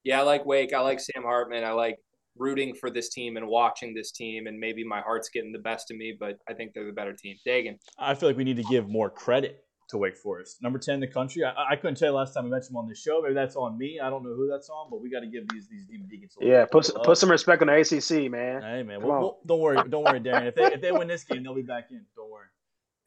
Yeah, 0.03 0.19
I 0.19 0.23
like 0.23 0.45
Wake. 0.45 0.73
I 0.73 0.81
like 0.81 0.99
Sam 0.99 1.23
Hartman. 1.23 1.63
I 1.63 1.71
like 1.71 1.97
rooting 2.37 2.75
for 2.75 2.91
this 2.91 3.09
team 3.09 3.37
and 3.37 3.47
watching 3.47 3.95
this 3.95 4.11
team. 4.11 4.45
And 4.45 4.59
maybe 4.59 4.83
my 4.83 5.01
heart's 5.01 5.29
getting 5.29 5.51
the 5.51 5.59
best 5.59 5.89
of 5.89 5.97
me, 5.97 6.15
but 6.19 6.37
I 6.47 6.53
think 6.53 6.73
they're 6.73 6.85
the 6.85 6.91
better 6.91 7.13
team. 7.13 7.37
Dagan. 7.47 7.77
I 7.97 8.13
feel 8.13 8.29
like 8.29 8.37
we 8.37 8.43
need 8.43 8.57
to 8.57 8.63
give 8.63 8.87
more 8.87 9.09
credit 9.09 9.64
to 9.89 9.97
Wake 9.97 10.17
Forest. 10.17 10.61
Number 10.61 10.79
10 10.79 10.95
in 10.95 10.99
the 10.99 11.07
country. 11.07 11.43
I, 11.43 11.53
I 11.71 11.75
couldn't 11.75 11.95
tell 11.95 12.09
you 12.09 12.15
last 12.15 12.33
time 12.33 12.45
I 12.45 12.49
mentioned 12.49 12.71
them 12.71 12.77
on 12.77 12.87
this 12.87 13.01
show. 13.01 13.21
Maybe 13.21 13.33
that's 13.33 13.55
on 13.55 13.77
me. 13.77 13.99
I 14.01 14.09
don't 14.09 14.23
know 14.23 14.33
who 14.33 14.47
that's 14.49 14.69
on, 14.69 14.89
but 14.89 15.01
we 15.01 15.09
got 15.09 15.21
to 15.21 15.27
give 15.27 15.47
these 15.49 15.67
these 15.67 15.85
Demon 15.85 16.07
Deacons. 16.07 16.35
A 16.37 16.43
little. 16.43 16.57
Yeah, 16.57 16.65
put, 16.65 16.89
put 17.03 17.17
some 17.17 17.31
respect 17.31 17.61
on 17.61 17.67
the 17.67 17.75
ACC, 17.75 18.31
man. 18.31 18.61
Hey, 18.61 18.83
man. 18.83 19.01
We'll, 19.01 19.19
we'll, 19.19 19.37
don't 19.45 19.59
worry. 19.59 19.77
Don't 19.89 20.03
worry, 20.03 20.19
Darren. 20.19 20.47
If 20.47 20.55
they, 20.55 20.65
if 20.65 20.81
they 20.81 20.91
win 20.91 21.07
this 21.07 21.23
game, 21.23 21.43
they'll 21.43 21.55
be 21.55 21.61
back 21.61 21.87
in. 21.91 22.05
Don't 22.15 22.31
worry. 22.31 22.47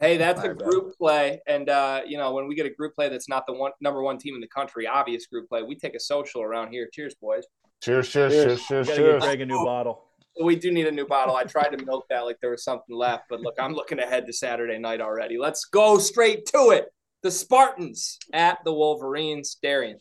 Hey, 0.00 0.16
that's 0.16 0.44
a 0.44 0.54
group 0.54 0.96
play, 0.96 1.40
and 1.48 1.68
uh, 1.68 2.02
you 2.06 2.18
know 2.18 2.32
when 2.32 2.46
we 2.46 2.54
get 2.54 2.66
a 2.66 2.70
group 2.70 2.94
play 2.94 3.08
that's 3.08 3.28
not 3.28 3.46
the 3.48 3.52
one 3.52 3.72
number 3.80 4.00
one 4.00 4.16
team 4.16 4.36
in 4.36 4.40
the 4.40 4.46
country, 4.46 4.86
obvious 4.86 5.26
group 5.26 5.48
play, 5.48 5.64
we 5.64 5.74
take 5.74 5.96
a 5.96 6.00
social 6.00 6.40
around 6.40 6.70
here. 6.70 6.88
Cheers, 6.92 7.16
boys. 7.20 7.44
Cheers, 7.82 8.08
cheers, 8.08 8.32
cheers, 8.32 8.66
cheers, 8.66 8.86
cheers. 8.86 8.98
Gotta 8.98 9.02
get 9.02 9.20
Greg 9.22 9.40
a 9.40 9.46
new 9.46 9.64
bottle. 9.64 10.04
We 10.42 10.56
do 10.56 10.70
need 10.70 10.86
a 10.86 10.92
new 10.92 11.06
bottle. 11.06 11.36
I 11.36 11.44
tried 11.44 11.76
to 11.76 11.84
milk 11.84 12.06
that 12.10 12.24
like 12.24 12.38
there 12.40 12.50
was 12.50 12.64
something 12.64 12.94
left, 12.94 13.24
but 13.28 13.40
look, 13.40 13.56
I'm 13.58 13.74
looking 13.74 13.98
ahead 13.98 14.26
to 14.26 14.32
Saturday 14.32 14.78
night 14.78 15.00
already. 15.00 15.38
Let's 15.38 15.64
go 15.64 15.98
straight 15.98 16.46
to 16.46 16.70
it. 16.70 16.86
The 17.22 17.30
Spartans 17.30 18.18
at 18.32 18.58
the 18.64 18.72
Wolverines. 18.72 19.56
Darian. 19.60 19.98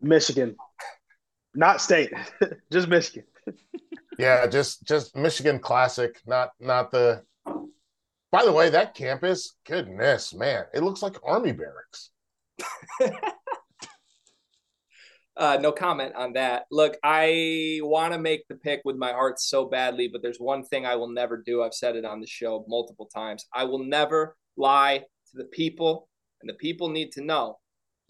Michigan. 0.00 0.56
Not 1.54 1.80
state. 1.80 2.12
just 2.72 2.88
Michigan. 2.88 3.24
yeah, 4.18 4.46
just 4.46 4.84
just 4.84 5.16
Michigan 5.16 5.58
classic, 5.58 6.20
not 6.26 6.50
not 6.60 6.90
the 6.90 7.22
by 8.30 8.44
the 8.44 8.52
way, 8.52 8.68
that 8.70 8.94
campus, 8.94 9.54
goodness, 9.66 10.34
man, 10.34 10.64
it 10.74 10.82
looks 10.82 11.02
like 11.02 11.16
army 11.24 11.52
barracks. 11.52 12.10
Uh, 15.38 15.56
no 15.60 15.70
comment 15.70 16.12
on 16.16 16.32
that. 16.32 16.64
Look, 16.72 16.96
I 17.04 17.78
want 17.82 18.12
to 18.12 18.18
make 18.18 18.48
the 18.48 18.56
pick 18.56 18.80
with 18.84 18.96
my 18.96 19.12
heart 19.12 19.38
so 19.38 19.66
badly, 19.66 20.08
but 20.08 20.20
there's 20.20 20.40
one 20.40 20.64
thing 20.64 20.84
I 20.84 20.96
will 20.96 21.08
never 21.08 21.36
do. 21.36 21.62
I've 21.62 21.74
said 21.74 21.94
it 21.94 22.04
on 22.04 22.20
the 22.20 22.26
show 22.26 22.64
multiple 22.66 23.08
times. 23.14 23.46
I 23.54 23.62
will 23.62 23.84
never 23.84 24.36
lie 24.56 24.98
to 24.98 25.36
the 25.36 25.44
people, 25.44 26.08
and 26.40 26.50
the 26.50 26.54
people 26.54 26.88
need 26.88 27.12
to 27.12 27.22
know 27.22 27.60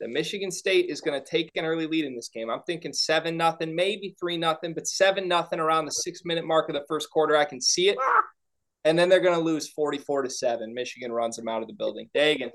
that 0.01 0.09
Michigan 0.09 0.51
State 0.51 0.89
is 0.89 1.03
going 1.03 1.21
to 1.21 1.31
take 1.31 1.51
an 1.55 1.67
early 1.67 1.87
lead 1.87 2.07
in 2.07 2.17
this 2.17 2.31
game. 2.31 2.49
I'm 2.49 2.63
thinking 2.67 2.95
seven 2.95 3.37
nothing, 3.37 3.77
maybe 3.77 4.17
three 4.19 4.39
nothing, 4.39 4.73
but 4.73 4.87
seven 4.87 5.29
nothing 5.29 5.61
around 5.61 5.85
the 5.85 5.91
six 5.91 6.25
minute 6.25 6.47
mark 6.47 6.71
of 6.71 6.75
the 6.77 6.85
first 6.89 7.11
quarter. 7.11 7.37
I 7.37 7.45
can 7.45 7.61
see 7.61 7.91
it, 7.91 7.99
and 8.85 8.99
then 8.99 9.11
they're 9.11 9.21
going 9.21 9.39
to 9.39 9.45
lose 9.45 9.69
44 9.69 10.23
to 10.23 10.31
seven. 10.31 10.73
Michigan 10.73 11.13
runs 11.13 11.37
them 11.37 11.49
out 11.49 11.61
of 11.61 11.69
the 11.69 11.75
building. 11.75 12.09
Dagan. 12.17 12.51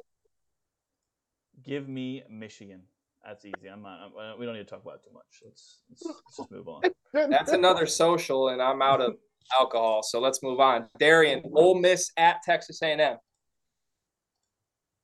Give 1.63 1.87
me 1.87 2.23
Michigan. 2.27 2.83
That's 3.25 3.45
easy. 3.45 3.69
I'm 3.71 3.81
not. 3.81 3.99
I'm, 4.01 4.33
uh, 4.33 4.37
we 4.37 4.45
don't 4.45 4.55
need 4.55 4.65
to 4.67 4.69
talk 4.69 4.81
about 4.81 4.95
it 4.95 5.03
too 5.03 5.13
much. 5.13 5.41
Let's, 5.45 5.79
let's, 5.89 6.05
let's 6.05 6.37
just 6.37 6.51
move 6.51 6.67
on. 6.67 6.81
That's 7.29 7.51
another 7.51 7.85
social, 7.85 8.49
and 8.49 8.61
I'm 8.61 8.81
out 8.81 8.99
of 8.99 9.15
alcohol. 9.59 10.03
So 10.03 10.19
let's 10.19 10.43
move 10.43 10.59
on. 10.59 10.87
Darian, 10.99 11.41
Ole 11.53 11.79
Miss 11.79 12.11
at 12.17 12.41
Texas 12.43 12.81
A&M. 12.81 13.17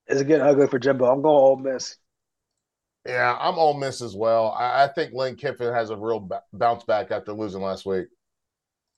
It's 0.08 0.24
getting 0.24 0.46
ugly 0.46 0.68
for 0.68 0.80
Jimbo. 0.80 1.06
I'm 1.06 1.22
going 1.22 1.36
Ole 1.36 1.58
Miss. 1.58 1.96
Yeah, 3.08 3.38
I'm 3.40 3.58
Ole 3.58 3.80
Miss 3.80 4.02
as 4.02 4.16
well. 4.16 4.56
I, 4.58 4.84
I 4.84 4.88
think 4.88 5.14
Lane 5.14 5.36
Kiffin 5.36 5.74
has 5.74 5.90
a 5.90 5.96
real 5.96 6.20
b- 6.20 6.36
bounce 6.54 6.84
back 6.84 7.12
after 7.12 7.32
losing 7.32 7.62
last 7.62 7.86
week. 7.86 8.08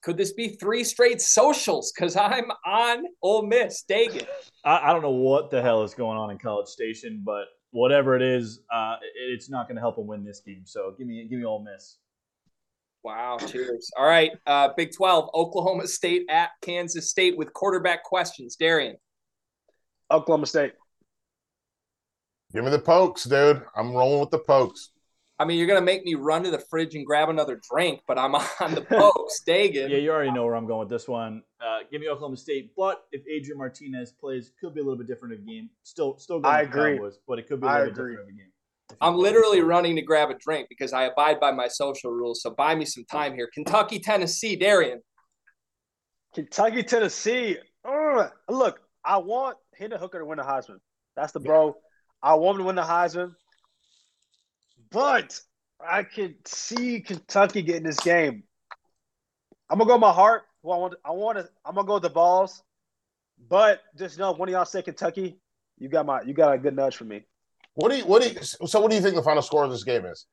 Could 0.02 0.16
this 0.16 0.32
be 0.32 0.56
three 0.56 0.82
straight 0.82 1.20
socials? 1.20 1.92
Because 1.94 2.16
I'm 2.16 2.50
on 2.66 3.04
Ole 3.22 3.46
Miss. 3.46 3.84
Dagan. 3.88 4.26
I, 4.64 4.90
I 4.90 4.92
don't 4.92 5.02
know 5.02 5.10
what 5.10 5.50
the 5.50 5.62
hell 5.62 5.84
is 5.84 5.94
going 5.94 6.18
on 6.18 6.30
in 6.30 6.38
College 6.38 6.66
Station, 6.66 7.22
but 7.24 7.44
whatever 7.72 8.14
it 8.14 8.22
is, 8.22 8.60
uh, 8.72 8.96
it's 9.16 9.50
not 9.50 9.66
going 9.66 9.76
to 9.76 9.80
help 9.80 9.96
them 9.96 10.06
win 10.06 10.24
this 10.24 10.40
game. 10.40 10.62
So 10.64 10.94
give 10.96 11.06
me 11.06 11.26
give 11.28 11.38
me 11.38 11.44
Ole 11.44 11.64
Miss. 11.64 11.98
Wow, 13.02 13.38
cheers. 13.38 13.90
All 13.98 14.06
right, 14.06 14.30
uh, 14.46 14.68
Big 14.76 14.92
12, 14.94 15.30
Oklahoma 15.34 15.88
State 15.88 16.26
at 16.30 16.50
Kansas 16.60 17.10
State 17.10 17.36
with 17.36 17.52
quarterback 17.52 18.04
questions. 18.04 18.54
Darian. 18.54 18.96
Oklahoma 20.08 20.46
State. 20.46 20.74
Give 22.54 22.62
me 22.62 22.70
the 22.70 22.78
pokes, 22.78 23.24
dude. 23.24 23.62
I'm 23.74 23.92
rolling 23.92 24.20
with 24.20 24.30
the 24.30 24.38
pokes. 24.38 24.90
I 25.42 25.44
mean, 25.44 25.58
you're 25.58 25.66
gonna 25.66 25.80
make 25.80 26.04
me 26.04 26.14
run 26.14 26.44
to 26.44 26.52
the 26.52 26.60
fridge 26.60 26.94
and 26.94 27.04
grab 27.04 27.28
another 27.28 27.60
drink, 27.68 28.02
but 28.06 28.16
I'm 28.16 28.32
on 28.60 28.76
the 28.76 28.82
pokes, 28.88 29.40
Dagan. 29.44 29.90
Yeah, 29.90 29.96
you 29.96 30.12
already 30.12 30.30
know 30.30 30.44
where 30.44 30.54
I'm 30.54 30.68
going 30.68 30.78
with 30.78 30.88
this 30.88 31.08
one. 31.08 31.42
Uh, 31.60 31.80
give 31.90 32.00
me 32.00 32.08
Oklahoma 32.08 32.36
State, 32.36 32.70
but 32.76 33.06
if 33.10 33.22
Adrian 33.26 33.58
Martinez 33.58 34.12
plays, 34.12 34.52
could 34.60 34.72
be 34.72 34.80
a 34.80 34.84
little 34.84 34.96
bit 34.96 35.08
different 35.08 35.34
of 35.34 35.40
a 35.40 35.42
game. 35.42 35.68
Still, 35.82 36.16
still 36.18 36.38
going 36.38 36.54
I 36.54 36.60
agree. 36.60 36.96
Cowboys, 36.96 37.18
but 37.26 37.40
it 37.40 37.48
could 37.48 37.60
be 37.60 37.66
a 37.66 37.70
little 37.70 37.86
bit 37.86 37.94
different 37.94 38.20
of 38.20 38.28
a 38.28 38.30
game. 38.30 38.52
I'm 39.00 39.16
literally 39.16 39.62
running 39.62 39.96
to 39.96 40.02
grab 40.02 40.30
a 40.30 40.34
drink 40.38 40.68
because 40.68 40.92
I 40.92 41.06
abide 41.06 41.40
by 41.40 41.50
my 41.50 41.66
social 41.66 42.12
rules. 42.12 42.40
So 42.40 42.50
buy 42.50 42.76
me 42.76 42.84
some 42.84 43.04
time 43.10 43.34
here. 43.34 43.48
Kentucky, 43.52 43.98
Tennessee, 43.98 44.54
Darian. 44.54 45.00
Kentucky, 46.36 46.84
Tennessee. 46.84 47.56
look, 48.48 48.78
I 49.04 49.16
want 49.16 49.56
Hendon 49.76 49.98
Hooker 49.98 50.20
to 50.20 50.24
win 50.24 50.38
the 50.38 50.44
Heisman. 50.44 50.76
That's 51.16 51.32
the 51.32 51.40
bro. 51.40 51.74
I 52.22 52.34
want 52.34 52.56
him 52.56 52.62
to 52.62 52.66
win 52.66 52.76
the 52.76 52.82
Heisman, 52.82 53.32
but 54.92 55.40
I 55.84 56.02
can 56.04 56.34
see 56.44 57.00
Kentucky 57.00 57.62
getting 57.62 57.84
this 57.84 58.00
game. 58.00 58.44
I'm 59.68 59.78
gonna 59.78 59.88
go 59.88 59.94
with 59.94 60.02
my 60.02 60.12
heart. 60.12 60.42
Well, 60.62 60.76
I 60.76 60.80
want. 60.80 60.94
I 61.04 61.10
want 61.10 61.38
to. 61.38 61.48
I'm 61.64 61.74
gonna 61.74 61.86
go 61.86 61.94
with 61.94 62.02
the 62.02 62.10
Vols, 62.10 62.62
but 63.48 63.80
just 63.96 64.18
know 64.18 64.32
when 64.32 64.48
y'all 64.48 64.64
say 64.64 64.82
Kentucky, 64.82 65.38
you 65.78 65.88
got 65.88 66.06
my. 66.06 66.22
You 66.22 66.34
got 66.34 66.52
a 66.52 66.58
good 66.58 66.76
nudge 66.76 66.96
for 66.96 67.04
me. 67.04 67.22
What 67.74 67.90
do 67.90 67.96
you 67.96 68.04
what 68.04 68.22
do 68.22 68.28
you 68.28 68.42
so 68.42 68.80
what 68.80 68.90
do 68.90 68.96
you 68.96 69.02
think 69.02 69.14
the 69.14 69.22
final 69.22 69.42
score 69.42 69.64
of 69.64 69.70
this 69.70 69.84
game 69.84 70.04
is? 70.04 70.26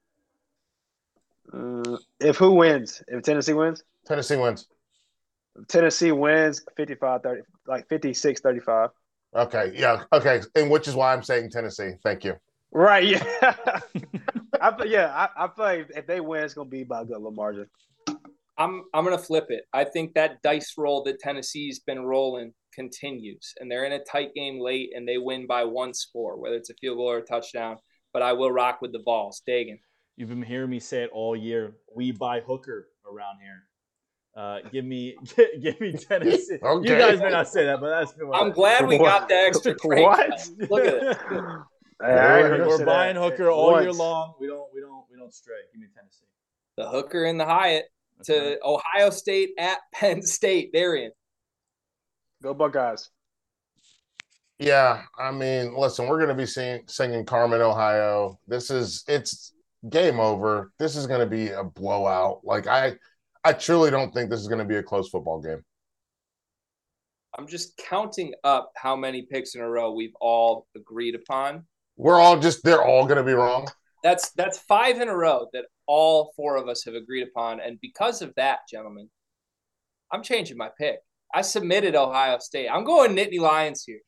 Uh, 1.52 1.98
if 2.20 2.36
who 2.36 2.52
wins? 2.52 3.02
If 3.08 3.24
Tennessee 3.24 3.54
wins? 3.54 3.84
Tennessee 4.06 4.36
wins. 4.36 4.68
Tennessee 5.68 6.12
wins 6.12 6.64
55 6.76 7.24
30, 7.24 7.42
like 7.66 7.88
56 7.88 8.42
35. 8.42 8.90
Okay, 9.36 9.72
yeah, 9.76 10.04
okay, 10.12 10.42
and 10.56 10.70
which 10.70 10.88
is 10.88 10.96
why 10.96 11.14
I'm 11.14 11.24
saying 11.24 11.50
Tennessee. 11.52 11.92
Thank 12.04 12.24
you. 12.24 12.36
Right, 12.72 13.06
yeah. 13.06 13.24
I 14.62 14.76
feel, 14.78 14.86
yeah, 14.86 15.08
I, 15.08 15.46
I 15.46 15.48
feel 15.48 15.66
like 15.66 15.92
if 15.96 16.06
they 16.06 16.20
win, 16.20 16.44
it's 16.44 16.54
gonna 16.54 16.70
be 16.70 16.84
by 16.84 17.02
a 17.02 17.06
good 17.06 17.14
little 17.14 17.32
margin. 17.32 17.68
I'm 18.58 18.84
I'm 18.94 19.04
gonna 19.04 19.18
flip 19.18 19.48
it. 19.50 19.64
I 19.74 19.86
think 19.86 20.14
that 20.14 20.42
dice 20.42 20.74
roll 20.78 21.04
that 21.04 21.20
Tennessee's 21.20 21.80
been 21.80 22.02
rolling 22.02 22.54
continues, 22.74 23.54
and 23.60 23.72
they're 23.72 23.86
in 23.86 23.94
a 23.94 24.04
tight 24.04 24.34
game 24.36 24.60
late, 24.60 24.90
and 24.94 25.08
they 25.08 25.18
win 25.18 25.48
by 25.48 25.64
one 25.64 25.94
score, 25.94 26.40
whether 26.40 26.56
it's 26.56 26.70
a 26.70 26.74
field 26.76 26.98
goal 26.98 27.12
or 27.12 27.18
a 27.20 27.26
touchdown. 27.26 27.78
But 28.12 28.22
I 28.22 28.34
will 28.34 28.52
rock 28.52 28.80
with 28.82 28.92
the 28.92 29.02
Vols, 29.04 29.42
Dagan. 29.48 29.80
You've 30.18 30.30
been 30.30 30.42
hearing 30.42 30.70
me 30.70 30.80
say 30.80 31.04
it 31.04 31.10
all 31.14 31.36
year. 31.36 31.76
We 31.96 32.12
buy 32.12 32.42
hooker 32.42 32.90
around 33.10 33.38
here. 33.42 33.64
Uh, 34.36 34.60
give 34.72 34.84
me, 34.84 35.16
give 35.62 35.80
me 35.80 35.94
Tennessee. 35.94 36.58
Okay. 36.62 36.90
You 36.90 36.98
guys 36.98 37.20
may 37.20 37.30
not 37.30 37.48
say 37.48 37.66
that, 37.66 37.80
but 37.80 37.90
that's 37.90 38.14
been 38.14 38.30
I'm 38.34 38.52
glad 38.52 38.88
we 38.88 38.98
got 38.98 39.30
the 39.30 39.36
extra. 39.36 39.76
crank. 39.80 40.06
What? 40.06 40.50
Look 40.70 40.86
at 40.86 40.96
it. 40.96 41.18
Hey, 42.02 42.08
I 42.08 42.40
ain't 42.40 42.48
heard 42.48 42.60
you 42.60 42.68
We're 42.68 42.86
buying 42.86 43.16
that 43.16 43.22
hooker 43.22 43.50
all 43.50 43.82
year 43.82 43.92
long. 43.92 44.34
We 44.40 44.48
don't, 44.48 44.68
we 44.74 44.80
don't, 44.80 45.04
we 45.12 45.18
don't 45.18 45.34
stray. 45.34 45.56
Give 45.74 45.82
me 45.82 45.88
Tennessee. 45.94 46.26
The 46.78 46.88
hooker 46.88 47.26
and 47.26 47.40
the 47.40 47.46
Hyatt 47.46 47.86
That's 48.18 48.28
to. 48.28 48.58
Ohio 48.64 49.10
State 49.10 49.50
at 49.58 49.80
Penn 49.94 50.22
State. 50.22 50.72
Darian. 50.72 51.12
Go 52.42 52.54
Buckeyes. 52.54 53.10
Yeah, 54.60 55.04
I 55.18 55.32
mean, 55.32 55.76
listen, 55.78 56.08
we're 56.08 56.18
going 56.18 56.30
to 56.30 56.36
be 56.36 56.46
sing, 56.46 56.84
singing 56.88 57.26
Carmen, 57.26 57.62
Ohio. 57.62 58.40
This 58.48 58.70
is 58.70 59.04
it's 59.08 59.54
game 59.90 60.20
over. 60.20 60.72
This 60.80 60.96
is 60.96 61.08
going 61.08 61.22
to 61.22 61.26
be 61.26 61.50
a 61.50 61.64
blowout. 61.64 62.42
Like 62.44 62.68
I, 62.68 62.94
I 63.44 63.54
truly 63.54 63.90
don't 63.90 64.14
think 64.14 64.30
this 64.30 64.40
is 64.40 64.48
going 64.48 64.60
to 64.60 64.66
be 64.66 64.76
a 64.76 64.84
close 64.84 65.10
football 65.10 65.42
game. 65.42 65.64
I'm 67.38 67.48
just 67.48 67.78
counting 67.78 68.34
up 68.44 68.72
how 68.76 68.96
many 68.96 69.22
picks 69.22 69.56
in 69.56 69.62
a 69.62 69.70
row 69.70 69.94
we've 69.94 70.16
all 70.20 70.68
agreed 70.76 71.16
upon. 71.16 71.66
We're 72.00 72.20
all 72.20 72.40
just 72.40 72.64
they're 72.64 72.82
all 72.84 73.04
going 73.06 73.18
to 73.18 73.24
be 73.24 73.34
wrong. 73.34 73.68
That's 74.04 74.32
that's 74.32 74.58
five 74.60 75.02
in 75.02 75.10
a 75.10 75.16
row 75.16 75.48
that 75.52 75.66
all 75.86 76.32
four 76.38 76.56
of 76.56 76.70
us 76.70 76.86
have 76.86 76.94
agreed 76.96 77.28
upon, 77.28 77.60
and 77.60 77.78
because 77.82 78.22
of 78.22 78.34
that, 78.38 78.60
gentlemen, 78.72 79.10
I'm 80.12 80.24
changing 80.24 80.56
my 80.58 80.70
pick. 80.80 81.00
I 81.36 81.42
submitted 81.42 81.96
Ohio 81.96 82.40
State. 82.40 82.70
I'm 82.70 82.86
going 82.86 83.16
Nittany 83.16 83.40
Lions 83.40 83.84
here. 83.86 84.00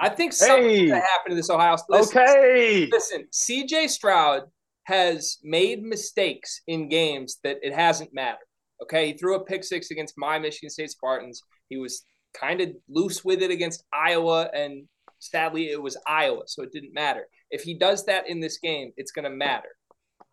I 0.00 0.08
think 0.08 0.32
something's 0.32 0.72
Hey. 0.72 0.88
going 0.88 1.00
to 1.00 1.06
happen 1.06 1.30
to 1.30 1.34
this 1.36 1.48
Ohio 1.48 1.76
State. 1.76 1.86
Listen, 1.90 2.18
Okay. 2.20 2.88
Listen, 2.92 3.28
CJ 3.32 3.88
Stroud 3.90 4.42
has 4.84 5.38
made 5.44 5.82
mistakes 5.82 6.60
in 6.66 6.88
games 6.88 7.38
that 7.44 7.56
it 7.62 7.72
hasn't 7.72 8.12
mattered. 8.12 8.44
Okay. 8.82 9.06
He 9.06 9.12
threw 9.16 9.36
a 9.36 9.44
pick 9.44 9.62
six 9.64 9.90
against 9.92 10.14
my 10.18 10.38
Michigan 10.38 10.68
State 10.68 10.90
Spartans. 10.90 11.42
He 11.68 11.76
was 11.78 12.02
kind 12.38 12.60
of 12.60 12.70
loose 12.88 13.24
with 13.24 13.40
it 13.40 13.50
against 13.52 13.84
Iowa, 13.92 14.50
and 14.52 14.86
sadly, 15.20 15.70
it 15.70 15.80
was 15.80 15.96
Iowa, 16.06 16.42
so 16.46 16.62
it 16.62 16.72
didn't 16.72 16.92
matter. 16.92 17.26
If 17.50 17.62
he 17.62 17.74
does 17.78 18.04
that 18.06 18.28
in 18.28 18.40
this 18.40 18.58
game, 18.58 18.92
it's 18.96 19.12
going 19.12 19.24
to 19.24 19.30
matter. 19.30 19.68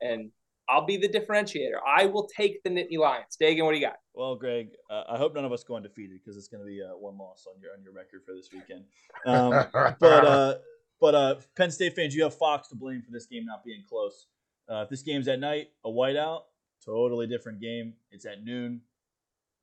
And 0.01 0.31
I'll 0.69 0.85
be 0.85 0.97
the 0.97 1.09
differentiator. 1.09 1.77
I 1.85 2.05
will 2.05 2.27
take 2.27 2.63
the 2.63 2.69
Nittany 2.69 2.97
Lions. 2.97 3.37
Dagan, 3.41 3.65
what 3.65 3.71
do 3.71 3.77
you 3.77 3.85
got? 3.85 3.97
Well, 4.13 4.35
Greg, 4.35 4.69
uh, 4.89 5.03
I 5.09 5.17
hope 5.17 5.35
none 5.35 5.45
of 5.45 5.51
us 5.51 5.63
go 5.63 5.75
undefeated 5.75 6.19
because 6.23 6.37
it's 6.37 6.47
going 6.47 6.61
to 6.61 6.67
be 6.67 6.81
uh, 6.81 6.95
one 6.97 7.17
loss 7.17 7.45
on 7.47 7.59
your 7.61 7.71
on 7.73 7.83
your 7.83 7.93
record 7.93 8.21
for 8.25 8.33
this 8.33 8.49
weekend. 8.53 8.85
Um, 9.25 9.49
but 9.99 10.25
uh, 10.25 10.55
but 11.01 11.15
uh, 11.15 11.35
Penn 11.57 11.69
State 11.69 11.95
fans, 11.95 12.15
you 12.15 12.23
have 12.23 12.33
Fox 12.33 12.69
to 12.69 12.75
blame 12.75 13.01
for 13.01 13.11
this 13.11 13.25
game 13.25 13.45
not 13.45 13.63
being 13.65 13.83
close. 13.87 14.27
Uh, 14.69 14.83
if 14.83 14.89
this 14.89 15.01
game's 15.01 15.27
at 15.27 15.39
night, 15.39 15.67
a 15.83 15.89
whiteout, 15.89 16.41
totally 16.85 17.27
different 17.27 17.59
game. 17.59 17.93
It's 18.11 18.25
at 18.25 18.43
noon. 18.43 18.81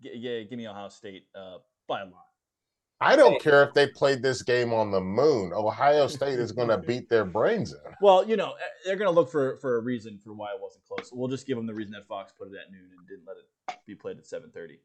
G- 0.02 0.12
yeah, 0.14 0.42
give 0.42 0.58
me 0.58 0.68
Ohio 0.68 0.90
State 0.90 1.24
uh, 1.34 1.58
by 1.88 2.02
a 2.02 2.04
lot. 2.04 2.26
I 3.00 3.16
don't 3.16 3.40
care 3.40 3.62
if 3.62 3.72
they 3.72 3.86
played 3.86 4.22
this 4.22 4.42
game 4.42 4.72
on 4.72 4.90
the 4.90 5.00
moon. 5.00 5.52
Ohio 5.54 6.06
State 6.08 6.38
is 6.38 6.52
going 6.52 6.68
to 6.68 6.78
beat 6.78 7.08
their 7.08 7.24
brains 7.24 7.72
in. 7.72 7.92
Well, 8.02 8.28
you 8.28 8.36
know, 8.36 8.52
eh, 8.52 8.64
they're 8.84 8.96
going 8.96 9.08
to 9.08 9.14
look 9.14 9.30
for 9.30 9.56
for 9.58 9.78
a 9.78 9.80
reason 9.80 10.18
for 10.22 10.34
why 10.34 10.48
it 10.54 10.60
wasn't 10.60 10.84
close. 10.84 11.10
We'll 11.12 11.28
just 11.28 11.46
give 11.46 11.56
them 11.56 11.66
the 11.66 11.74
reason 11.74 11.92
that 11.92 12.06
Fox 12.06 12.32
put 12.38 12.48
it 12.48 12.54
at 12.54 12.70
noon 12.70 12.88
and 12.96 13.08
didn't 13.08 13.26
let 13.26 13.36
it 13.36 13.80
be 13.86 13.94
played 13.94 14.18
at 14.18 14.26
seven 14.26 14.50
thirty. 14.52 14.80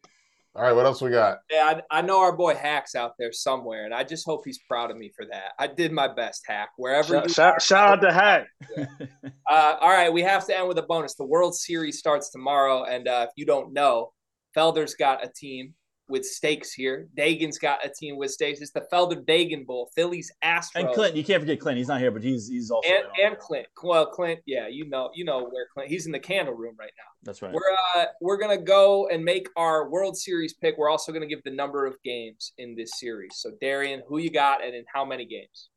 All 0.56 0.64
right, 0.64 0.72
what 0.72 0.86
else 0.86 1.02
we 1.02 1.10
got? 1.10 1.40
Yeah, 1.52 1.82
I, 1.92 2.00
I 2.00 2.02
know 2.02 2.22
our 2.22 2.32
boy 2.32 2.56
Hack's 2.56 2.96
out 2.96 3.16
there 3.20 3.34
somewhere, 3.34 3.84
and 3.84 3.94
I 3.94 4.06
just 4.06 4.26
hope 4.26 4.44
he's 4.46 4.60
proud 4.70 4.90
of 4.90 4.96
me 4.96 5.12
for 5.14 5.26
that. 5.26 5.52
I 5.60 5.68
did 5.68 5.92
my 5.92 6.08
best, 6.08 6.44
Hack. 6.48 6.70
Wherever 6.78 7.16
Shout, 7.16 7.24
you 7.26 7.34
shout, 7.34 7.62
shout 7.62 7.90
out 7.90 8.02
to 8.02 8.14
Hack. 8.14 8.48
Uh, 9.48 9.76
all 9.80 9.92
right, 9.92 10.12
we 10.12 10.24
have 10.24 10.44
to 10.44 10.58
end 10.58 10.68
with 10.68 10.78
a 10.80 10.82
bonus. 10.82 11.14
The 11.14 11.24
World 11.24 11.56
Series 11.56 12.00
starts 12.00 12.32
tomorrow, 12.32 12.84
and 12.84 13.08
uh, 13.08 13.28
if 13.28 13.34
you 13.36 13.46
don't 13.46 13.74
know, 13.74 14.12
Felder's 14.58 14.96
got 14.96 15.24
a 15.24 15.30
team 15.30 15.76
with 16.08 16.26
stakes 16.26 16.74
here. 16.74 17.08
Dagan's 17.18 17.58
got 17.58 17.86
a 17.86 17.90
team 17.90 18.18
with 18.18 18.32
stakes. 18.32 18.62
It's 18.62 18.72
the 18.72 18.86
Felder 18.92 19.24
Dagan 19.26 19.66
Bowl. 19.66 19.90
Phillies 19.96 20.32
Astros 20.44 20.76
and 20.76 20.90
Clint, 20.94 21.16
you 21.16 21.24
can't 21.24 21.42
forget 21.42 21.60
Clint. 21.60 21.78
He's 21.78 21.88
not 21.88 22.00
here, 22.00 22.12
but 22.12 22.24
he's 22.24 22.48
he's 22.48 22.70
also 22.70 22.88
and, 22.88 23.06
on 23.06 23.32
and. 23.32 23.40
Clint. 23.40 23.68
Well, 23.84 24.06
Clint, 24.06 24.40
yeah, 24.46 24.68
you 24.68 24.88
know, 24.88 25.10
you 25.14 25.26
know 25.26 25.40
where 25.40 25.68
Clint. 25.74 25.90
He's 25.90 26.06
in 26.06 26.12
the 26.12 26.20
candle 26.20 26.54
room 26.54 26.76
right 26.78 26.92
now. 26.98 27.12
That's 27.24 27.42
right. 27.42 27.54
We're 27.54 27.62
uh, 27.96 28.06
we're 28.22 28.38
gonna 28.38 28.62
go 28.62 29.08
and 29.08 29.24
make 29.24 29.48
our 29.56 29.90
World 29.90 30.18
Series 30.18 30.54
pick. 30.54 30.78
We're 30.78 30.90
also 30.90 31.12
gonna 31.12 31.28
give 31.28 31.44
the 31.44 31.52
number 31.52 31.86
of 31.86 31.96
games 32.04 32.54
in 32.58 32.76
this 32.76 32.92
series. 33.00 33.32
So 33.36 33.52
Darian, 33.62 34.04
who 34.08 34.20
you 34.20 34.32
got, 34.32 34.64
and 34.64 34.76
in 34.76 34.86
how 34.94 35.06
many 35.06 35.26
games? 35.26 35.70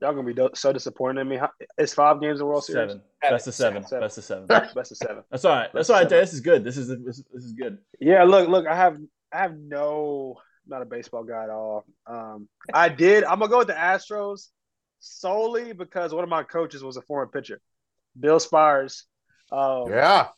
Y'all 0.00 0.14
gonna 0.14 0.32
be 0.32 0.48
so 0.54 0.72
disappointed 0.72 1.22
in 1.22 1.28
me. 1.28 1.40
It's 1.76 1.92
five 1.92 2.20
games 2.20 2.40
in 2.40 2.46
World 2.46 2.64
Series. 2.64 2.90
Seven. 2.92 3.02
Best 3.20 3.48
of 3.48 3.54
seven. 3.54 3.84
Seven. 3.84 4.00
Best 4.00 4.18
of 4.18 4.24
seven. 4.24 4.46
Best 4.46 4.92
of 4.92 4.96
seven. 4.96 5.22
That's 5.30 5.44
all 5.44 5.56
right. 5.56 5.70
That's 5.74 5.90
all 5.90 5.98
right. 5.98 6.08
This 6.08 6.32
is 6.32 6.40
good. 6.40 6.62
This 6.62 6.76
is 6.76 6.88
this, 6.88 7.22
this 7.32 7.44
is 7.44 7.52
good. 7.52 7.78
Yeah, 8.00 8.22
look, 8.22 8.48
look. 8.48 8.66
I 8.66 8.76
have, 8.76 8.96
I 9.32 9.38
have 9.38 9.58
no, 9.58 10.36
not 10.68 10.82
a 10.82 10.84
baseball 10.84 11.24
guy 11.24 11.42
at 11.42 11.50
all. 11.50 11.84
Um, 12.06 12.48
I 12.72 12.88
did. 12.88 13.24
I'm 13.24 13.40
gonna 13.40 13.50
go 13.50 13.58
with 13.58 13.66
the 13.66 13.74
Astros 13.74 14.48
solely 15.00 15.72
because 15.72 16.14
one 16.14 16.22
of 16.22 16.30
my 16.30 16.44
coaches 16.44 16.84
was 16.84 16.96
a 16.96 17.02
foreign 17.02 17.30
pitcher, 17.30 17.60
Bill 18.18 18.38
Spiers. 18.38 19.04
Um, 19.50 19.86
Yeah, 19.90 20.28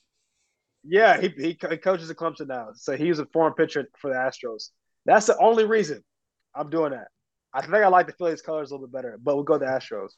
Yeah, 0.84 1.20
he, 1.20 1.28
he 1.36 1.58
he 1.68 1.76
coaches 1.76 2.10
at 2.10 2.16
Clemson 2.16 2.46
now, 2.46 2.68
so 2.74 2.96
he 2.96 3.10
was 3.10 3.18
a 3.18 3.26
foreign 3.26 3.52
pitcher 3.52 3.90
for 3.98 4.08
the 4.08 4.16
Astros. 4.16 4.70
That's 5.04 5.26
the 5.26 5.36
only 5.38 5.66
reason 5.66 6.02
I'm 6.54 6.70
doing 6.70 6.92
that. 6.92 7.08
I 7.52 7.60
think 7.62 7.74
I 7.74 7.88
like 7.88 8.06
the 8.06 8.12
Phillies 8.12 8.42
colors 8.42 8.70
a 8.70 8.74
little 8.74 8.86
bit 8.86 8.92
better, 8.92 9.18
but 9.22 9.34
we'll 9.34 9.44
go 9.44 9.58
the 9.58 9.66
Astros. 9.66 10.10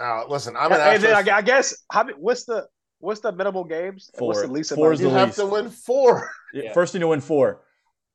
uh, 0.00 0.24
listen, 0.28 0.56
I'm 0.56 0.70
an 0.72 0.80
and 0.80 1.02
then 1.02 1.28
I, 1.28 1.36
I 1.38 1.42
guess 1.42 1.76
how 1.90 2.06
what's 2.18 2.44
the 2.44 2.66
what's 3.00 3.20
the 3.20 3.32
minimal 3.32 3.64
games? 3.64 4.10
And 4.16 4.26
What's 4.26 4.40
Four. 4.40 4.46
the 4.46 4.52
least 4.52 4.74
Four 4.74 4.92
is 4.92 5.00
of 5.00 5.04
You 5.04 5.10
the 5.10 5.16
games? 5.18 5.36
have 5.36 5.46
to 5.46 5.52
win 5.52 5.70
four. 5.70 6.30
Yeah. 6.52 6.72
First 6.72 6.92
thing 6.92 7.00
to 7.00 7.08
win 7.08 7.20
four. 7.20 7.62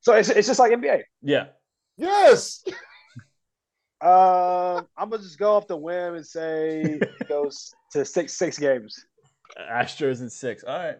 So 0.01 0.13
it's 0.13 0.29
it's 0.29 0.47
just 0.47 0.59
like 0.59 0.71
NBA. 0.71 1.03
Yeah. 1.21 1.47
Yes. 1.97 2.63
Um, 4.01 4.85
I'm 4.97 5.09
gonna 5.09 5.19
just 5.23 5.39
go 5.39 5.55
off 5.55 5.65
the 5.67 5.77
whim 5.77 6.15
and 6.15 6.25
say 6.27 6.81
it 6.81 7.29
goes 7.29 7.73
to 7.93 8.03
six 8.03 8.33
six 8.33 8.59
games. 8.59 9.05
Astros 9.57 10.19
in 10.19 10.29
six. 10.29 10.65
All 10.65 10.77
right. 10.77 10.97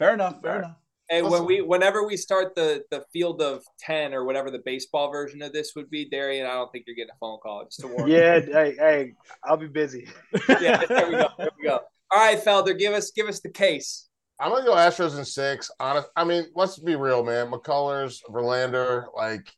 Fair 0.00 0.14
enough. 0.14 0.42
Fair 0.42 0.50
All 0.50 0.56
right. 0.58 0.64
enough. 0.64 0.76
Hey, 1.08 1.20
when 1.20 1.44
we 1.44 1.60
whenever 1.60 2.06
we 2.06 2.16
start 2.16 2.54
the 2.54 2.84
the 2.90 3.04
field 3.12 3.42
of 3.42 3.62
ten 3.78 4.14
or 4.14 4.24
whatever 4.24 4.50
the 4.50 4.60
baseball 4.64 5.10
version 5.10 5.42
of 5.42 5.52
this 5.52 5.72
would 5.76 5.90
be, 5.90 6.08
Darian, 6.08 6.46
I 6.46 6.52
don't 6.54 6.70
think 6.72 6.84
you're 6.86 6.96
getting 6.96 7.10
a 7.10 7.18
phone 7.18 7.38
call. 7.42 7.64
Just 7.64 7.80
to 7.80 7.88
warn 7.88 8.08
you. 8.08 8.16
Yeah, 8.16 8.40
hey, 8.40 8.74
hey, 8.78 9.12
I'll 9.44 9.56
be 9.56 9.66
busy. 9.66 10.08
yeah. 10.48 10.82
There 10.86 11.06
we 11.06 11.12
go. 11.12 11.28
There 11.36 11.48
we 11.58 11.68
go. 11.68 11.80
All 12.10 12.24
right, 12.24 12.42
Felder, 12.42 12.78
give 12.78 12.94
us 12.94 13.10
give 13.10 13.26
us 13.26 13.40
the 13.40 13.50
case. 13.50 14.08
I'm 14.40 14.50
gonna 14.50 14.64
go 14.64 14.74
Astros 14.74 15.18
in 15.18 15.24
six. 15.24 15.70
Honest, 15.78 16.08
I 16.16 16.24
mean, 16.24 16.46
let's 16.54 16.78
be 16.78 16.96
real, 16.96 17.22
man. 17.22 17.50
McCullers, 17.50 18.20
Verlander, 18.30 19.04
like, 19.14 19.52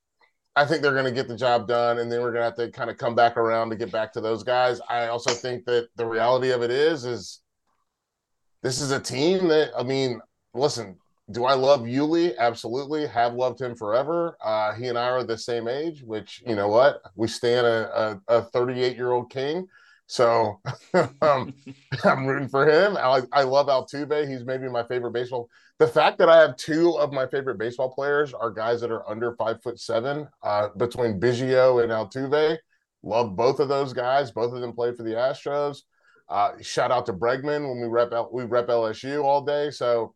I 0.57 0.67
think 0.67 0.83
they're 0.83 0.95
gonna 0.95 1.13
get 1.13 1.29
the 1.29 1.37
job 1.37 1.69
done, 1.69 1.99
and 1.99 2.11
then 2.11 2.21
we're 2.21 2.33
gonna 2.33 2.45
have 2.45 2.57
to 2.57 2.71
kind 2.71 2.91
of 2.91 2.99
come 2.99 3.15
back 3.15 3.37
around 3.37 3.71
to 3.71 3.77
get 3.77 3.93
back 3.93 4.13
to 4.15 4.21
those 4.21 4.43
guys. 4.43 4.81
I 4.89 5.07
also 5.07 5.31
think 5.31 5.65
that 5.67 5.89
the 5.97 6.07
reality 6.07 6.51
of 6.51 6.63
it 6.63 6.71
is, 6.71 7.05
is 7.05 7.41
this 8.63 8.81
is 8.81 8.91
a 8.91 9.01
team 9.01 9.49
that, 9.49 9.71
I 9.79 9.83
mean, 9.83 10.21
listen. 10.53 10.97
Do 11.31 11.45
I 11.45 11.55
love 11.55 11.83
Yuli? 11.83 12.37
Absolutely. 12.37 13.07
Have 13.07 13.35
loved 13.35 13.61
him 13.61 13.75
forever. 13.75 14.37
Uh, 14.43 14.75
he 14.75 14.89
and 14.89 14.99
I 14.99 15.09
are 15.09 15.25
the 15.25 15.39
same 15.39 15.69
age, 15.69 16.03
which 16.03 16.43
you 16.47 16.55
know 16.55 16.69
what? 16.69 17.01
We 17.17 17.29
stand 17.29 17.67
a, 17.67 18.21
a, 18.29 18.39
a 18.39 18.43
38 18.43 18.97
year 18.97 19.13
old 19.13 19.31
king. 19.31 19.67
So 20.07 20.61
um, 21.23 21.55
I'm 22.05 22.27
rooting 22.27 22.49
for 22.49 22.69
him. 22.69 22.97
I, 22.99 23.23
I 23.33 23.43
love 23.45 23.69
Altuve. 23.69 24.29
He's 24.29 24.45
maybe 24.45 24.69
my 24.69 24.85
favorite 24.87 25.13
baseball. 25.13 25.49
The 25.79 25.89
fact 25.89 26.19
that 26.19 26.29
I 26.29 26.41
have 26.41 26.57
two 26.57 26.99
of 26.99 27.13
my 27.13 27.27
favorite 27.27 27.59
baseball 27.59 27.91
players 27.93 28.35
are 28.35 28.51
guys 28.51 28.81
that 28.83 28.93
are 28.93 29.09
under 29.09 29.35
five 29.37 29.63
foot 29.63 29.81
seven, 29.81 30.29
uh, 30.43 30.69
between 30.77 31.19
Biggio 31.19 31.83
and 31.83 31.91
Altuve, 31.91 32.59
Love 33.05 33.37
both 33.37 33.61
of 33.61 33.69
those 33.69 33.93
guys. 33.93 34.31
Both 34.31 34.55
of 34.55 34.61
them 34.63 34.73
played 34.73 34.97
for 34.97 35.03
the 35.03 35.11
Astros. 35.11 35.83
Uh, 36.29 36.53
shout 36.63 36.91
out 36.91 37.05
to 37.07 37.13
Bregman 37.13 37.69
when 37.69 37.81
we 37.81 37.87
rep 37.87 38.11
we 38.33 38.45
rep 38.45 38.69
LSU 38.69 39.23
all 39.23 39.43
day. 39.43 39.71
So 39.71 40.15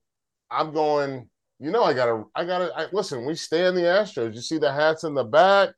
I'm 0.50 0.72
going. 0.72 1.28
You 1.60 1.72
know, 1.72 1.82
I 1.82 1.92
gotta, 1.92 2.22
I 2.36 2.44
gotta. 2.44 2.72
I, 2.76 2.86
listen, 2.92 3.26
we 3.26 3.34
stay 3.34 3.66
in 3.66 3.74
the 3.74 3.82
Astros. 3.82 4.34
You 4.34 4.40
see 4.40 4.58
the 4.58 4.72
hats 4.72 5.04
in 5.04 5.14
the 5.14 5.24
back. 5.24 5.70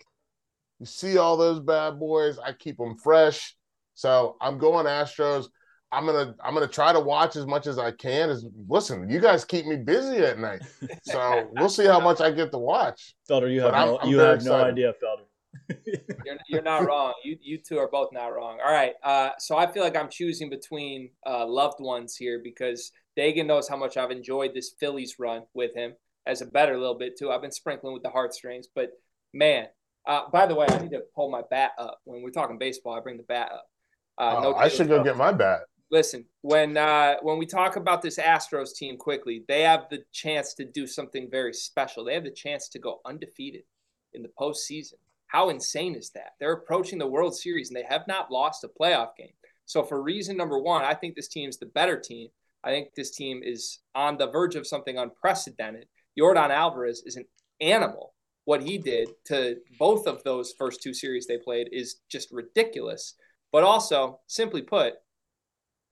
You 0.79 0.87
see 0.87 1.19
all 1.19 1.37
those 1.37 1.61
bad 1.61 1.99
boys. 1.99 2.39
I 2.39 2.53
keep 2.53 2.77
them 2.77 2.97
fresh. 2.97 3.55
So 3.95 4.37
I'm 4.41 4.59
going 4.59 4.87
Astros. 4.87 5.47
I'm 5.93 6.07
gonna 6.07 6.35
I'm 6.43 6.55
gonna 6.55 6.69
try 6.69 6.93
to 6.93 7.01
watch 7.01 7.37
as 7.37 7.47
much 7.47 7.67
as 7.67 7.79
I 7.79 7.91
can. 7.91 8.31
As 8.31 8.47
listen, 8.69 9.09
you 9.11 9.21
guys 9.21 9.45
keep 9.45 9.67
me 9.67 9.77
busy 9.77 10.19
at 10.19 10.39
night, 10.39 10.63
so 11.03 11.49
we'll 11.53 11.69
see 11.69 11.87
how 11.87 11.99
much 11.99 12.21
I 12.21 12.31
get 12.31 12.53
to 12.53 12.59
watch. 12.59 13.15
Felder, 13.29 13.53
you 13.53 13.61
have 13.63 13.73
no, 13.73 13.99
I'm 14.01 14.09
you 14.09 14.19
have 14.19 14.45
no 14.45 14.55
idea, 14.55 14.93
Felder. 15.03 15.25
you're, 16.25 16.39
you're 16.49 16.63
not 16.63 16.87
wrong. 16.87 17.13
You 17.25 17.37
you 17.43 17.59
two 17.59 17.79
are 17.79 17.89
both 17.89 18.11
not 18.13 18.29
wrong. 18.29 18.59
All 18.65 18.73
right. 18.73 18.93
Uh, 19.03 19.31
so 19.39 19.57
I 19.57 19.71
feel 19.71 19.83
like 19.83 19.97
I'm 19.97 20.09
choosing 20.09 20.49
between 20.49 21.11
uh, 21.27 21.45
loved 21.47 21.81
ones 21.81 22.15
here 22.15 22.41
because 22.43 22.93
Dagan 23.21 23.47
knows 23.47 23.69
how 23.69 23.77
much 23.77 23.97
I've 23.97 24.11
enjoyed 24.11 24.55
this 24.55 24.73
Phillies 24.81 25.17
run 25.19 25.43
with 25.55 25.75
him 25.75 25.95
as 26.27 26.41
a 26.41 26.47
better 26.47 26.79
little 26.79 26.99
bit 26.99 27.19
too. 27.19 27.31
I've 27.31 27.43
been 27.43 27.53
sprinkling 27.53 27.93
with 27.93 28.03
the 28.03 28.11
heartstrings, 28.11 28.69
but 28.75 28.91
man. 29.35 29.67
Uh, 30.07 30.23
by 30.33 30.47
the 30.47 30.55
way, 30.55 30.67
I 30.67 30.79
need 30.79 30.93
to 30.93 31.03
pull 31.15 31.31
my 31.31 31.43
bat 31.51 31.73
up 31.79 32.01
when 32.05 32.23
we're 32.23 32.31
talking 32.31 32.57
baseball. 32.57 32.95
I 32.95 33.01
bring 33.01 33.19
the 33.19 33.23
bat 33.23 33.53
up. 33.53 33.67
Uh, 34.17 34.41
no 34.43 34.55
I 34.55 34.69
should 34.69 34.89
go 34.89 35.05
get 35.05 35.15
my 35.15 35.31
bat 35.31 35.61
listen, 35.91 36.25
when 36.43 36.77
uh, 36.77 37.17
when 37.23 37.39
we 37.39 37.47
talk 37.47 37.77
about 37.77 38.03
this 38.03 38.19
Astros 38.19 38.75
team 38.75 38.97
quickly, 38.97 39.45
they 39.49 39.63
have 39.63 39.87
the 39.91 40.05
chance 40.13 40.55
to 40.55 40.65
do 40.65 40.87
something 40.87 41.29
very 41.31 41.53
special. 41.53 42.05
They 42.05 42.15
have 42.15 42.25
the 42.25 42.31
chance 42.31 42.69
to 42.71 42.79
go 42.79 43.01
undefeated 43.05 43.63
in 44.13 44.23
the 44.23 44.31
postseason. 44.39 44.95
How 45.27 45.51
insane 45.51 45.95
is 45.95 46.11
that? 46.11 46.33
They're 46.41 46.53
approaching 46.53 46.99
the 46.99 47.07
World 47.07 47.37
Series 47.37 47.69
and 47.69 47.77
they 47.77 47.87
have 47.89 48.07
not 48.09 48.33
lost 48.33 48.65
a 48.65 48.69
playoff 48.69 49.17
game. 49.17 49.33
So, 49.67 49.85
for 49.85 50.03
reason 50.03 50.37
number 50.37 50.59
one, 50.59 50.83
I 50.85 50.95
think 50.95 51.15
this 51.15 51.29
team 51.29 51.49
is 51.49 51.59
the 51.59 51.67
better 51.67 51.99
team. 51.99 52.29
I 52.65 52.71
think 52.71 52.89
this 52.95 53.15
team 53.15 53.41
is 53.45 53.79
on 53.95 54.17
the 54.19 54.31
verge 54.31 54.55
of 54.55 54.67
something 54.67 54.99
unprecedented. 54.99 55.87
Yordan 56.19 56.51
Alvarez 56.51 57.03
is 57.07 57.17
an 57.17 57.25
animal. 57.61 58.15
What 58.45 58.63
he 58.63 58.79
did 58.79 59.09
to 59.27 59.57
both 59.79 60.07
of 60.07 60.23
those 60.25 60.55
first 60.59 60.83
two 60.83 60.93
series 60.93 61.27
they 61.27 61.39
played 61.39 61.69
is 61.73 61.97
just 62.11 62.31
ridiculous. 62.33 63.15
But 63.53 63.65
also, 63.65 64.21
simply 64.27 64.63
put, 64.63 64.95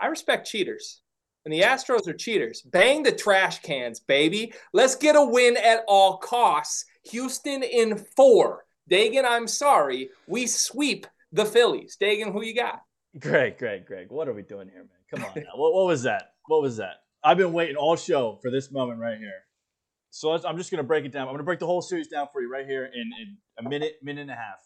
I 0.00 0.06
respect 0.06 0.46
cheaters. 0.46 1.02
And 1.44 1.52
the 1.54 1.62
Astros 1.62 2.06
are 2.06 2.14
cheaters. 2.14 2.62
Bang 2.62 3.02
the 3.02 3.12
trash 3.12 3.60
cans, 3.60 4.00
baby. 4.00 4.52
Let's 4.72 4.96
get 4.96 5.16
a 5.16 5.24
win 5.24 5.56
at 5.56 5.80
all 5.88 6.18
costs. 6.18 6.84
Houston 7.10 7.62
in 7.62 7.96
four. 8.16 8.64
Dagan, 8.90 9.24
I'm 9.26 9.46
sorry. 9.46 10.10
We 10.26 10.46
sweep 10.46 11.06
the 11.32 11.44
Phillies. 11.44 11.96
Dagan, 12.00 12.32
who 12.32 12.42
you 12.42 12.54
got? 12.54 12.80
Greg, 13.18 13.58
Greg, 13.58 13.86
Greg. 13.86 14.10
What 14.10 14.28
are 14.28 14.34
we 14.34 14.42
doing 14.42 14.68
here, 14.68 14.84
man? 14.84 14.88
Come 15.10 15.24
on 15.24 15.44
what, 15.54 15.72
what 15.72 15.86
was 15.86 16.02
that? 16.02 16.32
What 16.48 16.62
was 16.62 16.78
that? 16.78 17.02
I've 17.22 17.36
been 17.36 17.52
waiting 17.52 17.76
all 17.76 17.94
show 17.94 18.38
for 18.40 18.50
this 18.50 18.72
moment 18.72 19.00
right 19.00 19.18
here. 19.18 19.42
So 20.10 20.32
I'm 20.32 20.56
just 20.56 20.70
going 20.70 20.78
to 20.78 20.86
break 20.86 21.04
it 21.04 21.12
down. 21.12 21.22
I'm 21.22 21.28
going 21.28 21.38
to 21.38 21.44
break 21.44 21.58
the 21.58 21.66
whole 21.66 21.82
series 21.82 22.08
down 22.08 22.28
for 22.32 22.40
you 22.40 22.50
right 22.50 22.66
here 22.66 22.86
in, 22.86 23.10
in 23.20 23.36
a 23.58 23.68
minute, 23.68 23.96
minute 24.02 24.22
and 24.22 24.30
a 24.30 24.34
half. 24.34 24.58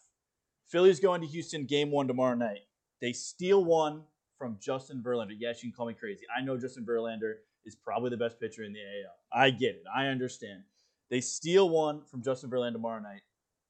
Phillies 0.69 1.01
going 1.01 1.19
to 1.21 1.27
Houston 1.27 1.65
game 1.65 1.91
one 1.91 2.07
tomorrow 2.07 2.35
night. 2.35 2.61
They 3.01 3.11
steal 3.11 3.65
one 3.65 4.03
from 4.37 4.57
Justin 4.61 5.03
Verlander. 5.05 5.35
Yes, 5.37 5.61
you 5.61 5.69
can 5.69 5.75
call 5.75 5.87
me 5.87 5.93
crazy. 5.93 6.23
I 6.35 6.41
know 6.41 6.57
Justin 6.57 6.85
Verlander 6.85 7.33
is 7.65 7.75
probably 7.75 8.09
the 8.09 8.17
best 8.17 8.39
pitcher 8.39 8.63
in 8.63 8.71
the 8.71 8.79
AL. 8.79 9.41
I 9.41 9.49
get 9.49 9.75
it. 9.75 9.83
I 9.93 10.05
understand. 10.05 10.63
They 11.09 11.19
steal 11.19 11.69
one 11.69 12.03
from 12.09 12.23
Justin 12.23 12.49
Verlander 12.49 12.73
tomorrow 12.73 13.01
night. 13.01 13.21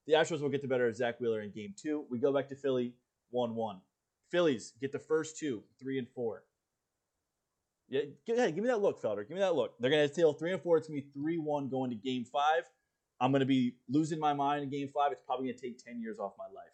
The 0.06 0.14
Astros 0.14 0.42
will 0.42 0.50
get 0.50 0.62
the 0.62 0.68
better 0.68 0.88
of 0.88 0.96
Zack 0.96 1.20
Wheeler 1.20 1.42
in 1.42 1.52
game 1.52 1.74
two. 1.76 2.06
We 2.12 2.20
go 2.20 2.32
back 2.32 2.50
to 2.50 2.56
Philly 2.56 2.94
1 3.32 3.56
1. 3.56 3.78
Phillies 4.30 4.74
get 4.80 4.92
the 4.92 5.00
first 5.00 5.38
two, 5.38 5.64
three 5.80 5.98
and 5.98 6.08
four. 6.10 6.44
Yeah, 7.90 8.02
give, 8.26 8.38
hey, 8.38 8.52
give 8.52 8.64
me 8.64 8.70
that 8.70 8.82
look, 8.82 9.02
Felder. 9.02 9.28
Give 9.28 9.36
me 9.36 9.40
that 9.40 9.56
look. 9.56 9.74
They're 9.80 9.92
going 9.92 10.08
to 10.08 10.14
steal 10.14 10.34
three 10.34 10.54
and 10.54 10.62
four. 10.62 10.78
It's 10.78 10.88
going 10.88 11.02
to 11.02 11.06
be 11.06 11.12
3 11.14 11.38
1 11.38 11.70
going 11.70 11.90
to 11.92 11.96
game 11.96 12.26
five. 12.26 12.64
I'm 13.20 13.32
going 13.32 13.42
to 13.42 13.46
be 13.46 13.76
losing 13.88 14.20
my 14.20 14.34
mind 14.34 14.64
in 14.64 14.70
game 14.70 14.90
five. 14.94 15.12
It's 15.12 15.22
probably 15.26 15.48
going 15.48 15.58
to 15.58 15.62
take 15.62 15.84
10 15.84 16.02
years 16.02 16.20
off 16.20 16.34
my 16.38 16.46
life. 16.46 16.74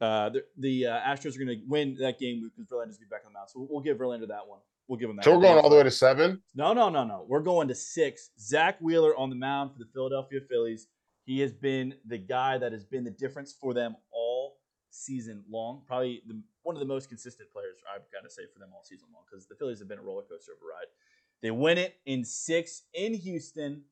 Uh, 0.00 0.28
the 0.28 0.44
the 0.58 0.86
uh, 0.86 1.00
Astros 1.00 1.36
are 1.36 1.44
going 1.44 1.58
to 1.58 1.64
win 1.66 1.96
that 2.00 2.18
game 2.18 2.42
because 2.42 2.68
Verlander's 2.68 2.98
going 2.98 3.06
to 3.06 3.06
be 3.06 3.06
back 3.10 3.22
on 3.24 3.32
the 3.32 3.38
mound. 3.38 3.48
So 3.48 3.60
we'll, 3.60 3.68
we'll, 3.70 3.80
give 3.80 3.96
Verlander 3.96 4.28
that 4.28 4.46
one. 4.46 4.58
We'll 4.86 4.98
give 4.98 5.08
him 5.08 5.16
that. 5.16 5.24
So 5.24 5.34
we're 5.34 5.42
going 5.42 5.58
all 5.58 5.70
the 5.70 5.76
way 5.76 5.82
to 5.82 5.90
seven? 5.90 6.42
No, 6.54 6.72
no, 6.72 6.90
no, 6.90 7.04
no. 7.04 7.24
We're 7.26 7.40
going 7.40 7.68
to 7.68 7.74
six. 7.74 8.30
Zack 8.38 8.78
Wheeler 8.80 9.16
on 9.16 9.30
the 9.30 9.36
mound 9.36 9.72
for 9.72 9.78
the 9.78 9.88
Philadelphia 9.94 10.40
Phillies. 10.50 10.88
He 11.24 11.40
has 11.40 11.52
been 11.52 11.94
the 12.06 12.18
guy 12.18 12.58
that 12.58 12.72
has 12.72 12.84
been 12.84 13.04
the 13.04 13.10
difference 13.10 13.54
for 13.58 13.72
them 13.72 13.96
all 14.12 14.58
season 14.90 15.42
long. 15.50 15.82
Probably 15.86 16.22
the, 16.26 16.42
one 16.64 16.74
of 16.74 16.80
the 16.80 16.86
most 16.86 17.08
consistent 17.08 17.50
players, 17.52 17.76
I've 17.94 18.10
got 18.12 18.28
to 18.28 18.30
say, 18.30 18.42
for 18.52 18.58
them 18.58 18.70
all 18.74 18.82
season 18.82 19.08
long 19.12 19.22
because 19.30 19.46
the 19.46 19.54
Phillies 19.54 19.78
have 19.78 19.88
been 19.88 19.98
a 19.98 20.02
roller 20.02 20.22
coaster 20.22 20.52
of 20.52 20.58
a 20.58 20.66
ride. 20.66 20.88
They 21.42 21.50
win 21.50 21.78
it 21.78 21.96
in 22.06 22.24
six 22.24 22.82
in 22.92 23.14
Houston. 23.14 23.82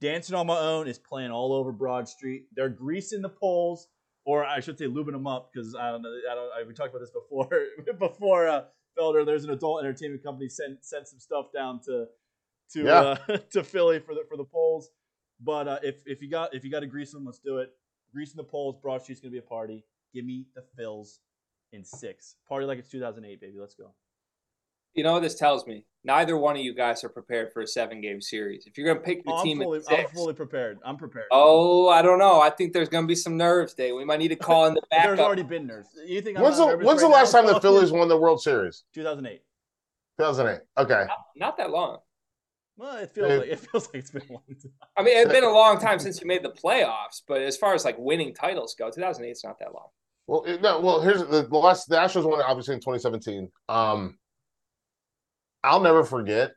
Dancing 0.00 0.36
on 0.36 0.46
my 0.46 0.58
own 0.58 0.86
is 0.86 0.98
playing 0.98 1.30
all 1.30 1.52
over 1.52 1.72
Broad 1.72 2.08
Street. 2.08 2.46
They're 2.54 2.68
greasing 2.68 3.22
the 3.22 3.28
poles 3.28 3.88
or 4.24 4.44
I 4.44 4.60
should 4.60 4.78
say 4.78 4.86
lubing 4.86 5.12
them 5.12 5.26
up 5.26 5.50
because 5.52 5.74
I 5.74 5.90
don't 5.90 6.02
know. 6.02 6.14
I 6.30 6.34
don't. 6.34 6.50
I, 6.58 6.62
we 6.66 6.74
talked 6.74 6.90
about 6.90 7.00
this 7.00 7.10
before. 7.10 7.48
before 7.98 8.48
uh, 8.48 8.64
Felder, 8.98 9.24
there's 9.24 9.44
an 9.44 9.50
adult 9.50 9.82
entertainment 9.82 10.22
company 10.22 10.48
sent 10.48 10.84
sent 10.84 11.08
some 11.08 11.18
stuff 11.18 11.46
down 11.54 11.80
to 11.86 12.06
to 12.72 12.84
yeah. 12.84 13.16
uh, 13.28 13.36
to 13.50 13.64
Philly 13.64 13.98
for 13.98 14.14
the 14.14 14.24
for 14.28 14.36
the 14.36 14.44
poles. 14.44 14.90
But 15.40 15.68
uh, 15.68 15.78
if 15.82 15.96
if 16.06 16.22
you 16.22 16.30
got 16.30 16.54
if 16.54 16.64
you 16.64 16.70
got 16.70 16.80
to 16.80 16.86
grease 16.86 17.12
them, 17.12 17.24
let's 17.24 17.38
do 17.38 17.58
it. 17.58 17.70
Greasing 18.12 18.36
the 18.36 18.44
poles. 18.44 18.76
Broad 18.82 19.02
Street's 19.02 19.20
gonna 19.20 19.32
be 19.32 19.38
a 19.38 19.42
party. 19.42 19.84
Give 20.12 20.24
me 20.24 20.46
the 20.54 20.64
Phils 20.78 21.18
in 21.72 21.84
six. 21.84 22.36
Party 22.48 22.66
like 22.66 22.78
it's 22.78 22.90
2008, 22.90 23.40
baby. 23.40 23.58
Let's 23.58 23.74
go. 23.74 23.92
You 24.94 25.04
know 25.04 25.12
what 25.12 25.22
this 25.22 25.36
tells 25.36 25.66
me? 25.66 25.84
Neither 26.02 26.36
one 26.36 26.56
of 26.56 26.62
you 26.62 26.74
guys 26.74 27.04
are 27.04 27.08
prepared 27.08 27.52
for 27.52 27.62
a 27.62 27.66
seven 27.66 28.00
game 28.00 28.20
series. 28.20 28.66
If 28.66 28.76
you're 28.76 28.86
going 28.86 28.98
to 28.98 29.04
pick 29.04 29.24
the 29.24 29.32
oh, 29.32 29.42
team, 29.42 29.60
I'm 29.60 29.64
fully, 29.64 29.80
six, 29.80 29.92
I'm 29.92 30.08
fully 30.08 30.34
prepared. 30.34 30.78
I'm 30.84 30.96
prepared. 30.96 31.26
Oh, 31.30 31.88
I 31.88 32.02
don't 32.02 32.18
know. 32.18 32.40
I 32.40 32.50
think 32.50 32.72
there's 32.72 32.88
going 32.88 33.04
to 33.04 33.08
be 33.08 33.14
some 33.14 33.36
nerves, 33.36 33.74
Day. 33.74 33.92
We 33.92 34.04
might 34.04 34.18
need 34.18 34.28
to 34.28 34.36
call 34.36 34.66
in 34.66 34.74
the 34.74 34.82
backup. 34.90 35.06
there's 35.06 35.20
already 35.20 35.42
been 35.42 35.66
nerves. 35.66 35.88
You 36.04 36.20
think? 36.22 36.38
when's 36.38 36.56
the, 36.56 36.66
when's 36.66 36.84
right 36.84 36.98
the 37.00 37.08
last 37.08 37.32
now? 37.32 37.42
time 37.42 37.52
the 37.52 37.60
Phillies 37.60 37.92
won 37.92 38.08
the 38.08 38.16
World 38.16 38.42
Series? 38.42 38.84
2008. 38.94 39.42
2008. 40.18 40.60
Okay. 40.78 41.04
Not, 41.06 41.18
not 41.36 41.56
that 41.58 41.70
long. 41.70 41.98
Well, 42.76 42.96
it 42.96 43.10
feels 43.10 43.40
like 43.40 43.48
it 43.48 43.60
feels 43.60 43.86
like 43.88 43.96
it's 43.96 44.10
been 44.10 44.22
a 44.28 44.32
long 44.32 44.42
time. 44.48 44.72
I 44.96 45.02
mean, 45.02 45.16
it's 45.18 45.30
been 45.30 45.44
a 45.44 45.52
long 45.52 45.78
time 45.78 45.98
since 45.98 46.18
you 46.18 46.26
made 46.26 46.42
the 46.42 46.50
playoffs, 46.50 47.20
but 47.28 47.42
as 47.42 47.58
far 47.58 47.74
as 47.74 47.84
like 47.84 47.96
winning 47.98 48.34
titles 48.34 48.74
go, 48.74 48.90
2008 48.90 49.30
is 49.30 49.44
not 49.44 49.58
that 49.58 49.74
long. 49.74 49.88
Well, 50.30 50.44
no. 50.60 50.78
Well, 50.78 51.00
here's 51.00 51.24
the, 51.24 51.42
last. 51.50 51.88
The 51.88 51.96
Astros 51.96 52.22
won 52.22 52.40
obviously 52.40 52.74
in 52.74 52.80
2017. 52.80 53.50
Um, 53.68 54.16
I'll 55.64 55.80
never 55.80 56.04
forget. 56.04 56.52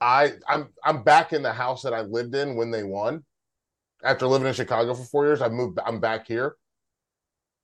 I 0.00 0.32
I'm 0.48 0.68
I'm 0.82 1.02
back 1.02 1.34
in 1.34 1.42
the 1.42 1.52
house 1.52 1.82
that 1.82 1.92
I 1.92 2.00
lived 2.00 2.34
in 2.34 2.56
when 2.56 2.70
they 2.70 2.84
won. 2.84 3.22
After 4.02 4.26
living 4.26 4.48
in 4.48 4.54
Chicago 4.54 4.94
for 4.94 5.04
four 5.04 5.26
years, 5.26 5.42
I 5.42 5.50
moved. 5.50 5.78
I'm 5.84 6.00
back 6.00 6.26
here, 6.26 6.56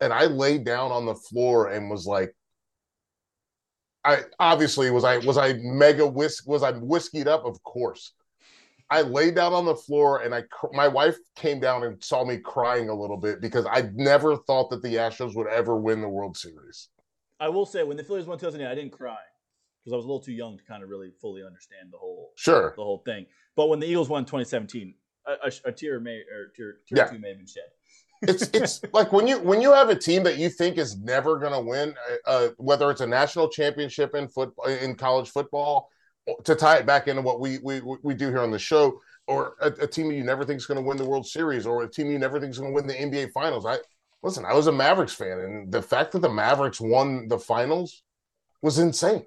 and 0.02 0.12
I 0.12 0.26
laid 0.26 0.66
down 0.66 0.92
on 0.92 1.06
the 1.06 1.14
floor 1.14 1.68
and 1.68 1.88
was 1.88 2.06
like, 2.06 2.34
I 4.04 4.24
obviously 4.38 4.90
was 4.90 5.02
I 5.02 5.16
was 5.16 5.38
I 5.38 5.54
mega 5.62 6.06
whisk 6.06 6.46
was 6.46 6.62
I 6.62 6.72
whiskeyed 6.72 7.26
up? 7.26 7.46
Of 7.46 7.62
course. 7.62 8.12
I 8.92 9.00
laid 9.00 9.34
down 9.34 9.54
on 9.54 9.64
the 9.64 9.74
floor 9.74 10.20
and 10.20 10.34
I 10.34 10.42
my 10.72 10.86
wife 10.86 11.16
came 11.34 11.58
down 11.60 11.82
and 11.82 12.02
saw 12.04 12.26
me 12.26 12.36
crying 12.36 12.90
a 12.90 12.94
little 12.94 13.16
bit 13.16 13.40
because 13.40 13.64
I 13.64 13.88
never 13.94 14.36
thought 14.36 14.68
that 14.68 14.82
the 14.82 14.96
Astros 14.96 15.34
would 15.34 15.46
ever 15.46 15.78
win 15.78 16.02
the 16.02 16.08
World 16.10 16.36
Series. 16.36 16.90
I 17.40 17.48
will 17.48 17.64
say 17.64 17.84
when 17.84 17.96
the 17.96 18.04
Phillies 18.04 18.26
won 18.26 18.38
2008, 18.38 18.70
I 18.70 18.74
didn't 18.74 18.92
cry 18.92 19.16
because 19.80 19.94
I 19.94 19.96
was 19.96 20.04
a 20.04 20.08
little 20.08 20.20
too 20.20 20.34
young 20.34 20.58
to 20.58 20.64
kind 20.64 20.82
of 20.82 20.90
really 20.90 21.10
fully 21.22 21.42
understand 21.42 21.90
the 21.90 21.96
whole 21.96 22.32
sure 22.36 22.74
the 22.76 22.84
whole 22.84 23.02
thing. 23.06 23.24
But 23.56 23.70
when 23.70 23.80
the 23.80 23.86
Eagles 23.86 24.10
won 24.10 24.26
2017, 24.26 24.92
a, 25.26 25.32
a, 25.32 25.70
a 25.70 25.72
tear 25.72 25.98
may 25.98 26.18
or 26.18 26.52
tear, 26.54 26.76
tear 26.86 26.98
yeah. 26.98 27.04
two 27.06 27.18
may 27.18 27.28
have 27.28 27.38
been 27.38 27.46
shed. 27.46 27.64
it's 28.28 28.50
it's 28.52 28.80
like 28.92 29.10
when 29.10 29.26
you 29.26 29.38
when 29.38 29.62
you 29.62 29.72
have 29.72 29.88
a 29.88 29.96
team 29.96 30.22
that 30.24 30.36
you 30.36 30.50
think 30.50 30.76
is 30.76 30.98
never 30.98 31.38
going 31.38 31.54
to 31.54 31.60
win, 31.60 31.94
uh, 32.26 32.30
uh, 32.30 32.48
whether 32.58 32.90
it's 32.90 33.00
a 33.00 33.06
national 33.06 33.48
championship 33.48 34.14
in 34.14 34.28
football 34.28 34.66
in 34.66 34.94
college 34.94 35.30
football, 35.30 35.88
to 36.44 36.54
tie 36.54 36.76
it 36.76 36.86
back 36.86 37.08
into 37.08 37.22
what 37.22 37.40
we 37.40 37.58
we 37.58 37.80
we 38.02 38.14
do 38.14 38.28
here 38.28 38.40
on 38.40 38.50
the 38.50 38.58
show, 38.58 39.00
or 39.26 39.54
a, 39.60 39.68
a 39.82 39.86
team 39.86 40.10
you 40.10 40.24
never 40.24 40.44
think 40.44 40.58
is 40.58 40.66
going 40.66 40.80
to 40.80 40.86
win 40.86 40.96
the 40.96 41.08
World 41.08 41.26
Series, 41.26 41.66
or 41.66 41.82
a 41.82 41.88
team 41.88 42.10
you 42.10 42.18
never 42.18 42.38
think 42.38 42.50
is 42.50 42.58
going 42.58 42.70
to 42.70 42.74
win 42.74 42.86
the 42.86 42.94
NBA 42.94 43.32
Finals. 43.32 43.66
I 43.66 43.78
listen, 44.22 44.44
I 44.44 44.54
was 44.54 44.66
a 44.66 44.72
Mavericks 44.72 45.14
fan, 45.14 45.38
and 45.38 45.72
the 45.72 45.82
fact 45.82 46.12
that 46.12 46.20
the 46.20 46.28
Mavericks 46.28 46.80
won 46.80 47.28
the 47.28 47.38
finals 47.38 48.02
was 48.62 48.78
insane. 48.78 49.24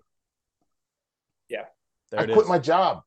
There 2.11 2.21
I 2.21 2.25
quit 2.25 2.45
is. 2.45 2.47
my 2.47 2.59
job. 2.59 3.03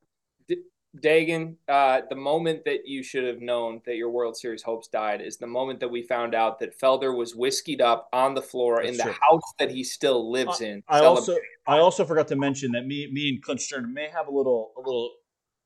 D- 1.00 1.08
Dagan, 1.08 1.56
uh, 1.68 2.02
the 2.08 2.16
moment 2.16 2.64
that 2.64 2.86
you 2.86 3.02
should 3.02 3.24
have 3.24 3.40
known 3.40 3.80
that 3.86 3.96
your 3.96 4.10
World 4.10 4.36
Series 4.36 4.62
hopes 4.62 4.88
died 4.88 5.20
is 5.20 5.36
the 5.36 5.46
moment 5.46 5.80
that 5.80 5.88
we 5.88 6.02
found 6.02 6.34
out 6.34 6.58
that 6.60 6.78
Felder 6.78 7.16
was 7.16 7.34
whiskeyed 7.34 7.80
up 7.80 8.08
on 8.12 8.34
the 8.34 8.42
floor 8.42 8.76
That's 8.82 8.90
in 8.90 8.96
the 8.96 9.02
true. 9.04 9.12
house 9.12 9.52
that 9.58 9.70
he 9.70 9.84
still 9.84 10.30
lives 10.30 10.60
in. 10.60 10.82
I 10.88 11.00
also 11.04 11.36
I 11.66 11.78
also 11.78 12.04
forgot 12.04 12.28
to 12.28 12.36
mention 12.36 12.72
that 12.72 12.86
me 12.86 13.08
me 13.12 13.28
and 13.28 13.42
Clint 13.42 13.60
Stern 13.60 13.92
may 13.92 14.08
have 14.08 14.28
a 14.28 14.30
little 14.30 14.72
a 14.76 14.80
little 14.80 15.10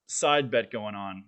side 0.06 0.50
bet 0.50 0.70
going 0.70 0.94
on. 0.94 1.24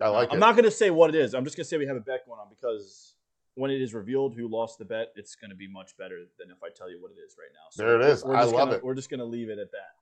I 0.00 0.08
like 0.08 0.28
it. 0.28 0.34
I'm 0.34 0.40
not 0.40 0.52
going 0.52 0.64
to 0.64 0.70
say 0.70 0.90
what 0.90 1.08
it 1.08 1.16
is. 1.16 1.34
I'm 1.34 1.44
just 1.44 1.56
going 1.56 1.64
to 1.64 1.68
say 1.68 1.78
we 1.78 1.86
have 1.86 1.96
a 1.96 2.00
bet 2.00 2.26
going 2.26 2.38
on 2.38 2.48
because 2.50 3.14
when 3.54 3.70
it 3.70 3.80
is 3.80 3.94
revealed 3.94 4.34
who 4.36 4.46
lost 4.48 4.78
the 4.78 4.84
bet, 4.84 5.08
it's 5.16 5.34
going 5.34 5.48
to 5.50 5.56
be 5.56 5.66
much 5.66 5.96
better 5.96 6.24
than 6.38 6.50
if 6.50 6.58
I 6.62 6.68
tell 6.76 6.90
you 6.90 7.00
what 7.00 7.12
it 7.12 7.18
is 7.26 7.34
right 7.38 7.48
now. 7.54 7.68
So 7.70 7.82
There 7.82 8.00
it 8.00 8.06
is. 8.06 8.22
we're 8.22 8.34
I 8.36 8.42
just 8.42 8.54
love 8.54 8.68
gonna, 8.68 8.76
it. 8.76 8.84
We're 8.84 8.94
just 8.94 9.08
going 9.08 9.20
to 9.20 9.24
leave 9.26 9.48
it 9.48 9.58
at 9.58 9.70
that. 9.72 9.94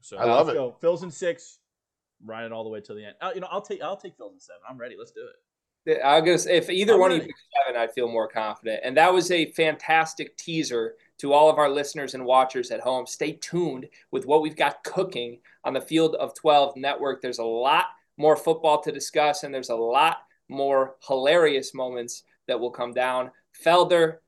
So 0.00 0.16
I 0.16 0.24
love 0.24 0.48
let's 0.48 0.56
it. 0.56 0.58
Go. 0.58 0.76
Phils 0.82 1.04
in 1.04 1.12
six. 1.12 1.60
Ryan 2.24 2.46
it 2.46 2.54
all 2.54 2.64
the 2.64 2.70
way 2.70 2.80
till 2.80 2.96
the 2.96 3.04
end. 3.04 3.14
Uh, 3.20 3.30
you 3.34 3.40
know, 3.40 3.48
I'll 3.50 3.62
take 3.62 3.82
I'll 3.82 3.96
take 3.96 4.16
Phils 4.18 4.32
in 4.32 4.40
seven. 4.40 4.60
I'm 4.68 4.78
ready. 4.78 4.96
Let's 4.98 5.12
do 5.12 5.22
it. 5.22 6.00
I'll 6.04 6.22
guess 6.22 6.46
if 6.46 6.68
either 6.68 6.94
I'm 6.94 7.00
one 7.00 7.10
of 7.12 7.16
you 7.16 7.20
ready. 7.20 7.32
pick 7.32 7.64
seven, 7.66 7.80
I'd 7.80 7.92
feel 7.92 8.08
more 8.08 8.28
confident. 8.28 8.80
And 8.84 8.96
that 8.96 9.12
was 9.12 9.30
a 9.30 9.52
fantastic 9.52 10.36
teaser 10.36 10.94
to 11.18 11.32
all 11.32 11.48
of 11.48 11.58
our 11.58 11.68
listeners 11.68 12.14
and 12.14 12.24
watchers 12.24 12.70
at 12.70 12.80
home. 12.80 13.06
Stay 13.06 13.32
tuned 13.32 13.86
with 14.10 14.26
what 14.26 14.42
we've 14.42 14.56
got 14.56 14.82
cooking 14.84 15.38
on 15.64 15.74
the 15.74 15.80
Field 15.80 16.16
of 16.16 16.34
12 16.34 16.76
network. 16.76 17.22
There's 17.22 17.38
a 17.38 17.44
lot 17.44 17.86
more 18.16 18.36
football 18.36 18.82
to 18.82 18.92
discuss, 18.92 19.44
and 19.44 19.54
there's 19.54 19.70
a 19.70 19.76
lot 19.76 20.18
more 20.48 20.96
hilarious 21.06 21.74
moments 21.74 22.24
that 22.48 22.58
will 22.58 22.70
come 22.70 22.92
down. 22.92 23.30
Felder, 23.64 24.18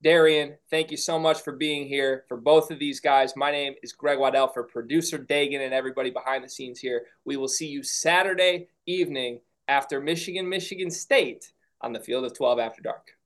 Darian, 0.00 0.56
thank 0.70 0.92
you 0.92 0.96
so 0.96 1.18
much 1.18 1.40
for 1.40 1.52
being 1.52 1.88
here 1.88 2.24
for 2.28 2.36
both 2.36 2.70
of 2.70 2.78
these 2.78 3.00
guys. 3.00 3.34
My 3.34 3.50
name 3.50 3.74
is 3.82 3.92
Greg 3.92 4.20
Waddell 4.20 4.46
for 4.46 4.62
producer 4.62 5.18
Dagan 5.18 5.64
and 5.64 5.74
everybody 5.74 6.10
behind 6.10 6.44
the 6.44 6.48
scenes 6.48 6.78
here. 6.78 7.06
We 7.24 7.36
will 7.36 7.48
see 7.48 7.66
you 7.66 7.82
Saturday 7.82 8.68
evening 8.86 9.40
after 9.66 10.00
Michigan, 10.00 10.48
Michigan 10.48 10.88
State 10.88 11.50
on 11.80 11.92
the 11.92 11.98
field 11.98 12.24
of 12.24 12.32
12 12.32 12.60
after 12.60 12.80
dark. 12.80 13.17